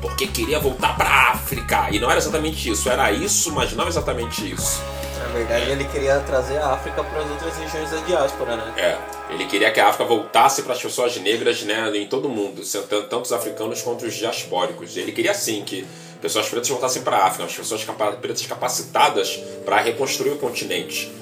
porque 0.00 0.26
queria 0.26 0.60
voltar 0.60 0.94
pra 0.96 1.30
África. 1.30 1.88
E 1.90 1.98
não 1.98 2.10
era 2.10 2.18
exatamente 2.18 2.70
isso, 2.70 2.90
era 2.90 3.10
isso, 3.10 3.50
mas 3.52 3.72
não 3.72 3.88
exatamente 3.88 4.52
isso. 4.52 4.82
Na 5.18 5.26
verdade, 5.28 5.70
ele 5.70 5.84
queria 5.84 6.18
trazer 6.20 6.58
a 6.58 6.72
África 6.72 7.04
para 7.04 7.20
as 7.20 7.30
outras 7.30 7.56
regiões 7.56 7.90
da 7.90 7.98
diáspora, 7.98 8.56
né? 8.56 8.74
É, 8.76 8.98
ele 9.32 9.46
queria 9.46 9.70
que 9.70 9.78
a 9.78 9.88
África 9.88 10.04
voltasse 10.04 10.62
para 10.62 10.72
as 10.72 10.82
pessoas 10.82 11.16
negras 11.16 11.62
né, 11.62 11.90
em 11.96 12.06
todo 12.06 12.26
o 12.26 12.28
mundo, 12.30 12.62
tanto 12.88 13.20
os 13.22 13.32
africanos 13.32 13.80
quanto 13.80 14.04
os 14.04 14.14
diaspóricos. 14.14 14.96
Ele 14.96 15.12
queria 15.12 15.32
sim 15.32 15.62
que 15.62 15.86
pessoas 16.20 16.48
pretas 16.48 16.68
voltassem 16.68 17.02
para 17.02 17.18
a 17.18 17.26
África, 17.26 17.44
as 17.44 17.54
pessoas 17.54 17.84
pretas 18.20 18.46
capacitadas 18.46 19.40
para 19.64 19.80
reconstruir 19.80 20.32
o 20.32 20.38
continente. 20.38 21.19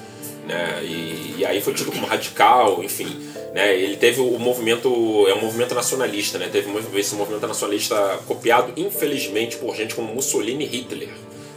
Né? 0.49 0.83
E, 0.83 1.35
e 1.37 1.45
aí 1.45 1.61
foi 1.61 1.73
tido 1.75 1.91
como 1.91 2.05
radical, 2.07 2.83
enfim. 2.83 3.07
Né? 3.53 3.75
Ele 3.77 3.95
teve 3.97 4.19
o 4.19 4.37
movimento, 4.39 4.89
é 5.27 5.33
um 5.35 5.41
movimento 5.41 5.75
nacionalista, 5.75 6.37
né? 6.39 6.49
teve 6.51 6.69
esse 6.99 7.13
movimento 7.15 7.45
nacionalista 7.47 8.19
copiado, 8.27 8.73
infelizmente, 8.75 9.57
por 9.57 9.75
gente 9.75 9.93
como 9.93 10.13
Mussolini 10.13 10.65
e 10.65 10.67
Hitler. 10.67 11.09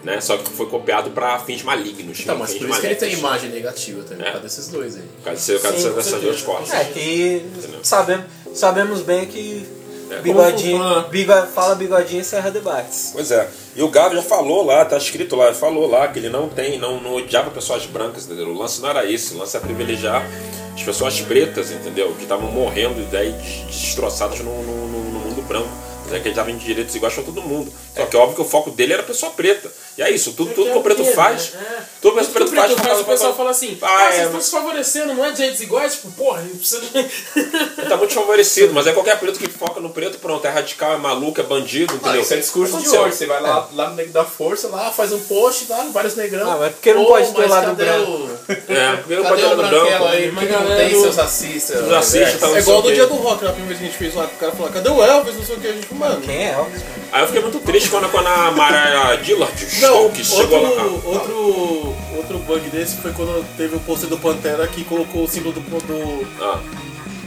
Né? 0.05 0.21
Só 0.21 0.37
que 0.37 0.51
foi 0.51 0.67
copiado 0.67 1.11
para 1.11 1.39
fins 1.39 1.63
malignos. 1.63 2.21
Então, 2.21 2.37
mas 2.37 2.51
fins 2.53 2.59
por 2.61 2.69
isso 2.71 2.81
que 2.81 2.87
ele 2.87 2.95
tem 2.97 3.13
imagem 3.15 3.51
negativa 3.51 4.03
também, 4.03 4.27
É. 4.27 4.31
por 4.31 4.33
causa 4.33 4.43
desses 4.47 4.69
dois 4.69 4.97
aí. 4.97 5.03
Por 5.03 5.25
causa 5.25 5.53
por 5.55 5.63
causa 5.63 5.91
dessas 5.93 6.21
duas 6.21 6.43
costas. 6.43 6.73
É, 6.81 6.85
que 6.85 7.47
sabemos, 7.83 8.27
sabemos 8.55 9.01
bem 9.01 9.27
que 9.27 9.65
É, 10.11 10.21
bigodinho, 10.21 11.09
bigo- 11.09 11.47
fala 11.55 11.75
bigodinho 11.77 12.21
e 12.21 12.25
serra 12.25 12.51
debates. 12.51 13.11
Pois 13.15 13.31
é. 13.31 13.49
E 13.75 13.83
o 13.83 13.89
Gavi 13.89 14.17
já 14.17 14.23
falou 14.23 14.65
lá, 14.65 14.85
tá 14.85 14.97
escrito 14.99 15.35
lá, 15.35 15.53
falou 15.55 15.89
lá 15.89 16.07
que 16.09 16.19
ele 16.19 16.29
não 16.29 16.49
tem, 16.49 16.79
não, 16.79 17.01
não 17.01 17.15
odiava 17.15 17.51
pessoas 17.51 17.87
brancas, 17.87 18.27
entendeu? 18.27 18.49
O 18.49 18.59
lance 18.59 18.81
não 18.83 18.91
era 18.91 19.05
isso, 19.07 19.35
o 19.35 19.39
lance 19.39 19.57
é 19.57 19.61
privilegiar 19.61 20.27
as 20.75 20.83
pessoas 20.83 21.21
pretas, 21.21 21.71
entendeu? 21.71 22.13
Que 22.15 22.23
estavam 22.25 22.51
morrendo 22.53 23.01
e 23.01 23.05
daí 23.05 23.33
des- 23.33 23.65
destroçadas 23.85 24.41
no, 24.41 24.63
no, 24.63 24.89
no- 24.89 25.03
mundo 25.21 25.43
branco. 25.43 25.69
Que 26.11 26.29
ele 26.29 26.35
dava 26.35 26.51
em 26.51 26.59
direitos 26.59 26.95
iguais 26.95 27.15
pra 27.15 27.23
todo 27.23 27.41
mundo. 27.41 27.73
Só 27.97 28.05
que 28.05 28.15
é 28.15 28.19
óbvio 28.19 28.37
que 28.37 28.43
o 28.43 28.45
foco 28.45 28.71
dele 28.71 28.93
era 28.93 29.01
a 29.01 29.07
pessoa 29.07 29.33
preta. 29.33 29.73
E 29.99 30.03
é 30.03 30.11
isso, 30.11 30.33
tudo, 30.33 30.55
tudo 30.55 30.71
que 30.71 30.79
o 30.79 30.83
preto 30.83 31.05
faz. 31.05 31.53
É. 31.55 31.83
Tudo 32.01 32.17
que 32.19 32.25
o 32.25 32.29
preto 32.33 32.55
faz, 32.55 32.73
faz, 32.73 33.01
o 33.01 33.05
pessoal 33.05 33.35
fala 33.37 33.51
assim, 33.51 33.77
Ah, 33.83 33.87
ah, 33.87 34.03
é, 34.05 34.07
vocês 34.07 34.17
estão 34.23 34.33
mas- 34.33 34.45
se 34.47 34.51
favorecendo, 34.51 35.15
não 35.15 35.25
é 35.25 35.33
de 35.33 35.39
jeitos 35.39 35.61
iguais? 35.61 35.93
Tipo, 35.95 36.11
porra, 36.13 36.43
precisa 36.57 36.81
de... 36.81 36.89
Ele 37.79 37.89
tá 37.89 37.97
muito 37.99 38.15
favorecido, 38.15 38.73
mas 38.73 38.87
é 38.87 38.93
qualquer 38.93 39.19
preto 39.21 39.39
que 39.39 39.49
foca 39.51 39.81
no 39.81 39.91
preto, 39.91 40.19
pronto, 40.19 40.47
é 40.47 40.51
radical, 40.51 40.95
é 40.95 40.97
maluco, 40.97 41.39
é 41.41 41.45
bandido, 41.45 41.93
Ah, 41.93 41.97
entendeu? 41.99 42.23
isso 42.23 42.33
é 42.33 42.37
discurso 42.39 42.79
de 42.81 42.89
hoje. 42.89 43.17
Você 43.17 43.27
vai 43.27 43.41
lá, 43.43 43.69
lá 43.75 43.91
no 43.91 43.97
Nego 43.97 44.13
da 44.13 44.25
Força, 44.25 44.69
lá 44.69 44.91
faz 44.91 45.13
um 45.13 45.21
post, 45.21 45.67
lá, 45.69 45.87
vários 45.93 46.17
negrão. 46.17 46.51
Ah, 46.53 46.57
mas 46.59 46.73
porque 46.73 46.95
não 46.95 47.05
Pô, 47.05 47.11
pode 47.11 47.33
ter 47.33 47.47
lado 47.49 47.75
branco? 47.77 48.31
É, 48.49 48.97
porque 48.97 49.17
não 49.17 49.25
pode 49.25 49.43
o 49.43 49.45
olhar 49.45 49.51
no 49.51 49.63
branquelo 49.63 49.89
branco. 49.89 50.05
aí? 50.07 50.33
Mas 50.33 50.51
não 50.51 50.77
tem 50.77 50.91
do- 50.91 51.01
seus 51.03 51.17
racistas? 51.17 51.77
Tá, 51.77 51.83
não 51.83 52.57
É 52.57 52.61
igual 52.61 52.83
sei 52.83 52.83
no 52.83 52.89
o 52.89 52.93
dia 52.95 53.07
do 53.07 53.15
rock, 53.17 53.45
na 53.45 53.53
primeira 53.53 53.79
vez 53.79 53.79
que 53.79 53.85
a 53.85 53.89
gente 53.89 53.99
fez 53.99 54.15
lá, 54.15 54.25
o 54.25 54.39
cara 54.39 54.53
falou, 54.53 54.73
cadê 54.73 54.89
o 54.89 55.05
Elvis? 55.05 55.35
Não 55.37 55.45
sei 55.45 55.57
o 55.57 55.61
que, 55.61 55.67
a 55.69 55.73
gente, 55.73 55.95
mano. 55.95 56.21
Quem 56.23 56.47
é 56.49 56.53
Elvis? 56.53 56.83
mano? 56.83 57.02
Aí 57.13 57.21
eu 57.21 57.27
fiquei 57.27 57.43
muito 57.43 57.59
triste 57.61 57.91
quando, 57.91 58.11
quando 58.11 58.27
a 58.27 58.51
Mara 58.53 59.17
Dillard 59.17 59.53
Stokes 59.55 60.29
chegou 60.29 60.63
lá. 60.63 60.83
outro, 61.05 61.95
outro 62.17 62.39
bug 62.39 62.71
desse 62.71 62.97
foi 62.97 63.13
quando 63.13 63.45
teve 63.57 63.77
o 63.77 63.81
pôster 63.81 64.09
do 64.09 64.17
Pantera 64.17 64.67
que 64.67 64.83
colocou 64.83 65.25
o 65.25 65.29
símbolo 65.29 65.53
do, 65.55 65.61
do, 65.61 66.27
Ah, 66.41 66.59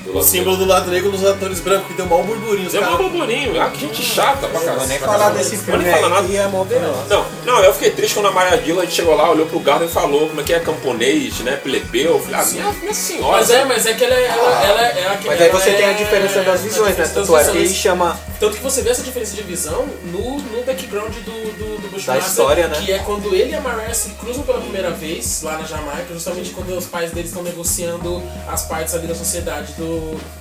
do 0.06 0.18
o 0.18 0.24
símbolo 0.24 0.58
do 0.58 0.66
lado 0.66 0.89
negro 0.91 1.12
nos 1.12 1.26
atores 1.26 1.60
brancos, 1.60 1.88
que 1.88 1.93
deu 1.93 2.06
mal 2.06 2.24
burburinho. 2.24 2.70
Deu 2.70 2.82
um 2.82 2.84
caras- 2.86 2.97
burburinho. 2.99 3.62
Ah, 3.62 3.70
que 3.70 3.82
gente 3.82 4.01
chata 4.03 4.47
pra 4.47 4.49
Não 4.49 4.60
caralho. 4.60 4.80
vou 4.80 4.88
nem 4.88 4.97
pra 4.99 5.08
falar 5.08 5.30
desse 5.32 5.56
Não 5.58 5.64
filme 5.64 5.84
vou 5.84 5.91
nem 5.91 6.01
falar 6.01 6.10
nada. 6.22 6.34
é. 6.34 7.08
Não, 7.10 7.26
não, 7.45 7.64
eu 7.64 7.74
fiquei 7.74 7.91
triste 7.91 8.14
quando 8.14 8.28
a 8.28 8.32
Maria 8.32 8.58
Dillard 8.58 8.91
chegou 8.91 9.16
lá, 9.16 9.30
olhou 9.32 9.45
pro 9.47 9.60
Garden 9.60 9.88
e 9.88 9.91
falou 9.91 10.28
como 10.30 10.41
é 10.41 10.43
que 10.43 10.53
é 10.53 10.60
camponês, 10.60 11.39
né, 11.39 11.58
plebeu. 11.58 12.14
Eu 12.14 12.20
falei, 12.20 12.39
ah, 12.39 12.45
minha, 12.45 12.72
minha 12.82 12.93
senhora. 12.93 13.38
Mas 13.38 13.49
é, 13.49 13.66
mas 13.66 13.86
é 13.86 13.93
que 13.93 14.03
ela 14.03 14.14
é... 14.16 14.26
Ela, 14.26 14.64
ela, 14.66 14.82
é- 14.88 15.01
ela, 15.03 15.20
Mas 15.26 15.41
aí 15.41 15.49
você 15.49 15.70
é- 15.70 15.74
tem 15.74 15.86
a 15.89 15.93
diferença 15.93 16.41
das 16.43 16.62
visões, 16.62 16.97
né? 16.97 17.10
Tanto 17.14 17.38
é 17.38 17.43
que 17.43 17.58
ele 17.58 17.70
chama. 17.70 18.20
Tanto 18.39 18.58
que 18.58 18.64
você 18.64 18.82
vê 18.82 18.89
essa 18.89 19.01
diferença 19.01 19.36
de 19.36 19.43
visão 19.43 19.88
no, 20.06 20.38
no 20.39 20.64
background 20.64 21.14
do, 21.14 21.32
do, 21.53 21.82
do 21.82 21.88
Bushmaster, 21.89 22.22
Da 22.22 22.28
história, 22.28 22.68
né? 22.68 22.78
que 22.84 22.91
é 22.91 22.99
quando 22.99 23.34
ele 23.34 23.51
e 23.51 23.56
a 23.56 23.62
Mariah 23.62 23.93
se 23.93 24.10
cruzam 24.12 24.43
pela 24.43 24.60
primeira 24.60 24.91
vez 24.91 25.41
lá 25.41 25.58
na 25.58 25.64
Jamaica, 25.66 26.08
justamente 26.14 26.49
quando 26.51 26.78
os 26.78 26.86
pais 26.86 27.12
deles 27.12 27.30
estão 27.30 27.43
negociando 27.43 28.22
as 28.47 28.64
partes 28.64 28.93
ali 28.93 29.08
da 29.08 29.16
sociedade 29.16 29.74
do 29.74 29.94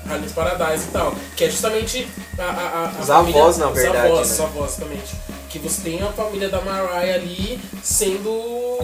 Harlem's 0.09 0.33
Paradise 0.33 0.85
e 0.89 0.91
tal. 0.91 1.15
Que 1.37 1.45
é 1.45 1.51
justamente 1.51 2.09
a, 2.39 2.43
a, 2.43 2.85
a, 2.85 3.01
Os 3.01 3.07
família- 3.07 3.41
avós, 3.43 3.59
na 3.59 3.69
os 3.69 3.75
verdade, 3.75 4.07
Avós, 4.07 4.29
né? 4.29 4.35
Os 4.35 4.41
avós, 4.41 4.71
exatamente. 4.73 5.15
Que 5.49 5.59
você 5.59 5.83
tem 5.83 6.03
a 6.03 6.13
família 6.13 6.49
da 6.49 6.61
Mariah 6.61 7.15
ali 7.15 7.61
sendo... 7.83 8.79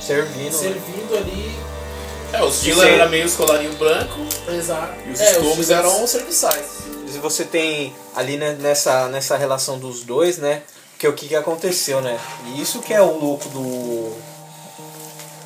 Servindo. 0.00 0.44
né? 0.44 0.50
servindo 0.58 1.16
ali... 1.16 1.58
É, 2.32 2.42
os 2.44 2.54
Sim. 2.54 2.80
eram 2.80 3.08
meio 3.08 3.26
os 3.26 3.34
colarinho 3.34 3.72
branco 3.74 4.20
Exato. 4.48 4.94
e 5.06 5.10
os 5.12 5.20
É, 5.20 5.72
eram 5.74 6.04
os 6.04 6.10
serviçais. 6.10 6.64
Se 7.10 7.18
você 7.18 7.44
tem 7.44 7.92
ali 8.14 8.36
né, 8.36 8.56
nessa, 8.60 9.08
nessa 9.08 9.36
relação 9.36 9.78
dos 9.80 10.04
dois, 10.04 10.38
né? 10.38 10.62
Que 10.96 11.08
o 11.08 11.12
que, 11.12 11.26
que 11.26 11.34
aconteceu, 11.34 12.00
né? 12.00 12.16
E 12.46 12.60
isso 12.62 12.78
que 12.80 12.94
é 12.94 13.02
o 13.02 13.18
louco 13.18 13.48
do. 13.48 14.12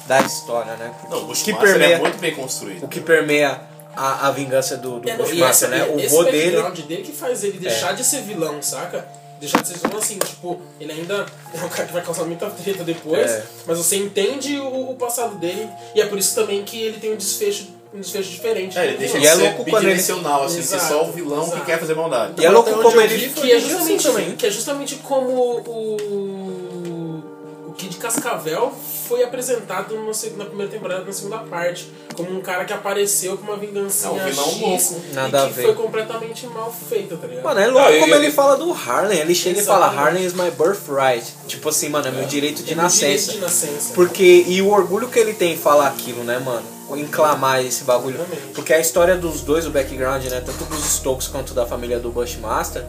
Da 0.06 0.20
história, 0.20 0.74
né? 0.76 0.92
Não, 1.10 1.18
o 1.18 1.20
que 1.22 1.26
Bushmaster 1.52 1.58
permeia, 1.70 1.94
é 1.96 1.98
muito 1.98 2.18
bem 2.18 2.34
construído. 2.34 2.84
o 2.84 2.88
que 2.88 3.00
permeia 3.00 3.60
a, 3.96 4.28
a 4.28 4.30
vingança 4.30 4.76
do, 4.76 5.00
do 5.00 5.08
É, 5.08 5.16
não, 5.16 5.24
e 5.24 5.28
Bushmaster, 5.28 5.68
né? 5.70 5.84
O 5.84 5.98
esse 5.98 6.08
vô 6.08 6.24
dele. 6.24 6.50
background 6.56 6.78
dele 6.80 7.02
que 7.02 7.12
faz 7.12 7.42
ele 7.44 7.58
deixar 7.58 7.92
de 7.94 8.04
ser 8.04 8.22
vilão, 8.22 8.60
saca? 8.62 9.06
Deixar 9.40 9.62
de 9.62 9.68
ser 9.68 9.78
vilão 9.78 9.98
assim, 9.98 10.18
tipo, 10.18 10.60
ele 10.80 10.92
ainda 10.92 11.26
é 11.52 11.64
um 11.64 11.68
cara 11.68 11.86
que 11.86 11.92
vai 11.92 12.02
causar 12.02 12.24
muita 12.24 12.48
treta 12.50 12.84
depois, 12.84 13.30
É. 13.30 13.44
mas 13.66 13.78
você 13.78 13.96
entende 13.96 14.58
o, 14.58 14.90
o 14.90 14.94
passado 14.96 15.36
dele, 15.36 15.68
e 15.94 16.00
é 16.00 16.06
por 16.06 16.18
isso 16.18 16.34
também 16.34 16.64
que 16.64 16.80
ele 16.80 16.98
tem 16.98 17.12
um 17.12 17.16
desfecho, 17.16 17.68
um 17.92 18.00
desfecho 18.00 18.30
diferente. 18.30 18.78
É, 18.78 18.86
ele 18.86 18.96
deixa 18.98 19.18
E 19.18 19.20
de 19.20 19.26
é 19.26 19.34
ser 19.34 19.42
louco 19.42 19.64
quando 19.70 19.84
ele- 19.84 19.92
assim, 19.94 20.62
ser 20.62 20.80
só 20.80 21.04
o 21.04 21.12
vilão 21.12 21.42
exato. 21.42 21.60
que 21.60 21.66
quer 21.66 21.78
fazer 21.80 21.94
maldade. 21.94 22.40
E 22.40 22.46
é 22.46 22.50
louco 22.50 22.70
como 22.80 23.00
ele. 23.00 23.28
que 23.30 23.52
é 23.52 23.58
justamente, 23.58 24.08
assim 24.08 24.36
que 24.36 24.46
é 24.46 24.50
justamente 24.50 24.94
como 24.96 25.30
o, 25.30 27.66
o 27.68 27.72
Kid 27.76 27.96
Cascavel 27.96 28.72
foi 29.04 29.22
apresentado 29.22 29.94
no 29.94 30.10
na 30.36 30.44
primeira 30.46 30.70
temporada, 30.70 31.04
na 31.04 31.12
segunda 31.12 31.38
parte, 31.38 31.90
como 32.14 32.30
um 32.36 32.40
cara 32.40 32.64
que 32.64 32.72
apareceu 32.72 33.36
com 33.36 33.44
uma 33.44 33.56
vingança 33.56 34.08
É, 34.08 34.10
um 34.10 34.14
louco. 34.34 35.00
Nada 35.12 35.38
e 35.38 35.40
a 35.42 35.46
que 35.46 35.52
ver. 35.54 35.62
foi 35.62 35.74
completamente 35.74 36.46
mal 36.46 36.72
feita, 36.72 37.16
tá 37.16 37.26
ligado? 37.26 37.44
Mano, 37.44 37.60
é 37.60 37.66
louco 37.66 37.88
Ah, 37.88 37.98
como 38.00 38.14
ele 38.14 38.30
fala 38.32 38.56
do 38.56 38.72
Harlem. 38.72 39.18
Ele 39.18 39.34
chega 39.34 39.60
e 39.60 39.64
fala: 39.64 39.86
Exatamente. 39.86 40.06
Harlem 40.08 40.24
is 40.26 40.32
my 40.32 40.50
birthright. 40.50 41.34
Tipo 41.46 41.68
assim, 41.68 41.88
mano, 41.88 42.08
é 42.08 42.10
meu 42.10 42.24
direito 42.24 42.62
de 42.62 42.72
É 42.72 42.74
meu 42.76 42.88
direito 42.88 43.12
nascença. 43.12 43.32
de 43.32 43.38
nascença. 43.38 43.94
Porque, 43.94 44.44
e 44.46 44.60
o 44.62 44.70
orgulho 44.70 45.08
que 45.08 45.18
ele 45.18 45.32
tem 45.34 45.52
em 45.54 45.56
falar 45.56 45.88
aquilo, 45.88 46.24
né, 46.24 46.38
mano? 46.38 46.62
Em 46.96 47.06
clamar 47.06 47.64
esse 47.64 47.84
bagulho. 47.84 48.16
Exatamente. 48.16 48.52
Porque 48.54 48.72
a 48.72 48.78
história 48.80 49.16
dos 49.16 49.40
dois, 49.40 49.66
o 49.66 49.70
background, 49.70 50.24
né? 50.26 50.42
Tanto 50.44 50.64
dos 50.64 50.84
Stokes 50.84 51.28
quanto 51.28 51.54
da 51.54 51.66
família 51.66 51.98
do 51.98 52.10
Bushmaster, 52.10 52.84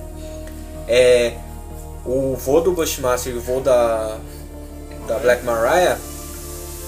é. 0.87 1.33
O 2.05 2.35
vô 2.35 2.59
do 2.61 2.71
Bushmaster 2.71 3.33
e 3.33 3.37
o 3.37 3.41
vô 3.41 3.59
da. 3.59 4.17
Da 5.07 5.17
Black 5.19 5.43
Mariah, 5.45 5.97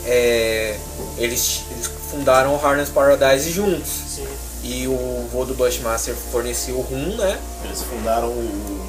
é. 0.05 0.77
Eles, 1.17 1.61
eles 1.71 1.87
fundaram 2.11 2.55
o 2.55 2.65
Harness 2.65 2.89
Paradise 2.89 3.51
juntos. 3.51 3.89
Sim. 4.15 4.27
E 4.63 4.87
o 4.87 5.27
vô 5.31 5.45
do 5.45 5.53
Bushmaster 5.53 6.13
fornecia 6.31 6.73
o 6.73 6.81
rum, 6.81 7.15
né? 7.17 7.39
Eles 7.65 7.81
fundaram 7.83 8.27
o, 8.29 8.87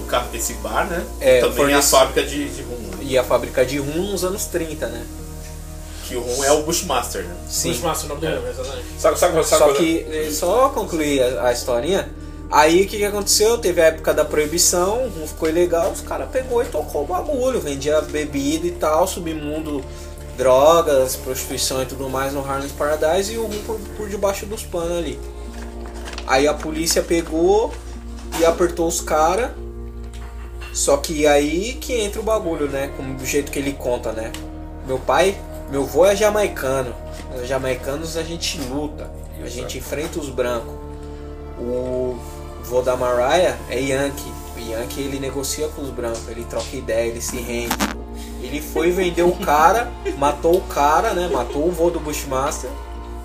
o 0.00 0.04
ca- 0.06 0.26
esse 0.34 0.54
bar, 0.54 0.86
né? 0.86 1.04
É, 1.20 1.40
Também 1.40 1.56
fornece- 1.56 1.94
a 1.94 1.98
fábrica 1.98 2.22
de, 2.22 2.48
de 2.48 2.62
rum. 2.62 2.76
né? 2.78 2.98
E 3.02 3.18
a 3.18 3.24
fábrica 3.24 3.64
de 3.64 3.78
rum 3.78 4.10
nos 4.10 4.24
anos 4.24 4.44
30, 4.46 4.86
né? 4.88 5.06
Que 6.06 6.16
o 6.16 6.20
rum 6.20 6.42
é 6.44 6.50
o 6.52 6.62
Bushmaster, 6.62 7.22
né? 7.24 7.34
Sim. 7.48 7.70
Bushmaster, 7.72 8.06
o 8.06 8.08
nome 8.14 8.20
dele, 8.20 8.48
exatamente. 8.48 8.84
Sabe, 8.98 9.18
sabe, 9.18 9.34
sabe 9.34 9.46
Só 9.46 9.58
quando- 9.66 9.76
que, 9.76 10.30
só 10.32 10.68
concluir 10.70 11.22
a, 11.22 11.48
a 11.48 11.52
historinha, 11.52 12.08
aí 12.50 12.82
o 12.82 12.88
que, 12.88 12.98
que 12.98 13.04
aconteceu? 13.04 13.58
Teve 13.58 13.80
a 13.80 13.86
época 13.86 14.12
da 14.12 14.24
proibição, 14.24 15.08
não 15.16 15.26
ficou 15.26 15.48
ilegal, 15.48 15.90
os 15.90 16.00
caras 16.00 16.28
pegou 16.30 16.62
e 16.62 16.66
tocou 16.66 17.04
o 17.04 17.06
bagulho, 17.06 17.60
vendia 17.60 18.00
bebida 18.00 18.66
e 18.66 18.72
tal, 18.72 19.06
submundo, 19.06 19.84
drogas, 20.36 21.16
prostituição 21.16 21.82
e 21.82 21.86
tudo 21.86 22.08
mais 22.08 22.32
no 22.32 22.40
Harlem's 22.40 22.72
Paradise 22.72 23.34
e 23.34 23.38
o 23.38 23.44
rum 23.44 23.62
por, 23.66 23.78
por 23.96 24.08
debaixo 24.08 24.46
dos 24.46 24.62
panos 24.62 24.98
ali. 24.98 25.20
Aí 26.26 26.48
a 26.48 26.54
polícia 26.54 27.02
pegou 27.02 27.72
e 28.38 28.44
apertou 28.44 28.86
os 28.86 29.00
caras, 29.00 29.50
só 30.72 30.96
que 30.96 31.26
aí 31.26 31.74
que 31.74 31.94
entra 31.94 32.20
o 32.20 32.24
bagulho, 32.24 32.68
né? 32.68 32.90
Como 32.96 33.14
do 33.14 33.26
jeito 33.26 33.50
que 33.50 33.58
ele 33.58 33.72
conta, 33.72 34.12
né? 34.12 34.32
Meu 34.86 34.98
pai, 34.98 35.36
meu 35.70 35.84
vô 35.84 36.06
é 36.06 36.16
jamaicano. 36.16 36.94
Os 37.34 37.48
jamaicanos 37.48 38.16
a 38.16 38.22
gente 38.22 38.58
luta, 38.62 39.10
a 39.42 39.48
gente 39.48 39.78
enfrenta 39.78 40.18
os 40.18 40.28
brancos. 40.28 40.74
O 42.68 42.82
da 42.82 42.96
Mariah 42.96 43.56
é 43.68 43.80
Yankee. 43.80 44.32
O 44.56 44.60
Yankee 44.60 45.00
ele 45.00 45.18
negocia 45.18 45.68
com 45.68 45.82
os 45.82 45.90
brancos, 45.90 46.28
ele 46.28 46.44
troca 46.44 46.76
ideia, 46.76 47.08
ele 47.08 47.20
se 47.20 47.36
rende. 47.36 47.76
Ele 48.42 48.60
foi 48.60 48.90
vender 48.90 49.22
o 49.22 49.32
cara, 49.32 49.90
matou 50.18 50.56
o 50.56 50.60
cara, 50.62 51.12
né? 51.12 51.28
Matou 51.28 51.68
o 51.68 51.70
vô 51.70 51.90
do 51.90 52.00
Bushmaster. 52.00 52.70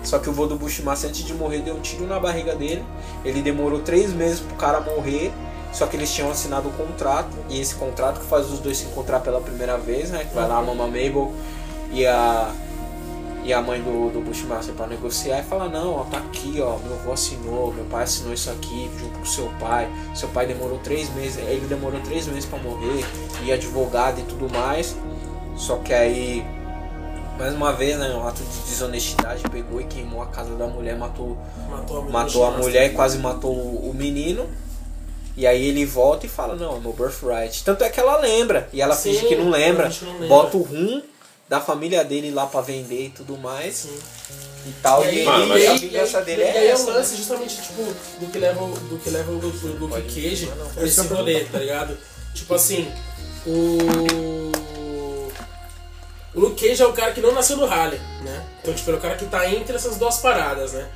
Só 0.02 0.18
que 0.18 0.28
o 0.30 0.32
vô 0.32 0.46
do 0.46 0.56
Bushmaster 0.56 1.10
antes 1.10 1.24
de 1.24 1.34
morrer 1.34 1.60
deu 1.60 1.74
um 1.74 1.80
tiro 1.80 2.06
na 2.06 2.18
barriga 2.18 2.54
dele. 2.54 2.84
Ele 3.24 3.42
demorou 3.42 3.80
três 3.80 4.12
meses 4.12 4.40
pro 4.40 4.54
cara 4.56 4.80
morrer. 4.80 5.32
Só 5.72 5.86
que 5.86 5.96
eles 5.96 6.12
tinham 6.12 6.30
assinado 6.30 6.68
um 6.68 6.72
contrato. 6.72 7.36
E 7.48 7.60
esse 7.60 7.74
contrato 7.74 8.20
que 8.20 8.26
faz 8.26 8.50
os 8.50 8.60
dois 8.60 8.78
se 8.78 8.86
encontrar 8.86 9.20
pela 9.20 9.40
primeira 9.40 9.76
vez, 9.76 10.10
né? 10.10 10.24
Que 10.24 10.34
vai 10.34 10.48
lá 10.48 10.58
a 10.58 10.62
Mama 10.62 10.86
Mabel 10.86 11.32
e 11.92 12.06
a 12.06 12.50
e 13.46 13.52
a 13.52 13.62
mãe 13.62 13.80
do, 13.80 14.10
do 14.10 14.20
Bushmaster 14.20 14.74
para 14.74 14.88
negociar 14.88 15.38
e 15.38 15.44
fala, 15.44 15.68
não, 15.68 15.94
ó, 15.94 16.04
tá 16.04 16.18
aqui, 16.18 16.60
ó, 16.60 16.78
meu 16.78 16.94
avô 16.94 17.12
assinou, 17.12 17.72
meu 17.72 17.84
pai 17.84 18.02
assinou 18.02 18.34
isso 18.34 18.50
aqui 18.50 18.90
junto 18.98 19.16
com 19.20 19.24
seu 19.24 19.48
pai. 19.60 19.88
Seu 20.16 20.28
pai 20.30 20.46
demorou 20.46 20.78
três 20.78 21.08
meses, 21.14 21.38
ele 21.38 21.64
demorou 21.68 22.00
três 22.00 22.26
meses 22.26 22.44
para 22.44 22.58
morrer, 22.58 23.04
e 23.44 23.52
advogado 23.52 24.18
e 24.18 24.24
tudo 24.24 24.52
mais. 24.52 24.96
Só 25.56 25.76
que 25.76 25.94
aí, 25.94 26.44
mais 27.38 27.54
uma 27.54 27.72
vez, 27.72 27.96
né, 27.96 28.12
um 28.16 28.26
ato 28.26 28.42
de 28.42 28.58
desonestidade, 28.68 29.42
pegou 29.48 29.80
e 29.80 29.84
queimou 29.84 30.22
a 30.22 30.26
casa 30.26 30.56
da 30.56 30.66
mulher, 30.66 30.96
matou, 30.98 31.38
Matou 31.70 31.98
a 31.98 32.00
mulher. 32.00 32.12
matou 32.12 32.44
a 32.44 32.50
mulher 32.50 32.86
e 32.90 32.94
quase 32.94 33.18
matou 33.18 33.54
o 33.54 33.94
menino. 33.94 34.48
E 35.36 35.46
aí 35.46 35.68
ele 35.68 35.84
volta 35.86 36.26
e 36.26 36.28
fala, 36.28 36.56
não, 36.56 36.78
é 36.78 36.80
meu 36.80 36.92
birthright. 36.92 37.62
Tanto 37.62 37.84
é 37.84 37.90
que 37.90 38.00
ela 38.00 38.16
lembra. 38.18 38.68
E 38.72 38.82
ela 38.82 38.94
Sim, 38.96 39.12
finge 39.12 39.26
que 39.26 39.36
não 39.36 39.50
lembra. 39.50 39.84
ela 39.84 39.90
finge 39.92 39.98
que 40.00 40.04
não 40.06 40.12
lembra. 40.14 40.28
Bota 40.28 40.56
o 40.56 40.62
rum 40.62 41.00
da 41.48 41.60
família 41.60 42.04
dele 42.04 42.30
lá 42.32 42.46
pra 42.46 42.60
vender 42.60 43.06
e 43.06 43.10
tudo 43.10 43.36
mais. 43.36 43.74
Sim. 43.76 43.98
E 44.66 44.72
tal. 44.82 45.04
E, 45.04 45.06
E 45.06 45.20
aí, 45.20 45.24
mas- 45.46 45.62
e 45.62 45.66
a 45.66 45.74
e 45.74 45.78
vingança 45.78 46.20
dele 46.22 46.42
e 46.42 46.44
é 46.44 46.58
aí 46.58 46.68
é 46.68 46.74
o 46.76 46.84
né? 46.86 46.92
lance 46.92 47.16
justamente, 47.16 47.56
tipo, 47.62 47.82
do 48.18 48.26
que 48.32 48.38
leva, 48.38 48.64
o- 48.64 48.74
do 48.78 48.98
que 48.98 49.10
leva 49.10 49.30
o 49.30 49.34
Luke, 49.38 50.02
Cage 50.02 50.50
nesse 50.76 51.00
rolê, 51.06 51.44
tá 51.44 51.58
ligado? 51.58 51.96
Tipo 52.34 52.54
assim, 52.54 52.90
o... 53.46 53.78
O 56.34 56.40
Luke 56.40 56.68
Cage 56.68 56.82
é 56.82 56.86
o 56.86 56.92
cara 56.92 57.12
que 57.12 57.20
não 57.20 57.32
nasceu 57.32 57.56
no 57.56 57.64
Harley, 57.64 57.98
né? 58.22 58.44
Então, 58.60 58.74
tipo, 58.74 58.90
ele 58.90 58.96
é 58.96 58.98
o 58.98 59.02
cara 59.02 59.16
que 59.16 59.24
tá 59.26 59.48
entre 59.50 59.74
essas 59.74 59.96
duas 59.96 60.18
paradas, 60.18 60.72
né? 60.74 60.86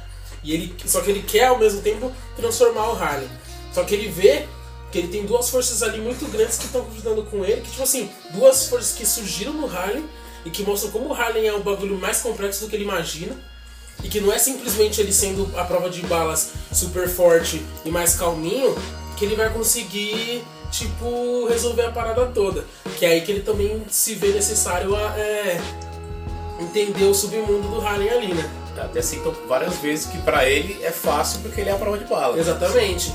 E 0.42 0.52
ele, 0.52 0.74
só 0.86 1.00
que 1.00 1.10
ele 1.10 1.22
quer, 1.22 1.46
ao 1.46 1.58
mesmo 1.58 1.80
tempo, 1.80 2.12
transformar 2.36 2.90
o 2.90 2.98
Harley. 3.02 3.28
Só 3.72 3.82
que 3.84 3.94
ele 3.94 4.08
vê 4.08 4.46
que 4.92 4.98
ele 4.98 5.08
tem 5.08 5.24
duas 5.24 5.48
forças 5.48 5.82
ali 5.82 5.98
muito 5.98 6.26
grandes 6.30 6.58
que 6.58 6.64
estão 6.66 6.84
ajudando 6.90 7.22
com 7.30 7.42
ele, 7.44 7.60
que, 7.62 7.70
tipo 7.70 7.82
assim, 7.82 8.10
duas 8.34 8.66
forças 8.66 8.92
que 8.98 9.06
surgiram 9.06 9.52
no 9.54 9.66
Harley 9.66 10.04
e 10.44 10.50
que 10.50 10.62
mostram 10.62 10.90
como 10.90 11.08
o 11.08 11.12
Harley 11.14 11.46
é 11.46 11.54
um 11.54 11.60
bagulho 11.60 11.96
mais 11.98 12.20
complexo 12.22 12.60
do 12.64 12.68
que 12.70 12.76
ele 12.76 12.84
imagina. 12.84 13.36
E 14.02 14.08
que 14.08 14.18
não 14.20 14.32
é 14.32 14.38
simplesmente 14.38 14.98
ele 15.00 15.12
sendo 15.12 15.50
a 15.58 15.64
prova 15.64 15.90
de 15.90 16.00
balas 16.02 16.52
super 16.72 17.06
forte 17.08 17.62
e 17.84 17.90
mais 17.90 18.14
calminho 18.14 18.74
que 19.16 19.26
ele 19.26 19.36
vai 19.36 19.50
conseguir, 19.52 20.42
tipo, 20.70 21.46
resolver 21.48 21.82
a 21.84 21.90
parada 21.92 22.24
toda. 22.26 22.64
Que 22.98 23.04
é 23.04 23.08
aí 23.10 23.20
que 23.20 23.30
ele 23.30 23.42
também 23.42 23.84
se 23.90 24.14
vê 24.14 24.28
necessário 24.28 24.96
a 24.96 25.18
é, 25.18 25.60
entender 26.58 27.04
o 27.04 27.14
submundo 27.14 27.68
do 27.68 27.80
Harley 27.86 28.08
ali, 28.08 28.32
né? 28.34 28.50
Até 28.78 29.02
citam 29.02 29.34
várias 29.46 29.76
vezes 29.76 30.06
que 30.06 30.16
pra 30.22 30.48
ele 30.48 30.82
é 30.82 30.90
fácil 30.90 31.40
porque 31.40 31.60
ele 31.60 31.68
é 31.68 31.72
a 31.74 31.76
prova 31.76 31.98
de 31.98 32.04
bala. 32.06 32.38
Exatamente. 32.38 33.12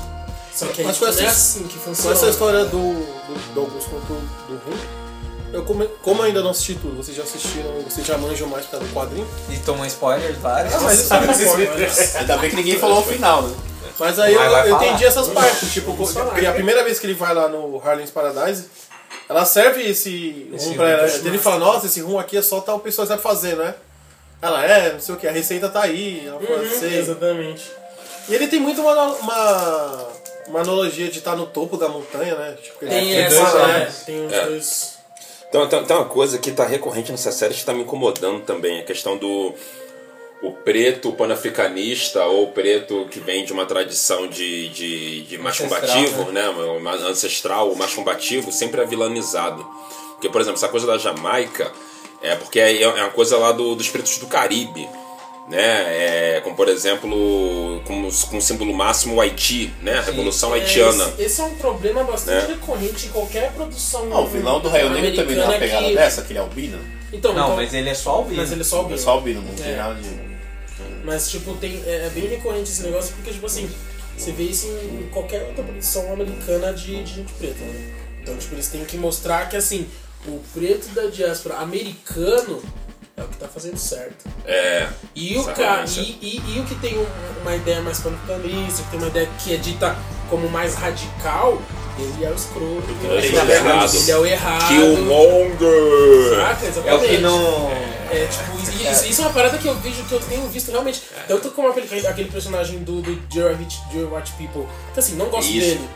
Só 0.54 0.66
que 0.66 0.84
Mas 0.84 0.94
tipo, 0.96 1.06
com 1.06 1.12
não 1.12 1.20
é 1.20 1.24
essa- 1.24 1.32
assim 1.32 1.62
que 1.66 1.74
Com 1.74 1.80
funciona. 1.80 2.14
essa 2.14 2.28
história 2.28 2.64
do, 2.66 2.78
do, 2.78 3.54
do 3.54 3.60
Augusto 3.60 3.90
quanto 3.90 4.06
do 4.46 4.54
Rum, 4.64 4.76
eu 5.52 5.64
come, 5.64 5.86
como 6.02 6.22
eu 6.22 6.26
ainda 6.26 6.42
não 6.42 6.50
assisti 6.50 6.74
tudo, 6.74 6.96
vocês 6.96 7.16
já 7.16 7.22
assistiram, 7.22 7.70
vocês 7.82 8.06
já 8.06 8.16
manjam 8.18 8.48
mais 8.48 8.64
por 8.66 8.72
causa 8.72 8.86
do 8.86 8.92
quadrinho. 8.94 9.26
E 9.50 9.56
tomou 9.58 9.84
spoilers 9.86 10.36
vários. 10.38 10.74
Ah, 10.74 10.80
mas 10.80 10.98
isso 11.00 11.14
é 11.14 11.20
muito 11.20 11.44
bom. 11.44 12.18
Ainda 12.18 12.36
bem 12.38 12.50
que 12.50 12.56
ninguém 12.56 12.78
falou 12.78 12.96
ao 12.98 13.02
final, 13.04 13.42
né? 13.42 13.56
Mas 13.98 14.18
aí 14.18 14.34
eu, 14.34 14.40
Mas 14.40 14.66
eu 14.66 14.74
falar. 14.74 14.86
entendi 14.86 15.04
essas 15.06 15.28
partes. 15.28 15.72
Tipo, 15.72 16.06
falar. 16.06 16.38
e 16.42 16.46
a 16.46 16.52
primeira 16.52 16.84
vez 16.84 16.98
que 16.98 17.06
ele 17.06 17.14
vai 17.14 17.32
lá 17.32 17.48
no 17.48 17.78
Harlem's 17.82 18.10
Paradise, 18.10 18.66
ela 19.28 19.44
serve 19.46 19.82
esse, 19.88 20.50
Esse 20.52 20.68
rum 20.68 20.74
pra 20.74 20.90
ela. 20.90 21.08
Ele 21.08 21.38
fala, 21.38 21.58
nossa, 21.58 21.86
esse 21.86 22.00
rum 22.02 22.18
aqui 22.18 22.36
é 22.36 22.42
só 22.42 22.60
tal 22.60 22.78
pessoa 22.80 23.06
sabe 23.06 23.22
fazer, 23.22 23.56
né? 23.56 23.74
Ela 24.42 24.64
é, 24.66 24.92
não 24.92 25.00
sei 25.00 25.14
o 25.14 25.18
que, 25.18 25.26
a 25.26 25.32
receita 25.32 25.68
tá 25.70 25.82
aí. 25.82 26.26
Ela 26.26 26.38
fala, 26.38 26.58
Uhum, 26.58 26.78
sei. 26.78 26.98
exatamente. 26.98 27.72
E 28.28 28.34
ele 28.34 28.48
tem 28.48 28.60
muito 28.60 28.82
uma, 28.82 28.92
uma, 29.14 30.08
uma 30.48 30.60
analogia 30.60 31.08
de 31.08 31.18
estar 31.20 31.34
no 31.34 31.46
topo 31.46 31.78
da 31.78 31.88
montanha, 31.88 32.34
né? 32.34 32.54
Tipo, 32.62 32.78
que 32.80 32.84
ele 32.84 32.94
Tem 32.94 33.10
ele 33.12 33.22
essa, 33.22 33.66
né? 33.66 33.78
né? 33.78 33.92
Tem 34.04 34.26
os 34.26 34.32
É. 34.34 34.44
dois. 34.46 34.95
Então, 35.64 35.80
tem, 35.80 35.84
tem 35.84 35.96
uma 35.96 36.04
coisa 36.06 36.38
que 36.38 36.50
tá 36.50 36.64
recorrente 36.64 37.10
nessa 37.10 37.32
série 37.32 37.54
que 37.54 37.64
tá 37.64 37.72
me 37.72 37.82
incomodando 37.82 38.40
também, 38.42 38.80
a 38.80 38.84
questão 38.84 39.16
do 39.16 39.54
o 40.42 40.52
preto 40.52 41.12
panafricanista 41.12 42.24
ou 42.26 42.44
o 42.44 42.52
preto 42.52 43.06
que 43.10 43.18
vem 43.18 43.44
de 43.44 43.52
uma 43.52 43.64
tradição 43.64 44.28
de, 44.28 44.68
de, 44.68 45.22
de 45.22 45.38
combativo, 45.38 46.30
né? 46.30 46.48
uma 46.50 46.92
ancestral, 46.92 47.72
o 47.72 47.76
mais 47.76 47.94
combativo, 47.94 48.52
sempre 48.52 48.82
é 48.82 48.84
vilanizado. 48.84 49.66
Porque, 50.12 50.28
por 50.28 50.40
exemplo, 50.40 50.58
essa 50.58 50.68
coisa 50.68 50.86
da 50.86 50.98
Jamaica 50.98 51.72
é 52.22 52.36
porque 52.36 52.60
é 52.60 52.82
é 52.82 52.88
uma 52.88 53.10
coisa 53.10 53.38
lá 53.38 53.52
do, 53.52 53.74
dos 53.74 53.88
pretos 53.88 54.18
do 54.18 54.26
Caribe. 54.26 54.88
Né? 55.48 55.58
É, 56.36 56.40
como 56.42 56.56
por 56.56 56.68
exemplo, 56.68 57.08
com, 57.84 58.10
com 58.30 58.36
o 58.36 58.40
símbolo 58.42 58.74
máximo 58.74 59.14
o 59.14 59.20
Haiti, 59.20 59.72
né? 59.80 59.98
A 59.98 60.02
Revolução 60.02 60.54
É, 60.54 60.58
Haitiana. 60.60 61.04
esse, 61.04 61.22
esse 61.22 61.40
é 61.40 61.44
um 61.44 61.54
problema 61.54 62.02
bastante 62.02 62.48
Né? 62.48 62.54
recorrente 62.54 63.06
em 63.06 63.10
qualquer 63.10 63.52
produção. 63.52 64.08
Ah, 64.12 64.20
o 64.20 64.26
vilão 64.26 64.60
do 64.60 64.68
Raio 64.68 64.90
Negro 64.90 65.14
também 65.14 65.36
dá 65.36 65.44
uma 65.44 65.58
pegada 65.58 65.86
que- 65.86 65.94
dessa, 65.94 66.20
aquele 66.22 66.40
albino. 66.40 66.78
Então, 67.12 67.32
Não, 67.32 67.44
então- 67.44 67.56
mas 67.56 67.72
ele 67.72 67.88
é 67.88 67.94
só 67.94 68.10
albino. 68.16 68.36
mas 68.38 68.50
ele 68.50 68.62
é 68.62 68.64
só 68.64 68.76
É 68.76 68.80
albino. 68.80 68.98
só 68.98 69.10
albino, 69.12 69.42
não 69.42 69.54
tem 69.54 69.72
É. 69.72 69.76
nada 69.76 69.94
de. 69.94 70.08
Mas, 71.04 71.30
tipo, 71.30 71.54
tem, 71.54 71.80
é, 71.86 72.06
é 72.06 72.10
bem 72.12 72.26
recorrente 72.26 72.68
esse 72.70 72.82
negócio 72.82 73.14
porque, 73.14 73.30
tipo 73.30 73.46
assim, 73.46 73.70
você 74.18 74.32
vê 74.32 74.42
isso 74.42 74.66
em 74.66 75.08
qualquer 75.12 75.44
outra 75.44 75.62
produção 75.62 76.12
americana 76.12 76.72
de, 76.72 77.04
de 77.04 77.14
gente 77.14 77.32
preta, 77.34 77.64
né? 77.64 77.94
Então, 78.20 78.36
tipo, 78.36 78.54
eles 78.56 78.66
têm 78.66 78.84
que 78.84 78.96
mostrar 78.96 79.48
que, 79.48 79.56
assim, 79.56 79.86
o 80.26 80.40
preto 80.52 80.88
da 80.88 81.06
diáspora 81.06 81.58
americano 81.58 82.60
é 83.16 83.22
o 83.22 83.28
que 83.28 83.36
tá 83.38 83.48
fazendo 83.48 83.76
certo. 83.78 84.26
É. 84.44 84.88
E 85.14 85.36
o, 85.36 85.40
Essa 85.40 85.52
ca... 85.52 85.70
referência. 85.80 86.00
e, 86.02 86.18
e, 86.22 86.56
e 86.56 86.60
o 86.60 86.64
que 86.64 86.74
tem 86.76 86.98
um- 86.98 87.06
uma 87.42 87.54
ideia 87.56 87.80
mais 87.80 88.00
panafricanista, 88.00 88.82
que 88.82 88.90
tem 88.90 88.98
uma 88.98 89.08
ideia 89.08 89.28
que 89.42 89.54
é 89.54 89.56
dita 89.56 89.96
como 90.28 90.48
mais 90.48 90.74
radical, 90.74 91.60
ele 91.98 92.24
é 92.24 92.30
o 92.30 92.34
escroto. 92.34 92.84
Ele 93.02 93.36
é 93.36 93.42
o 93.42 93.50
errado. 93.50 93.94
Ele 93.96 94.10
é 94.10 94.16
o 94.18 94.26
errado. 94.26 94.68
Killmonger! 94.68 96.36
Saca? 96.36 96.64
É 96.64 96.68
o 96.68 96.68
Exatamente. 96.68 97.06
que 97.08 97.18
não. 97.18 97.70
É, 98.10 98.26
tipo, 98.26 98.58
isso, 98.62 98.82
isso- 98.82 99.06
isso 99.06 99.22
é 99.22 99.24
uma 99.24 99.32
parada 99.32 99.58
que 99.58 99.66
eu 99.66 99.74
vejo, 99.76 100.04
que 100.04 100.12
eu 100.12 100.20
tenho 100.20 100.46
visto 100.48 100.70
realmente. 100.70 101.02
Tanto 101.26 101.50
como 101.50 101.68
aquele, 101.68 102.06
aquele 102.06 102.30
personagem 102.30 102.80
do, 102.84 103.00
do 103.00 103.16
Dear 103.28 103.56
White, 103.58 104.32
People. 104.38 104.66
Que 104.92 105.00
assim, 105.00 105.16
não 105.16 105.26
gosto 105.26 105.50
Isso. 105.50 105.60
dele. 105.78 105.88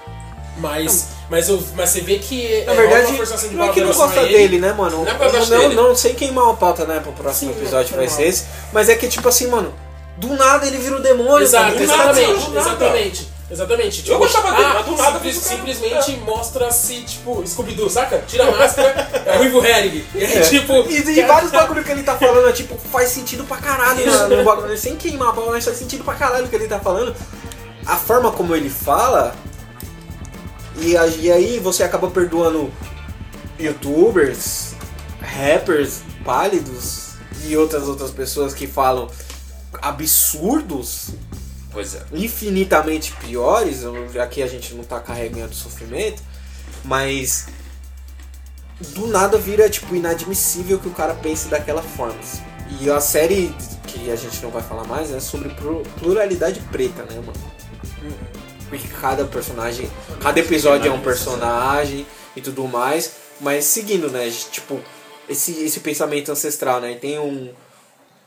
Mas, 0.57 1.09
mas, 1.31 1.49
eu, 1.49 1.63
mas 1.75 1.91
você 1.91 2.01
vê 2.01 2.19
que. 2.19 2.65
Na 2.67 2.73
é, 2.73 2.77
verdade, 2.77 3.13
uma 3.13 3.25
não 3.53 3.65
é 3.65 3.69
que 3.73 3.81
não 3.81 3.93
gosta 3.93 4.21
ele. 4.21 4.33
dele, 4.33 4.59
né, 4.59 4.73
mano? 4.73 5.05
Não 5.05 5.07
é 5.07 5.27
eu 5.29 5.47
não, 5.47 5.59
dele. 5.61 5.75
não, 5.75 5.95
sem 5.95 6.15
queimar 6.15 6.51
a 6.51 6.55
pauta, 6.55 6.85
né, 6.85 7.01
pro 7.01 7.13
próximo 7.13 7.53
Sim, 7.55 7.61
episódio 7.61 7.97
vai 7.97 8.09
ser 8.09 8.25
esse. 8.27 8.45
Mas 8.73 8.89
é 8.89 8.95
que, 8.97 9.09
tipo 9.09 9.29
assim, 9.29 9.47
mano, 9.47 9.73
do 10.17 10.29
nada 10.35 10.67
ele 10.67 10.79
vira 10.79 10.97
o 10.97 11.03
demônio. 11.03 11.43
Exato, 11.43 11.73
cara. 11.73 11.83
Exatamente, 11.83 12.51
nada. 12.51 12.61
exatamente. 12.61 13.41
Exatamente. 13.51 14.03
Tipo, 14.05 14.19
gostava 14.19 14.53
dele, 14.53 14.69
mas 14.75 14.87
do 14.87 14.97
nada 14.97 15.13
simples- 15.19 15.37
simplesmente 15.39 16.13
mostra-se, 16.19 17.01
tipo, 17.03 17.43
Scooby-Doo, 17.45 17.91
saca? 17.91 18.23
Tira 18.27 18.45
a 18.45 18.51
máscara, 18.53 19.11
é 19.27 19.35
o 19.35 19.39
Ruivo 19.39 19.65
Herring. 19.65 20.05
E 20.15 20.23
É. 20.39 20.41
tipo. 20.43 20.73
E, 20.89 21.19
e 21.19 21.23
vários 21.25 21.51
bagulho 21.51 21.83
que 21.83 21.91
ele 21.91 22.05
tá 22.05 22.17
falando, 22.17 22.49
é, 22.49 22.53
tipo, 22.53 22.79
faz 22.93 23.09
sentido 23.09 23.43
pra 23.45 23.57
caralho 23.57 24.07
no, 24.07 24.37
no 24.37 24.45
bagulho. 24.45 24.79
Sem 24.79 24.95
queimar 24.95 25.31
a 25.31 25.33
pauta, 25.33 25.51
mas 25.51 25.65
faz 25.65 25.77
sentido 25.79 26.05
pra 26.05 26.15
caralho 26.15 26.47
o 26.47 26.49
que 26.49 26.55
ele 26.55 26.69
tá 26.69 26.79
falando. 26.79 27.15
A 27.85 27.97
forma 27.97 28.31
como 28.31 28.55
ele 28.55 28.71
fala. 28.71 29.35
E, 30.81 30.93
e 31.21 31.31
aí 31.31 31.59
você 31.59 31.83
acaba 31.83 32.11
perdoando 32.11 32.73
youtubers, 33.59 34.75
rappers 35.21 36.01
pálidos 36.25 37.11
e 37.45 37.57
outras 37.57 37.87
outras 37.89 38.11
pessoas 38.11 38.55
que 38.55 38.67
falam 38.67 39.11
absurdos 39.83 41.11
Pois 41.73 41.95
é. 41.95 42.03
infinitamente 42.13 43.13
piores, 43.13 43.85
que 44.27 44.43
a 44.43 44.47
gente 44.47 44.75
não 44.75 44.83
tá 44.83 44.99
carregando 45.01 45.55
sofrimento, 45.55 46.23
mas 46.85 47.47
do 48.95 49.07
nada 49.07 49.39
vira 49.39 49.69
tipo 49.69 49.95
inadmissível 49.95 50.79
que 50.79 50.89
o 50.89 50.93
cara 50.93 51.15
pense 51.15 51.49
daquela 51.49 51.83
forma. 51.83 52.19
E 52.81 52.91
a 52.91 53.01
série 53.01 53.55
que 53.87 54.11
a 54.11 54.17
gente 54.17 54.43
não 54.43 54.51
vai 54.51 54.63
falar 54.63 54.85
mais 54.85 55.13
é 55.13 55.21
sobre 55.21 55.51
plu- 55.51 55.83
pluralidade 55.99 56.61
preta, 56.73 57.03
né, 57.03 57.17
mano? 57.17 57.33
Porque 58.71 58.89
cada 58.89 59.25
personagem, 59.25 59.91
cada 60.23 60.41
episódio 60.41 60.89
é 60.89 60.95
um 60.95 61.01
personagem 61.01 62.07
e 62.35 62.41
tudo 62.41 62.67
mais, 62.67 63.17
mas 63.41 63.65
seguindo, 63.65 64.09
né, 64.09 64.31
tipo 64.51 64.81
esse 65.29 65.53
esse 65.65 65.81
pensamento 65.81 66.31
ancestral, 66.31 66.81
né? 66.81 66.95
Tem 66.95 67.19
um 67.19 67.53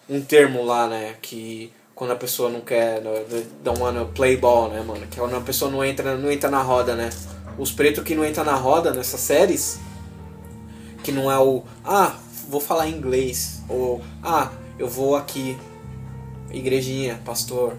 um 0.09 0.21
termo 0.21 0.63
lá, 0.63 0.87
né, 0.87 1.15
que 1.21 1.71
quando 1.95 2.11
a 2.11 2.15
pessoa 2.15 2.49
não 2.49 2.59
quer, 2.59 3.01
né, 3.01 3.23
don't 3.63 3.79
wanna 3.81 4.05
play 4.05 4.35
ball, 4.35 4.69
né, 4.69 4.81
mano, 4.81 5.07
que 5.07 5.17
é 5.17 5.21
quando 5.21 5.35
a 5.37 5.41
pessoa 5.41 5.71
não 5.71 5.83
entra, 5.83 6.17
não 6.17 6.29
entra 6.29 6.49
na 6.49 6.61
roda, 6.61 6.93
né? 6.93 7.09
Os 7.57 7.71
pretos 7.71 8.03
que 8.03 8.13
não 8.13 8.25
entram 8.25 8.43
na 8.43 8.55
roda 8.55 8.91
nessas 8.91 9.21
séries, 9.21 9.79
que 11.03 11.11
não 11.11 11.31
é 11.31 11.39
o, 11.39 11.63
ah, 11.85 12.15
vou 12.49 12.59
falar 12.59 12.89
inglês, 12.89 13.61
ou, 13.69 14.01
ah, 14.21 14.51
eu 14.77 14.87
vou 14.87 15.15
aqui, 15.15 15.57
igrejinha, 16.51 17.21
pastor, 17.23 17.77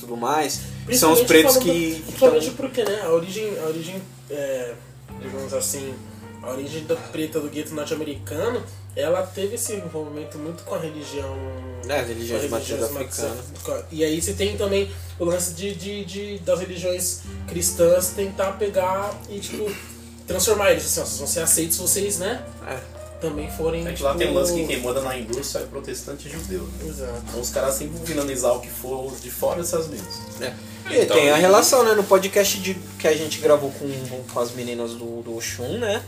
tudo 0.00 0.16
mais, 0.16 0.60
são 0.92 1.12
os 1.12 1.20
pretos 1.22 1.54
falando- 1.56 1.72
que, 1.72 2.02
Principalmente 2.06 2.46
tão- 2.46 2.54
porque, 2.54 2.84
né, 2.84 3.00
a 3.04 3.10
origem, 3.10 3.58
a 3.58 3.66
origem 3.66 4.02
é, 4.30 4.74
digamos 5.20 5.52
assim, 5.54 5.94
a 6.42 6.50
origem 6.50 6.84
da 6.84 6.96
preta 6.96 7.38
do 7.40 7.48
gueto 7.48 7.74
norte-americano, 7.74 8.62
ela 8.96 9.22
teve 9.22 9.54
esse 9.54 9.74
envolvimento 9.74 10.36
muito 10.38 10.64
com 10.64 10.74
a 10.74 10.78
religião. 10.78 11.36
É, 11.88 12.02
religião 12.02 12.38
com 12.40 12.46
de 12.46 12.48
a 12.48 12.50
matriz 12.58 12.70
religião 12.80 13.00
africana. 13.00 13.84
E 13.92 14.04
aí 14.04 14.20
você 14.20 14.32
tem 14.32 14.56
também 14.56 14.90
o 15.18 15.24
lance 15.24 15.52
de, 15.54 15.74
de, 15.74 16.04
de- 16.04 16.38
das 16.40 16.60
religiões 16.60 17.20
cristãs 17.48 18.08
tentar 18.16 18.52
pegar 18.52 19.14
e, 19.28 19.38
tipo, 19.38 19.70
transformar 20.26 20.72
eles. 20.72 20.84
Assim, 20.86 21.00
ó, 21.00 21.04
vocês 21.04 21.18
vão 21.18 21.26
ser 21.26 21.40
aceitos 21.40 21.76
vocês, 21.78 22.18
né? 22.18 22.44
É. 22.66 22.99
Também 23.20 23.50
forem. 23.50 23.82
É 23.82 23.90
que 23.90 23.96
tipo, 23.96 24.04
lá 24.04 24.14
tem 24.14 24.30
um 24.30 24.34
lance 24.34 24.54
que 24.54 24.66
quem 24.66 24.80
manda 24.80 25.02
na 25.02 25.16
indústria 25.16 25.62
é 25.62 25.66
protestante 25.66 26.28
e 26.28 26.30
judeu. 26.30 26.62
Né? 26.62 26.88
Exato. 26.88 27.22
Então 27.28 27.40
os 27.40 27.50
caras 27.50 27.74
sempre 27.74 27.96
vão 27.96 28.04
vilanizar 28.04 28.54
o 28.54 28.60
que 28.60 28.70
for 28.70 29.14
de 29.20 29.30
fora 29.30 29.60
dessas 29.60 29.88
mesas. 29.88 30.20
É. 30.40 30.54
E 30.90 31.02
Então, 31.02 31.16
tem 31.16 31.30
a 31.30 31.36
relação, 31.36 31.84
né? 31.84 31.92
No 31.92 32.02
podcast 32.02 32.58
de, 32.58 32.74
que 32.98 33.06
a 33.06 33.14
gente 33.14 33.38
gravou 33.38 33.70
com, 33.72 34.24
com 34.32 34.40
as 34.40 34.52
meninas 34.52 34.92
do, 34.92 35.22
do 35.22 35.36
Oxum, 35.36 35.78
né? 35.78 36.02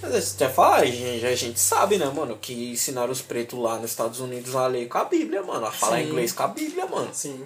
Mas 0.00 0.24
você 0.24 0.44
até 0.44 0.52
fala, 0.52 0.76
a 0.76 0.84
gente, 0.84 1.26
a 1.26 1.34
gente 1.34 1.58
sabe, 1.58 1.96
né, 1.96 2.10
mano, 2.14 2.36
que 2.36 2.72
ensinaram 2.72 3.10
os 3.10 3.22
pretos 3.22 3.58
lá 3.58 3.78
nos 3.78 3.90
Estados 3.90 4.20
Unidos 4.20 4.54
a 4.54 4.66
ler 4.66 4.86
com 4.86 4.98
a 4.98 5.04
Bíblia, 5.04 5.42
mano, 5.42 5.66
a 5.66 5.72
falar 5.72 5.98
Sim. 5.98 6.08
inglês 6.08 6.32
com 6.32 6.42
a 6.42 6.48
Bíblia, 6.48 6.86
mano. 6.86 7.08
Sim. 7.12 7.42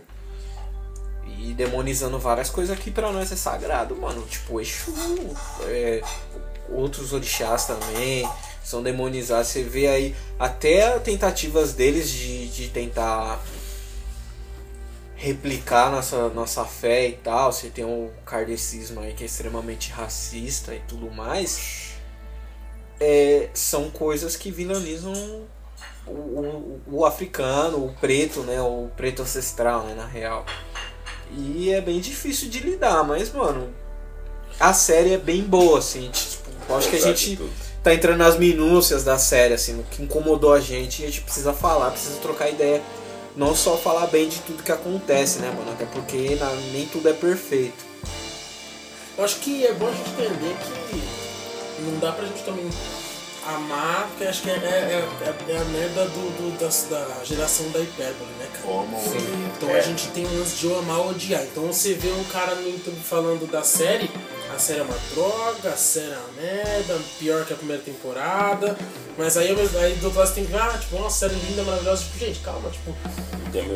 E 1.38 1.54
demonizando 1.54 2.18
várias 2.18 2.50
coisas 2.50 2.76
que 2.78 2.90
pra 2.90 3.12
nós 3.12 3.30
é 3.30 3.36
sagrado, 3.36 3.94
mano. 3.96 4.22
Tipo, 4.26 4.60
Exu, 4.60 4.92
é, 5.62 6.02
outros 6.68 7.12
orixás 7.12 7.66
também 7.66 8.28
são 8.68 8.82
demonizados. 8.82 9.48
Você 9.48 9.62
vê 9.62 9.86
aí 9.86 10.14
até 10.38 10.98
tentativas 10.98 11.72
deles 11.72 12.10
de, 12.10 12.48
de 12.48 12.68
tentar 12.68 13.42
replicar 15.16 15.90
nossa, 15.90 16.28
nossa 16.28 16.64
fé 16.66 17.08
e 17.08 17.12
tal. 17.12 17.50
Você 17.50 17.70
tem 17.70 17.84
o 17.84 18.10
kardecismo 18.26 19.00
aí 19.00 19.14
que 19.14 19.22
é 19.22 19.26
extremamente 19.26 19.90
racista 19.90 20.74
e 20.74 20.80
tudo 20.80 21.10
mais. 21.10 21.94
É, 23.00 23.48
são 23.54 23.90
coisas 23.90 24.36
que 24.36 24.50
vilanizam 24.50 25.14
o, 26.06 26.10
o, 26.10 26.80
o 26.88 27.06
africano, 27.06 27.86
o 27.86 27.94
preto, 27.94 28.40
né? 28.40 28.60
O 28.60 28.90
preto 28.96 29.22
ancestral, 29.22 29.84
né? 29.84 29.94
Na 29.94 30.06
real. 30.06 30.44
E 31.32 31.72
é 31.72 31.80
bem 31.80 32.00
difícil 32.00 32.50
de 32.50 32.60
lidar, 32.60 33.02
mas, 33.04 33.32
mano, 33.32 33.72
a 34.60 34.74
série 34.74 35.14
é 35.14 35.18
bem 35.18 35.42
boa, 35.42 35.78
assim. 35.78 36.10
Eu 36.68 36.76
acho 36.76 36.88
que 36.90 36.96
a 36.96 37.00
gente 37.00 37.38
tá 37.82 37.94
entrando 37.94 38.18
nas 38.18 38.36
minúcias 38.38 39.02
da 39.04 39.18
série, 39.18 39.54
assim, 39.54 39.72
no 39.72 39.82
que 39.84 40.02
incomodou 40.02 40.52
a 40.52 40.60
gente 40.60 41.00
e 41.02 41.04
a 41.04 41.08
gente 41.08 41.22
precisa 41.22 41.52
falar, 41.52 41.90
precisa 41.92 42.18
trocar 42.20 42.48
ideia. 42.50 42.82
Não 43.36 43.54
só 43.54 43.76
falar 43.76 44.06
bem 44.08 44.28
de 44.28 44.38
tudo 44.40 44.62
que 44.62 44.72
acontece, 44.72 45.38
né, 45.38 45.48
mano? 45.56 45.70
Até 45.72 45.84
porque 45.86 46.34
na- 46.36 46.52
nem 46.72 46.86
tudo 46.86 47.08
é 47.08 47.12
perfeito. 47.12 47.86
Eu 49.16 49.24
acho 49.24 49.36
que 49.36 49.64
é 49.66 49.72
bom 49.72 49.88
a 49.88 49.92
gente 49.92 50.10
entender 50.10 50.56
que 50.90 51.82
não 51.82 51.98
dá 52.00 52.12
pra 52.12 52.26
gente 52.26 52.42
também 52.42 52.68
amar, 53.46 54.08
porque 54.08 54.24
acho 54.24 54.42
que 54.42 54.50
é, 54.50 54.54
é, 54.54 55.04
é, 55.48 55.52
é 55.52 55.56
a 55.56 55.64
merda 55.66 56.04
do, 56.06 56.36
do- 56.36 56.58
da, 56.58 56.66
da 57.16 57.24
geração 57.24 57.68
da 57.70 57.78
hipérbole, 57.80 58.30
né, 58.38 58.46
cara? 58.52 58.64
Como 58.66 58.98
Então 59.56 59.70
é. 59.70 59.78
a 59.78 59.82
gente 59.82 60.08
tem 60.08 60.26
um 60.26 60.38
lance 60.38 60.56
de 60.56 60.66
eu 60.66 60.78
amar 60.78 60.98
ou 60.98 61.10
odiar. 61.10 61.42
Então 61.44 61.66
você 61.72 61.94
vê 61.94 62.08
um 62.10 62.24
cara 62.24 62.54
no 62.56 62.68
YouTube 62.68 62.98
falando 63.02 63.50
da 63.50 63.62
série, 63.62 64.10
a 64.54 64.58
série 64.58 64.80
é 64.80 64.82
uma 64.82 64.98
droga, 65.14 65.70
a 65.70 65.76
série 65.76 66.12
é 66.12 66.18
uma 66.18 66.42
merda, 66.42 66.98
pior 67.18 67.44
que 67.44 67.52
a 67.52 67.56
primeira 67.56 67.82
temporada. 67.82 68.76
Mas 69.16 69.36
aí, 69.36 69.48
aí 69.50 69.94
do 69.94 70.06
outro 70.06 70.18
lado 70.18 70.28
você 70.28 70.34
tem 70.34 70.46
que 70.46 70.52
ver, 70.52 70.60
ah, 70.60 70.78
tipo, 70.78 70.96
uma 70.96 71.10
série 71.10 71.34
linda, 71.34 71.62
maravilhosa. 71.62 72.04
Tipo, 72.04 72.18
gente, 72.18 72.40
calma, 72.40 72.70
tipo, 72.70 72.94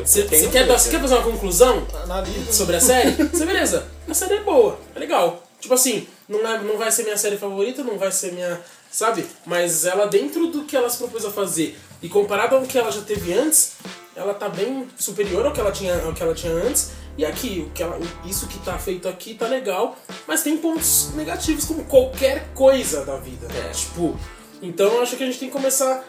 você 0.03 0.23
quer, 0.49 0.67
você 0.67 0.89
quer 0.89 1.01
fazer 1.01 1.15
uma 1.15 1.23
conclusão? 1.23 1.85
Analisa. 2.03 2.53
sobre 2.53 2.75
a 2.75 2.81
série, 2.81 3.11
você 3.27 3.45
beleza, 3.45 3.87
a 4.07 4.13
série 4.13 4.35
é 4.35 4.41
boa, 4.41 4.79
é 4.95 4.99
legal. 4.99 5.43
Tipo 5.59 5.73
assim, 5.73 6.07
não, 6.27 6.39
é, 6.45 6.61
não 6.61 6.77
vai 6.77 6.91
ser 6.91 7.03
minha 7.03 7.17
série 7.17 7.37
favorita, 7.37 7.83
não 7.83 7.97
vai 7.97 8.11
ser 8.11 8.33
minha. 8.33 8.59
Sabe? 8.91 9.25
Mas 9.45 9.85
ela, 9.85 10.05
dentro 10.05 10.47
do 10.47 10.65
que 10.65 10.75
ela 10.75 10.87
se 10.87 10.97
propôs 10.97 11.25
a 11.25 11.31
fazer 11.31 11.75
e 12.01 12.07
comparado 12.07 12.55
ao 12.55 12.61
que 12.61 12.77
ela 12.77 12.91
já 12.91 13.01
teve 13.01 13.33
antes, 13.33 13.73
ela 14.15 14.35
tá 14.35 14.47
bem 14.47 14.87
superior 14.97 15.45
ao 15.45 15.51
que 15.51 15.59
ela 15.59 15.71
tinha, 15.71 15.99
ao 16.03 16.13
que 16.13 16.21
ela 16.21 16.35
tinha 16.35 16.53
antes. 16.53 16.91
E 17.17 17.23
aqui, 17.25 17.65
o 17.67 17.71
que 17.71 17.83
ela, 17.83 17.99
isso 18.25 18.47
que 18.47 18.57
tá 18.59 18.77
feito 18.79 19.07
aqui 19.07 19.35
tá 19.35 19.47
legal, 19.47 19.95
mas 20.27 20.41
tem 20.41 20.57
pontos 20.57 21.11
negativos 21.13 21.65
como 21.65 21.83
qualquer 21.85 22.47
coisa 22.55 23.05
da 23.05 23.17
vida. 23.17 23.47
É. 23.53 23.69
Tipo, 23.69 24.17
então 24.61 24.87
eu 24.93 25.01
acho 25.03 25.15
que 25.15 25.23
a 25.23 25.25
gente 25.27 25.37
tem 25.39 25.47
que 25.49 25.53
começar 25.53 26.03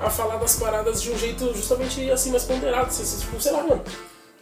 a 0.00 0.10
falar 0.10 0.36
das 0.36 0.56
paradas 0.56 1.00
de 1.00 1.10
um 1.10 1.16
jeito 1.18 1.54
justamente 1.54 2.10
assim 2.10 2.30
mais 2.30 2.44
ponderado. 2.44 2.88
Assim, 2.88 3.18
tipo, 3.20 3.40
sei 3.40 3.52
lá, 3.52 3.62
mano. 3.62 3.82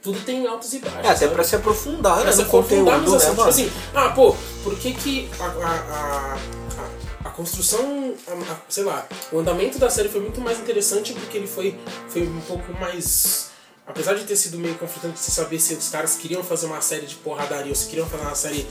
Tudo 0.00 0.18
tem 0.20 0.46
altos 0.46 0.72
e 0.74 0.78
baixos. 0.78 0.98
É, 0.98 1.08
até 1.08 1.16
sabe? 1.16 1.34
pra 1.34 1.44
se 1.44 1.56
aprofundar, 1.56 2.24
né, 2.24 2.32
se 2.32 2.42
aprofundar 2.42 3.00
nos 3.00 3.10
né, 3.10 3.16
assuntos. 3.16 3.36
Tipo 3.36 3.48
assim, 3.48 3.70
ah, 3.94 4.08
pô, 4.10 4.34
por 4.62 4.76
que 4.78 4.94
que 4.94 5.28
a, 5.40 5.44
a, 5.44 5.48
a, 5.48 6.34
a- 6.34 7.28
a 7.28 7.30
construção, 7.30 8.14
a- 8.28 8.52
a- 8.52 8.56
sei 8.68 8.84
lá, 8.84 9.06
o 9.32 9.38
andamento 9.40 9.76
da 9.78 9.90
série 9.90 10.08
foi 10.08 10.20
muito 10.20 10.40
mais 10.40 10.58
interessante 10.60 11.12
porque 11.12 11.36
ele 11.36 11.48
foi, 11.48 11.76
foi 12.08 12.22
um 12.22 12.40
pouco 12.42 12.72
mais... 12.80 13.47
Apesar 13.88 14.14
de 14.14 14.24
ter 14.24 14.36
sido 14.36 14.58
meio 14.58 14.74
conflitante 14.74 15.18
você 15.18 15.30
saber 15.30 15.58
se 15.58 15.74
os 15.74 15.88
caras 15.88 16.14
queriam 16.16 16.42
fazer 16.44 16.66
uma 16.66 16.80
série 16.80 17.06
de 17.06 17.14
porradaria 17.16 17.70
ou 17.70 17.74
se 17.74 17.86
queriam 17.86 18.06
fazer 18.06 18.22
uma 18.22 18.34
série 18.34 18.66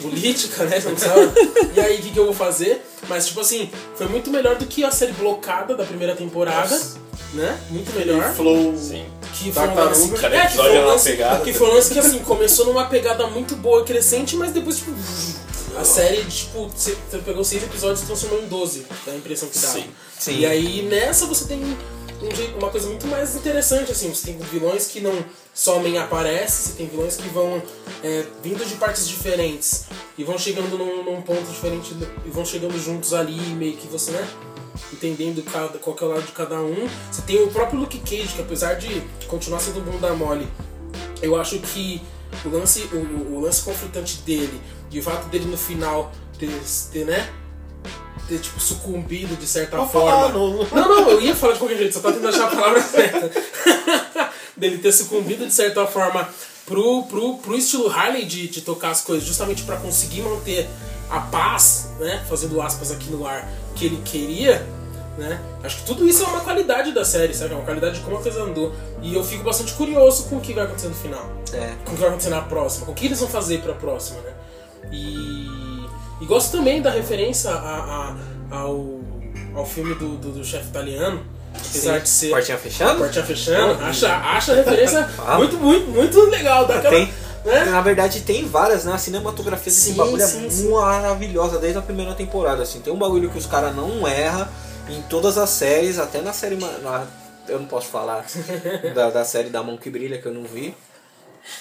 política, 0.00 0.64
né? 0.64 0.80
Não 0.84 0.96
sabe? 0.96 1.30
E 1.76 1.80
aí, 1.80 1.98
o 1.98 2.02
que, 2.02 2.10
que 2.10 2.18
eu 2.18 2.24
vou 2.26 2.34
fazer? 2.34 2.80
Mas, 3.08 3.26
tipo 3.26 3.40
assim, 3.40 3.70
foi 3.96 4.06
muito 4.06 4.30
melhor 4.30 4.56
do 4.56 4.66
que 4.66 4.84
a 4.84 4.90
série 4.90 5.12
blocada 5.12 5.74
da 5.74 5.84
primeira 5.84 6.14
temporada, 6.16 6.80
né? 7.34 7.60
Muito 7.70 7.92
melhor. 7.92 8.32
Flow. 8.34 8.76
Sim. 8.76 9.06
Que 9.34 9.52
foi 9.52 9.62
um 9.62 9.66
Tartaruga. 9.74 9.90
lance, 9.90 10.20
Cada 10.20 10.36
é, 10.36 10.46
que 10.46 10.56
foi 10.56 10.78
um 10.78 10.86
lance, 10.86 11.10
pegada. 11.10 11.44
que 11.44 11.52
foi 11.52 11.68
um 11.68 11.74
lance 11.74 11.92
que 11.92 11.98
assim, 11.98 12.18
começou 12.20 12.66
numa 12.66 12.84
pegada 12.86 13.26
muito 13.26 13.56
boa 13.56 13.82
e 13.82 13.84
crescente, 13.84 14.36
mas 14.36 14.52
depois, 14.52 14.78
tipo, 14.78 14.92
a 15.78 15.84
série, 15.84 16.24
tipo, 16.24 16.68
você 16.68 16.96
pegou 17.24 17.44
seis 17.44 17.62
episódios 17.62 18.02
e 18.02 18.06
transformou 18.06 18.42
em 18.42 18.46
12, 18.46 18.86
da 19.06 19.14
impressão 19.14 19.48
que 19.48 19.58
dava. 19.58 19.74
Sim. 19.74 19.84
Sim. 20.18 20.38
E 20.40 20.46
aí 20.46 20.82
nessa 20.82 21.26
você 21.26 21.44
tem 21.46 21.76
um 22.22 22.34
jeito- 22.34 22.58
uma 22.58 22.68
coisa 22.70 22.86
muito 22.88 23.06
mais 23.06 23.34
interessante, 23.34 23.90
assim, 23.92 24.08
você 24.14 24.26
tem 24.32 24.38
vilões 24.38 24.86
que 24.86 25.00
não 25.00 25.24
somem 25.54 25.98
aparecem, 25.98 26.66
você 26.66 26.72
tem 26.78 26.86
vilões 26.88 27.16
que 27.16 27.28
vão 27.28 27.62
é, 28.02 28.24
vindo 28.42 28.64
de 28.64 28.74
partes 28.76 29.06
diferentes 29.08 29.84
e 30.16 30.24
vão 30.24 30.38
chegando 30.38 30.76
num, 30.78 31.04
num 31.04 31.20
ponto 31.22 31.42
diferente 31.50 31.94
e 32.24 32.30
vão 32.30 32.44
chegando 32.44 32.78
juntos 32.78 33.12
ali, 33.12 33.38
meio 33.54 33.76
que 33.76 33.86
você, 33.86 34.10
né? 34.12 34.28
Entendendo 34.92 35.42
cada, 35.42 35.78
qual 35.78 35.96
é 36.00 36.04
o 36.04 36.08
lado 36.08 36.22
de 36.22 36.32
cada 36.32 36.60
um. 36.60 36.88
Você 37.10 37.22
tem 37.22 37.42
o 37.42 37.48
próprio 37.48 37.80
Luke 37.80 37.98
Cage, 37.98 38.28
que 38.34 38.40
apesar 38.40 38.74
de 38.74 39.02
continuar 39.28 39.60
sendo 39.60 39.80
bunda 39.80 40.12
mole, 40.14 40.48
eu 41.20 41.36
acho 41.38 41.58
que 41.58 42.00
o 42.44 42.48
lance, 42.48 42.80
o- 42.92 43.34
o 43.36 43.40
lance 43.40 43.62
conflitante 43.62 44.18
dele 44.18 44.60
e 44.90 44.98
o 44.98 45.02
fato 45.02 45.28
dele 45.28 45.44
no 45.46 45.56
final 45.56 46.10
ter, 46.38 46.50
ter 46.92 47.04
né? 47.04 47.28
Ter 48.30 48.38
tipo 48.38 48.60
sucumbido 48.60 49.34
de 49.34 49.44
certa 49.46 49.76
Pode 49.76 49.90
forma. 49.90 50.10
falar, 50.10 50.32
não- 50.32 50.64
Não, 50.64 50.88
não, 50.88 51.10
eu 51.10 51.20
ia 51.20 51.34
falar 51.34 51.54
de 51.54 51.58
qualquer 51.58 51.76
jeito, 51.78 51.94
só 51.94 52.00
tava 52.00 52.14
tentando 52.14 52.32
achar 52.34 52.44
a 52.46 52.54
palavra 52.54 52.80
certa. 52.82 53.30
dele 54.56 54.78
ter 54.78 54.92
sucumbido 54.92 55.44
de 55.46 55.52
certa 55.52 55.84
forma 55.86 56.28
pro, 56.64 57.02
pro, 57.04 57.38
pro 57.38 57.56
estilo 57.56 57.90
Harley 57.90 58.24
de, 58.24 58.46
de 58.46 58.60
tocar 58.60 58.90
as 58.90 59.00
coisas, 59.00 59.26
justamente 59.26 59.64
pra 59.64 59.76
conseguir 59.78 60.22
manter 60.22 60.68
a 61.10 61.18
paz, 61.20 61.88
né? 61.98 62.24
Fazendo 62.28 62.62
aspas 62.62 62.92
aqui 62.92 63.10
no 63.10 63.26
ar, 63.26 63.48
que 63.74 63.86
ele 63.86 64.00
queria, 64.04 64.64
né? 65.18 65.40
Acho 65.64 65.78
que 65.78 65.86
tudo 65.86 66.06
isso 66.08 66.22
é 66.22 66.26
uma 66.28 66.40
qualidade 66.40 66.92
da 66.92 67.04
série, 67.04 67.34
sabe? 67.34 67.52
É 67.52 67.56
uma 67.56 67.64
qualidade 67.64 67.98
de 67.98 68.04
como 68.04 68.16
a 68.16 68.22
coisa 68.22 68.42
andou. 68.44 68.72
E 69.02 69.12
eu 69.12 69.24
fico 69.24 69.42
bastante 69.42 69.72
curioso 69.72 70.26
com 70.28 70.36
o 70.36 70.40
que 70.40 70.52
vai 70.52 70.64
acontecer 70.66 70.86
no 70.88 70.94
final. 70.94 71.28
É. 71.52 71.74
Com 71.84 71.90
o 71.90 71.94
que 71.94 72.00
vai 72.00 72.10
acontecer 72.10 72.30
na 72.30 72.42
próxima, 72.42 72.86
com 72.86 72.92
o 72.92 72.94
que 72.94 73.06
eles 73.06 73.18
vão 73.18 73.28
fazer 73.28 73.60
pra 73.60 73.74
próxima, 73.74 74.20
né? 74.20 74.32
E, 74.92 75.79
e 76.20 76.26
gosto 76.26 76.52
também 76.56 76.80
da 76.82 76.90
referência 76.90 77.50
a, 77.50 78.14
a- 78.50 78.56
ao, 78.56 79.00
ao 79.54 79.66
filme 79.66 79.94
do, 79.94 80.16
do, 80.16 80.32
do 80.32 80.44
chefe 80.44 80.68
italiano, 80.68 81.24
apesar 81.54 81.96
Sim. 81.98 82.02
de 82.02 82.08
ser. 82.08 82.30
Portinha 82.30 82.58
fechando? 82.58 82.98
Portinha 82.98 83.24
fechando, 83.24 83.84
acha, 83.84 84.14
acha 84.16 84.52
a 84.52 84.56
referência 84.56 85.04
Fala. 85.08 85.38
muito, 85.38 85.56
muito, 85.58 85.90
muito 85.90 86.20
legal. 86.26 86.66
Daquela, 86.66 86.94
Tem, 86.94 87.12
né? 87.44 87.64
na 87.66 87.80
verdade 87.80 88.20
tem 88.20 88.46
várias, 88.46 88.84
né? 88.84 88.92
A 88.92 88.98
cinematografia 88.98 89.72
desse 89.72 89.90
Sim, 89.90 89.94
bagulho 89.94 90.26
sim, 90.26 90.46
é 90.46 90.50
sim. 90.50 90.68
maravilhosa 90.70 91.58
desde 91.58 91.78
a 91.78 91.82
primeira 91.82 92.14
temporada, 92.14 92.62
assim. 92.62 92.80
Tem 92.80 92.92
um 92.92 92.98
bagulho 92.98 93.30
que 93.30 93.38
os 93.38 93.46
caras 93.46 93.74
não 93.74 94.06
erram 94.06 94.46
em 94.88 95.00
todas 95.02 95.38
as 95.38 95.50
séries, 95.50 95.98
até 95.98 96.20
na 96.20 96.32
série... 96.32 96.56
Na, 96.56 97.06
eu 97.48 97.58
não 97.58 97.66
posso 97.66 97.88
falar 97.88 98.24
da, 98.94 99.10
da 99.10 99.24
série 99.24 99.48
da 99.48 99.62
Mão 99.62 99.76
que 99.76 99.88
Brilha, 99.90 100.18
que 100.18 100.26
eu 100.26 100.32
não 100.34 100.44
vi. 100.44 100.74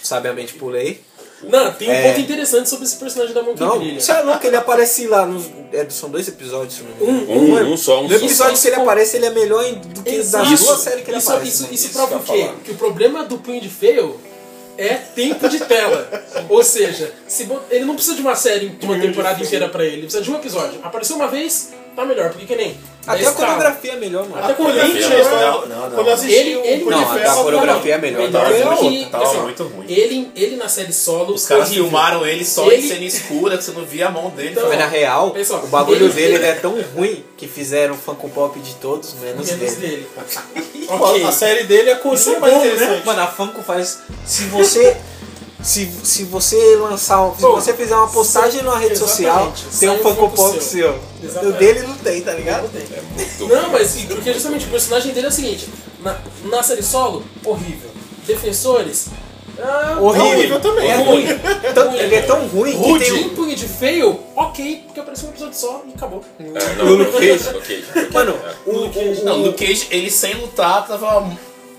Sabiamente 0.04 0.54
pulei. 0.54 1.04
Não, 1.44 1.72
tem 1.74 1.90
um 1.90 1.92
É. 1.92 2.10
ponto 2.10 2.20
interessante 2.22 2.68
sobre 2.70 2.86
esse 2.86 2.96
personagem 2.98 3.34
da 3.34 3.42
mão 3.42 3.54
que 3.54 3.62
Não, 3.62 3.78
brilha. 3.80 4.00
você 4.00 4.12
é 4.12 4.22
louco, 4.22 4.46
ele 4.46 4.56
aparece 4.58 5.08
lá 5.08 5.26
nos... 5.26 5.46
É, 5.72 5.86
são 5.90 6.10
dois 6.10 6.28
episódios, 6.28 6.76
se 6.76 6.84
não 6.84 6.92
me 7.16 7.22
engano. 7.24 7.70
Um, 7.70 7.74
um 7.74 7.78
só, 7.78 8.00
um 8.02 8.04
No 8.08 8.10
só. 8.10 8.16
episódio 8.26 8.62
que 8.62 8.68
ele 8.68 8.76
aparece, 8.76 9.18
ele 9.18 9.26
é 9.26 9.30
melhor 9.30 9.64
em- 9.66 9.76
do 9.76 10.02
que 10.04 10.12
das 10.12 10.20
Exato. 10.20 10.46
duas 10.50 10.80
séries 10.80 11.04
que 11.06 11.12
ele 11.12 11.18
isso, 11.18 11.30
aparece. 11.32 11.50
Isso, 11.52 11.64
né? 11.64 11.70
isso 11.72 11.86
Isso 11.86 11.94
prova 11.94 12.16
o 12.18 12.20
quê? 12.20 12.26
falar. 12.44 12.56
Que 12.64 12.72
o 12.72 12.76
problema 12.76 13.24
do 13.24 13.38
Punho 13.38 13.62
de 13.62 13.70
Fail 13.70 14.20
é 14.78 14.96
tempo 14.96 15.48
de 15.48 15.60
tela. 15.60 16.10
Ou 16.50 16.64
seja, 16.64 17.12
se 17.28 17.44
bot- 17.46 17.64
ele 17.70 17.86
não 17.86 17.96
precisa 17.96 18.16
de 18.16 18.22
uma 18.22 18.36
série, 18.36 18.70
de 18.70 18.86
uma 18.86 19.00
temporada 19.00 19.42
inteira 19.44 19.70
pra 19.70 19.84
ele. 19.86 19.94
Ele 19.96 20.02
precisa 20.04 20.24
de 20.24 20.32
um 20.32 20.36
episódio. 20.36 20.80
Apareceu 20.84 21.16
uma 21.16 21.28
vez, 21.28 21.70
tá 22.02 22.06
melhor. 22.06 22.30
Porque 22.30 22.46
que 22.46 22.56
nem... 22.56 22.78
Até 23.08 23.26
a 23.26 23.32
coreografia 23.32 23.94
é 23.94 23.96
melhor, 23.96 24.28
mano. 24.30 24.44
Até 24.44 24.54
com 24.54 24.64
o 24.64 24.66
Coreografia, 24.68 25.08
Lynch, 25.08 25.10
né? 25.10 25.24
Não, 25.42 25.66
não, 25.68 25.80
não. 25.82 25.90
Quando 25.96 26.08
eu 26.10 26.14
assisti 26.14 26.34
Ele- 26.36 26.56
o 26.58 26.64
ele- 26.66 26.84
de 26.84 26.90
Não, 26.92 27.14
Ferro, 27.14 27.40
a 27.40 27.44
coreografia 27.44 27.96
é 27.96 27.98
melhor. 27.98 28.22
Melhor 28.22 28.44
Tava 28.44 28.54
do 28.54 28.66
muito- 28.66 28.82
que- 29.06 29.06
tava 29.12 29.24
assim, 29.24 29.38
muito 29.40 29.64
ruim. 29.64 29.86
Ele, 29.90 30.32
ele 30.36 30.56
na 30.58 30.70
série 30.70 30.94
solo. 30.94 31.34
Os 31.34 31.46
caras 31.48 31.68
horrível. 31.70 31.86
filmaram 31.86 32.28
ele 32.28 32.46
só 32.46 32.68
Ele- 32.68 32.86
em 32.86 32.88
cena 32.88 33.04
escura, 33.06 33.58
que 33.58 33.64
você 33.64 33.72
não 33.72 33.84
via 33.84 34.08
a 34.08 34.12
mão 34.12 34.30
dele. 34.30 34.50
Então, 34.52 34.70
Mas 34.70 34.78
na 34.78 34.86
real, 34.86 35.32
Pessoal, 35.32 35.64
o 35.64 35.68
bagulho 35.68 36.06
ele- 36.06 36.14
dele 36.14 36.36
é 36.46 36.54
tão 36.54 36.80
ruim 36.96 37.24
que 37.36 37.48
fizeram 37.48 37.96
Funko 37.96 38.30
Pop 38.30 38.60
de 38.60 38.76
todos, 38.76 39.14
menos, 39.16 39.50
Menos 39.50 39.76
dele. 39.76 39.88
dele. 39.88 40.08
Pô, 40.88 40.94
ok. 41.10 41.24
A 41.24 41.32
série 41.32 41.64
dele 41.64 41.90
é 41.90 41.94
a 41.94 41.96
Isso 41.96 42.04
coisa 42.04 42.32
é 42.36 42.40
mais 42.40 42.54
bom, 42.54 42.60
né? 42.60 42.68
interessante. 42.68 43.06
Mano, 43.08 43.22
a 43.22 43.28
Funko 43.28 43.64
faz. 43.64 44.00
Se 44.24 44.44
você. 44.44 44.96
Se, 45.62 45.92
se 46.04 46.24
você 46.24 46.76
lançar. 46.78 47.34
Se 47.36 47.42
Pô, 47.42 47.56
você 47.56 47.74
fizer 47.74 47.96
uma 47.96 48.08
postagem 48.08 48.62
numa 48.64 48.78
rede 48.80 48.98
social, 48.98 49.52
tem 49.80 49.90
um 49.90 49.94
um 49.96 49.98
Funko 50.00 50.30
Pop 50.30 50.64
seu. 50.64 50.98
seu. 51.22 51.50
O 51.50 51.52
dele 51.54 51.82
não 51.82 51.96
tem, 51.96 52.22
tá 52.22 52.32
ligado? 52.34 52.64
Não 52.64 52.70
tem. 52.70 52.88
Muito 53.16 53.48
Não, 53.48 53.70
mas 53.70 53.92
porque 54.08 54.34
justamente 54.34 54.66
o 54.66 54.70
personagem 54.70 55.14
dele 55.14 55.26
é 55.28 55.30
o 55.30 55.34
seguinte: 55.34 55.68
na, 56.02 56.18
na 56.46 56.64
série 56.64 56.82
solo, 56.82 57.24
horrível. 57.44 57.90
Defensores, 58.26 59.08
Ah, 59.62 59.98
Horrível. 60.00 60.28
horrível 60.30 60.60
também. 60.62 60.90
É 60.90 60.96
ruim. 61.04 61.26
Tão- 61.74 61.94
ele 61.94 62.16
é 62.16 62.22
tão 62.22 62.48
ruim 62.48 62.72
que 62.72 62.78
Rude. 62.78 63.04
tem 63.06 63.14
Tem 63.16 63.30
punho 63.30 63.56
de 63.56 63.68
feio? 63.68 64.20
Ok, 64.38 64.84
porque 64.86 65.00
apareceu 65.02 65.28
um 65.28 65.32
episódio 65.32 65.58
só 65.60 65.84
e 65.86 65.94
acabou. 65.94 66.24
É, 66.40 66.82
o 66.82 66.86
não, 66.86 66.94
Luke 66.96 67.12
Cage. 67.12 67.50
Luke 67.52 67.68
Cage. 67.68 68.08
um... 68.10 68.14
Mano, 68.14 68.32
É. 68.46 68.70
o, 68.70 68.72
o, 68.72 69.26
Não, 69.26 69.42
o- 69.42 69.46
Luke 69.48 69.66
Cage, 69.66 69.88
ele 69.92 70.10
sem 70.10 70.36
lutar, 70.36 70.88
tava 70.88 71.28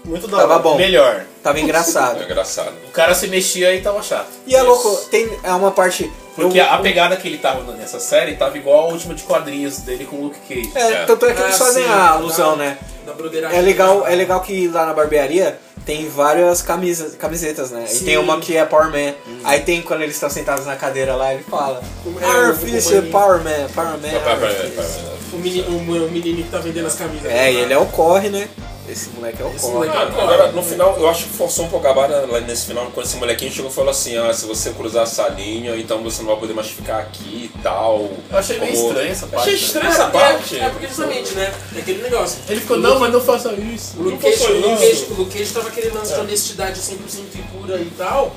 Muito 0.05 0.27
da 0.29 0.39
Tava 0.39 0.55
hora. 0.55 0.63
bom. 0.63 0.77
melhor. 0.77 1.25
tava 1.43 1.59
engraçado. 1.61 2.21
É 2.21 2.25
engraçado. 2.25 2.73
O 2.89 2.91
cara 2.91 3.15
se 3.15 3.27
mexia 3.29 3.75
e 3.75 3.81
tava 3.81 4.03
chato. 4.03 4.29
E 4.47 4.55
é 4.55 4.63
louco, 4.63 4.95
tem 5.11 5.29
é 5.43 5.53
uma 5.53 5.71
parte... 5.71 6.11
Porque 6.37 6.59
eu- 6.61 6.65
a 6.71 6.79
pegada 6.79 7.17
que 7.17 7.27
ele 7.29 7.39
tava 7.39 7.73
nessa 7.73 7.99
série 8.01 8.35
tava 8.37 8.57
igual 8.57 8.89
a 8.89 8.93
última 8.93 9.15
de 9.15 9.23
quadrinhos 9.25 9.79
dele 9.79 10.05
com 10.07 10.17
o 10.17 10.23
Luke 10.25 10.39
Cage. 10.49 10.71
É, 10.75 10.93
É. 11.03 11.05
tanto 11.07 11.27
é 11.27 11.33
que 11.35 11.41
eles 11.43 11.55
Ah, 11.55 11.59
fazem 11.65 11.85
sim, 11.85 11.89
a 11.91 11.97
da- 11.97 12.09
alusão, 12.11 12.57
né? 12.57 12.79
Da 13.07 13.13
broderagem. 13.13 13.59
É 13.59 13.61
legal, 13.61 14.07
é 14.07 14.15
legal 14.15 14.41
que 14.41 14.69
lá 14.69 14.87
na 14.87 14.95
barbearia 14.95 15.59
tem 15.85 16.09
várias 16.09 16.63
camisas, 16.63 17.15
camisetas, 17.15 17.71
né? 17.71 17.85
E 17.85 17.89
Sim. 17.95 18.05
tem 18.05 18.17
uma 18.19 18.39
que 18.41 18.57
é 18.57 18.65
Power 18.65 18.91
Man. 18.91 19.15
Aí 19.45 19.61
tem 19.61 19.83
quando 19.83 20.03
eles 20.03 20.15
estão 20.15 20.31
sentados 20.31 20.65
na 20.67 20.77
cadeira 20.77 21.15
lá, 21.15 21.33
ele 21.35 21.43
fala: 21.43 21.83
É, 22.23 22.27
Our 22.27 22.51
o- 22.51 22.57
Fish 22.57 22.87
o 22.87 22.95
maninho. 22.95 23.13
Power 23.13 23.43
Man, 23.43 23.67
Power 23.75 23.91
Man. 23.99 24.09
Our 24.31 24.51
Fist." 24.51 24.75
vai. 24.77 24.87
O, 25.33 25.37
meni, 25.39 25.61
o, 25.63 25.77
o 25.79 26.11
menininho 26.11 26.45
que 26.45 26.51
tá 26.51 26.59
vendendo 26.59 26.87
as 26.87 26.95
camisas. 26.97 27.31
É, 27.31 27.53
e 27.53 27.57
ele 27.57 27.73
é 27.73 27.79
o 27.79 27.87
corre, 27.87 28.29
né? 28.29 28.49
Esse 28.91 29.11
moleque 29.11 29.41
é 29.43 29.45
o 29.45 29.53
moleque- 29.71 29.97
Ah, 29.97 30.03
agora, 30.03 30.53
no 30.53 30.63
final, 30.63 30.97
eu 30.99 31.09
acho 31.09 31.25
que 31.25 31.31
forçou 31.31 31.67
um 31.67 31.69
pouco 31.69 31.87
a 31.87 31.93
barra 31.95 32.25
lá 32.29 32.41
nesse 32.41 32.67
final, 32.67 32.91
quando 32.93 33.07
esse 33.07 33.17
molequinho 33.17 33.53
chegou 33.53 33.71
e 33.71 33.75
falou 33.75 33.91
assim, 33.91 34.17
ah, 34.17 34.33
se 34.35 34.47
você 34.47 34.71
cruzar 34.73 35.05
essa 35.05 35.29
linha, 35.29 35.77
então 35.77 36.03
você 36.03 36.23
não 36.23 36.29
vai 36.31 36.39
poder 36.39 36.55
mais 36.55 36.69
ficar 36.69 36.99
aqui 36.99 37.51
e 37.55 37.59
tal. 37.63 38.11
Eu 38.31 38.39
achei 38.39 38.59
meio 38.59 38.73
Como- 38.73 38.89
estranho 38.89 39.11
essa 39.13 39.27
parte. 39.27 39.43
Achei 39.49 39.53
né? 39.61 39.67
estranho 39.67 39.89
essa 39.93 40.07
parte. 40.09 40.57
É, 40.59 40.65
é 40.65 40.69
porque 40.71 40.87
justamente, 40.89 41.35
né? 41.35 41.55
É 41.77 41.79
aquele 41.79 42.03
negócio. 42.03 42.39
Ele 42.49 42.61
ficou, 42.61 42.79
não, 42.79 42.99
mas 42.99 43.13
não 43.13 43.21
faça 43.21 43.53
isso. 43.53 43.97
O 43.99 44.03
Luke 44.03 44.19
Cage, 44.23 44.37
foi 44.39 44.61
o 44.61 44.69
Luke 44.71 44.85
isso. 44.85 45.01
Cage, 45.03 45.13
o 45.13 45.15
Luke 45.23 45.39
Cage 45.39 45.53
tava 45.53 45.69
aquele 45.69 45.91
lance 45.91 46.15
de 46.15 46.21
honestidade 46.21 46.81
100% 46.81 46.95
e 47.37 47.43
pura 47.57 47.77
e 47.81 47.91
tal. 47.97 48.35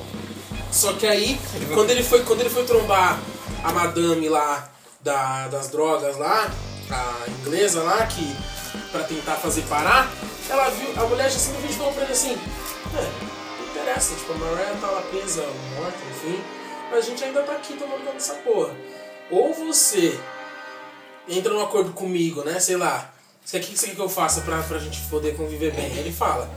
Só 0.70 0.92
que 0.94 1.06
aí, 1.06 1.38
quando 1.72 1.90
ele 1.90 2.02
foi, 2.02 2.22
quando 2.22 2.40
ele 2.40 2.50
foi 2.50 2.64
trombar 2.64 3.18
a 3.62 3.72
madame 3.72 4.28
lá 4.28 4.68
da, 5.00 5.46
das 5.48 5.68
drogas 5.68 6.16
lá, 6.18 6.50
a 6.90 7.14
inglesa 7.40 7.82
lá, 7.82 8.04
que 8.06 8.36
pra 8.90 9.02
tentar 9.04 9.34
fazer 9.36 9.62
parar, 9.62 10.10
ela 10.48 10.70
viu, 10.70 10.90
a 11.00 11.06
mulher 11.06 11.30
já 11.30 11.38
simplesmente 11.38 11.74
falou 11.74 11.92
pra 11.92 12.04
ele 12.04 12.12
assim, 12.12 12.32
é, 12.32 13.60
não 13.60 13.70
interessa, 13.70 14.14
tipo, 14.14 14.32
a 14.32 14.36
Mariah 14.36 14.76
tá 14.80 14.90
lá 14.90 15.02
presa, 15.02 15.42
morta, 15.76 15.98
enfim, 16.10 16.42
a 16.92 17.00
gente 17.00 17.24
ainda 17.24 17.42
tá 17.42 17.52
aqui 17.52 17.74
tomando 17.74 18.00
conta 18.00 18.12
dessa 18.12 18.34
porra. 18.34 18.74
Ou 19.30 19.52
você 19.54 20.18
entra 21.28 21.52
num 21.52 21.62
acordo 21.62 21.92
comigo, 21.92 22.42
né? 22.44 22.60
Sei 22.60 22.76
lá. 22.76 23.10
O 23.46 23.50
que 23.50 23.60
que 23.60 23.78
você 23.78 23.88
quer 23.88 23.94
que 23.94 24.00
eu 24.00 24.08
faça 24.08 24.40
pra, 24.42 24.62
pra 24.62 24.78
gente 24.78 25.00
poder 25.08 25.36
conviver 25.36 25.72
bem? 25.72 25.96
Ele 25.96 26.12
fala: 26.12 26.48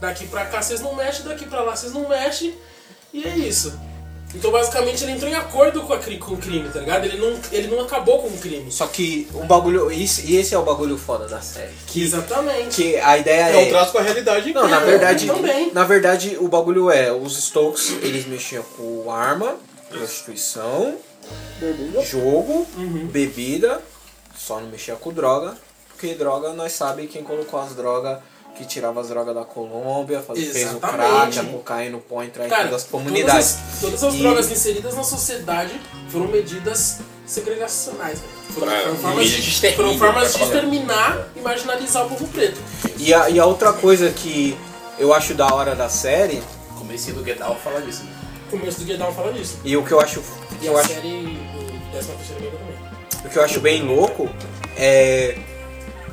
daqui 0.00 0.26
pra 0.26 0.46
cá 0.46 0.62
vocês 0.62 0.80
não 0.80 0.94
mexem, 0.94 1.24
daqui 1.24 1.46
pra 1.46 1.62
lá 1.62 1.76
vocês 1.76 1.92
não 1.92 2.08
mexem, 2.08 2.56
e 3.12 3.24
é 3.24 3.36
isso. 3.36 3.78
Então 4.34 4.50
basicamente 4.52 5.02
ele 5.02 5.12
entrou 5.12 5.28
em 5.30 5.34
acordo 5.34 5.82
com, 5.82 5.92
a, 5.92 5.98
com 5.98 6.34
o 6.34 6.36
crime, 6.36 6.68
tá 6.68 6.78
ligado? 6.80 7.04
Ele 7.04 7.16
não, 7.18 7.36
ele 7.50 7.66
não 7.68 7.80
acabou 7.80 8.20
com 8.22 8.28
o 8.28 8.38
crime. 8.38 8.70
Só 8.70 8.86
que 8.86 9.26
o 9.34 9.44
bagulho. 9.44 9.90
Isso, 9.90 10.22
e 10.24 10.36
esse 10.36 10.54
é 10.54 10.58
o 10.58 10.62
bagulho 10.62 10.96
foda 10.96 11.26
da 11.26 11.40
série. 11.40 11.72
Que, 11.86 12.04
Exatamente. 12.04 12.76
que 12.76 12.96
a 12.96 13.18
ideia 13.18 13.50
É 13.50 13.56
um 13.56 13.60
é. 13.62 13.68
traço 13.70 13.92
com 13.92 13.98
a 13.98 14.02
realidade. 14.02 14.52
Não, 14.52 14.62
na 14.68 14.76
incrível. 14.76 14.86
verdade, 14.98 15.26
também. 15.26 15.72
na 15.72 15.84
verdade 15.84 16.36
o 16.40 16.46
bagulho 16.48 16.90
é, 16.90 17.12
os 17.12 17.36
Stokes, 17.36 17.90
eles 18.02 18.26
mexiam 18.26 18.62
com 18.76 19.10
arma, 19.10 19.56
prostituição, 19.88 20.96
jogo, 22.08 22.66
Uhum. 22.76 23.06
bebida, 23.06 23.80
só 24.36 24.60
não 24.60 24.68
mexia 24.68 24.94
com 24.96 25.12
droga, 25.12 25.56
porque 25.88 26.14
droga 26.14 26.52
nós 26.52 26.72
sabe 26.72 27.06
quem 27.06 27.22
colocou 27.22 27.60
as 27.60 27.74
drogas, 27.74 28.18
que 28.56 28.64
tirava 28.64 29.00
as 29.00 29.08
drogas 29.08 29.34
da 29.34 29.44
Colômbia, 29.44 30.20
faz- 30.20 30.38
fez 30.52 30.72
o 30.74 30.80
crack, 30.80 31.38
a 31.38 31.44
cocaína, 31.44 31.96
o 31.96 32.00
pó 32.00 32.22
entrar 32.22 32.46
em 32.46 32.50
todas 32.50 32.74
as 32.74 32.84
comunidades. 32.84 33.56
Todas 33.56 33.74
as, 33.74 33.80
todas 33.80 34.04
as 34.04 34.14
E- 34.14 34.18
drogas 34.18 34.50
inseridas 34.50 34.94
na 34.96 35.02
sociedade 35.02 35.72
foram 36.10 36.28
medidas 36.28 36.98
segregacionais. 37.26 38.18
velho. 38.20 38.32
Foram, 38.54 38.96
formas, 38.96 39.16
medidas 39.26 39.44
de 39.44 39.72
foram 39.76 39.96
formas 39.98 40.34
de 40.34 40.42
exterminar 40.42 41.28
e 41.36 41.40
marginalizar 41.40 42.04
o 42.04 42.08
povo 42.08 42.26
preto. 42.28 42.60
E 42.98 43.14
a, 43.14 43.30
e 43.30 43.38
a 43.38 43.46
outra 43.46 43.72
coisa 43.72 44.10
que 44.10 44.56
eu 44.98 45.14
acho 45.14 45.34
da 45.34 45.46
hora 45.54 45.74
da 45.74 45.88
série, 45.88 46.42
Comecei 46.78 47.14
do 47.14 47.24
Get 47.24 47.40
Out 47.40 47.60
fala 47.62 47.80
disso. 47.80 48.02
né? 48.04 48.10
O 48.48 48.58
começo 48.58 48.80
do 48.80 48.98
Down 48.98 49.12
fala 49.14 49.32
disso. 49.32 49.58
e 49.64 49.76
o 49.76 49.84
que 49.84 49.92
eu 49.92 50.00
acho, 50.00 50.20
E 50.60 50.66
eu 50.66 50.76
a 50.76 50.80
acho 50.80 50.88
série 50.92 51.08
do 51.22 51.90
13 51.92 52.08
terceira 52.08 52.40
Mega 52.40 52.56
também. 52.56 53.24
O 53.24 53.28
que 53.28 53.38
eu 53.38 53.42
acho 53.44 53.60
bem 53.60 53.82
louco 53.84 54.28
é 54.76 55.38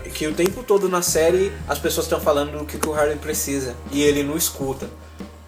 que 0.07 0.27
o 0.27 0.33
tempo 0.33 0.63
todo 0.63 0.89
na 0.89 1.01
série 1.01 1.51
as 1.67 1.77
pessoas 1.79 2.05
estão 2.05 2.19
falando 2.19 2.57
do 2.57 2.65
que, 2.65 2.77
que 2.77 2.87
o 2.89 2.93
Harley 2.93 3.17
precisa 3.17 3.75
e 3.91 4.01
ele 4.01 4.23
não 4.23 4.35
escuta. 4.37 4.87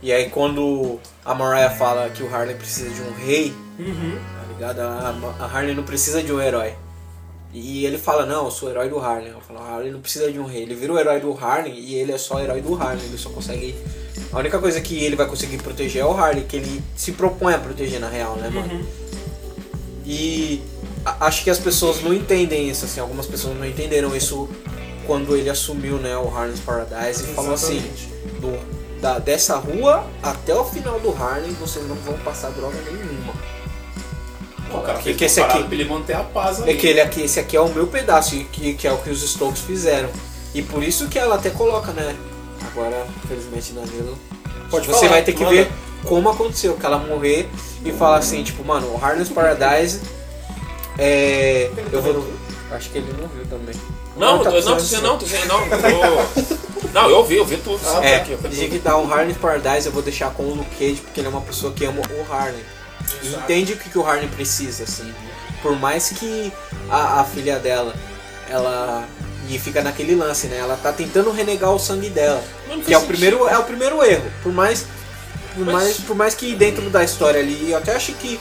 E 0.01 0.11
aí 0.13 0.29
quando 0.29 0.99
a 1.25 1.33
Mariah 1.33 1.69
fala 1.75 2.09
que 2.09 2.23
o 2.23 2.33
Harley 2.33 2.55
precisa 2.55 2.89
de 2.89 3.01
um 3.01 3.13
rei, 3.13 3.53
tá 3.77 4.53
ligado? 4.53 4.79
A, 4.79 5.15
a 5.39 5.45
Harley 5.45 5.75
não 5.75 5.83
precisa 5.83 6.21
de 6.23 6.31
um 6.31 6.39
herói. 6.41 6.73
E 7.51 7.83
ele 7.85 7.97
fala, 7.97 8.25
não, 8.27 8.45
eu 8.45 8.51
sou 8.51 8.69
o 8.69 8.71
herói 8.71 8.89
do 8.89 8.99
Harley. 8.99 9.31
Eu 9.31 9.41
falo, 9.41 9.59
o 9.59 9.63
Harley 9.63 9.91
não 9.91 9.99
precisa 10.01 10.31
de 10.31 10.37
um 10.39 10.45
rei. 10.45 10.61
Ele 10.61 10.75
vira 10.75 10.93
o 10.93 10.99
herói 10.99 11.19
do 11.19 11.33
Harley 11.35 11.73
e 11.73 11.95
ele 11.95 12.11
é 12.11 12.17
só 12.17 12.35
o 12.35 12.39
herói 12.39 12.61
do 12.61 12.75
Harley. 12.75 13.03
Ele 13.05 13.17
só 13.17 13.29
consegue. 13.31 13.75
A 14.31 14.37
única 14.37 14.59
coisa 14.59 14.79
que 14.79 15.03
ele 15.03 15.15
vai 15.15 15.25
conseguir 15.25 15.57
proteger 15.57 16.03
é 16.03 16.05
o 16.05 16.11
Harley, 16.15 16.43
que 16.43 16.55
ele 16.57 16.83
se 16.95 17.11
propõe 17.13 17.55
a 17.55 17.57
proteger 17.57 17.99
na 17.99 18.07
real, 18.07 18.35
né, 18.35 18.49
mano? 18.49 18.85
E 20.05 20.61
a- 20.88 20.88
acho 21.19 21.43
que 21.43 21.49
as 21.49 21.57
pessoas 21.59 22.01
não 22.01 22.13
entendem 22.13 22.69
isso, 22.69 22.85
assim, 22.85 22.99
algumas 22.99 23.25
pessoas 23.25 23.57
não 23.57 23.65
entenderam 23.65 24.15
isso 24.15 24.49
quando 25.07 25.35
ele 25.35 25.49
assumiu, 25.49 25.97
né, 25.97 26.15
o 26.17 26.27
Harlem's 26.29 26.59
Paradise 26.59 27.23
e 27.23 27.33
falou 27.33 27.53
assim, 27.53 27.81
do, 28.39 28.59
da, 29.01 29.17
dessa 29.17 29.55
rua 29.57 30.05
até 30.21 30.53
o 30.53 30.63
final 30.65 30.99
do 30.99 31.09
Harlem 31.11 31.51
vocês 31.53 31.87
não 31.87 31.95
vão 31.95 32.13
passar 32.19 32.49
droga 32.51 32.77
nenhuma. 32.85 33.33
O 34.71 34.81
cara 34.81 34.99
Que- 34.99 35.15
que 35.15 35.25
esse 35.25 35.41
aqui- 35.41 35.63
pra 35.63 35.73
ele 35.73 35.85
manter 35.85 36.13
a 36.15 36.23
paz 36.23 36.61
ali. 36.61 36.71
É 36.71 36.75
que 36.75 36.85
ele 36.85 37.01
aqui, 37.01 37.21
esse 37.23 37.39
aqui 37.39 37.57
é 37.57 37.61
o 37.61 37.69
meu 37.69 37.87
pedaço, 37.87 38.35
e 38.35 38.43
que, 38.43 38.73
que 38.75 38.87
é 38.87 38.91
o 38.91 38.97
que 38.99 39.09
os 39.09 39.21
Stokes 39.27 39.61
fizeram. 39.61 40.09
E 40.53 40.61
por 40.61 40.83
isso 40.83 41.07
que 41.07 41.17
ela 41.17 41.35
até 41.35 41.49
coloca, 41.49 41.91
né? 41.91 42.15
Agora, 42.71 43.07
infelizmente, 43.23 43.71
Danilo. 43.73 44.15
Pode 44.69 44.85
você 44.85 44.99
falar, 44.99 45.09
vai 45.11 45.23
ter 45.23 45.33
que 45.33 45.43
manda. 45.43 45.55
ver 45.55 45.71
como 46.05 46.29
aconteceu, 46.29 46.75
que 46.75 46.85
ela 46.85 46.99
morrer 46.99 47.49
e 47.83 47.91
fala 47.91 48.17
assim, 48.19 48.43
tipo, 48.43 48.63
mano, 48.63 48.93
o 48.93 49.03
Harlem's 49.03 49.29
Paradise 49.29 50.01
é. 50.99 51.71
Eu 51.91 52.01
vou. 52.01 52.27
Acho 52.71 52.89
que 52.89 52.97
ele 52.99 53.13
não 53.19 53.27
viu 53.27 53.45
também. 53.47 53.75
Não, 54.15 54.43
tá 54.43 54.51
eu- 54.51 54.63
não, 54.63 54.77
dizendo 54.77 55.03
não, 55.03 55.13
não. 55.13 55.17
Tô- 55.17 56.59
Não, 56.93 57.07
eu 57.09 57.17
ouvi, 57.17 57.35
eu 57.35 57.45
vi 57.45 57.57
tudo. 57.57 57.77
sim, 57.79 58.03
É, 58.03 58.15
aqui, 58.15 58.31
eu- 58.31 58.39
que 58.39 58.79
dá 58.79 58.97
um 58.97 59.11
Harlem 59.13 59.35
Paradise 59.35 59.85
eu 59.85 59.91
vou 59.91 60.01
deixar 60.01 60.31
com 60.31 60.43
o 60.43 60.55
Luke 60.55 60.75
Cage, 60.75 60.95
porque 61.01 61.19
ele 61.19 61.27
é 61.27 61.29
uma 61.29 61.41
pessoa 61.41 61.71
que 61.71 61.85
ama 61.85 62.01
o 62.01 62.33
Harlem. 62.33 62.63
E 63.21 63.27
entende 63.27 63.73
o 63.73 63.77
que, 63.77 63.89
que 63.89 63.97
o 63.97 64.05
Harlem 64.05 64.27
precisa, 64.29 64.83
assim. 64.83 65.13
Por 65.61 65.77
mais 65.77 66.09
que 66.09 66.51
a, 66.89 67.21
a 67.21 67.23
filha 67.23 67.59
dela, 67.59 67.93
ela. 68.49 69.05
E 69.49 69.57
fica 69.59 69.81
naquele 69.81 70.15
lance, 70.15 70.47
né? 70.47 70.57
Ela 70.57 70.77
tá 70.77 70.91
tentando 70.91 71.31
renegar 71.31 71.71
o 71.71 71.79
sangue 71.79 72.09
dela. 72.09 72.43
Não 72.67 72.79
Que 72.79 72.93
é 72.93 72.97
o 72.97 73.01
primeiro, 73.01 73.47
é 73.47 73.57
o 73.57 73.63
primeiro 73.63 74.03
erro. 74.03 74.25
Por 74.41 74.51
mais. 74.53 74.85
Por 75.55 75.65
Mas- 75.65 75.73
mais, 75.75 75.97
por 75.97 76.15
mais 76.15 76.35
que 76.35 76.55
dentro 76.55 76.89
da 76.89 77.03
história 77.03 77.39
ali, 77.39 77.71
eu 77.71 77.77
até 77.77 77.95
acho 77.95 78.13
que 78.13 78.39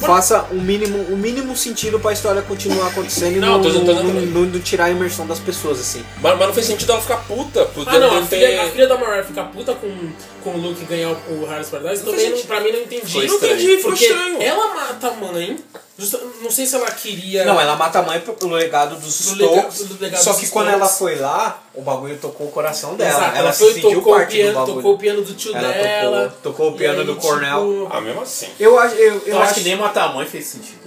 faça 0.00 0.46
o 0.50 0.54
mínimo, 0.54 0.98
o 1.12 1.16
mínimo 1.16 1.56
sentido 1.56 1.98
pra 1.98 2.12
história 2.12 2.40
continuar 2.42 2.88
acontecendo 2.88 3.36
e 3.36 3.40
Não, 3.40 3.48
não, 3.54 3.62
tô 3.62 3.68
dizendo- 3.70 3.86
tô 3.86 3.92
não, 3.94 4.02
não- 4.14 4.46
não 4.46 4.60
tirar 4.60 4.84
a 4.86 4.90
imersão 4.90 5.26
das 5.26 5.38
pessoas, 5.38 5.80
assim. 5.80 6.04
Mas, 6.20 6.36
mas 6.38 6.46
não 6.48 6.54
fez 6.54 6.66
sentido 6.66 6.92
ela 6.92 7.00
ficar 7.00 7.16
puta. 7.18 7.64
Por 7.66 7.88
Ah 7.88 7.98
não, 7.98 8.10
a 8.10 8.20
não 8.20 8.26
filha, 8.26 8.62
a 8.62 8.68
filha 8.70 8.86
da 8.88 8.96
Mariah 8.96 9.24
ficar 9.24 9.44
puta 9.44 9.74
com, 9.74 10.10
com 10.44 10.50
o 10.50 10.56
Luke 10.60 10.84
ganhar 10.84 11.10
o 11.28 11.46
Harris 11.46 11.68
Paradise, 11.68 12.04
Não 12.04 12.12
também 12.12 12.30
não, 12.30 12.38
pra 12.42 12.60
mim 12.60 12.72
não 12.72 12.80
entendi. 12.80 13.12
Foi 13.12 13.26
não 13.26 13.34
estranho. 13.34 13.54
entendi, 13.54 13.82
Foi 13.82 13.90
porque 13.92 14.04
estranho. 14.06 14.42
ela 14.42 14.74
mata 14.74 15.08
a 15.08 15.10
mãe, 15.12 15.58
justa- 15.98 16.20
não 16.42 16.50
sei 16.50 16.66
se 16.66 16.74
ela 16.76 16.90
queria... 16.90 17.44
Não, 17.44 17.60
ela 17.60 17.76
mata 17.76 17.98
a 17.98 18.02
mãe 18.02 18.20
pelo 18.20 18.52
legado 18.54 18.96
dos 19.00 19.32
Do 19.32 19.34
lega- 19.36 19.60
Stokes. 19.70 19.84
do 19.88 20.02
legado 20.02 20.22
só 20.22 20.30
dos 20.32 20.40
que 20.40 20.46
quando 20.48 20.66
Stokes. 20.68 20.88
ela 20.88 20.96
foi 20.98 21.16
lá, 21.16 21.62
o 21.78 21.82
bagulho 21.82 22.18
tocou 22.20 22.48
o 22.48 22.50
coração 22.50 22.94
dela. 22.96 23.10
Exato, 23.10 23.36
ela 23.38 23.52
foi, 23.52 23.68
se 23.68 23.74
sentiu 23.74 23.90
tocou, 23.98 24.12
o 24.12 24.16
parte 24.16 24.30
do 24.30 24.36
piano, 24.36 24.54
bagulho. 24.58 24.74
tocou 24.76 24.94
o 24.94 24.98
piano 24.98 25.22
do 25.22 25.34
tio 25.34 25.56
Ela 25.56 25.68
tocou- 25.68 25.82
dela. 25.82 26.38
tocou 26.42 26.68
o 26.70 26.72
piano 26.72 27.02
e 27.02 27.04
do 27.04 27.16
Cornell. 27.16 27.88
Ah, 27.90 28.00
mesmo 28.00 28.20
assim. 28.20 28.48
Eu 28.58 28.78
acho, 28.78 28.94
eu, 28.96 29.14
eu, 29.14 29.22
Eu 29.26 29.36
acho 29.38 29.44
acho 29.52 29.54
que 29.54 29.60
nem 29.68 29.76
matar 29.76 30.10
a 30.10 30.12
mãe 30.12 30.26
fez 30.26 30.44
sentido. 30.46 30.78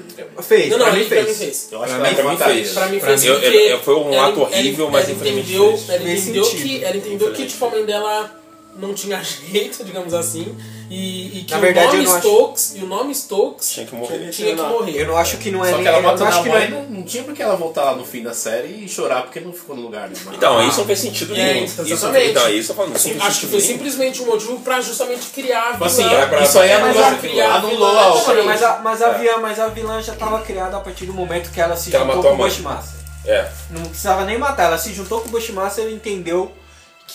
fez. 0.44 0.70
Não, 0.70 0.78
não, 0.78 0.86
pra 0.88 0.94
mim 0.96 1.06
pra 1.06 1.18
mim 1.20 1.24
fez. 1.26 1.38
fez. 1.38 1.68
Eu 1.72 1.82
acho 1.84 1.94
Pra 1.96 2.10
que 2.10 2.22
mim- 2.24 2.38
fez. 2.38 2.72
Pra 2.74 2.86
mim 2.88 3.00
fez 3.00 3.26
eu- 3.26 3.40
eu- 3.40 3.52
eu- 3.54 3.80
foi 3.80 3.96
um 3.96 4.14
ela- 4.14 4.28
ato 4.28 4.42
horrível, 4.42 4.86
ela, 4.86 4.92
mas 4.94 5.04
ela 5.06 5.14
infelizmente 5.14 5.50
entendeu, 5.50 5.78
fez. 5.78 5.90
ela 5.90 6.00
Fez 6.00 6.24
entendeu 6.24 6.44
que 6.50 6.84
ela 6.84 6.98
entendeu 6.98 7.32
que 7.32 7.46
tipo 7.48 7.66
a 7.66 7.70
mãe 7.70 7.86
dela 7.86 8.41
não 8.76 8.94
tinha 8.94 9.22
jeito, 9.24 9.84
digamos 9.84 10.14
assim, 10.14 10.56
e, 10.90 11.40
e 11.40 11.44
que 11.44 11.54
Na 11.54 11.60
verdade, 11.60 11.88
o 11.88 11.92
nome 11.92 12.04
eu 12.04 12.10
não 12.10 12.16
acho- 12.18 12.28
Stokes 12.28 12.74
e 12.76 12.84
o 12.84 12.88
nome 12.88 13.16
Stokes 13.16 13.70
Tinha 13.72 13.86
que 13.86 13.96
morrer. 13.96 14.30
tinha 14.30 14.56
que 14.56 14.62
morrer. 14.62 15.02
Eu 15.02 15.08
não 15.08 15.18
acho 15.18 15.38
que 15.38 15.50
não 15.52 15.64
é 15.64 15.70
Só 15.70 15.76
nem. 15.76 15.84
que 15.84 15.88
ela 15.88 15.98
eu 15.98 16.02
não 16.04 16.10
matando 16.12 16.30
acho 16.30 16.40
a 16.40 16.44
que 16.44 16.50
mãe, 16.50 16.70
não 16.70 16.78
é- 16.80 16.86
não, 16.90 17.04
tinha 17.04 17.24
porque 17.24 17.42
ela 17.42 17.56
voltar 17.56 17.84
lá 17.86 17.96
no 17.96 18.06
fim 18.06 18.22
da 18.24 18.34
série 18.34 18.84
e 18.84 18.90
chorar 18.90 19.22
porque 19.24 19.40
não 19.40 19.54
ficou 19.54 19.76
no 19.76 19.82
lugar. 19.84 20.10
Né? 20.10 20.16
Então, 20.34 20.68
isso 20.68 20.80
não 20.80 20.86
fez 20.86 21.00
sentido 21.00 21.34
É, 21.34 21.38
nenhum. 21.54 21.66
então, 21.66 21.86
Isso, 21.86 21.94
exatamente. 21.94 22.30
então, 22.32 22.50
isso 22.50 22.72
eu 22.72 22.76
falo, 22.76 22.90
não 22.90 22.98
Sim, 22.98 23.10
fez 23.12 23.22
acho 23.24 23.40
que 23.42 23.48
foi 23.48 23.60
nenhum. 23.60 23.72
simplesmente 23.74 24.22
um 24.22 24.26
motivo 24.26 24.60
pra 24.60 24.82
justamente 24.82 25.28
criar 25.28 25.70
a 25.70 25.72
Tipo 25.74 25.86
assim, 25.86 26.04
vilã. 26.04 26.20
é 26.22 26.26
pra- 26.28 26.42
isso 26.44 26.60
aí 26.60 26.72
anulou, 26.74 27.04
anulou 27.44 27.98
a. 27.98 28.44
Mas 28.44 28.64
a, 28.64 28.80
mas, 28.84 29.02
a 29.02 29.10
vilã, 29.12 29.38
mas 29.42 29.60
a 29.60 29.68
vilã 29.70 30.02
já 30.02 30.14
estava 30.14 30.42
criada 30.42 30.78
a 30.78 30.80
partir 30.82 31.06
do 31.06 31.14
momento 31.14 31.52
que 31.52 31.62
ela 31.62 31.76
se 31.76 31.90
Que 31.90 31.96
ela 31.96 32.06
juntou 32.06 32.18
matou 32.24 32.38
com 32.38 32.44
o. 32.44 32.46
Bushmaster. 32.48 33.00
É. 33.26 33.48
Não 33.70 33.84
precisava 33.84 34.26
nem 34.26 34.38
matar, 34.38 34.64
ela 34.66 34.78
se 34.78 34.94
juntou 34.94 35.22
com 35.22 35.28
o 35.30 35.32
Bushmaster 35.32 35.86
e 35.88 35.94
entendeu 35.94 36.52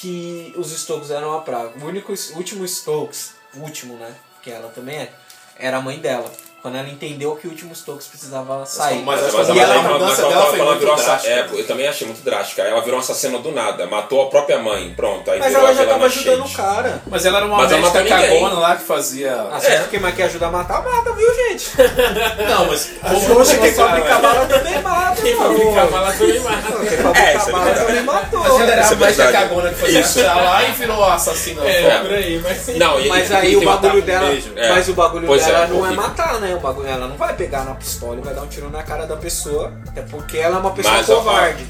que 0.01 0.53
os 0.57 0.71
Stokes 0.71 1.11
eram 1.11 1.35
a 1.35 1.41
praga. 1.41 1.73
O 1.79 1.87
único, 1.87 2.13
último 2.35 2.67
Stokes, 2.67 3.35
o 3.55 3.61
último, 3.61 3.97
né? 3.97 4.15
Que 4.43 4.51
ela 4.51 4.69
também 4.69 4.97
é, 4.97 5.13
era 5.57 5.79
a 5.79 5.81
mãe 5.81 5.99
dela. 5.99 6.31
Quando 6.67 6.79
ela 6.79 6.89
entendeu 6.89 7.37
que 7.37 7.47
o 7.47 7.51
último 7.51 7.73
Stokes 7.77 8.09
precisava 8.09 8.67
sair. 8.67 9.01
Mas 9.05 9.23
acho 9.23 9.37
Mas, 9.37 9.47
mas, 9.47 9.57
a 9.57 9.63
ela- 9.63 9.83
mas, 9.83 9.93
mudança 9.93 10.23
mas 10.23 10.35
dela 10.35 10.47
foi 10.47 10.59
ela 10.59 10.75
virou 10.75 10.97
drástica. 10.97 11.33
é, 11.33 11.47
eu 11.53 11.65
também 11.65 11.87
achei 11.87 12.07
muito 12.09 12.25
drástica. 12.25 12.63
Ela 12.63 12.81
virou 12.81 12.99
assassino 12.99 13.39
do 13.39 13.53
nada, 13.53 13.87
matou 13.87 14.23
a 14.23 14.27
própria 14.27 14.59
mãe, 14.59 14.93
pronto. 14.97 15.31
Aí 15.31 15.39
Mas 15.39 15.51
virou 15.51 15.63
ela 15.63 15.71
a 15.71 15.75
já 15.75 15.87
tava 15.87 16.07
ajudando 16.07 16.45
o 16.45 16.51
cara. 16.53 17.01
Mas 17.07 17.25
ela 17.25 17.37
era 17.37 17.47
uma 17.47 17.59
Mas 17.59 17.71
ela 17.71 17.89
médica 17.93 18.19
cagona 18.19 18.55
lá 18.59 18.75
que 18.75 18.83
fazia. 18.83 19.33
Ah, 19.53 19.61
você 19.61 19.67
acha 19.75 19.85
que 19.85 19.99
mais 20.01 20.17
quer 20.17 20.25
ajudar 20.25 20.49
a 20.49 20.51
matar, 20.51 20.83
mata, 20.83 21.13
viu, 21.13 21.35
gente? 21.37 21.71
Não, 22.51 22.67
mas. 22.67 22.91
Poxa, 23.33 23.59
quem 23.59 23.73
fabrica 23.73 24.19
bala 24.19 24.47
também 24.47 24.83
mata, 24.83 25.23
Quem 25.23 25.37
fabrica 25.37 25.87
bala 25.87 26.13
também 26.15 26.41
mata. 26.41 26.73
Quem 26.73 26.99
É, 26.99 26.99
fabrica 26.99 27.37
isso 27.37 27.49
é 27.49 27.53
bala 27.53 27.75
também 27.75 28.03
matou. 28.03 28.41
Mas 28.41 28.61
ela 28.61 28.73
era 28.73 28.81
Isso 28.83 28.93
a 28.93 28.97
é 28.97 28.99
médica 28.99 29.33
cagona 29.33 29.69
que 29.69 29.75
fazia 29.77 30.03
chá 30.03 30.35
lá 30.35 30.65
e 30.65 30.73
virou 30.73 31.05
assassina. 31.05 31.65
É, 31.65 31.99
por 32.01 32.13
aí, 32.13 32.41
mas. 32.43 32.67
Não, 32.77 33.07
Mas 33.07 33.31
aí 33.31 33.57
o 33.57 33.65
bagulho 33.65 34.03
dela. 34.03 34.37
É. 34.57 34.69
Mas 34.71 34.89
o 34.89 34.95
bagulho 34.95 35.33
é, 35.33 35.39
dela 35.39 35.67
não 35.69 35.87
é 35.87 35.91
matar, 35.93 36.41
né? 36.41 36.56
O 36.57 36.61
bagulho, 36.61 36.89
ela 36.89 37.07
não 37.09 37.17
vai 37.17 37.35
pegar 37.35 37.65
na 37.65 37.75
pistola 37.75 38.19
e 38.19 38.23
vai 38.23 38.35
dar 38.35 38.43
um 38.43 38.47
tiro 38.49 38.71
na 38.71 38.83
cara 38.83 39.07
da 39.07 39.17
pessoa. 39.17 39.73
É 39.95 40.03
porque 40.03 40.39
ela 40.39 40.57
é 40.57 40.61
uma 40.61 40.71
pessoa 40.73 40.95
Mas, 40.95 41.09
ó, 41.11 41.17
covarde. 41.17 41.67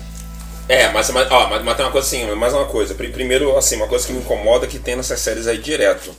É, 0.68 0.88
mas, 0.88 1.08
mas, 1.10 1.30
ó, 1.30 1.48
mas, 1.48 1.62
mas 1.62 1.76
tem 1.76 1.84
uma 1.86 1.92
coisa 1.92 2.06
assim, 2.06 2.34
mais 2.34 2.52
uma 2.52 2.66
coisa. 2.66 2.94
Pri- 2.94 3.12
Primeiro, 3.12 3.56
assim, 3.56 3.76
uma 3.76 3.86
coisa 3.86 4.06
que 4.06 4.12
me 4.12 4.20
incomoda 4.20 4.66
é 4.66 4.68
que 4.68 4.78
tem 4.78 4.96
nessas 4.96 5.20
séries 5.20 5.46
aí 5.46 5.58
direto. 5.58 6.14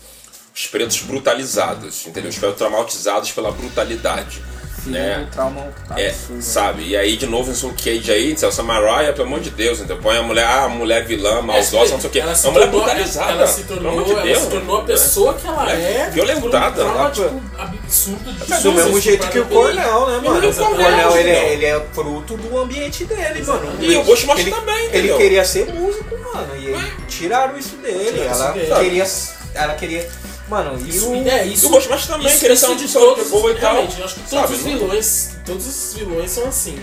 Os 0.55 0.67
pretos 0.67 0.99
brutalizados, 1.01 2.07
entendeu? 2.07 2.29
Os 2.29 2.37
pretos 2.37 2.57
traumatizados 2.57 3.31
pela 3.31 3.51
brutalidade. 3.51 4.41
Né? 4.87 5.25
um 5.27 5.31
trauma 5.31 5.67
É, 5.95 6.13
sabe? 6.39 6.87
E 6.87 6.95
aí, 6.97 7.15
de 7.17 7.25
novo, 7.27 7.51
isso 7.51 7.73
Cage 7.77 8.11
aí, 8.11 8.31
essa 8.33 8.63
Mariah, 8.63 9.13
pelo 9.13 9.27
amor 9.27 9.39
de 9.39 9.49
Deus, 9.49 9.79
então 9.79 9.97
põe 9.97 10.17
a 10.17 10.21
mulher, 10.23 10.45
ah, 10.45 10.63
a 10.65 10.69
mulher 10.69 11.05
vilã, 11.05 11.41
maldosa, 11.41 11.93
não 11.93 11.99
sei 12.01 12.09
o 12.09 12.13
quê. 12.13 12.19
Ela 12.19 12.31
É 12.31 12.35
se 12.35 12.45
uma 12.47 12.53
mulher 12.53 12.65
tornou- 12.71 12.81
brutalizada. 12.85 13.31
Ela 13.31 13.47
se 13.47 13.63
pelo 13.63 13.81
tornou, 13.81 13.91
amor 13.93 14.05
de 14.05 14.11
ela 14.11 14.21
Deus. 14.23 14.39
se 14.39 14.47
tornou 14.49 14.77
a 14.77 14.83
pessoa 14.83 15.33
que 15.33 15.47
ela 15.47 15.71
é. 15.71 16.09
Violentada. 16.11 16.75
por 16.83 16.85
um 16.85 16.93
trauma, 16.93 17.11
tipo, 17.11 17.41
absurdo 17.57 18.33
de 18.33 18.63
Do 18.63 18.71
mesmo 18.73 18.87
tipo, 18.89 19.01
jeito 19.01 19.29
que 19.29 19.39
o 19.39 19.45
Cornel, 19.45 20.07
né, 20.07 20.19
mano? 20.23 20.49
O 20.49 20.53
Cornel, 20.55 21.17
ele, 21.17 21.29
é- 21.29 21.53
ele 21.53 21.65
é 21.65 21.81
fruto 21.93 22.37
do 22.37 22.57
ambiente 22.57 23.05
dele, 23.05 23.43
mano. 23.45 23.73
E 23.79 23.95
o 23.95 24.03
Bushmaster 24.03 24.45
ele, 24.47 24.55
também, 24.55 24.85
Ele 24.85 24.97
entendeu? 24.97 25.17
queria 25.17 25.45
ser 25.45 25.65
músico, 25.73 26.15
mano, 26.33 26.55
e 26.57 27.07
tiraram 27.07 27.57
isso 27.57 27.75
dele. 27.77 28.21
Ela 28.21 28.53
queria... 28.79 29.05
Ela 29.53 29.73
queria... 29.73 30.07
Mano, 30.49 30.79
e 30.85 30.89
Isso, 30.89 31.09
o... 31.09 31.27
é, 31.27 31.45
isso, 31.45 31.65
E 31.65 31.67
o 31.67 31.71
Bushmaster 31.71 32.07
também 32.15 32.27
isso, 32.27 32.39
queria 32.39 32.55
ser 32.55 32.67
pessoa 32.77 33.15
todos, 33.15 33.29
boa 33.29 33.51
e 33.51 33.55
tal. 33.55 33.73
realmente, 33.73 33.99
eu 33.99 34.05
acho 34.05 34.13
que 34.15 34.19
todos 34.21 34.39
Sabe, 34.39 34.53
os 34.53 34.63
não- 34.63 34.71
vilões, 34.79 35.29
todos 35.45 35.67
os 35.67 35.93
vilões 35.93 36.31
são 36.31 36.47
assim. 36.47 36.79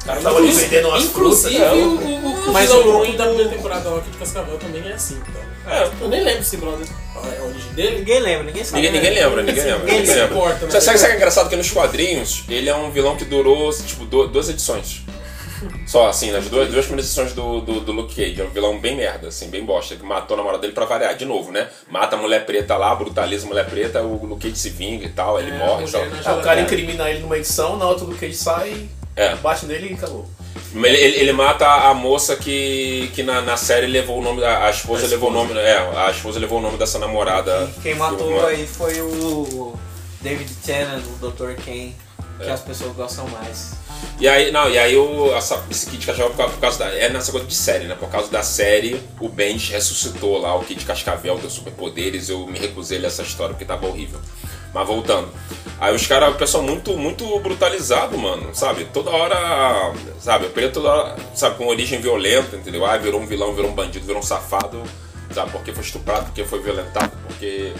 O 0.00 0.04
cara 0.06 0.20
tava 0.20 0.38
ali 0.38 0.50
vendendo 0.52 0.88
umas 0.88 1.04
Inclusive 1.04 1.56
frutas. 1.56 1.72
o, 1.74 1.86
o, 1.86 2.48
o 2.48 2.52
Mas 2.52 2.68
vilão 2.68 2.80
o 2.80 2.84
louco 2.86 2.98
ruim 3.00 3.16
da 3.16 3.26
primeira 3.26 3.50
temporada 3.50 3.90
lá 3.90 3.98
aqui 3.98 4.10
de 4.10 4.16
Cascavel 4.16 4.56
também 4.58 4.88
é 4.88 4.92
assim. 4.94 5.20
Então. 5.28 5.72
É. 5.72 5.90
Eu 6.00 6.08
nem 6.08 6.22
lembro 6.24 6.42
se 6.42 6.56
brother 6.56 6.86
é 6.86 7.38
a 7.38 7.44
origem 7.44 7.72
dele. 7.74 7.98
Ninguém 7.98 8.20
lembra, 8.20 8.44
ninguém 8.44 8.64
sabe. 8.64 8.76
Ninguém, 8.82 8.92
ninguém 9.00 9.14
lembra, 9.22 9.42
ninguém 9.42 9.64
lembra. 9.64 9.78
Ninguém 9.84 10.06
lembra. 10.06 10.24
importa, 10.24 10.66
né? 10.66 10.80
Sabe, 10.80 10.82
sabe, 10.84 10.96
o 10.96 11.00
que 11.00 11.06
é 11.12 11.16
engraçado? 11.16 11.48
Que 11.50 11.56
nos 11.56 11.70
quadrinhos, 11.70 12.44
ele 12.48 12.70
é 12.70 12.74
um 12.74 12.90
vilão 12.90 13.14
que 13.16 13.26
durou, 13.26 13.70
tipo, 13.74 14.06
du- 14.06 14.26
duas 14.28 14.48
edições. 14.48 15.02
Só, 15.86 16.08
assim, 16.08 16.30
nas 16.30 16.46
duas, 16.48 16.68
duas 16.68 16.84
primeiras 16.86 17.06
edições 17.06 17.32
do, 17.32 17.60
do, 17.60 17.80
do 17.80 17.92
Luke 17.92 18.14
Cage. 18.14 18.40
É 18.40 18.44
um 18.44 18.50
vilão 18.50 18.78
bem 18.78 18.96
merda, 18.96 19.28
assim, 19.28 19.48
bem 19.50 19.64
bosta. 19.64 19.96
Que 19.96 20.02
matou 20.04 20.34
a 20.34 20.38
namorada 20.38 20.60
dele 20.62 20.72
pra 20.72 20.84
variar, 20.84 21.14
de 21.16 21.24
novo, 21.24 21.50
né? 21.52 21.68
Mata 21.88 22.16
a 22.16 22.18
mulher 22.18 22.44
preta 22.46 22.76
lá, 22.76 22.94
brutaliza 22.94 23.46
a 23.46 23.48
mulher 23.48 23.66
preta, 23.68 24.02
o 24.02 24.24
Luke 24.24 24.42
Cage 24.48 24.56
se 24.60 24.70
vinga 24.70 25.04
e 25.06 25.10
tal, 25.10 25.38
ele 25.40 25.50
É, 25.50 25.58
morre 25.58 25.84
e 25.86 25.90
na 25.90 25.98
Ah, 26.24 26.36
o 26.36 26.42
cara 26.42 26.60
É. 26.60 26.62
incrimina 26.62 27.08
ele 27.10 27.20
numa 27.20 27.36
edição, 27.36 27.76
na 27.76 27.86
outra 27.88 28.06
do 28.06 28.14
Cage 28.14 28.34
sai, 28.34 28.88
É. 29.16 29.34
bate 29.36 29.66
nele 29.66 29.90
e 29.90 29.94
acabou. 29.94 30.26
Ele, 30.74 30.88
ele- 30.96 31.16
ele 31.18 31.32
mata 31.32 31.66
a 31.66 31.92
moça 31.94 32.36
que, 32.36 33.10
que 33.14 33.22
na, 33.22 33.40
na 33.40 33.56
série 33.56 33.86
levou 33.86 34.18
o 34.18 34.22
nome. 34.22 34.44
A, 34.44 34.66
a 34.66 34.70
esposa 34.70 35.06
A 35.06 35.08
levou 35.08 35.30
o 35.30 35.32
nome. 35.32 35.52
É, 35.58 35.76
a 35.96 36.10
esposa 36.10 36.38
levou 36.38 36.58
o 36.58 36.62
nome 36.62 36.76
dessa 36.78 36.98
namorada. 36.98 37.68
Quem 37.82 37.94
matou 37.96 38.46
aí 38.46 38.66
foi 38.66 39.00
o 39.00 39.74
David 40.20 40.50
Tennant, 40.64 41.02
o 41.20 41.28
Dr. 41.30 41.54
Ken, 41.62 41.92
que 42.38 42.48
É. 42.48 42.50
as 42.52 42.60
pessoas 42.60 42.94
gostam 42.94 43.26
mais. 43.28 43.72
E 44.20 44.28
aí, 44.28 44.50
não, 44.52 44.68
e 44.68 44.78
aí 44.78 44.96
o, 44.96 45.34
essa, 45.34 45.64
esse 45.70 45.88
Kid 45.88 46.04
Cascavel, 46.04 46.34
por 46.34 46.50
por 46.50 46.60
causa 46.60 46.78
da. 46.78 46.94
É 46.94 47.08
nessa 47.08 47.32
coisa 47.32 47.46
de 47.46 47.54
série, 47.54 47.86
né? 47.86 47.94
Por 47.98 48.10
causa 48.10 48.30
da 48.30 48.42
série, 48.42 49.02
o 49.18 49.28
Bench 49.28 49.72
ressuscitou 49.72 50.38
lá 50.38 50.54
o 50.54 50.64
Kid 50.64 50.84
Cascavel, 50.84 51.38
deu 51.38 51.48
superpoderes. 51.48 52.28
Eu 52.28 52.46
me 52.46 52.58
recusei 52.58 53.02
a 53.02 53.06
essa 53.06 53.22
história 53.22 53.54
porque 53.54 53.64
tava 53.64 53.86
horrível. 53.86 54.20
Mas 54.72 54.86
voltando. 54.86 55.28
Aí 55.80 55.94
os 55.94 56.06
caras, 56.06 56.34
o 56.34 56.38
pessoal 56.38 56.62
muito, 56.62 56.96
muito 56.96 57.38
brutalizado, 57.40 58.16
mano, 58.18 58.54
sabe? 58.54 58.84
Toda 58.92 59.10
hora, 59.10 59.94
sabe? 60.20 60.46
O 60.46 60.50
preto 60.50 60.74
toda 60.74 60.90
hora, 60.90 61.16
sabe? 61.34 61.56
Com 61.56 61.66
origem 61.66 61.98
violenta, 62.00 62.56
entendeu? 62.56 62.84
Ah, 62.84 62.96
virou 62.98 63.20
um 63.20 63.26
vilão, 63.26 63.54
virou 63.54 63.70
um 63.70 63.74
bandido, 63.74 64.04
virou 64.04 64.20
um 64.20 64.24
safado, 64.24 64.82
sabe? 65.32 65.50
Porque 65.50 65.72
foi 65.72 65.82
estuprado, 65.82 66.26
porque 66.26 66.44
foi 66.44 66.60
violentado, 66.60 67.10
porque, 67.26 67.72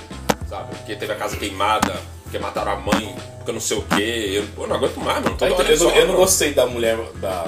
sabe? 0.48 0.74
Porque 0.74 0.96
teve 0.96 1.12
a 1.12 1.16
casa 1.16 1.36
queimada, 1.36 1.94
porque 2.30 2.38
mataram 2.38 2.72
a 2.72 2.76
mãe, 2.76 3.16
porque 3.38 3.50
não 3.50 3.60
sei 3.60 3.76
o 3.76 3.82
quê. 3.82 4.30
Eu, 4.34 4.44
pô, 4.54 4.64
não 4.64 4.76
aguento 4.76 4.98
mais, 4.98 5.22
mano. 5.24 5.36
Toda 5.36 5.46
Aí, 5.46 5.52
hora 5.52 5.68
eu, 5.68 5.90
eu 5.90 6.06
não 6.06 6.14
gostei 6.14 6.54
da 6.54 6.64
mulher, 6.64 6.96
da, 7.16 7.44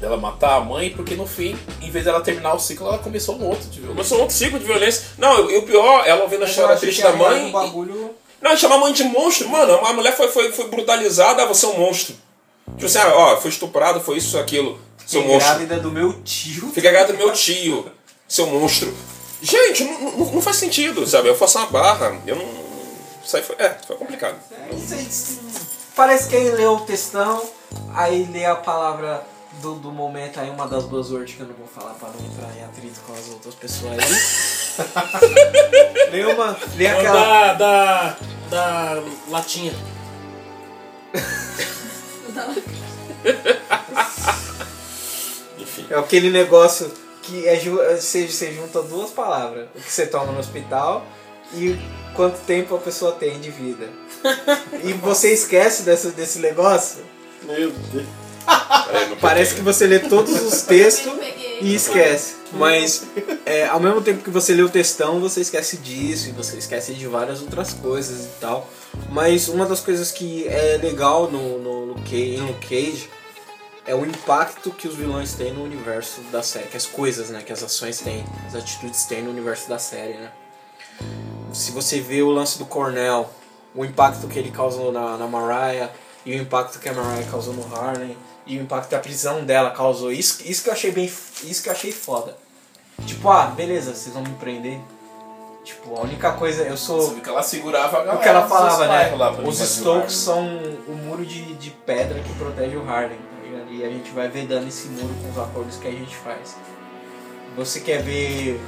dela 0.00 0.16
matar 0.16 0.56
a 0.56 0.60
mãe, 0.60 0.88
porque 0.88 1.14
no 1.14 1.26
fim, 1.26 1.58
em 1.82 1.90
vez 1.90 2.06
dela 2.06 2.22
terminar 2.22 2.54
o 2.54 2.58
ciclo, 2.58 2.88
ela 2.88 2.98
começou 2.98 3.36
um 3.36 3.44
outro 3.44 3.68
de 3.68 3.80
violência. 3.80 3.94
Começou 3.94 4.18
um 4.18 4.20
outro 4.22 4.34
ciclo 4.34 4.58
de 4.58 4.64
violência. 4.64 5.04
Não, 5.18 5.50
e 5.50 5.58
o 5.58 5.62
pior, 5.62 6.06
ela 6.06 6.22
ouvindo 6.22 6.42
a 6.44 6.48
história 6.48 6.74
triste 6.76 7.02
da 7.02 7.12
mãe. 7.12 7.50
O 7.50 7.52
bagulho... 7.52 8.10
Não, 8.40 8.56
chamar 8.56 8.76
a 8.76 8.78
mãe 8.78 8.92
de 8.94 9.04
monstro. 9.04 9.48
Mano, 9.48 9.74
a 9.84 9.92
mulher 9.92 10.16
foi, 10.16 10.28
foi, 10.28 10.52
foi 10.52 10.68
brutalizada, 10.68 11.42
ah, 11.42 11.46
você 11.46 11.66
é 11.66 11.68
um 11.68 11.78
monstro. 11.78 12.14
Tipo 12.74 12.86
assim, 12.86 12.98
ah, 12.98 13.12
ó, 13.14 13.36
foi 13.36 13.50
estuprado, 13.50 14.00
foi 14.00 14.16
isso, 14.16 14.38
aquilo. 14.38 14.80
Seu 15.04 15.20
Fiquei 15.20 15.34
monstro. 15.34 15.54
grávida 15.54 15.80
do 15.80 15.90
meu 15.90 16.22
tio. 16.22 16.70
Fica 16.72 16.90
grávida 16.90 17.12
do 17.12 17.18
meu 17.18 17.32
tio, 17.32 17.90
seu 18.26 18.46
monstro. 18.46 18.94
Gente, 19.42 19.84
não, 19.84 20.00
não, 20.00 20.32
não 20.32 20.40
faz 20.40 20.56
sentido, 20.56 21.06
sabe? 21.06 21.28
Eu 21.28 21.36
faço 21.36 21.58
uma 21.58 21.66
barra, 21.66 22.16
eu 22.26 22.36
não. 22.36 22.67
Isso 23.28 23.36
aí 23.36 23.42
foi. 23.42 23.56
É, 23.58 23.74
foi 23.86 23.96
complicado. 23.96 24.36
Parece 25.94 26.30
que 26.30 26.36
aí 26.36 26.48
lê 26.50 26.64
o 26.64 26.80
textão, 26.80 27.42
aí 27.92 28.24
lê 28.32 28.46
a 28.46 28.56
palavra 28.56 29.22
do, 29.60 29.74
do 29.74 29.92
momento, 29.92 30.40
aí 30.40 30.48
uma 30.48 30.66
das 30.66 30.84
duas 30.84 31.10
words 31.10 31.34
que 31.34 31.40
eu 31.42 31.46
não 31.46 31.54
vou 31.54 31.66
falar 31.66 31.92
pra 31.94 32.08
não 32.08 32.24
entrar 32.24 32.48
em 32.56 32.64
atrito 32.64 32.98
com 33.06 33.12
as 33.12 33.28
outras 33.28 33.54
pessoas 33.54 33.98
aí. 33.98 36.08
lê 36.10 36.24
uma. 36.24 36.56
Lê 36.74 36.86
aquela. 36.86 37.52
Da, 37.52 37.52
da, 37.52 38.16
da 38.48 39.02
latinha. 39.28 39.74
Enfim. 45.58 45.86
É 45.90 45.96
aquele 45.98 46.30
negócio 46.30 46.90
que 47.22 47.46
é, 47.46 47.56
ju- 47.60 47.82
é, 47.82 47.96
você, 47.96 48.26
você 48.26 48.52
junta 48.54 48.80
duas 48.82 49.10
palavras. 49.10 49.68
O 49.74 49.80
que 49.80 49.92
você 49.92 50.06
toma 50.06 50.32
no 50.32 50.38
hospital 50.38 51.04
e 51.54 51.78
quanto 52.14 52.38
tempo 52.40 52.74
a 52.74 52.78
pessoa 52.78 53.12
tem 53.12 53.38
de 53.40 53.50
vida. 53.50 53.88
E 54.84 54.92
você 54.92 55.32
esquece 55.32 55.82
desse, 55.82 56.08
desse 56.10 56.38
negócio. 56.38 57.00
Meu 57.42 57.70
Deus. 57.70 58.06
Parece 59.20 59.54
que 59.54 59.60
você 59.60 59.86
lê 59.86 59.98
todos 59.98 60.40
os 60.40 60.62
textos 60.62 61.12
e 61.60 61.74
esquece. 61.74 62.36
Mas 62.52 63.04
é, 63.44 63.66
ao 63.66 63.80
mesmo 63.80 64.00
tempo 64.00 64.22
que 64.22 64.30
você 64.30 64.54
lê 64.54 64.62
o 64.62 64.68
textão, 64.68 65.20
você 65.20 65.40
esquece 65.40 65.76
disso 65.78 66.28
e 66.28 66.32
você 66.32 66.56
esquece 66.56 66.94
de 66.94 67.06
várias 67.06 67.42
outras 67.42 67.72
coisas 67.74 68.24
e 68.24 68.28
tal. 68.40 68.68
Mas 69.10 69.48
uma 69.48 69.66
das 69.66 69.80
coisas 69.80 70.10
que 70.12 70.46
é 70.48 70.78
legal 70.82 71.30
no, 71.30 71.58
no, 71.58 71.94
Cage- 72.04 72.36
em 72.36 72.40
Luke 72.40 72.66
Cage 72.68 73.10
é 73.84 73.94
o 73.94 74.04
impacto 74.06 74.70
que 74.70 74.86
os 74.86 74.94
vilões 74.94 75.34
têm 75.34 75.52
no 75.52 75.62
universo 75.64 76.20
da 76.32 76.42
série, 76.42 76.68
que 76.68 76.76
as 76.76 76.86
coisas, 76.86 77.30
né, 77.30 77.42
que 77.44 77.52
as 77.52 77.62
ações 77.62 77.98
têm, 78.00 78.24
as 78.46 78.54
atitudes 78.54 79.04
têm 79.04 79.22
no 79.22 79.30
universo 79.30 79.68
da 79.68 79.78
série, 79.78 80.14
né? 80.14 80.30
Se 81.52 81.72
você 81.72 82.00
vê 82.00 82.22
o 82.22 82.30
lance 82.30 82.58
do 82.58 82.66
Cornell, 82.66 83.28
o 83.74 83.84
impacto 83.84 84.26
que 84.28 84.38
ele 84.38 84.50
causou 84.50 84.92
na, 84.92 85.16
na 85.16 85.26
Mariah 85.26 85.90
e 86.24 86.36
o 86.36 86.42
impacto 86.42 86.78
que 86.78 86.88
a 86.88 86.92
Mariah 86.92 87.28
causou 87.30 87.54
no 87.54 87.74
Harlem 87.74 88.16
e 88.46 88.58
o 88.58 88.62
impacto 88.62 88.88
que 88.88 88.94
a 88.94 88.98
prisão 88.98 89.44
dela 89.44 89.70
causou, 89.70 90.10
isso, 90.10 90.42
isso 90.44 90.62
que 90.62 90.68
eu 90.68 90.72
achei 90.72 90.90
bem, 90.90 91.04
isso 91.04 91.62
que 91.62 91.68
eu 91.68 91.72
achei 91.72 91.92
foda. 91.92 92.36
Tipo, 93.06 93.30
ah, 93.30 93.46
beleza, 93.46 93.94
vocês 93.94 94.14
vão 94.14 94.22
me 94.22 94.34
prender. 94.34 94.80
Tipo, 95.64 95.96
a 95.96 96.00
única 96.00 96.32
coisa, 96.32 96.62
eu 96.62 96.76
sou 96.76 97.02
Você 97.02 97.14
viu 97.14 97.22
que 97.22 97.28
ela 97.28 97.42
segurava 97.42 97.98
a 97.98 98.00
galera 98.00 98.16
o 98.16 98.22
que 98.22 98.28
ela 98.28 98.48
falava, 98.48 98.88
né? 98.88 99.12
Os 99.44 99.58
Stokes 99.58 100.16
são 100.16 100.40
o 100.88 100.92
muro 100.92 101.26
de, 101.26 101.54
de 101.56 101.70
pedra 101.70 102.20
que 102.20 102.32
protege 102.34 102.74
o 102.74 102.88
Harlem, 102.88 103.18
tá 103.18 103.44
ligado? 103.44 103.70
E 103.70 103.84
a 103.84 103.88
gente 103.88 104.10
vai 104.10 104.28
vedando 104.28 104.66
esse 104.66 104.88
muro 104.88 105.14
com 105.22 105.30
os 105.30 105.38
acordos 105.38 105.76
que 105.76 105.86
a 105.86 105.90
gente 105.90 106.16
faz. 106.16 106.56
Você 107.54 107.80
quer 107.80 108.02
ver. 108.02 108.58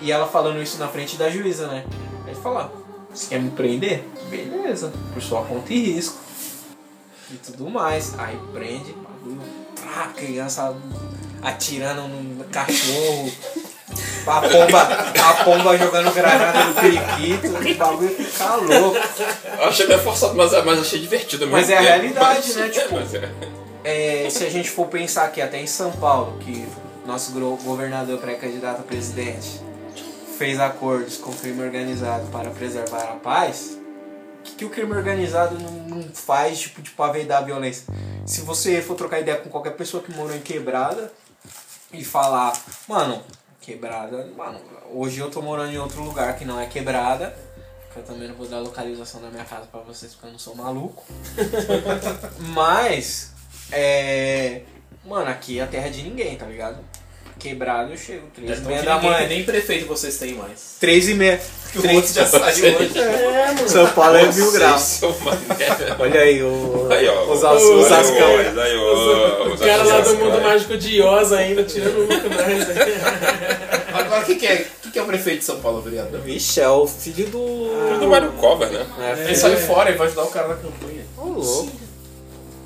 E 0.00 0.12
ela 0.12 0.26
falando 0.26 0.62
isso 0.62 0.78
na 0.78 0.88
frente 0.88 1.16
da 1.16 1.28
juíza, 1.30 1.66
né? 1.68 1.84
Aí 2.24 2.32
ele 2.32 2.40
fala: 2.40 2.72
Você 3.12 3.28
quer 3.28 3.40
me 3.40 3.50
prender? 3.50 4.04
Beleza, 4.30 4.92
por 5.12 5.22
sua 5.22 5.42
conta 5.44 5.72
e 5.72 5.92
risco. 5.94 6.16
E 7.30 7.34
tudo 7.36 7.68
mais. 7.68 8.18
Aí 8.18 8.38
prende, 8.52 8.92
bagulho. 8.92 9.40
Pá, 9.82 10.08
criança 10.16 10.74
atirando 11.42 12.02
no 12.08 12.44
cachorro. 12.44 13.32
A 14.26 14.40
pomba, 14.42 14.82
a 14.82 15.44
pomba 15.44 15.78
jogando 15.78 16.12
granada 16.12 16.64
no 16.64 16.74
periquito, 16.74 17.46
o 17.48 17.74
bagulho 17.76 18.10
fica 18.10 18.56
louco. 18.56 18.96
Eu 19.58 19.64
achei 19.64 19.86
meio 19.86 20.00
forçado, 20.00 20.34
mas, 20.34 20.52
mas 20.64 20.80
achei 20.80 21.00
divertido 21.00 21.44
ao 21.44 21.50
Mas 21.50 21.68
mesmo 21.68 21.82
é 21.82 21.88
a 21.88 21.90
realidade, 21.92 22.40
Mas- 22.48 22.56
né? 22.56 22.68
Tipo, 22.68 22.96
é. 23.84 24.26
É, 24.26 24.30
se 24.30 24.44
a 24.44 24.50
gente 24.50 24.70
for 24.70 24.86
pensar 24.86 25.24
aqui 25.24 25.40
até 25.40 25.58
em 25.58 25.66
São 25.66 25.90
Paulo, 25.92 26.36
que 26.40 26.66
nosso 27.06 27.32
governador 27.32 28.18
pré-candidato 28.18 28.80
a 28.80 28.82
presidente, 28.82 29.62
fez 30.38 30.60
acordos 30.60 31.16
com 31.16 31.32
o 31.32 31.36
crime 31.36 31.60
organizado 31.60 32.28
para 32.28 32.48
preservar 32.50 33.02
a 33.02 33.16
paz, 33.16 33.76
o 34.38 34.42
que, 34.44 34.54
que 34.54 34.64
o 34.64 34.70
crime 34.70 34.92
organizado 34.92 35.58
não, 35.58 35.72
não 35.72 36.02
faz 36.14 36.60
tipo, 36.60 36.80
de 36.80 36.90
pavedar 36.90 37.42
a 37.42 37.44
violência? 37.44 37.92
Se 38.24 38.42
você 38.42 38.80
for 38.80 38.94
trocar 38.94 39.18
ideia 39.18 39.36
com 39.36 39.50
qualquer 39.50 39.72
pessoa 39.72 40.00
que 40.00 40.12
morou 40.12 40.36
em 40.36 40.40
quebrada 40.40 41.12
e 41.92 42.04
falar, 42.04 42.52
mano, 42.86 43.20
quebrada, 43.60 44.30
mano, 44.36 44.60
hoje 44.92 45.18
eu 45.18 45.28
tô 45.28 45.42
morando 45.42 45.72
em 45.72 45.78
outro 45.78 46.02
lugar 46.02 46.36
que 46.38 46.44
não 46.44 46.60
é 46.60 46.66
quebrada, 46.66 47.36
que 47.92 47.98
eu 47.98 48.04
também 48.04 48.28
não 48.28 48.36
vou 48.36 48.46
dar 48.46 48.58
a 48.58 48.60
localização 48.60 49.20
da 49.20 49.30
minha 49.30 49.44
casa 49.44 49.66
pra 49.66 49.80
vocês 49.80 50.12
porque 50.12 50.28
eu 50.28 50.32
não 50.32 50.38
sou 50.38 50.54
maluco. 50.54 51.04
Mas, 52.54 53.32
é. 53.72 54.62
Mano, 55.04 55.30
aqui 55.30 55.58
é 55.58 55.62
a 55.62 55.66
terra 55.66 55.88
de 55.88 56.02
ninguém, 56.02 56.36
tá 56.36 56.46
ligado? 56.46 56.78
Quebrado 57.38 57.92
eu 57.92 57.96
chego, 57.96 58.26
três 58.34 58.50
É 58.50 58.54
e 58.54 58.56
tão 58.56 58.66
meia 58.70 58.82
da 58.82 58.98
manhã. 58.98 59.26
Nem 59.28 59.44
prefeito 59.44 59.86
vocês 59.86 60.16
têm 60.18 60.34
mais. 60.34 60.76
Três 60.80 61.08
e 61.08 61.14
meia. 61.14 61.40
O 61.68 61.94
outro 61.96 62.10
já 62.14 62.24
saiu 62.24 62.78
hoje. 62.78 62.98
É, 62.98 63.52
mano. 63.52 63.68
São 63.68 63.86
Paulo 63.90 64.16
é 64.16 64.32
mil 64.32 64.50
graus. 64.52 65.00
mané. 65.22 65.96
Olha 65.98 66.20
aí, 66.22 66.42
o, 66.42 66.88
Aí, 66.90 67.06
ó. 67.06 67.24
os, 67.30 67.42
os 67.42 67.92
ascão. 67.92 68.30
O 69.46 69.52
os 69.52 69.60
cara 69.60 69.82
lá 69.82 70.00
do 70.00 70.16
mundo 70.16 70.40
mágico 70.40 70.78
de 70.78 71.02
Oz 71.02 71.30
ainda, 71.30 71.62
tirando 71.64 71.98
o 71.98 72.00
lucro 72.00 72.30
nós. 72.30 72.68
né? 72.68 72.74
Agora, 73.92 74.22
o 74.22 74.24
que, 74.24 74.36
que, 74.36 74.46
é, 74.46 74.66
o 74.86 74.90
que, 74.90 74.98
é 74.98 75.02
o 75.02 75.06
prefeito 75.06 75.40
de 75.40 75.44
São 75.44 75.60
Paulo, 75.60 75.82
vereador? 75.82 76.20
Vixe, 76.20 76.58
é 76.58 76.68
o 76.70 76.86
filho 76.86 77.26
do. 77.26 77.70
Filho 77.88 78.00
do 78.00 78.08
Mário 78.08 78.32
Cover, 78.32 78.70
né? 78.70 78.86
É, 79.18 79.24
Ele 79.24 79.36
saiu 79.36 79.58
fora, 79.58 79.90
ele 79.90 79.98
vai 79.98 80.06
ajudar 80.06 80.22
o 80.24 80.28
cara 80.28 80.48
na 80.48 80.54
campanha. 80.54 81.04
Ô, 81.18 81.24
louco. 81.24 81.70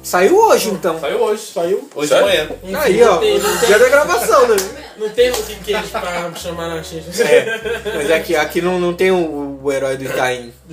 Saiu 0.03 0.37
hoje 0.37 0.71
então. 0.71 0.99
Saiu 1.01 1.21
hoje. 1.21 1.43
Saiu. 1.53 1.89
Hoje 1.95 2.09
Sério? 2.09 2.27
de 2.27 2.33
manhã. 2.33 2.49
Enfim, 2.63 2.75
Aí, 2.75 3.03
ó. 3.03 3.13
Não 3.13 3.19
tem, 3.21 3.41
tem, 3.41 3.67
Dia 3.67 3.79
da 3.79 3.89
gravação, 3.89 4.49
né? 4.49 4.57
não 4.99 5.09
tem 5.09 5.31
o 5.31 5.35
que 5.35 5.55
queijo 5.57 5.89
pra 5.89 6.35
chamar 6.35 6.69
na 6.69 6.83
xixi. 6.83 7.11
Mas 7.95 8.11
aqui, 8.11 8.35
aqui 8.37 8.61
não, 8.61 8.81
não 8.81 8.93
tem 8.95 9.11
o, 9.11 9.61
o 9.63 9.73
herói 9.73 9.97
do 9.97 10.05
Itaim. 10.05 10.53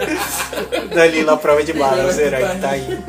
Dali 0.94 1.22
na 1.24 1.36
prova 1.36 1.62
de 1.62 1.72
bala, 1.72 2.04
o 2.04 2.20
herói 2.20 2.44
do 2.44 2.56
Itaim. 2.56 3.04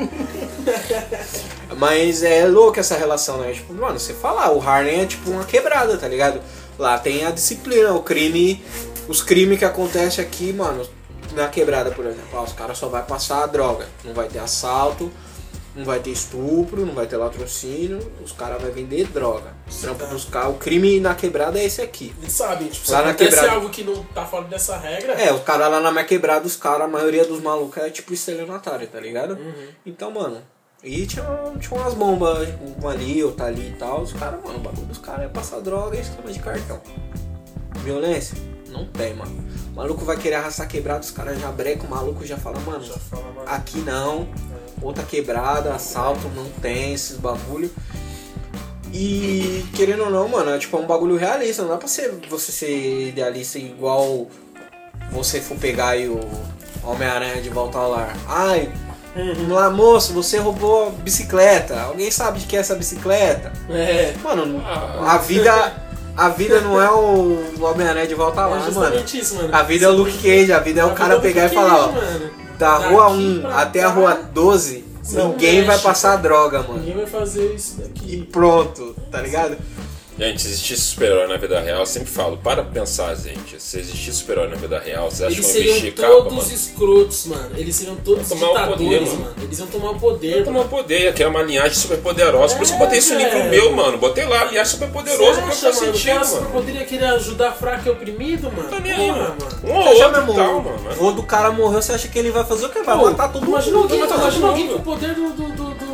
Mas 1.78 2.24
é 2.24 2.46
louco 2.46 2.80
essa 2.80 2.96
relação, 2.96 3.38
né? 3.38 3.54
Tipo, 3.54 3.74
mano, 3.74 4.00
você 4.00 4.14
falar, 4.14 4.52
o 4.52 4.62
Harlem 4.62 5.02
é 5.02 5.06
tipo 5.06 5.32
uma 5.32 5.44
quebrada, 5.44 5.98
tá 5.98 6.08
ligado? 6.08 6.42
Lá 6.78 6.98
tem 6.98 7.26
a 7.26 7.32
disciplina, 7.32 7.94
o 7.94 8.04
crime. 8.04 8.64
Os 9.08 9.22
crimes 9.22 9.58
que 9.60 9.66
acontecem 9.66 10.24
aqui, 10.24 10.54
mano, 10.54 10.88
na 11.34 11.48
quebrada, 11.48 11.92
por 11.92 12.06
exemplo. 12.06 12.38
Ah, 12.38 12.44
os 12.44 12.54
caras 12.54 12.78
só 12.78 12.88
vai 12.88 13.04
passar 13.04 13.44
a 13.44 13.48
droga. 13.48 13.88
Não 14.04 14.14
vai 14.14 14.28
ter 14.28 14.40
assalto, 14.40 15.12
não 15.76 15.86
vai 15.86 16.00
ter 16.00 16.12
estupro, 16.12 16.86
não 16.86 16.94
vai 16.94 17.08
ter 17.08 17.18
latrocínio. 17.18 18.00
Os 18.24 18.32
caras 18.32 18.62
vão 18.62 18.72
vender 18.72 19.08
droga. 19.08 19.54
Os 19.68 19.78
trampos 19.78 20.10
dos 20.10 20.26
caras. 20.26 20.52
O 20.52 20.54
crime 20.56 21.00
na 21.00 21.16
quebrada 21.16 21.60
é 21.60 21.66
esse 21.66 21.82
aqui. 21.82 22.14
Eles 22.22 22.34
sabem, 22.34 22.68
tipo, 22.68 22.86
se 22.86 22.92
na 22.92 23.14
quebrada. 23.14 23.52
algo 23.52 23.70
que 23.70 23.84
não 23.84 24.04
tá 24.04 24.26
fora 24.26 24.46
dessa 24.46 24.78
regra, 24.78 25.14
É, 25.14 25.32
os 25.34 25.42
caras 25.44 25.72
lá 25.72 25.80
na 25.80 25.92
minha 25.92 26.04
quebrada, 26.04 26.46
os 26.46 26.56
caras, 26.56 26.82
a 26.82 26.88
maioria 26.88 27.26
dos 27.26 27.42
malucos 27.42 27.82
é 27.82 27.90
tipo 27.90 28.14
estelionatário, 28.14 28.88
tá 28.88 29.00
ligado? 29.00 29.38
Então, 29.86 30.12
mano, 30.12 30.42
e 30.84 31.06
tinha, 31.06 31.24
tinha 31.60 31.80
umas 31.80 31.94
bombas, 31.94 32.50
uma 32.80 32.92
ali, 32.92 33.24
outra 33.24 33.46
ali 33.46 33.70
e 33.70 33.74
tal. 33.74 34.02
Os 34.02 34.14
caras, 34.14 34.44
mano, 34.44 34.58
o 34.58 34.62
bagulho 34.62 34.88
dos 34.88 34.98
caras 34.98 35.26
é 35.26 35.28
passar 35.28 35.60
droga 35.62 35.96
e 35.96 36.02
esquema 36.02 36.32
de 36.32 36.40
cartão. 36.40 36.82
Violência? 37.84 38.36
Não 38.68 38.86
tem, 38.88 39.14
mano. 39.14 39.48
O 39.72 39.76
maluco 39.76 40.04
vai 40.04 40.18
querer 40.18 40.36
arrastar 40.36 40.68
quebrado, 40.68 41.04
os 41.04 41.12
caras 41.12 41.40
já 41.40 41.50
brecam, 41.50 41.88
o 41.88 41.90
maluco 41.90 42.26
já 42.26 42.38
fala, 42.38 42.60
mano, 42.60 42.84
já 42.84 42.98
fala, 42.98 43.24
mano. 43.34 43.48
aqui 43.48 43.80
não, 43.80 44.28
outra 44.82 45.04
quebrada, 45.04 45.74
assalto, 45.74 46.28
não 46.36 46.50
tem 46.62 46.94
esses 46.94 47.18
bagulho. 47.18 47.72
E 48.94 49.66
querendo 49.74 50.04
ou 50.04 50.10
não, 50.10 50.28
mano, 50.28 50.52
é 50.52 50.58
tipo 50.58 50.76
é 50.76 50.80
um 50.82 50.86
bagulho 50.86 51.16
realista, 51.16 51.62
não 51.62 51.70
dá 51.70 51.78
pra 51.78 51.88
ser, 51.88 52.12
você 52.30 52.52
ser 52.52 53.08
idealista 53.08 53.58
igual 53.58 54.28
você 55.12 55.40
for 55.40 55.58
pegar 55.58 55.90
aí 55.90 56.10
o 56.10 56.20
Homem-Aranha 56.84 57.42
de 57.42 57.50
volta 57.50 57.78
ao 57.78 57.92
lar. 57.92 58.14
Ai, 58.28 58.70
lá 59.48 59.70
moço, 59.70 60.14
você 60.14 60.38
roubou 60.38 60.88
a 60.88 60.90
bicicleta. 60.90 61.82
Alguém 61.82 62.10
sabe 62.12 62.40
de 62.40 62.46
que 62.46 62.56
é 62.56 62.60
essa 62.60 62.76
bicicleta? 62.76 63.52
É. 63.70 64.14
Mano, 64.24 64.62
a 64.66 65.18
vida. 65.18 65.74
A 66.16 66.30
vida 66.30 66.60
não 66.62 66.82
é 66.82 66.90
o 66.92 67.64
Homem-Aranha 67.64 68.08
de 68.08 68.16
volta 68.16 68.42
É 68.42 68.46
lar, 68.46 68.50
mano. 68.60 68.66
justamente 68.66 69.20
isso, 69.20 69.36
mano. 69.36 69.50
A 69.56 69.64
vida 69.64 69.86
é 69.86 69.90
o 69.90 69.94
Luke 69.94 70.18
Cage, 70.18 70.52
a 70.52 70.60
vida 70.60 70.82
é 70.82 70.86
o 70.86 70.92
cara 70.94 71.20
pegar 71.20 71.46
e 71.46 71.50
falar, 71.50 71.86
ó, 71.86 71.92
da 72.58 72.78
Daqui 72.78 72.94
rua 72.94 73.08
1 73.10 73.42
pra 73.42 73.56
até 73.62 73.80
a 73.84 73.88
cá, 73.88 73.94
rua 73.94 74.14
12, 74.34 74.86
não 75.14 75.30
ninguém 75.30 75.54
mexe, 75.56 75.68
vai 75.68 75.80
passar 75.80 76.16
droga, 76.18 76.62
mano. 76.62 76.76
Ninguém 76.80 76.96
vai 76.98 77.06
fazer 77.08 77.54
isso 77.56 77.78
E 77.80 77.82
daqui. 77.82 78.30
pronto, 78.32 78.96
tá 79.10 79.20
ligado? 79.22 79.58
Gente, 80.22 80.40
se 80.40 80.50
existisse 80.50 80.82
super-herói 80.84 81.28
na 81.28 81.36
vida 81.38 81.60
real, 81.60 81.80
eu 81.80 81.86
sempre 81.88 82.10
falo, 82.12 82.38
para 82.38 82.62
pra 82.62 82.72
pensar, 82.72 83.16
gente. 83.16 83.60
Se 83.60 83.80
existisse 83.80 84.20
super-herói 84.20 84.50
na 84.50 84.56
vida 84.56 84.78
real, 84.80 85.10
vocês 85.10 85.24
acham 85.24 85.34
Eles 85.34 85.38
que 85.38 85.42
vão 85.42 85.52
seriam 85.52 85.74
vestir 85.74 85.94
capa, 85.96 86.14
todos 86.14 86.34
mano? 86.34 86.52
escrotos, 86.54 87.26
mano. 87.26 87.50
Eles 87.58 87.76
seriam 87.76 87.96
todos 87.96 88.28
Vão 88.30 88.38
tomar 88.38 88.52
o 88.52 88.54
ditadores, 88.54 88.78
poder, 88.84 89.02
mano. 89.02 89.20
mano. 89.24 89.36
Eles 89.42 89.58
iam 89.60 89.68
tomar 89.68 89.90
o 89.90 90.00
poder. 90.00 90.44
Tomar 90.44 90.64
poder, 90.66 91.14
que 91.16 91.24
é 91.24 91.28
uma 91.28 91.42
linhagem 91.42 91.74
super 91.74 91.98
poderosa. 91.98 92.56
Por 92.56 92.62
isso 92.62 92.72
que 92.72 92.80
eu 92.82 92.86
botei 92.86 93.00
isso 93.00 93.14
no 93.16 93.20
livro 93.20 93.38
velho. 93.40 93.50
meu, 93.50 93.72
mano. 93.76 93.98
Botei 93.98 94.26
lá, 94.28 94.44
linhagem 94.44 94.72
super 94.74 94.90
poderosa, 94.92 95.42
porque 95.42 95.56
Você 95.56 95.62
faz 95.66 95.76
acha, 95.78 95.86
mano? 95.86 95.98
sentido, 95.98 96.14
Cara, 96.20 96.30
mano. 96.42 96.50
poderia 96.52 96.86
querer 96.86 97.06
ajudar 97.06 97.52
fraco 97.54 97.88
e 97.88 97.92
oprimido, 97.92 98.52
mano? 98.52 98.70
Tá 98.70 98.80
nem 98.80 98.92
aí, 98.92 99.12
mano. 99.12 99.36
mano. 99.40 99.60
Um 99.64 99.74
ou 99.76 99.84
Você 99.84 99.90
acha 99.90 100.06
outro 100.06 100.22
mesmo, 100.28 100.34
e 100.34 100.36
tal, 100.36 100.62
mano. 100.62 101.04
o 101.08 101.12
do 101.14 101.24
cara 101.24 101.50
morreu, 101.52 101.82
você 101.82 101.94
acha 101.94 102.08
que 102.08 102.20
ele 102.20 102.30
vai 102.30 102.44
fazer 102.46 102.68
o 102.68 102.70
quê? 102.70 102.84
Vai 102.84 102.96
Pô, 102.96 103.06
matar 103.06 103.32
todo 103.34 103.42
mundo. 103.42 103.54
Imagina 103.54 103.78
alguém, 103.80 104.00
Vai 104.02 104.08
matar 104.08 104.22
imagina 104.22 104.42
todo 104.42 104.50
alguém 104.52 104.68
com 104.68 104.74
mundo. 104.74 104.82
o 104.82 104.84
poder 104.84 105.16
do, 105.16 105.30
do, 105.32 105.48
do, 105.56 105.74
do 105.74 105.91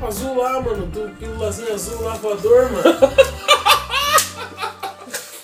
capa 0.00 0.08
azul 0.08 0.36
lá, 0.36 0.60
mano. 0.60 0.86
Do 0.86 1.10
pílulazinho 1.16 1.72
azul 1.74 2.02
lá 2.02 2.14
voador, 2.14 2.72
mano. 2.72 2.98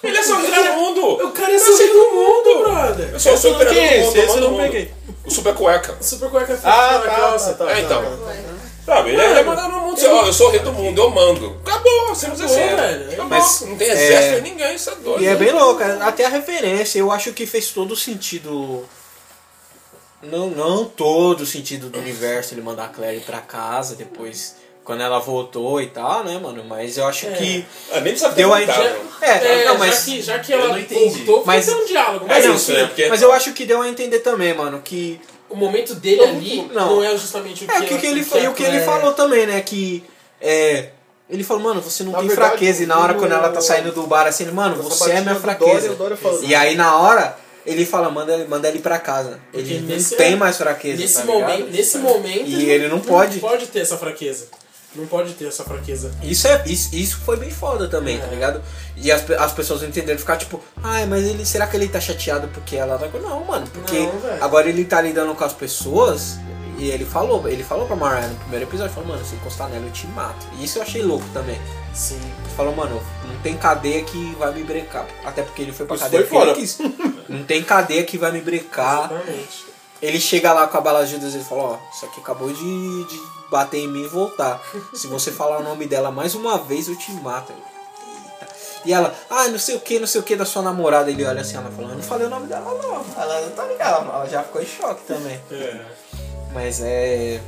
Ele 0.02 0.16
é 0.16 0.22
só 0.22 0.34
o 0.34 0.40
rei 0.40 0.64
do 0.64 0.72
mundo! 0.74 1.26
O 1.26 1.30
cara 1.32 1.52
é 1.52 1.56
o 1.56 1.76
rei 1.78 1.92
do 1.92 2.10
mundo, 2.12 2.62
brother. 2.62 3.10
Eu 3.12 3.20
sou 3.20 3.34
o 3.34 3.36
super 3.36 3.66
é 3.66 3.70
do 3.70 4.04
mundo, 4.06 4.16
Esse 4.16 4.36
eu 4.36 4.40
não 4.40 4.56
peguei. 4.56 4.94
O 5.24 5.30
super 5.30 5.54
cueca. 5.54 5.96
Super 6.00 6.30
cueca 6.30 6.46
feita 6.46 6.68
Ah, 6.68 6.92
na 6.92 7.00
tá, 7.00 7.16
calça. 7.16 7.54
tá, 7.54 7.64
tá. 7.66 7.72
É, 7.72 7.80
então. 7.80 8.00
Ué. 8.00 8.36
Sabe, 8.84 9.10
ele 9.10 9.20
é 9.20 9.42
no 9.42 9.80
mundo. 9.80 10.00
Ó, 10.00 10.26
eu 10.26 10.32
sou 10.32 10.46
o 10.46 10.50
rei 10.52 10.60
do 10.60 10.72
mundo, 10.72 11.00
eu 11.00 11.10
mando. 11.10 11.60
Acabou, 11.66 12.14
simples 12.14 12.40
Acabou, 12.40 12.64
assim. 12.64 12.76
velho. 12.76 13.04
Acabou. 13.12 13.26
Mas, 13.26 13.60
não 13.62 13.76
tem 13.76 13.88
é, 13.88 13.92
exército 13.92 14.42
nem 14.42 14.52
ninguém, 14.52 14.74
isso 14.76 14.90
é 14.90 14.94
doido. 14.94 15.22
E 15.24 15.26
é 15.26 15.34
bem 15.34 15.50
louco, 15.50 15.82
até 15.82 16.24
a 16.24 16.28
referência, 16.28 17.00
eu 17.00 17.10
acho 17.10 17.32
que 17.32 17.46
fez 17.46 17.70
todo 17.70 17.92
o 17.92 17.96
sentido. 17.96 18.84
Não, 20.22 20.48
não 20.50 20.84
todo 20.84 21.42
o 21.42 21.46
sentido 21.46 21.88
do 21.90 21.98
universo 21.98 22.54
ele 22.54 22.62
mandar 22.62 22.86
a 22.86 22.88
Clary 22.88 23.20
pra 23.20 23.38
casa 23.40 23.94
depois, 23.94 24.56
quando 24.82 25.02
ela 25.02 25.18
voltou 25.18 25.80
e 25.80 25.86
tal, 25.88 26.24
né, 26.24 26.38
mano? 26.38 26.64
Mas 26.64 26.96
eu 26.96 27.06
acho 27.06 27.26
É. 27.26 27.32
que. 27.32 27.66
Ah, 27.92 28.00
nem 28.00 28.12
precisa 28.12 28.30
Deu 28.30 28.52
a 28.52 28.60
mano. 28.60 28.72
É, 29.20 29.30
É, 29.30 29.64
não, 29.66 29.72
já, 29.74 29.78
mas. 29.78 30.04
que, 30.04 30.22
já 30.22 30.38
que 30.38 30.52
Eu 30.52 30.60
ela 30.60 30.78
não 30.78 30.86
voltou, 30.88 31.42
Mas- 31.44 31.68
um 31.68 31.84
diálogo. 31.84 32.24
É 32.26 32.28
Mas 32.28 32.44
não, 32.44 32.54
isso, 32.54 32.72
né? 32.72 32.86
Porque 32.86 33.06
Mas 33.08 33.22
eu 33.22 33.32
acho 33.32 33.52
que 33.52 33.64
deu 33.66 33.82
a 33.82 33.88
entender 33.88 34.20
também, 34.20 34.54
mano, 34.54 34.80
que. 34.82 35.20
o 35.48 35.54
momento 35.54 35.94
dele 35.94 36.22
ali 36.24 36.62
Não. 36.72 36.96
não, 36.96 37.04
é 37.04 37.10
justamente 37.16 37.64
o 37.64 37.68
que 37.68 37.72
É, 37.74 37.78
o 37.78 37.82
que, 37.84 37.98
que 37.98 38.06
ele, 38.06 38.24
fa- 38.24 38.38
e 38.38 38.48
o 38.48 38.52
que 38.54 38.62
ele 38.64 38.80
falou 38.80 39.12
também, 39.12 39.46
né? 39.46 39.60
Que. 39.60 40.02
É. 40.40 40.90
Ele 41.28 41.42
falou, 41.42 41.62
mano, 41.62 41.80
você 41.82 42.04
não 42.04 42.12
Na 42.12 42.18
tem 42.18 42.28
verdade, 42.28 42.50
fraqueza. 42.50 42.82
E 42.84 42.86
na 42.86 42.98
hora, 43.00 43.12
no- 43.14 43.18
quando 43.18 43.32
ela 43.32 43.48
tá 43.50 43.60
saindo 43.60 43.90
do 43.92 44.06
bar, 44.06 44.26
assim, 44.28 44.44
ele, 44.44 44.52
mano, 44.52 44.78
Essa 44.78 44.88
você 44.88 45.10
é 45.10 45.20
minha 45.20 45.34
fraqueza. 45.34 45.88
Dória, 45.88 45.94
Dória 45.96 46.16
falou, 46.16 46.42
E 46.44 46.54
aí, 46.54 46.76
na 46.76 46.96
hora, 46.98 47.36
ele 47.66 47.84
fala, 47.84 48.10
manda 48.10 48.32
ele, 48.32 48.46
manda 48.48 48.68
ele 48.68 48.78
pra 48.78 48.98
casa. 48.98 49.38
Porque 49.52 49.72
Ele 49.74 49.86
nesse- 49.86 50.12
não 50.12 50.18
tem 50.18 50.36
mais 50.36 50.56
fraqueza. 50.56 51.00
Nesse, 51.02 51.18
tá 51.18 51.24
momento, 51.24 51.70
nesse 51.70 51.98
momento. 51.98 52.46
E 52.48 52.70
ele 52.70 52.88
não 52.88 53.00
pode. 53.00 53.34
Não 53.40 53.48
pode 53.48 53.66
ter 53.66 53.80
essa 53.80 53.96
fraqueza. 53.96 54.46
Não 54.94 55.06
pode 55.06 55.34
ter 55.34 55.46
essa 55.46 55.62
fraqueza. 55.62 56.10
Isso, 56.22 56.48
é, 56.48 56.62
isso, 56.66 56.94
isso 56.94 57.18
foi 57.18 57.36
bem 57.36 57.50
foda 57.50 57.86
também, 57.86 58.18
tá 58.18 58.28
É. 58.28 58.30
ligado? 58.30 58.62
E 58.96 59.12
as, 59.12 59.30
as 59.30 59.52
pessoas 59.52 59.82
entenderam, 59.82 60.18
ficar 60.18 60.38
tipo, 60.38 60.62
ai, 60.82 61.04
mas 61.04 61.22
ele, 61.24 61.44
será 61.44 61.66
que 61.66 61.76
ele 61.76 61.86
tá 61.88 62.00
chateado 62.00 62.48
porque 62.48 62.76
ela 62.76 62.96
tá. 62.96 63.06
Não, 63.18 63.44
mano, 63.44 63.66
porque 63.74 63.98
Não, 63.98 64.12
agora 64.42 64.68
ele 64.70 64.86
tá 64.86 65.02
lidando 65.02 65.34
com 65.34 65.44
as 65.44 65.52
pessoas 65.52 66.38
e 66.78 66.90
ele 66.90 67.04
falou, 67.04 67.48
ele 67.48 67.62
falou 67.64 67.86
pra 67.86 67.96
Mariah 67.96 68.28
no 68.28 68.36
primeiro 68.36 68.66
episódio, 68.66 68.92
falou, 68.94 69.08
mano, 69.10 69.24
se 69.24 69.34
encostar 69.34 69.68
nela 69.68 69.86
eu 69.86 69.92
te 69.92 70.06
mato. 70.08 70.46
E 70.58 70.64
isso 70.64 70.78
eu 70.78 70.82
achei 70.82 71.02
louco 71.02 71.24
também. 71.32 71.60
Sim. 71.94 72.16
Ele 72.16 72.54
falou, 72.56 72.74
mano, 72.76 73.00
não 73.26 73.36
tem 73.40 73.56
cadeia 73.56 74.02
que 74.04 74.34
vai 74.38 74.52
me 74.52 74.62
brecar. 74.62 75.06
Até 75.24 75.42
porque 75.42 75.62
ele 75.62 75.72
foi 75.72 75.86
pra 75.86 75.96
Isso 75.96 76.04
cadeia 76.04 76.26
foi 76.26 76.38
fora. 76.38 76.54
quis. 76.54 76.78
Não 77.28 77.44
tem 77.44 77.62
cadeia 77.62 78.04
que 78.04 78.18
vai 78.18 78.30
me 78.32 78.40
brecar. 78.40 79.10
Exatamente. 79.10 79.64
Ele 80.02 80.20
chega 80.20 80.52
lá 80.52 80.66
com 80.66 80.76
a 80.76 80.80
bala 80.80 81.04
de 81.06 81.12
Judas 81.12 81.32
e 81.32 81.36
ele 81.38 81.44
fala, 81.44 81.62
ó, 81.62 81.78
isso 81.94 82.04
aqui 82.04 82.20
acabou 82.20 82.52
de, 82.52 83.04
de 83.04 83.20
bater 83.50 83.78
em 83.78 83.88
mim 83.88 84.04
e 84.04 84.08
voltar. 84.08 84.62
Se 84.94 85.06
você 85.06 85.32
falar 85.32 85.58
o 85.58 85.62
nome 85.62 85.86
dela 85.86 86.10
mais 86.10 86.34
uma 86.34 86.58
vez, 86.58 86.88
eu 86.88 86.96
te 86.96 87.10
mato. 87.12 87.52
E 88.84 88.92
ela, 88.92 89.12
ah, 89.28 89.48
não 89.48 89.58
sei 89.58 89.74
o 89.74 89.80
que, 89.80 89.98
não 89.98 90.06
sei 90.06 90.20
o 90.20 90.24
que 90.24 90.36
da 90.36 90.44
sua 90.44 90.62
namorada. 90.62 91.10
Ele 91.10 91.24
olha 91.24 91.40
assim, 91.40 91.56
ela 91.56 91.70
falando, 91.70 91.90
eu 91.92 91.96
não 91.96 92.02
falei 92.04 92.26
o 92.26 92.30
nome 92.30 92.46
dela 92.46 92.72
não. 92.80 93.04
Ela 93.20 93.50
tá 93.50 93.64
ligado, 93.64 94.08
ela 94.08 94.26
já 94.28 94.42
ficou 94.44 94.62
em 94.62 94.66
choque 94.66 95.02
também. 95.06 95.40
Mas 96.56 96.80
é. 96.80 97.38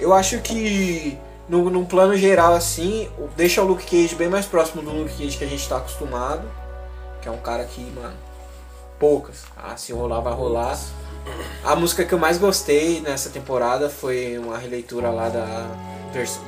Eu 0.00 0.12
acho 0.12 0.40
que 0.40 1.16
no, 1.48 1.70
num 1.70 1.84
plano 1.84 2.16
geral 2.16 2.52
assim, 2.52 3.08
deixa 3.36 3.62
o 3.62 3.64
Luke 3.64 3.84
Cage 3.84 4.16
bem 4.16 4.28
mais 4.28 4.44
próximo 4.44 4.82
do 4.82 4.90
Luke 4.90 5.16
Cage 5.16 5.38
que 5.38 5.44
a 5.44 5.46
gente 5.46 5.68
tá 5.68 5.76
acostumado. 5.76 6.50
Que 7.22 7.28
é 7.28 7.30
um 7.30 7.38
cara 7.38 7.64
que, 7.64 7.80
mano, 7.92 8.16
poucas. 9.00 9.38
Ah, 9.56 9.76
se 9.76 9.92
rolar, 9.92 10.20
vai 10.20 10.34
rolar. 10.34 10.78
A 11.64 11.74
música 11.74 12.04
que 12.04 12.12
eu 12.12 12.18
mais 12.18 12.38
gostei 12.38 13.00
nessa 13.00 13.30
temporada 13.30 13.88
foi 13.88 14.38
uma 14.38 14.58
releitura 14.58 15.10
lá 15.10 15.28
da 15.28 15.66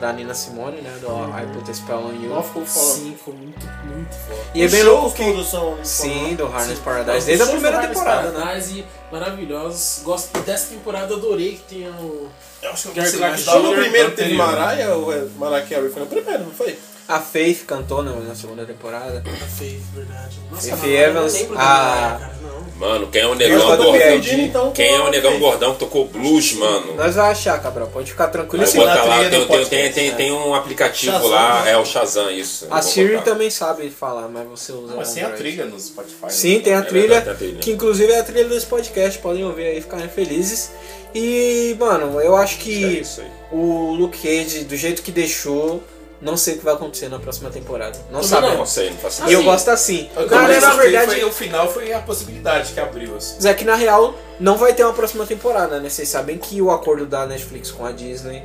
da 0.00 0.12
Nina 0.12 0.34
Simone, 0.34 0.80
né? 0.80 0.92
Do 1.00 1.06
I 1.06 1.46
Put 1.54 1.70
a 1.70 1.74
Spell 1.74 1.98
on 1.98 2.12
You. 2.20 2.30
Nossa, 2.30 2.48
ficou 2.48 2.66
foda. 2.66 2.84
Sim, 2.84 3.14
ficou 3.16 3.32
muito, 3.34 3.64
muito 3.84 4.12
foda. 4.12 4.40
E 4.54 4.62
é 4.62 4.66
Os 4.66 4.72
bem 4.72 4.82
shows 4.82 5.00
louco 5.00 5.16
que. 5.16 5.24
todos 5.24 5.48
são 5.48 5.78
Sim, 5.84 6.34
do 6.34 6.46
Harness 6.46 6.78
Sim. 6.78 6.84
Paradise, 6.84 7.26
desde 7.26 7.44
a 7.44 7.46
primeira 7.46 7.86
temporada, 7.86 8.30
né? 8.32 8.40
Paradise, 8.40 8.84
maravilhosos. 9.12 10.02
Gosto 10.02 10.36
dessa 10.40 10.66
temporada, 10.74 11.14
adorei 11.14 11.52
que 11.52 11.74
tem 11.76 11.88
o. 11.88 12.28
Eu 12.60 12.70
acho 12.70 12.82
que 12.82 12.88
eu 12.88 12.94
Gary 12.94 13.06
gostei 13.06 13.20
Clark 13.20 13.40
Só 13.40 13.62
no 13.62 13.72
primeiro 13.72 14.10
teve. 14.16 14.34
Mariah 14.34 14.96
ou 14.96 15.12
é 15.12 15.24
Mariah 15.38 15.66
Carey? 15.66 15.90
Foi 15.90 16.00
no 16.00 16.08
primeiro, 16.08 16.44
não 16.44 16.52
foi? 16.52 16.76
A 17.08 17.20
Faith 17.20 17.64
cantou 17.66 18.02
na, 18.02 18.12
na 18.12 18.34
segunda 18.34 18.64
temporada. 18.64 19.22
A 19.26 19.46
Faith, 19.46 19.82
verdade. 19.94 20.38
Nossa, 20.50 20.76
Faith 20.76 20.80
mano, 20.82 20.94
Evans, 20.96 21.32
não 21.34 21.40
lembro 21.40 21.58
a- 21.58 21.62
da 21.64 21.68
Mariah, 21.84 22.18
cara, 22.18 22.38
não. 22.42 22.62
Mano, 22.76 23.06
quem 23.08 23.20
é 23.22 23.26
o 23.26 23.34
negão 23.34 23.66
gordão? 23.76 23.96
Então, 23.96 24.72
Quem 24.72 24.88
é 24.94 25.00
o 25.00 25.08
negão 25.10 25.38
gordão 25.38 25.72
que 25.74 25.78
tocou 25.80 26.06
blues, 26.08 26.52
mano? 26.54 26.94
Nós 26.96 27.14
vamos 27.14 27.30
achar, 27.30 27.60
Cabral. 27.62 27.86
Pode 27.88 28.10
ficar 28.10 28.26
tranquilo. 28.28 28.64
Vai 28.64 28.72
Sim, 28.72 28.78
botar 28.78 28.94
na 28.96 29.04
lá, 29.04 29.18
tem, 29.20 29.30
tem, 29.30 29.46
podcast, 29.46 29.68
tem, 29.70 29.92
tem, 29.92 30.10
né? 30.10 30.16
tem 30.16 30.32
um 30.32 30.54
aplicativo 30.54 31.12
Shazam, 31.12 31.28
lá, 31.30 31.62
né? 31.62 31.72
é 31.72 31.76
o 31.78 31.84
Shazam, 31.84 32.30
isso. 32.30 32.66
A 32.70 32.82
Siri 32.82 33.10
botar. 33.16 33.22
também 33.30 33.50
sabe 33.50 33.88
falar, 33.90 34.26
mas 34.28 34.48
você 34.48 34.72
usa. 34.72 34.88
Não, 34.88 34.96
mas 34.96 35.12
tem 35.12 35.22
a 35.22 35.30
trilha 35.30 35.64
no 35.66 35.78
Spotify. 35.78 36.26
Sim, 36.30 36.56
né? 36.56 36.60
tem 36.62 36.74
a 36.74 36.78
É 36.78 36.82
trilha, 36.82 37.08
verdade, 37.20 37.24
tem 37.24 37.32
a 37.32 37.36
trilha. 37.36 37.58
que 37.60 37.70
inclusive 37.72 38.12
é 38.12 38.18
a 38.18 38.24
trilha 38.24 38.44
desse 38.48 38.66
podcast, 38.66 39.18
podem 39.20 39.44
ouvir 39.44 39.64
aí 39.66 39.78
e 39.78 39.82
ficarem 39.82 40.08
felizes. 40.08 40.72
E, 41.14 41.76
mano, 41.78 42.20
eu 42.20 42.34
acho 42.34 42.54
É 42.56 42.62
que 42.62 42.70
isso 43.00 43.20
aí. 43.20 43.30
o 43.52 43.92
Luke 43.94 44.18
Cage, 44.18 44.64
do 44.64 44.76
jeito 44.76 45.02
que 45.02 45.12
deixou, 45.12 45.84
não 46.22 46.36
sei 46.36 46.54
o 46.54 46.58
que 46.58 46.64
vai 46.64 46.74
acontecer 46.74 47.08
na 47.08 47.18
próxima 47.18 47.50
temporada. 47.50 47.98
Não 48.10 48.22
sabemos. 48.22 48.56
Não 48.58 48.66
sei, 48.66 48.90
não 48.90 48.96
faço 48.98 49.28
E 49.28 49.32
eu 49.32 49.42
gosto 49.42 49.68
assim. 49.70 50.08
Eu 50.16 50.26
na 50.30 50.46
gostei, 50.46 50.78
verdade, 50.90 51.06
foi- 51.20 51.24
o 51.24 51.32
final 51.32 51.70
foi 51.70 51.92
a 51.92 51.98
possibilidade 51.98 52.72
que 52.72 52.80
abriu, 52.80 53.16
assim. 53.16 53.40
Zé, 53.40 53.52
que 53.52 53.64
na 53.64 53.74
real 53.74 54.14
não 54.40 54.56
vai 54.56 54.72
ter 54.72 54.84
uma 54.84 54.92
próxima 54.94 55.26
temporada, 55.26 55.80
né? 55.80 55.88
Vocês 55.90 56.08
sabem 56.08 56.38
que 56.38 56.62
o 56.62 56.70
acordo 56.70 57.04
da 57.06 57.26
Netflix 57.26 57.70
com 57.70 57.84
a 57.84 57.90
Disney 57.92 58.42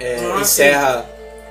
é, 0.00 0.16
Ah, 0.34 0.40
encerra, 0.40 1.06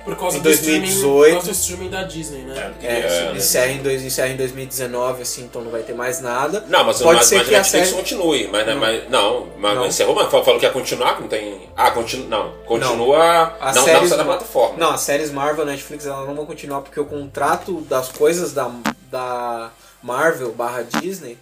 Por 0.07 0.15
causa 0.17 0.37
Em 0.37 0.39
do 0.39 0.43
2018. 0.43 0.87
streaming, 0.87 1.21
por 1.27 1.31
causa 1.33 1.47
do 1.47 1.51
streaming 1.53 1.89
da 1.89 2.03
Disney, 2.03 2.41
né? 2.43 2.73
é, 2.81 2.87
É, 2.87 3.33
encerra, 3.35 3.67
em 3.67 3.83
dois, 3.83 4.01
encerra 4.03 4.29
em 4.29 4.37
2019, 4.37 5.21
assim, 5.21 5.43
então 5.43 5.61
não 5.61 5.69
vai 5.69 5.81
ter 5.83 5.93
mais 5.93 6.21
nada. 6.21 6.63
Não, 6.69 6.83
mas, 6.85 7.01
Pode 7.01 7.17
mas, 7.17 7.25
ser 7.27 7.37
mas 7.39 7.47
que 7.49 7.55
a 7.55 7.57
Netflix 7.59 7.87
série- 7.89 7.97
continue, 8.01 8.47
mas, 8.49 8.65
né, 8.65 8.73
mas 8.73 9.09
não, 9.09 9.47
mas 9.57 9.75
Não. 9.75 9.85
encerrou, 9.85 10.15
mas 10.15 10.29
falou 10.31 10.45
falou 10.45 10.59
que 10.59 10.65
ia 10.65 10.71
continuar, 10.71 11.15
que 11.15 11.21
não 11.21 11.27
tem. 11.27 11.69
Ah, 11.75 11.91
continua. 11.91 12.27
Não, 12.29 12.53
continua. 12.65 13.57
A 13.59 13.73
não, 13.73 13.83
série 13.83 14.07
não 14.07 14.17
da 14.17 14.23
plataforma. 14.23 14.77
Não, 14.77 14.91
as 14.91 15.01
séries 15.01 15.29
Marvel, 15.29 15.65
Netflix, 15.65 16.05
elas 16.05 16.25
não 16.25 16.35
vão 16.35 16.45
continuar 16.45 16.81
porque 16.81 16.99
o 16.99 17.05
contrato 17.05 17.81
das 17.81 18.09
coisas 18.09 18.53
da, 18.53 18.71
da 19.11 19.71
Marvel 20.01 20.51
barra 20.53 20.83
Disney, 20.83 21.37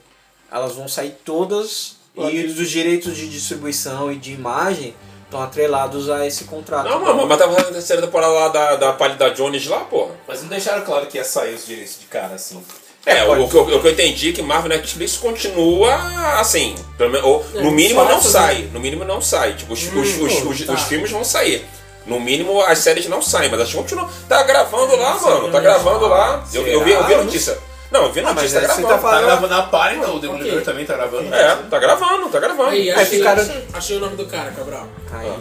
elas 0.51 0.73
vão 0.73 0.87
sair 0.87 1.15
todas 1.23 1.97
e 2.17 2.45
os 2.45 2.69
direitos 2.69 3.15
de 3.15 3.29
distribuição 3.29 4.11
e 4.11 4.15
de 4.15 4.31
imagem 4.33 4.95
estão 5.25 5.41
atrelados 5.41 6.09
a 6.09 6.25
esse 6.25 6.45
contrato. 6.45 6.87
Não, 6.87 6.99
mano, 6.99 7.27
mas 7.27 7.37
tava 7.37 7.53
fazendo 7.53 7.69
a 7.69 7.73
terceira 7.73 8.01
temporada 8.01 8.33
lá 8.33 8.47
da, 8.47 8.75
da 8.75 8.93
Pálida 8.93 9.31
Jones 9.31 9.67
lá, 9.67 9.79
porra. 9.81 10.11
Mas 10.27 10.41
não 10.41 10.49
deixaram 10.49 10.83
claro 10.83 11.05
que 11.07 11.17
ia 11.17 11.23
sair 11.23 11.53
os 11.53 11.65
direitos 11.65 11.99
de 11.99 12.05
cara, 12.05 12.35
assim. 12.35 12.63
É, 13.05 13.23
pode. 13.23 13.41
o, 13.41 13.47
que 13.47 13.55
eu, 13.55 13.61
o 13.61 13.81
que 13.81 13.87
eu 13.87 13.91
entendi 13.91 14.29
é 14.29 14.33
que 14.33 14.41
Marvel 14.41 14.69
Netflix 14.69 15.17
continua 15.17 15.93
assim. 16.39 16.73
Pelo 16.97 17.11
menos, 17.11 17.27
ou, 17.27 17.45
É, 17.53 17.61
no 17.61 17.71
mínimo 17.71 18.03
não 18.03 18.19
sai. 18.21 18.69
No 18.73 18.79
mínimo 18.79 19.05
não 19.05 19.21
sai. 19.21 19.53
Tipo, 19.53 19.73
os, 19.73 19.83
os, 19.83 19.93
os, 19.93 20.41
Hum, 20.41 20.49
os, 20.49 20.65
tá. 20.65 20.73
os 20.73 20.81
filmes 20.83 21.11
vão 21.11 21.23
sair. 21.23 21.63
No 22.07 22.19
mínimo 22.19 22.61
as 22.61 22.79
séries 22.79 23.07
não 23.07 23.21
saem, 23.21 23.49
mas 23.49 23.61
as 23.61 23.73
continuam. 23.73 24.09
Tá 24.27 24.41
gravando 24.43 24.95
lá, 24.95 25.19
mano. 25.19 25.51
Tá 25.51 25.59
gravando 25.59 26.07
lá. 26.07 26.43
Eu, 26.53 26.65
eu 26.65 26.83
vi, 26.83 26.91
eu 26.91 27.03
vi 27.05 27.13
a 27.13 27.23
notícia. 27.23 27.57
Não, 27.91 28.03
eu 28.05 28.11
vi 28.11 28.19
a 28.19 28.29
Ah, 28.29 28.33
tá 28.35 28.41
gravando. 28.43 28.81
tá 28.87 28.93
Tá 28.95 28.99
falando- 28.99 29.25
gravando 29.25 29.53
a 29.53 29.61
par, 29.63 29.95
então. 29.95 30.15
O 30.15 30.19
Demolidor 30.19 30.53
Ok. 30.53 30.61
também 30.65 30.85
tá 30.85 30.95
gravando. 30.95 31.33
É, 31.33 31.55
tá 31.69 31.79
gravando, 31.79 32.29
tá 32.29 32.39
gravando. 32.39 32.69
Aí, 32.71 32.89
Aí 32.91 33.01
achei, 33.01 33.17
ficaram- 33.19 33.47
achei 33.73 33.97
o 33.97 33.99
nome 33.99 34.15
do 34.15 34.25
cara, 34.25 34.51
Cabral. 34.51 34.87
Aí, 35.13 35.33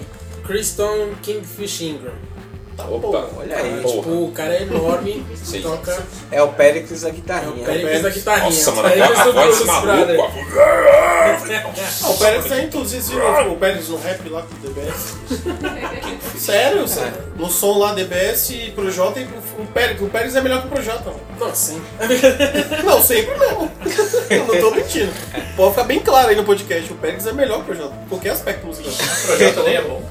Kristen 0.47 1.15
Kingfish 1.23 1.81
Ingram. 1.83 2.12
Opa, 2.79 3.29
olha 3.37 3.57
aí. 3.57 3.81
Porra. 3.83 3.97
Tipo, 3.97 4.11
o 4.25 4.33
cara 4.33 4.55
é 4.55 4.63
enorme, 4.63 5.25
Sim. 5.43 5.63
toca. 5.63 6.03
é 6.31 6.43
o 6.43 6.49
Péricles 6.49 7.03
da 7.03 7.09
É 7.09 7.13
o 7.13 7.15
guitarrinha. 7.15 7.65
Péricles 7.65 8.03
da 8.03 8.11
guitarrinha. 8.11 8.45
Nossa, 8.51 8.71
o 8.71 8.77
mano, 8.77 8.89
a 8.89 9.31
voz 9.33 9.65
maluco. 9.65 10.31
Ah, 10.59 12.09
o 12.09 12.19
Pérez 12.19 12.45
tá 12.47 12.61
inclusive 12.61 13.17
o 13.17 13.57
Pérez 13.57 13.89
no 13.89 13.97
rap 13.97 14.29
lá 14.29 14.43
com 14.43 14.55
o 14.55 14.59
DBS. 14.59 15.15
Sério, 16.37 16.87
sério. 16.89 17.15
No 17.37 17.49
som 17.49 17.79
lá 17.79 17.95
DBS 17.95 18.51
e 18.51 18.71
pro 18.73 18.91
Jota 18.91 19.21
e 19.21 19.25
pro 19.25 19.63
o 19.63 19.67
Pérez. 19.67 20.01
O 20.01 20.07
Pérez 20.07 20.35
é 20.37 20.41
melhor 20.41 20.61
que 20.63 20.67
o 20.67 20.71
Projota. 20.71 21.13
Não, 21.39 21.55
sim. 21.55 21.81
Não, 22.85 23.03
sempre 23.03 23.39
mesmo. 23.39 23.71
Eu 24.31 24.47
não 24.47 24.61
tô 24.61 24.71
mentindo. 24.71 25.13
Pode 25.57 25.71
ficar 25.71 25.85
bem 25.85 26.01
claro 26.01 26.29
aí 26.29 26.37
no 26.37 26.45
podcast. 26.45 26.93
O 26.93 26.97
Pérez 26.97 27.27
é 27.27 27.33
melhor 27.33 27.57
que 27.57 27.73
o 27.73 27.77
Projota. 27.77 27.95
em 28.05 28.09
Qualquer 28.09 28.31
aspecto 28.31 28.67
musical. 28.67 28.93
O 29.25 29.27
projeto 29.27 29.63
nem 29.63 29.77
é 29.77 29.83
bom. 29.83 30.03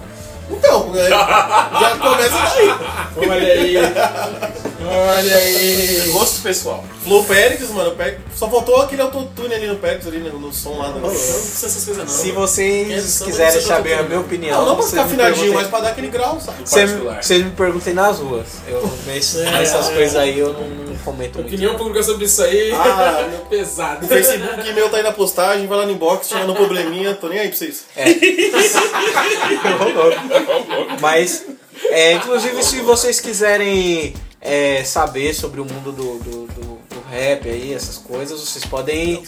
Então, 0.58 0.92
é, 0.96 1.10
já 1.10 1.98
começa 2.00 2.38
daí. 2.56 2.76
Olha 3.18 3.54
aí. 3.54 4.73
Olha 4.86 5.36
aí. 5.36 6.10
Gosto 6.12 6.42
pessoal. 6.42 6.84
Flow 7.04 7.24
Pérez, 7.24 7.70
mano. 7.70 7.96
Só 8.36 8.50
faltou 8.50 8.82
aquele 8.82 9.02
autotune 9.02 9.54
ali 9.54 9.68
no 9.68 9.78
Pérez, 9.78 10.08
ali 10.08 10.20
no, 10.20 10.40
no 10.40 10.54
som 10.54 10.78
lá. 10.78 10.90
No... 10.90 10.96
Não, 10.96 11.02
não 11.02 11.10
precisa 11.10 11.68
essas 11.68 11.86
coisas 11.86 12.04
não. 12.04 12.14
Se 12.14 12.32
vocês 12.32 13.20
Quem 13.20 13.28
quiserem 13.28 13.62
saber 13.62 13.94
a 13.96 14.04
minha 14.04 14.20
opinião, 14.20 14.60
Não, 14.60 14.70
não 14.70 14.76
pra 14.76 14.86
ficar 14.86 15.04
afinadinho, 15.04 15.54
mas 15.54 15.68
pra 15.68 15.82
dar 15.82 15.90
aquele 15.90 16.08
grau, 16.08 16.40
sabe? 16.40 16.58
Vocês 16.66 17.44
me, 17.44 17.52
perguntem 17.52 17.94
nas 17.94 18.20
ruas. 18.20 18.48
Eu, 18.68 18.90
mas 19.06 19.36
essas 19.36 19.90
coisas 19.90 20.16
aí 20.16 20.40
eu 20.40 20.54
não, 20.54 20.68
não 20.68 20.96
comento 20.98 21.40
muito. 21.40 21.48
Opinião 21.48 21.76
pública 21.76 22.04
sobre 22.04 22.26
isso 22.26 22.42
aí. 22.44 22.72
Ah, 22.72 23.28
meu 23.30 23.40
pesado. 23.42 24.06
O 24.06 24.10
Facebook 24.10 24.74
meu 24.74 24.90
tá 24.90 24.98
aí 24.98 25.04
na 25.04 25.12
postagem, 25.12 25.68
vai 25.68 25.78
lá 25.78 25.86
no 25.86 25.92
inbox, 25.92 26.28
tirando 26.28 26.52
um 26.52 26.56
probleminha, 26.56 27.14
tô 27.14 27.28
nem 27.28 27.40
aí 27.40 27.50
pra 27.50 27.58
vocês. 27.58 27.86
Mas, 31.00 31.46
é, 31.90 32.14
inclusive, 32.14 32.64
se 32.64 32.82
vocês 32.82 33.20
quiserem 33.20 34.16
é, 34.44 34.84
saber 34.84 35.34
sobre 35.34 35.62
o 35.62 35.66
mundo 35.66 35.92
do, 35.92 36.20
do, 36.20 36.48
do- 36.48 36.74
do 36.94 37.02
rap 37.10 37.48
aí, 37.50 37.74
essas 37.74 37.98
coisas, 37.98 38.40
vocês 38.40 38.66
podem 38.66 39.24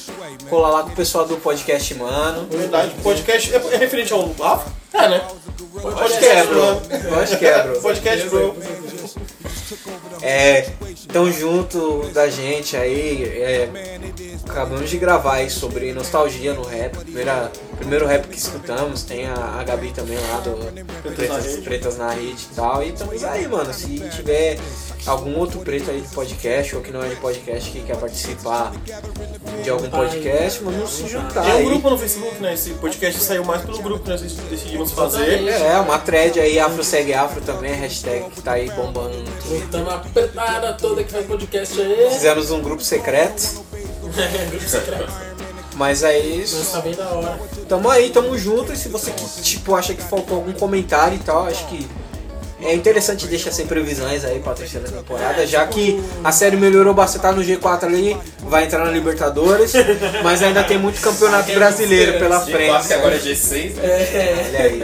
colar 0.49 0.69
lá 0.69 0.83
com 0.83 0.89
o 0.89 0.95
pessoal 0.95 1.25
do 1.25 1.37
podcast 1.37 1.93
Mano. 1.95 2.47
Verdade, 2.49 2.91
podcast 3.01 3.53
é, 3.53 3.57
é 3.73 3.77
referente 3.77 4.11
ao 4.13 4.21
Afro? 4.43 4.71
É, 4.93 5.09
né? 5.09 5.27
Pode 5.81 6.17
que 6.17 6.25
é, 6.25 6.43
bro. 6.45 6.81
É, 7.45 7.63
bro. 7.63 7.81
Podcast, 7.81 8.27
bro. 8.29 8.55
É, 10.21 10.69
tão 11.11 11.31
junto 11.31 12.09
da 12.13 12.29
gente 12.29 12.75
aí. 12.75 13.23
é, 13.23 13.69
acabamos 14.47 14.89
de 14.89 14.97
gravar 14.97 15.35
aí 15.35 15.49
sobre 15.49 15.93
nostalgia 15.93 16.53
no 16.53 16.63
rap. 16.63 16.97
Primeira, 16.97 17.51
primeiro 17.77 18.05
rap 18.05 18.27
que 18.27 18.37
escutamos. 18.37 19.03
Tem 19.03 19.27
a, 19.27 19.59
a 19.59 19.63
Gabi 19.63 19.91
também 19.91 20.17
lá 20.17 20.39
do 20.39 21.13
Pretas. 21.13 21.57
Pretas 21.57 21.97
na 21.97 22.11
Rede 22.11 22.47
e 22.51 22.55
tal. 22.55 22.83
E 22.83 22.89
estamos 22.89 23.23
aí, 23.23 23.47
mano. 23.47 23.73
Se 23.73 23.99
tiver 24.09 24.57
algum 25.05 25.37
outro 25.37 25.59
preto 25.59 25.91
aí 25.91 26.01
de 26.01 26.07
podcast 26.07 26.75
ou 26.75 26.81
que 26.81 26.91
não 26.91 27.03
é 27.03 27.09
de 27.09 27.15
podcast 27.17 27.69
que 27.69 27.81
quer 27.81 27.97
participar 27.97 28.71
de 29.63 29.69
algum 29.69 29.89
podcast, 29.89 30.63
vamos 30.63 30.89
se 30.89 31.07
juntar 31.07 31.43
Tem 31.43 31.65
um 31.65 31.69
grupo 31.69 31.89
no 31.89 31.97
Facebook, 31.97 32.41
né? 32.41 32.53
Esse 32.53 32.71
podcast 32.71 33.21
saiu 33.21 33.45
mais 33.45 33.61
pelo 33.61 33.81
grupo 33.81 34.03
que 34.03 34.09
nós 34.09 34.21
decidimos 34.21 34.91
fazer. 34.91 35.47
É, 35.47 35.77
uma 35.79 35.99
thread 35.99 36.39
aí, 36.39 36.59
Afro 36.59 36.83
Segue 36.83 37.13
Afro 37.13 37.41
também, 37.41 37.73
hashtag 37.73 38.29
que 38.31 38.41
tá 38.41 38.53
aí 38.53 38.69
bombando. 38.71 39.04
Juntamos 39.47 39.93
a 39.93 39.97
petada 39.99 40.73
toda 40.73 41.03
que 41.03 41.11
faz 41.11 41.25
podcast 41.25 41.79
aí. 41.81 42.09
Fizemos 42.11 42.51
um 42.51 42.61
grupo 42.61 42.83
secreto, 42.83 43.63
Grupo 44.49 44.67
secreto. 44.69 45.11
mas 45.75 46.03
é 46.03 46.17
isso. 46.19 46.57
Mas 46.57 46.71
tá 46.71 46.79
bem 46.81 46.95
da 46.95 47.09
hora. 47.09 47.39
Tamo 47.67 47.89
aí, 47.89 48.09
tamo 48.09 48.37
junto. 48.37 48.71
E 48.73 48.77
se 48.77 48.87
você 48.89 49.11
tipo, 49.41 49.75
acha 49.75 49.93
que 49.93 50.01
faltou 50.03 50.37
algum 50.37 50.53
comentário 50.53 51.15
e 51.15 51.19
tal, 51.19 51.45
acho 51.47 51.65
que 51.67 51.87
é 52.61 52.73
interessante 52.73 53.27
deixar 53.27 53.51
sem 53.51 53.67
previsões 53.67 54.23
aí 54.23 54.39
pra 54.39 54.53
terceira 54.53 54.89
temporada, 54.89 55.45
já 55.45 55.67
que 55.67 56.01
a 56.23 56.31
série 56.31 56.55
melhorou 56.55 56.93
bastante, 56.93 57.21
tá 57.21 57.31
no 57.31 57.43
G4 57.43 57.83
ali, 57.83 58.17
vai 58.39 58.63
entrar 58.63 58.83
na 58.85 58.91
Libertadores, 58.91 59.73
mas 60.23 60.41
ainda 60.41 60.63
tem 60.63 60.77
muito 60.79 60.99
campeonato 61.01 61.51
brasileiro 61.53 62.17
pela 62.17 62.39
frente. 62.39 62.87
que 62.87 62.93
agora 62.93 63.15
é 63.15 63.19
G6, 63.19 63.75
né? 63.75 63.83
É. 63.85 64.45
Olha 64.47 64.59
aí. 64.61 64.83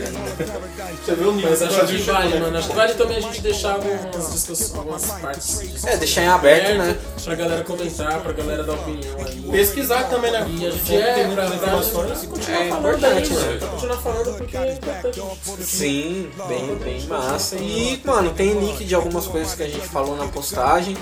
Você 1.03 1.15
viu 1.15 1.29
o 1.29 1.31
nível 1.33 1.49
Mas 1.49 1.61
acho 1.63 1.85
que 1.87 1.97
vale, 2.03 2.29
né? 2.29 2.39
mano. 2.39 2.57
Acho 2.59 2.69
que 2.69 2.75
vale 2.75 2.93
também 2.93 3.17
a 3.17 3.21
gente 3.21 3.41
deixar 3.41 3.73
algumas 3.73 4.31
discussões, 4.31 4.75
algumas 4.75 5.05
partes. 5.05 5.83
É, 5.83 5.97
deixar 5.97 6.21
em 6.21 6.27
aberto, 6.27 6.77
né? 6.77 6.95
Pra 7.23 7.33
galera 7.35 7.63
comentar, 7.63 8.21
pra 8.21 8.31
galera 8.33 8.63
dar 8.63 8.73
opinião 8.73 9.15
aí. 9.25 9.41
Pesquisar 9.51 10.03
também, 10.09 10.31
né? 10.31 10.45
E 10.47 10.67
a 10.67 10.69
gente 10.69 10.95
é 10.95 11.13
tem 11.15 11.27
muitas 11.27 11.53
informações. 11.55 12.25
continuar 12.25 12.61
É 12.61 12.69
importante, 12.69 13.33
mano. 13.33 13.45
né? 13.51 13.57
Pra 13.57 13.67
continuar 13.69 13.97
falando 13.97 14.37
porque 14.37 14.57
é 14.57 14.73
importante. 14.73 15.21
Sim, 15.63 16.29
bem, 16.47 16.75
bem 16.75 17.01
massa. 17.07 17.55
E, 17.55 17.99
mano, 18.05 18.29
tem 18.31 18.53
link 18.59 18.85
de 18.85 18.93
algumas 18.93 19.25
coisas 19.25 19.55
que 19.55 19.63
a 19.63 19.67
gente 19.67 19.87
falou 19.87 20.15
na 20.15 20.27
postagem. 20.27 20.95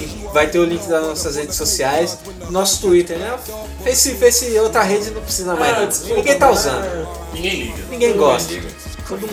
E 0.00 0.06
vai 0.32 0.48
ter 0.48 0.58
o 0.58 0.64
link 0.64 0.84
das 0.88 1.02
nossas 1.06 1.36
redes 1.36 1.54
sociais. 1.54 2.18
Nosso 2.50 2.80
Twitter, 2.80 3.16
né? 3.18 3.38
Face, 3.84 4.14
face 4.16 4.58
outra 4.58 4.82
rede 4.82 5.10
não 5.12 5.22
precisa 5.22 5.54
mais. 5.54 5.76
Ah, 5.76 5.80
não. 5.80 5.88
desculpa, 5.88 6.14
Ninguém 6.16 6.38
tá 6.38 6.50
usando. 6.50 7.08
Ninguém 7.32 7.60
liga. 7.62 7.84
Ninguém 7.88 8.16
gosta. 8.16 8.52
Todo 8.52 8.62
mundo 8.62 8.83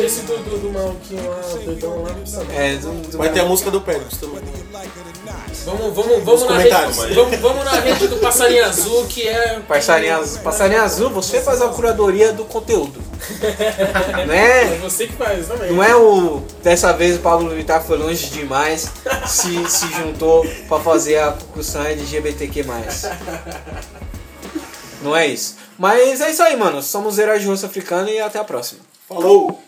esse 0.03 0.21
do, 0.21 0.37
do, 0.37 0.57
do 0.59 0.69
maluquinho 0.71 1.29
lá, 1.29 1.37
o 1.53 1.57
doidão 1.59 2.03
lá, 2.03 2.09
não 2.11 2.43
não. 2.43 2.51
É, 2.53 2.75
do- 2.75 2.91
do- 3.09 3.17
Vai 3.17 3.31
ter 3.31 3.39
a 3.39 3.45
música 3.45 3.71
do 3.71 3.79
Pérez 3.81 4.17
também. 4.19 4.41
Vamos, 5.63 5.93
vamos, 5.95 6.23
vamos, 6.23 6.41
na 6.41 6.47
comentários. 6.47 6.97
rede, 6.97 7.13
vamos, 7.13 7.39
vamos 7.39 7.65
na 7.65 7.71
rede 7.79 8.07
do 8.07 8.17
Passarinho 8.17 8.65
Azul, 8.65 9.05
que 9.05 9.27
é. 9.27 9.59
Passarinho 9.67 10.17
azul, 10.17 10.39
passarinho 10.41 10.81
azul, 10.81 11.09
você 11.11 11.39
faz 11.41 11.61
a 11.61 11.67
curadoria 11.69 12.33
do 12.33 12.45
conteúdo. 12.45 12.99
É 13.41 14.25
né? 14.25 14.79
você 14.81 15.05
que 15.07 15.13
faz 15.13 15.47
também. 15.47 15.71
Não 15.71 15.83
é 15.83 15.95
o. 15.95 16.41
Dessa 16.63 16.91
vez 16.91 17.17
o 17.17 17.19
Pablo 17.19 17.49
Vittar 17.51 17.83
foi 17.83 17.97
longe 17.97 18.27
demais, 18.27 18.91
se, 19.27 19.69
se 19.69 19.87
juntou 19.93 20.43
pra 20.67 20.79
fazer 20.79 21.19
a 21.19 21.31
concussão 21.33 21.83
LGBTQ. 21.83 22.65
Não 25.01 25.15
é 25.15 25.27
isso. 25.27 25.55
Mas 25.77 26.19
é 26.21 26.31
isso 26.31 26.41
aí, 26.43 26.55
mano. 26.57 26.81
Somos 26.81 27.17
Heróis 27.19 27.41
de 27.41 27.47
Rosto 27.47 27.65
Africano 27.67 28.09
e 28.09 28.19
até 28.19 28.39
a 28.39 28.43
próxima. 28.43 28.79
Falou! 29.11 29.59